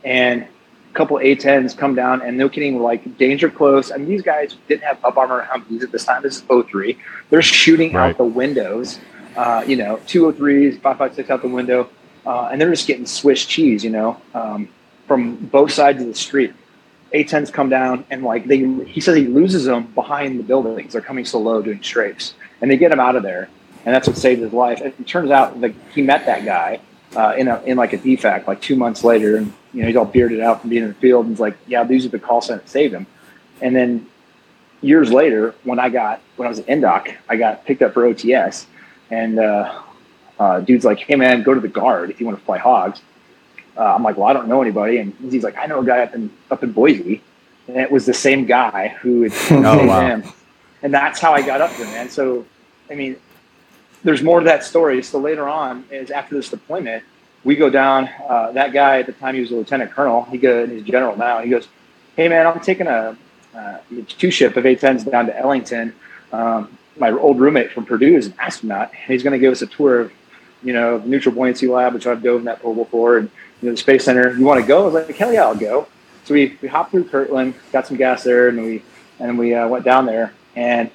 and 0.03 0.47
couple 0.93 1.17
A10s 1.17 1.75
come 1.75 1.95
down, 1.95 2.21
and 2.21 2.37
no 2.37 2.47
kidding, 2.47 2.81
like 2.81 3.17
danger 3.17 3.49
close. 3.49 3.91
I 3.91 3.97
mean, 3.97 4.07
these 4.07 4.21
guys 4.21 4.55
didn't 4.67 4.83
have 4.83 5.03
up 5.03 5.17
armor 5.17 5.45
Humvees 5.45 5.83
at 5.83 5.91
this 5.91 6.05
time. 6.05 6.21
This 6.21 6.37
is 6.37 6.43
03. 6.43 6.97
They're 7.29 7.41
shooting 7.41 7.93
right. 7.93 8.11
out 8.11 8.17
the 8.17 8.23
windows, 8.23 8.99
uh, 9.35 9.63
you 9.67 9.75
know, 9.75 9.97
203s, 10.07 10.79
556 10.81 11.29
out 11.29 11.41
the 11.41 11.47
window, 11.47 11.89
uh, 12.25 12.49
and 12.51 12.61
they're 12.61 12.69
just 12.69 12.87
getting 12.87 13.05
Swiss 13.05 13.45
cheese, 13.45 13.83
you 13.83 13.89
know, 13.89 14.21
um, 14.33 14.69
from 15.07 15.35
both 15.35 15.71
sides 15.71 16.01
of 16.01 16.07
the 16.07 16.15
street. 16.15 16.53
A10s 17.13 17.51
come 17.53 17.69
down, 17.69 18.05
and 18.09 18.23
like 18.23 18.47
they, 18.47 18.65
he 18.85 18.99
says 18.99 19.15
he 19.15 19.27
loses 19.27 19.65
them 19.65 19.85
behind 19.93 20.39
the 20.39 20.43
buildings. 20.43 20.93
They're 20.93 21.01
coming 21.01 21.25
so 21.25 21.39
low 21.39 21.61
doing 21.61 21.79
strafes, 21.79 22.33
and 22.61 22.71
they 22.71 22.77
get 22.77 22.91
him 22.91 22.99
out 22.99 23.15
of 23.15 23.23
there, 23.23 23.49
and 23.85 23.93
that's 23.93 24.07
what 24.07 24.17
saved 24.17 24.41
his 24.41 24.53
life. 24.53 24.81
It 24.81 25.05
turns 25.05 25.29
out 25.29 25.61
that 25.61 25.73
he 25.93 26.01
met 26.01 26.25
that 26.25 26.43
guy 26.43 26.79
uh, 27.15 27.33
in 27.37 27.47
a 27.47 27.61
in 27.63 27.77
like 27.77 27.93
a 27.93 27.97
DFAC 27.97 28.47
like 28.47 28.61
two 28.61 28.75
months 28.75 29.03
later, 29.03 29.37
and 29.37 29.53
you 29.73 29.81
know 29.81 29.87
he's 29.87 29.95
all 29.95 30.05
bearded 30.05 30.39
out 30.39 30.61
from 30.61 30.69
being 30.69 30.83
in 30.83 30.89
the 30.89 30.95
field, 30.95 31.25
and 31.25 31.33
he's 31.33 31.39
like, 31.39 31.57
"Yeah, 31.67 31.83
these 31.83 32.05
are 32.05 32.09
the 32.09 32.19
call 32.19 32.41
signs 32.41 32.61
that 32.61 32.69
saved 32.69 32.93
him." 32.93 33.05
And 33.61 33.75
then 33.75 34.07
years 34.81 35.11
later, 35.11 35.55
when 35.63 35.79
I 35.79 35.89
got 35.89 36.21
when 36.35 36.45
I 36.45 36.49
was 36.49 36.59
at 36.59 36.67
Indoc, 36.67 37.15
I 37.29 37.37
got 37.37 37.65
picked 37.65 37.81
up 37.81 37.93
for 37.93 38.03
OTS, 38.03 38.65
and 39.09 39.39
uh, 39.39 39.81
uh, 40.39 40.59
dude's 40.59 40.85
like, 40.85 40.99
"Hey 40.99 41.15
man, 41.15 41.43
go 41.43 41.53
to 41.53 41.59
the 41.59 41.67
guard 41.67 42.09
if 42.09 42.19
you 42.19 42.25
want 42.25 42.37
to 42.37 42.45
fly 42.45 42.57
hogs." 42.57 43.01
Uh, 43.77 43.95
I'm 43.95 44.03
like, 44.03 44.17
"Well, 44.17 44.27
I 44.27 44.33
don't 44.33 44.47
know 44.47 44.61
anybody," 44.61 44.97
and 44.97 45.13
he's 45.31 45.43
like, 45.43 45.57
"I 45.57 45.65
know 45.65 45.79
a 45.79 45.85
guy 45.85 45.99
up 45.99 46.13
in 46.13 46.31
up 46.51 46.63
in 46.63 46.71
Boise," 46.71 47.21
and 47.67 47.77
it 47.77 47.91
was 47.91 48.05
the 48.05 48.13
same 48.13 48.45
guy 48.45 48.89
who 49.01 49.23
had 49.23 49.33
oh, 49.51 49.87
wow. 49.87 50.01
him, 50.01 50.23
and 50.81 50.93
that's 50.93 51.19
how 51.19 51.33
I 51.33 51.41
got 51.41 51.61
up 51.61 51.75
there, 51.77 51.87
man. 51.87 52.09
So, 52.09 52.45
I 52.89 52.95
mean, 52.95 53.17
there's 54.03 54.21
more 54.21 54.39
to 54.39 54.45
that 54.45 54.63
story. 54.63 55.01
So 55.03 55.19
later 55.19 55.47
on, 55.47 55.85
is 55.91 56.11
after 56.11 56.35
this 56.35 56.49
deployment, 56.49 57.03
we 57.43 57.55
go 57.55 57.69
down. 57.69 58.09
Uh, 58.27 58.51
that 58.53 58.73
guy 58.73 58.99
at 58.99 59.05
the 59.05 59.13
time 59.13 59.35
he 59.35 59.41
was 59.41 59.51
a 59.51 59.55
lieutenant 59.55 59.91
colonel. 59.91 60.23
He 60.25 60.37
goes, 60.37 60.69
he's 60.69 60.83
general 60.83 61.17
now. 61.17 61.39
He 61.39 61.49
goes, 61.49 61.67
"Hey 62.15 62.27
man, 62.27 62.47
I'm 62.47 62.59
taking 62.59 62.87
a 62.87 63.17
uh, 63.55 63.77
two 64.07 64.31
ship 64.31 64.57
of 64.57 64.63
A10s 64.63 65.09
down 65.09 65.27
to 65.27 65.37
Ellington. 65.37 65.93
Um, 66.31 66.77
my 66.97 67.11
old 67.11 67.39
roommate 67.39 67.71
from 67.71 67.85
Purdue 67.85 68.15
is 68.15 68.27
an 68.27 68.35
astronaut, 68.39 68.91
and 68.91 69.11
he's 69.11 69.23
going 69.23 69.33
to 69.33 69.39
give 69.39 69.51
us 69.51 69.61
a 69.61 69.67
tour 69.67 69.99
of, 69.99 70.11
you 70.63 70.73
know, 70.73 70.99
the 70.99 71.07
neutral 71.07 71.33
buoyancy 71.33 71.67
lab, 71.67 71.93
which 71.93 72.05
I've 72.07 72.21
dove 72.23 72.39
in 72.39 72.45
that 72.45 72.61
pool 72.61 72.75
before, 72.75 73.17
and 73.17 73.29
you 73.61 73.69
know, 73.69 73.73
the 73.73 73.77
space 73.77 74.05
center. 74.05 74.35
You 74.35 74.45
want 74.45 74.61
to 74.61 74.67
go? 74.67 74.83
I 74.83 74.85
was 74.85 74.93
like, 74.93 75.15
hell 75.15 75.33
yeah, 75.33 75.43
I'll 75.43 75.55
go. 75.55 75.87
So 76.25 76.33
we 76.33 76.57
we 76.61 76.67
hopped 76.67 76.91
through 76.91 77.05
Kirtland, 77.05 77.55
got 77.71 77.87
some 77.87 77.97
gas 77.97 78.23
there, 78.23 78.47
and 78.49 78.61
we 78.61 78.83
and 79.19 79.37
we 79.37 79.53
uh, 79.53 79.67
went 79.67 79.85
down 79.85 80.05
there. 80.05 80.33
and 80.55 80.89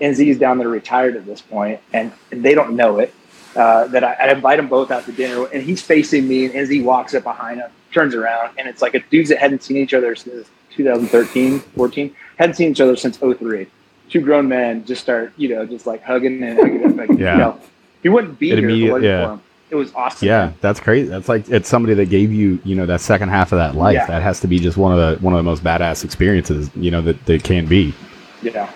NZ's 0.00 0.38
down 0.38 0.58
there 0.58 0.68
retired 0.68 1.16
at 1.16 1.26
this 1.26 1.40
point, 1.40 1.80
and, 1.92 2.12
and 2.30 2.42
they 2.44 2.54
don't 2.54 2.76
know 2.76 2.98
it. 2.98 3.14
Uh, 3.56 3.86
that 3.86 4.02
I, 4.02 4.14
I, 4.14 4.32
invite 4.32 4.56
them 4.56 4.66
both 4.66 4.90
out 4.90 5.04
to 5.04 5.12
dinner, 5.12 5.46
and 5.46 5.62
he's 5.62 5.80
facing 5.80 6.26
me, 6.26 6.46
and 6.46 6.54
NZ 6.54 6.82
walks 6.82 7.14
up 7.14 7.22
behind 7.22 7.60
him, 7.60 7.70
turns 7.92 8.12
around, 8.12 8.50
and 8.58 8.66
it's 8.66 8.82
like 8.82 8.94
a 8.94 8.98
dudes 8.98 9.28
that 9.28 9.38
hadn't 9.38 9.62
seen 9.62 9.76
each 9.76 9.94
other 9.94 10.16
since 10.16 10.48
2013, 10.70 11.60
14, 11.60 12.16
hadn't 12.36 12.54
seen 12.56 12.72
each 12.72 12.80
other 12.80 12.96
since 12.96 13.16
03. 13.16 13.68
Two 14.10 14.20
grown 14.20 14.48
men 14.48 14.84
just 14.84 15.02
start, 15.02 15.32
you 15.36 15.48
know, 15.50 15.64
just 15.64 15.86
like 15.86 16.02
hugging 16.02 16.42
and 16.42 16.58
hugging. 16.58 16.96
Like, 16.96 17.10
yeah. 17.10 17.32
You 17.32 17.38
know, 17.38 17.60
he 18.02 18.08
wouldn't 18.08 18.40
be 18.40 18.50
it 18.50 18.58
here 18.58 18.70
if 18.70 19.02
it 19.02 19.06
yeah. 19.06 19.24
for 19.24 19.32
him. 19.34 19.42
It 19.70 19.76
was 19.76 19.94
awesome. 19.94 20.28
Yeah, 20.28 20.52
that's 20.60 20.78
crazy. 20.78 21.08
That's 21.08 21.28
like 21.28 21.48
it's 21.48 21.68
somebody 21.68 21.94
that 21.94 22.10
gave 22.10 22.32
you, 22.32 22.60
you 22.64 22.74
know, 22.74 22.86
that 22.86 23.00
second 23.00 23.30
half 23.30 23.50
of 23.50 23.58
that 23.58 23.74
life. 23.74 23.94
Yeah. 23.94 24.06
That 24.06 24.22
has 24.22 24.40
to 24.40 24.46
be 24.46 24.58
just 24.58 24.76
one 24.76 24.96
of 24.96 24.98
the 24.98 25.24
one 25.24 25.32
of 25.32 25.38
the 25.38 25.42
most 25.42 25.64
badass 25.64 26.04
experiences, 26.04 26.70
you 26.76 26.90
know, 26.90 27.00
that, 27.02 27.24
that 27.26 27.44
can 27.44 27.66
be. 27.66 27.94
Yeah. 28.42 28.70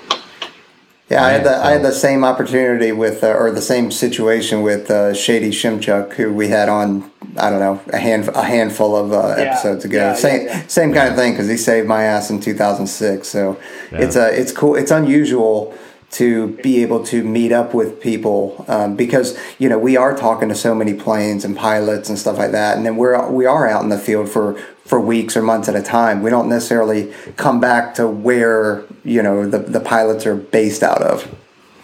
Yeah, 1.11 1.25
I 1.25 1.31
had 1.31 1.45
the 1.45 1.57
I 1.57 1.71
had 1.73 1.83
the 1.83 1.93
same 1.93 2.23
opportunity 2.23 2.93
with 2.93 3.25
uh, 3.25 3.29
or 3.29 3.51
the 3.51 3.63
same 3.63 3.91
situation 3.91 4.61
with 4.61 4.91
uh, 4.91 5.15
Shady 5.15 5.51
Shimchuk, 5.51 6.13
who 6.15 6.35
we 6.35 6.49
had 6.49 6.69
on 6.69 7.11
I 7.39 7.49
don't 7.49 7.61
know 7.61 7.81
a 7.93 7.99
hand 7.99 8.29
a 8.29 8.43
handful 8.43 8.95
of 8.95 9.13
uh, 9.13 9.35
yeah, 9.39 9.45
episodes 9.45 9.87
ago. 9.87 9.97
Yeah, 9.97 10.15
same 10.15 10.47
yeah, 10.47 10.67
same 10.67 10.93
kind 10.93 11.09
of 11.09 11.17
thing 11.17 11.33
because 11.33 11.49
he 11.49 11.57
saved 11.57 11.89
my 11.89 12.03
ass 12.03 12.29
in 12.29 12.41
2006. 12.41 13.27
So 13.27 13.59
it's 13.91 14.17
a 14.17 14.25
uh, 14.25 14.27
it's 14.27 14.53
cool. 14.53 14.75
It's 14.75 14.91
unusual 14.91 15.75
to 16.11 16.57
be 16.63 16.83
able 16.83 17.05
to 17.05 17.23
meet 17.23 17.53
up 17.53 17.75
with 17.75 18.01
people 18.01 18.65
um, 18.69 18.97
because 18.97 19.39
you 19.59 19.69
know 19.69 19.79
we 19.79 19.97
are 19.97 20.17
talking 20.17 20.49
to 20.51 20.55
so 20.55 20.75
many 20.75 20.93
planes 20.93 21.45
and 21.45 21.57
pilots 21.57 22.11
and 22.11 22.19
stuff 22.19 22.37
like 22.37 22.53
that, 22.53 22.77
and 22.77 22.85
then 22.85 22.97
we're 22.97 23.31
we 23.31 23.47
are 23.47 23.67
out 23.67 23.83
in 23.83 23.89
the 23.89 23.99
field 23.99 24.29
for 24.29 24.61
for 24.89 24.99
weeks 24.99 25.37
or 25.37 25.43
months 25.43 25.69
at 25.69 25.77
a 25.77 25.83
time. 25.83 26.23
We 26.23 26.31
don't 26.31 26.49
necessarily 26.49 27.13
come 27.37 27.61
back 27.61 27.95
to 27.97 28.09
where 28.09 28.85
you 29.05 29.23
know 29.23 29.47
the, 29.47 29.59
the 29.59 29.81
pilots 29.81 30.27
are 30.27 30.35
based 30.35 30.83
out 30.83 31.03
of. 31.03 31.33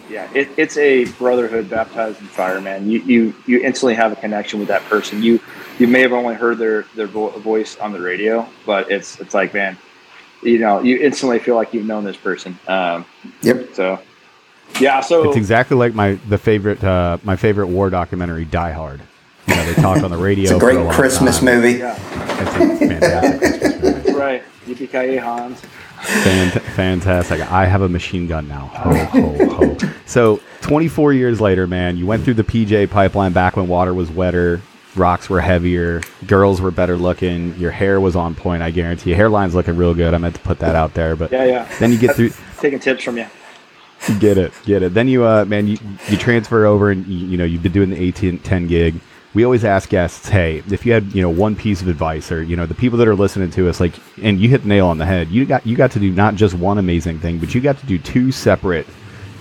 Yeah, 0.09 0.29
it, 0.33 0.49
it's 0.57 0.75
a 0.77 1.05
brotherhood 1.05 1.69
baptized 1.69 2.19
in 2.19 2.27
fire, 2.27 2.59
man. 2.59 2.89
You, 2.89 2.99
you 3.01 3.35
you 3.45 3.59
instantly 3.59 3.93
have 3.93 4.11
a 4.11 4.15
connection 4.15 4.59
with 4.59 4.67
that 4.69 4.81
person. 4.83 5.21
You 5.21 5.39
you 5.77 5.87
may 5.87 6.01
have 6.01 6.13
only 6.13 6.33
heard 6.33 6.57
their 6.57 6.83
their 6.95 7.07
vo- 7.07 7.29
voice 7.29 7.77
on 7.77 7.93
the 7.93 8.01
radio, 8.01 8.47
but 8.65 8.91
it's 8.91 9.19
it's 9.19 9.35
like 9.35 9.53
man, 9.53 9.77
you 10.41 10.57
know, 10.57 10.81
you 10.81 10.97
instantly 10.97 11.37
feel 11.37 11.55
like 11.55 11.73
you've 11.73 11.85
known 11.85 12.03
this 12.03 12.17
person. 12.17 12.57
Um, 12.67 13.05
yep. 13.41 13.69
So 13.75 13.99
yeah, 14.79 14.99
so 15.01 15.27
it's 15.27 15.37
exactly 15.37 15.77
like 15.77 15.93
my 15.93 16.15
the 16.27 16.39
favorite 16.39 16.83
uh, 16.83 17.17
my 17.23 17.35
favorite 17.35 17.67
war 17.67 17.91
documentary, 17.91 18.45
Die 18.45 18.71
Hard. 18.71 19.01
You 19.47 19.55
know, 19.55 19.65
they 19.65 19.73
talk 19.79 20.01
on 20.01 20.09
the 20.09 20.17
radio. 20.29 20.43
it's 20.43 20.51
a 20.51 20.59
great 20.59 20.77
a 20.77 20.91
Christmas 20.91 21.37
time. 21.37 21.45
movie. 21.45 21.73
Yeah. 21.79 22.24
It's 22.39 22.55
a 22.55 22.87
fantastic 22.87 23.39
Christmas 23.39 24.05
movie. 24.05 24.19
Right. 24.19 24.43
Yippee 24.65 25.19
Hans. 25.19 25.61
Fant- 26.01 26.61
fantastic. 26.61 27.41
I 27.51 27.65
have 27.65 27.81
a 27.81 27.89
machine 27.89 28.27
gun 28.27 28.47
now. 28.47 28.67
Ho, 28.67 28.93
ho, 28.93 29.49
ho. 29.55 29.77
So, 30.05 30.41
24 30.61 31.13
years 31.13 31.39
later, 31.39 31.67
man, 31.67 31.97
you 31.97 32.05
went 32.05 32.23
through 32.23 32.35
the 32.35 32.43
PJ 32.43 32.89
pipeline 32.89 33.31
back 33.31 33.55
when 33.55 33.67
water 33.67 33.93
was 33.93 34.09
wetter, 34.09 34.61
rocks 34.95 35.29
were 35.29 35.41
heavier, 35.41 36.01
girls 36.25 36.61
were 36.61 36.71
better 36.71 36.97
looking, 36.97 37.55
your 37.55 37.71
hair 37.71 37.99
was 37.99 38.15
on 38.15 38.35
point, 38.35 38.63
I 38.63 38.71
guarantee. 38.71 39.11
Your 39.11 39.19
hairline's 39.19 39.55
looking 39.55 39.77
real 39.77 39.93
good. 39.93 40.13
I 40.13 40.17
meant 40.17 40.35
to 40.35 40.41
put 40.41 40.59
that 40.59 40.75
out 40.75 40.93
there. 40.93 41.15
But 41.15 41.31
yeah, 41.31 41.45
yeah. 41.45 41.77
then 41.79 41.91
you 41.91 41.97
get 41.97 42.15
through. 42.15 42.31
Taking 42.59 42.79
tips 42.79 43.03
from 43.03 43.17
you. 43.17 43.27
Get 44.19 44.37
it, 44.37 44.53
get 44.65 44.83
it. 44.83 44.93
Then 44.93 45.07
you, 45.07 45.25
uh, 45.25 45.45
man, 45.45 45.67
you, 45.67 45.77
you 46.09 46.17
transfer 46.17 46.65
over 46.65 46.91
and 46.91 47.05
you, 47.07 47.27
you 47.27 47.37
know 47.37 47.45
you've 47.45 47.63
been 47.63 47.71
doing 47.71 47.89
the 47.89 47.99
18 47.99 48.39
10 48.39 48.67
gig 48.67 48.95
we 49.35 49.43
always 49.43 49.65
ask 49.65 49.89
guests, 49.89 50.29
hey, 50.29 50.63
if 50.71 50.85
you 50.85 50.93
had 50.93 51.13
you 51.13 51.21
know 51.21 51.29
one 51.29 51.55
piece 51.55 51.81
of 51.81 51.89
advice, 51.89 52.31
or 52.31 52.41
you 52.41 52.55
know 52.55 52.65
the 52.65 52.73
people 52.73 52.97
that 52.97 53.07
are 53.07 53.15
listening 53.15 53.51
to 53.51 53.69
us, 53.69 53.79
like, 53.79 53.93
and 54.23 54.39
you 54.39 54.49
hit 54.49 54.63
the 54.63 54.69
nail 54.69 54.87
on 54.87 54.97
the 54.97 55.05
head. 55.05 55.27
You 55.27 55.45
got 55.45 55.67
you 55.67 55.75
got 55.75 55.91
to 55.91 55.99
do 55.99 56.09
not 56.09 56.35
just 56.35 56.55
one 56.55 56.77
amazing 56.77 57.19
thing, 57.19 57.37
but 57.37 57.53
you 57.53 57.61
got 57.61 57.77
to 57.79 57.85
do 57.85 57.99
two 57.99 58.31
separate, 58.31 58.87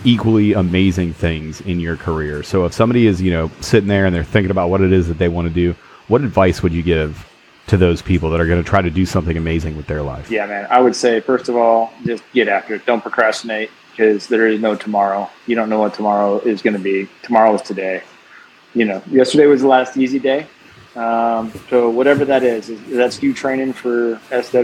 equally 0.05 0.53
amazing 0.53 1.15
things 1.15 1.61
in 1.63 1.79
your 1.79 1.97
career. 1.97 2.43
So 2.43 2.67
if 2.67 2.75
somebody 2.75 3.07
is 3.07 3.23
you 3.23 3.31
know 3.31 3.51
sitting 3.61 3.89
there 3.89 4.05
and 4.05 4.15
they're 4.15 4.25
thinking 4.25 4.51
about 4.51 4.69
what 4.69 4.81
it 4.81 4.93
is 4.93 5.07
that 5.09 5.19
they 5.19 5.29
want 5.29 5.47
to 5.49 5.55
do, 5.55 5.77
what 6.09 6.23
advice 6.23 6.61
would 6.63 6.73
you 6.73 6.83
give 6.83 7.31
to 7.69 7.77
those 7.77 8.03
people 8.03 8.29
that 8.31 8.41
are 8.41 8.47
going 8.47 8.63
to 8.63 8.69
try 8.69 8.83
to 8.83 8.91
do 8.91 9.07
something 9.07 9.37
amazing 9.37 9.77
with 9.77 9.87
their 9.87 10.03
life? 10.03 10.29
Yeah, 10.29 10.47
man. 10.47 10.67
I 10.71 10.81
would 10.81 10.97
say 10.97 11.21
first 11.21 11.49
of 11.49 11.57
all, 11.57 11.93
just 12.05 12.25
get 12.33 12.49
after 12.49 12.75
it. 12.75 12.85
Don't 12.85 13.01
procrastinate 13.01 13.71
because 13.93 14.27
there 14.27 14.49
is 14.49 14.61
no 14.61 14.75
tomorrow. 14.75 15.31
You 15.47 15.55
don't 15.55 15.71
know 15.71 15.79
what 15.79 15.95
tomorrow 15.95 16.41
is 16.41 16.63
going 16.63 16.75
to 16.75 16.83
be. 16.83 17.09
Tomorrow 17.23 17.55
is 17.55 17.63
today 17.63 18.03
you 18.75 18.85
know, 18.85 19.03
yesterday 19.11 19.47
was 19.47 19.63
the 19.63 19.69
last 19.69 19.97
easy 19.97 20.19
day. 20.19 20.47
Um, 20.97 21.53
so 21.71 21.91
whatever 21.91 22.25
that 22.25 22.43
is, 22.43 22.71
that's 22.89 23.23
you 23.23 23.35
training 23.35 23.73
for 23.73 24.21
SW 24.31 24.57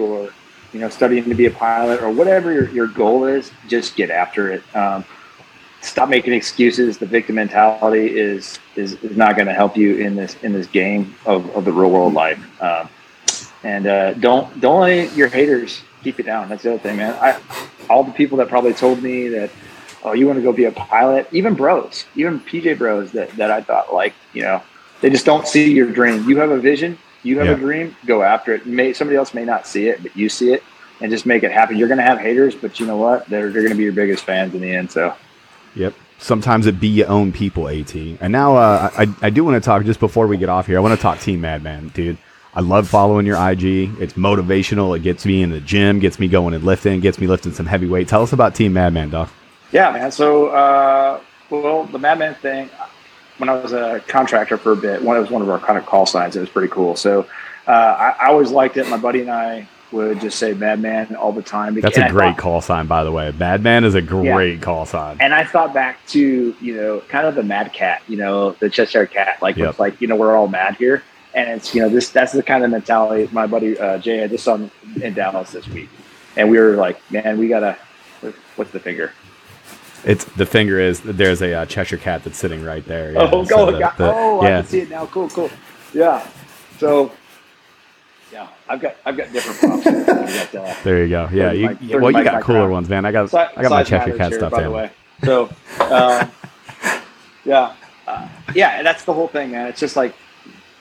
or 0.00 0.32
you 0.72 0.80
know 0.80 0.88
studying 0.88 1.24
to 1.24 1.34
be 1.34 1.46
a 1.46 1.50
pilot 1.50 2.02
or 2.02 2.10
whatever 2.10 2.52
your, 2.52 2.68
your 2.70 2.86
goal 2.88 3.24
is, 3.24 3.50
just 3.68 3.94
get 3.94 4.10
after 4.10 4.50
it. 4.50 4.62
Um, 4.76 5.04
stop 5.80 6.08
making 6.08 6.32
excuses. 6.32 6.98
The 6.98 7.06
victim 7.06 7.36
mentality 7.36 8.18
is 8.18 8.58
is, 8.74 8.94
is 9.04 9.16
not 9.16 9.36
going 9.36 9.46
to 9.46 9.54
help 9.54 9.76
you 9.76 9.96
in 9.96 10.16
this 10.16 10.36
in 10.42 10.52
this 10.52 10.66
game 10.66 11.14
of, 11.26 11.48
of 11.56 11.64
the 11.64 11.72
real 11.72 11.90
world 11.90 12.14
life. 12.14 12.40
Um, 12.60 12.88
and 13.62 13.86
uh, 13.86 14.14
don't 14.14 14.60
don't 14.60 14.80
let 14.80 15.16
your 15.16 15.28
haters 15.28 15.82
keep 16.02 16.18
you 16.18 16.24
down. 16.24 16.48
That's 16.48 16.62
the 16.62 16.74
other 16.74 16.78
thing, 16.78 16.96
man. 16.96 17.14
I 17.20 17.40
all 17.88 18.04
the 18.04 18.12
people 18.12 18.38
that 18.38 18.48
probably 18.48 18.74
told 18.74 19.02
me 19.02 19.28
that 19.28 19.50
oh, 20.04 20.12
you 20.12 20.26
want 20.26 20.38
to 20.38 20.42
go 20.42 20.52
be 20.52 20.64
a 20.64 20.72
pilot? 20.72 21.28
Even 21.32 21.54
bros, 21.54 22.06
even 22.14 22.40
PJ 22.40 22.78
bros 22.78 23.12
that, 23.12 23.30
that 23.36 23.50
I 23.50 23.62
thought 23.62 23.92
like, 23.92 24.14
you 24.32 24.42
know, 24.42 24.62
they 25.00 25.10
just 25.10 25.26
don't 25.26 25.46
see 25.46 25.72
your 25.72 25.90
dream. 25.90 26.28
You 26.28 26.38
have 26.38 26.50
a 26.50 26.58
vision, 26.58 26.98
you 27.22 27.38
have 27.38 27.46
yeah. 27.46 27.52
a 27.52 27.56
dream, 27.56 27.96
go 28.06 28.22
after 28.22 28.54
it. 28.54 28.66
May 28.66 28.92
somebody 28.92 29.16
else 29.16 29.34
may 29.34 29.44
not 29.44 29.66
see 29.66 29.88
it, 29.88 30.02
but 30.02 30.16
you 30.16 30.28
see 30.28 30.52
it 30.52 30.62
and 31.00 31.10
just 31.10 31.26
make 31.26 31.42
it 31.42 31.52
happen. 31.52 31.76
You're 31.76 31.88
going 31.88 31.98
to 31.98 32.04
have 32.04 32.18
haters, 32.18 32.54
but 32.54 32.80
you 32.80 32.86
know 32.86 32.96
what? 32.96 33.26
They're, 33.28 33.50
they're 33.50 33.62
going 33.62 33.72
to 33.72 33.78
be 33.78 33.84
your 33.84 33.92
biggest 33.92 34.24
fans 34.24 34.54
in 34.54 34.60
the 34.60 34.74
end. 34.74 34.90
So, 34.90 35.14
yep. 35.74 35.94
Sometimes 36.20 36.66
it 36.66 36.80
be 36.80 36.88
your 36.88 37.08
own 37.08 37.30
people, 37.30 37.68
AT. 37.68 37.94
And 37.94 38.32
now 38.32 38.56
uh, 38.56 38.90
I, 38.96 39.06
I 39.22 39.30
do 39.30 39.44
want 39.44 39.62
to 39.62 39.64
talk 39.64 39.84
just 39.84 40.00
before 40.00 40.26
we 40.26 40.36
get 40.36 40.48
off 40.48 40.66
here. 40.66 40.76
I 40.76 40.80
want 40.80 40.98
to 40.98 41.00
talk 41.00 41.20
Team 41.20 41.40
Madman, 41.40 41.88
dude. 41.88 42.18
I 42.54 42.60
love 42.60 42.88
following 42.88 43.24
your 43.24 43.36
IG. 43.36 44.00
It's 44.00 44.14
motivational. 44.14 44.96
It 44.96 45.04
gets 45.04 45.24
me 45.24 45.42
in 45.42 45.50
the 45.50 45.60
gym, 45.60 46.00
gets 46.00 46.18
me 46.18 46.26
going 46.26 46.54
and 46.54 46.64
lifting, 46.64 46.98
gets 46.98 47.20
me 47.20 47.28
lifting 47.28 47.52
some 47.52 47.66
heavy 47.66 47.86
weight. 47.86 48.08
Tell 48.08 48.22
us 48.22 48.32
about 48.32 48.56
Team 48.56 48.72
Madman, 48.72 49.10
Doc. 49.10 49.30
Yeah, 49.72 49.90
man. 49.92 50.10
So, 50.10 50.48
uh, 50.48 51.20
well, 51.50 51.84
the 51.84 51.98
Madman 51.98 52.34
thing, 52.36 52.70
when 53.38 53.48
I 53.48 53.54
was 53.54 53.72
a 53.72 54.02
contractor 54.06 54.56
for 54.56 54.72
a 54.72 54.76
bit, 54.76 55.02
one, 55.02 55.16
it 55.16 55.20
was 55.20 55.30
one 55.30 55.42
of 55.42 55.50
our 55.50 55.58
kind 55.58 55.78
of 55.78 55.86
call 55.86 56.06
signs. 56.06 56.36
It 56.36 56.40
was 56.40 56.48
pretty 56.48 56.68
cool. 56.68 56.96
So, 56.96 57.26
uh, 57.66 57.70
I, 57.70 58.16
I, 58.20 58.26
always 58.28 58.50
liked 58.50 58.78
it. 58.78 58.88
My 58.88 58.96
buddy 58.96 59.20
and 59.20 59.30
I 59.30 59.68
would 59.92 60.20
just 60.20 60.38
say 60.38 60.54
Madman 60.54 61.14
all 61.16 61.32
the 61.32 61.42
time. 61.42 61.74
That's 61.80 61.96
a 61.98 62.08
great 62.08 62.30
thought, 62.30 62.38
call 62.38 62.60
sign, 62.60 62.86
by 62.86 63.04
the 63.04 63.12
way. 63.12 63.32
Madman 63.32 63.84
is 63.84 63.94
a 63.94 64.02
great 64.02 64.54
yeah. 64.54 64.60
call 64.60 64.86
sign. 64.86 65.18
And 65.20 65.34
I 65.34 65.44
thought 65.44 65.74
back 65.74 66.04
to, 66.08 66.56
you 66.60 66.76
know, 66.76 67.00
kind 67.08 67.26
of 67.26 67.34
the 67.34 67.42
Mad 67.42 67.72
Cat, 67.72 68.02
you 68.08 68.16
know, 68.16 68.52
the 68.52 68.70
Cheshire 68.70 69.06
Cat. 69.06 69.40
Like, 69.42 69.56
yep. 69.56 69.78
like, 69.78 70.00
you 70.00 70.06
know, 70.06 70.16
we're 70.16 70.36
all 70.36 70.48
mad 70.48 70.76
here. 70.76 71.02
And 71.34 71.48
it's, 71.50 71.74
you 71.74 71.82
know, 71.82 71.88
this 71.88 72.10
that's 72.10 72.32
the 72.32 72.42
kind 72.42 72.64
of 72.64 72.70
mentality 72.70 73.28
my 73.32 73.46
buddy 73.46 73.78
uh, 73.78 73.98
Jay, 73.98 74.24
I 74.24 74.28
just 74.28 74.44
saw 74.44 74.58
in 75.00 75.14
Dallas 75.14 75.52
this 75.52 75.68
week. 75.68 75.88
And 76.36 76.50
we 76.50 76.58
were 76.58 76.76
like, 76.76 76.98
man, 77.10 77.38
we 77.38 77.48
got 77.48 77.60
to, 77.60 78.32
what's 78.56 78.70
the 78.70 78.80
finger? 78.80 79.12
It's 80.04 80.24
the 80.24 80.46
finger 80.46 80.78
is 80.78 81.00
there's 81.00 81.42
a 81.42 81.54
uh, 81.54 81.66
Cheshire 81.66 81.96
cat 81.96 82.24
that's 82.24 82.38
sitting 82.38 82.64
right 82.64 82.84
there. 82.84 83.12
Yeah. 83.12 83.30
Oh, 83.32 83.44
so 83.44 83.66
the, 83.66 83.78
the, 83.78 84.14
oh, 84.14 84.42
yeah. 84.42 84.58
I 84.58 84.60
can 84.60 84.66
see 84.66 84.80
it 84.80 84.90
now. 84.90 85.06
Cool, 85.06 85.28
cool. 85.30 85.50
Yeah. 85.92 86.26
So, 86.78 87.10
yeah, 88.32 88.48
I've 88.68 88.80
got 88.80 88.96
I've 89.04 89.16
got 89.16 89.32
different 89.32 89.82
props. 89.82 90.52
got, 90.52 90.54
uh, 90.68 90.74
there 90.84 91.02
you 91.02 91.08
go. 91.08 91.28
Yeah, 91.32 91.52
you, 91.52 91.66
my, 91.66 91.96
well, 91.98 92.10
you 92.10 92.24
got 92.24 92.42
cooler 92.42 92.68
ones, 92.68 92.88
man. 92.88 93.04
I 93.04 93.12
got 93.12 93.32
I 93.34 93.62
got 93.62 93.70
my 93.70 93.82
Cheshire 93.82 94.16
cat 94.16 94.30
here, 94.30 94.40
stuff. 94.40 94.52
By 94.52 94.62
the 94.62 94.70
way, 94.70 94.90
so 95.24 95.44
um, 95.80 96.30
yeah, 97.44 97.74
uh, 98.06 98.28
yeah, 98.54 98.82
that's 98.82 99.04
the 99.04 99.12
whole 99.12 99.28
thing, 99.28 99.50
man. 99.50 99.66
It's 99.68 99.80
just 99.80 99.96
like 99.96 100.14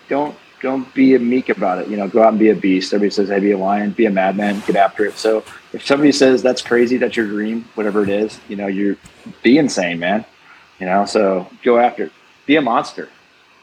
don't 0.09 0.35
don't 0.61 0.91
be 0.93 1.15
a 1.15 1.19
meek 1.19 1.49
about 1.49 1.79
it. 1.79 1.87
You 1.87 1.97
know, 1.97 2.07
go 2.07 2.23
out 2.23 2.29
and 2.29 2.39
be 2.39 2.49
a 2.49 2.55
beast. 2.55 2.93
Everybody 2.93 3.13
says, 3.13 3.29
"Hey, 3.29 3.39
be 3.39 3.51
a 3.51 3.57
lion, 3.57 3.91
be 3.91 4.05
a 4.05 4.11
madman, 4.11 4.61
get 4.65 4.75
after 4.75 5.05
it." 5.05 5.17
So 5.17 5.43
if 5.73 5.85
somebody 5.85 6.11
says 6.11 6.41
that's 6.41 6.61
crazy, 6.61 6.97
that's 6.97 7.15
your 7.15 7.27
dream, 7.27 7.65
whatever 7.75 8.03
it 8.03 8.09
is, 8.09 8.39
you 8.47 8.55
know, 8.55 8.67
you're 8.67 8.97
be 9.43 9.57
insane, 9.57 9.99
man. 9.99 10.25
You 10.79 10.85
know, 10.85 11.05
so 11.05 11.47
go 11.63 11.77
after 11.77 12.05
it. 12.05 12.11
Be 12.45 12.55
a 12.55 12.61
monster. 12.61 13.09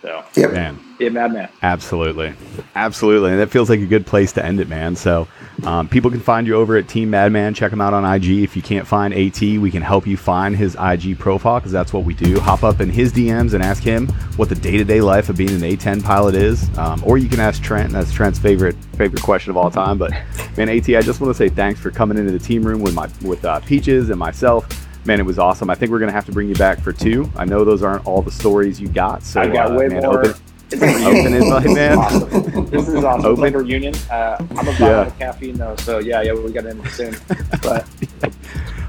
So, 0.04 0.22
yep. 0.36 0.52
man, 0.52 0.78
be 0.98 1.06
a 1.06 1.10
madman. 1.10 1.48
Absolutely, 1.62 2.34
absolutely, 2.74 3.30
and 3.30 3.40
that 3.40 3.48
feels 3.48 3.70
like 3.70 3.80
a 3.80 3.86
good 3.86 4.04
place 4.04 4.32
to 4.32 4.44
end 4.44 4.60
it, 4.60 4.68
man. 4.68 4.96
So, 4.96 5.26
um, 5.62 5.88
people 5.88 6.10
can 6.10 6.20
find 6.20 6.46
you 6.46 6.56
over 6.56 6.76
at 6.76 6.88
Team 6.88 7.08
Madman. 7.08 7.54
Check 7.54 7.72
him 7.72 7.80
out 7.80 7.94
on 7.94 8.04
IG. 8.04 8.42
If 8.42 8.54
you 8.54 8.60
can't 8.60 8.86
find 8.86 9.14
AT, 9.14 9.40
we 9.40 9.70
can 9.70 9.80
help 9.80 10.06
you 10.06 10.18
find 10.18 10.54
his 10.54 10.76
IG 10.78 11.18
profile 11.18 11.58
because 11.58 11.72
that's 11.72 11.94
what 11.94 12.04
we 12.04 12.12
do. 12.12 12.38
Hop 12.38 12.64
up 12.64 12.82
in 12.82 12.90
his 12.90 13.14
DMs 13.14 13.54
and 13.54 13.62
ask 13.62 13.82
him 13.82 14.08
what 14.36 14.50
the 14.50 14.56
day-to-day 14.56 15.00
life 15.00 15.30
of 15.30 15.38
being 15.38 15.48
an 15.48 15.62
A10 15.62 16.04
pilot 16.04 16.34
is, 16.34 16.68
um, 16.76 17.02
or 17.06 17.16
you 17.16 17.30
can 17.30 17.40
ask 17.40 17.62
Trent. 17.62 17.90
That's 17.90 18.12
Trent's 18.12 18.38
favorite 18.38 18.76
favorite 18.98 19.22
question 19.22 19.52
of 19.52 19.56
all 19.56 19.70
time. 19.70 19.96
But 19.96 20.10
man, 20.58 20.68
AT, 20.68 20.86
I 20.90 21.00
just 21.00 21.18
want 21.18 21.30
to 21.30 21.34
say 21.34 21.48
thanks 21.48 21.80
for 21.80 21.90
coming 21.90 22.18
into 22.18 22.30
the 22.30 22.38
team 22.38 22.62
room 22.62 22.82
with 22.82 22.92
my 22.92 23.08
with 23.22 23.42
uh, 23.46 23.58
Peaches 23.60 24.10
and 24.10 24.18
myself 24.18 24.83
man, 25.06 25.20
it 25.20 25.26
was 25.26 25.38
awesome. 25.38 25.70
I 25.70 25.74
think 25.74 25.90
we're 25.90 25.98
gonna 25.98 26.12
have 26.12 26.26
to 26.26 26.32
bring 26.32 26.48
you 26.48 26.54
back 26.54 26.80
for 26.80 26.92
two. 26.92 27.30
I 27.36 27.44
know 27.44 27.64
those 27.64 27.82
aren't 27.82 28.06
all 28.06 28.22
the 28.22 28.30
stories 28.30 28.80
you 28.80 28.88
got. 28.88 29.22
So 29.22 29.40
I 29.40 29.48
got 29.48 29.72
uh, 29.72 29.74
way 29.74 29.88
man, 29.88 30.02
more. 30.02 30.20
Open, 30.20 31.04
open 31.04 31.34
invite, 31.34 31.70
man. 31.70 31.98
Awesome. 31.98 32.66
This 32.66 32.88
is 32.88 33.04
awesome. 33.04 33.26
Open. 33.26 33.42
Like 33.42 33.54
a 33.54 33.58
reunion. 33.58 33.94
Uh, 34.10 34.36
I'm 34.56 34.68
a 34.68 34.72
yeah. 34.72 35.06
of 35.06 35.18
caffeine 35.18 35.56
though, 35.56 35.76
so 35.76 35.98
yeah, 35.98 36.22
yeah, 36.22 36.32
we 36.32 36.52
got 36.52 36.66
in 36.66 36.84
soon. 36.90 37.14
But 37.62 37.86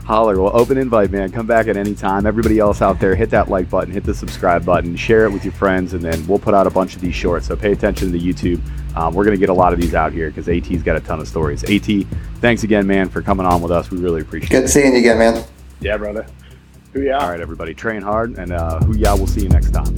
Holler. 0.05 0.39
Well, 0.39 0.55
open 0.55 0.77
invite, 0.77 1.09
man. 1.09 1.31
Come 1.31 1.47
back 1.47 1.67
at 1.67 1.77
any 1.77 1.95
time. 1.95 2.27
Everybody 2.27 2.59
else 2.59 2.79
out 2.79 2.99
there, 2.99 3.15
hit 3.15 3.31
that 3.31 3.49
like 3.49 3.71
button, 3.71 3.91
hit 3.91 4.03
the 4.03 4.13
subscribe 4.13 4.63
button, 4.63 4.95
share 4.95 5.25
it 5.25 5.31
with 5.31 5.43
your 5.43 5.53
friends, 5.53 5.93
and 5.93 6.03
then 6.03 6.25
we'll 6.27 6.37
put 6.37 6.53
out 6.53 6.67
a 6.67 6.69
bunch 6.69 6.95
of 6.95 7.01
these 7.01 7.15
shorts. 7.15 7.47
So 7.47 7.55
pay 7.55 7.71
attention 7.71 8.11
to 8.11 8.17
the 8.17 8.33
YouTube. 8.33 8.61
Um, 8.95 9.15
we're 9.15 9.23
going 9.23 9.35
to 9.35 9.39
get 9.39 9.49
a 9.49 9.53
lot 9.53 9.73
of 9.73 9.81
these 9.81 9.95
out 9.95 10.13
here 10.13 10.29
because 10.29 10.47
AT's 10.47 10.83
got 10.83 10.95
a 10.95 10.99
ton 10.99 11.19
of 11.19 11.27
stories. 11.27 11.63
AT, 11.63 12.07
thanks 12.39 12.61
again, 12.61 12.85
man, 12.85 13.09
for 13.09 13.23
coming 13.23 13.47
on 13.47 13.63
with 13.63 13.71
us. 13.71 13.89
We 13.89 13.97
really 13.97 14.21
appreciate 14.21 14.51
Good 14.51 14.57
it. 14.57 14.61
Good 14.61 14.69
seeing 14.69 14.93
you 14.93 14.99
again, 14.99 15.17
man. 15.17 15.43
Yeah, 15.85 15.97
brother. 15.97 16.25
Who 16.93 17.01
yeah? 17.01 17.19
All 17.19 17.29
right, 17.29 17.39
everybody. 17.39 17.75
Train 17.75 18.01
hard, 18.01 18.39
and 18.39 18.51
uh, 18.51 18.79
Hoo-yah, 18.79 19.15
we'll 19.15 19.27
see 19.27 19.43
you 19.43 19.49
next 19.49 19.69
time. 19.69 19.93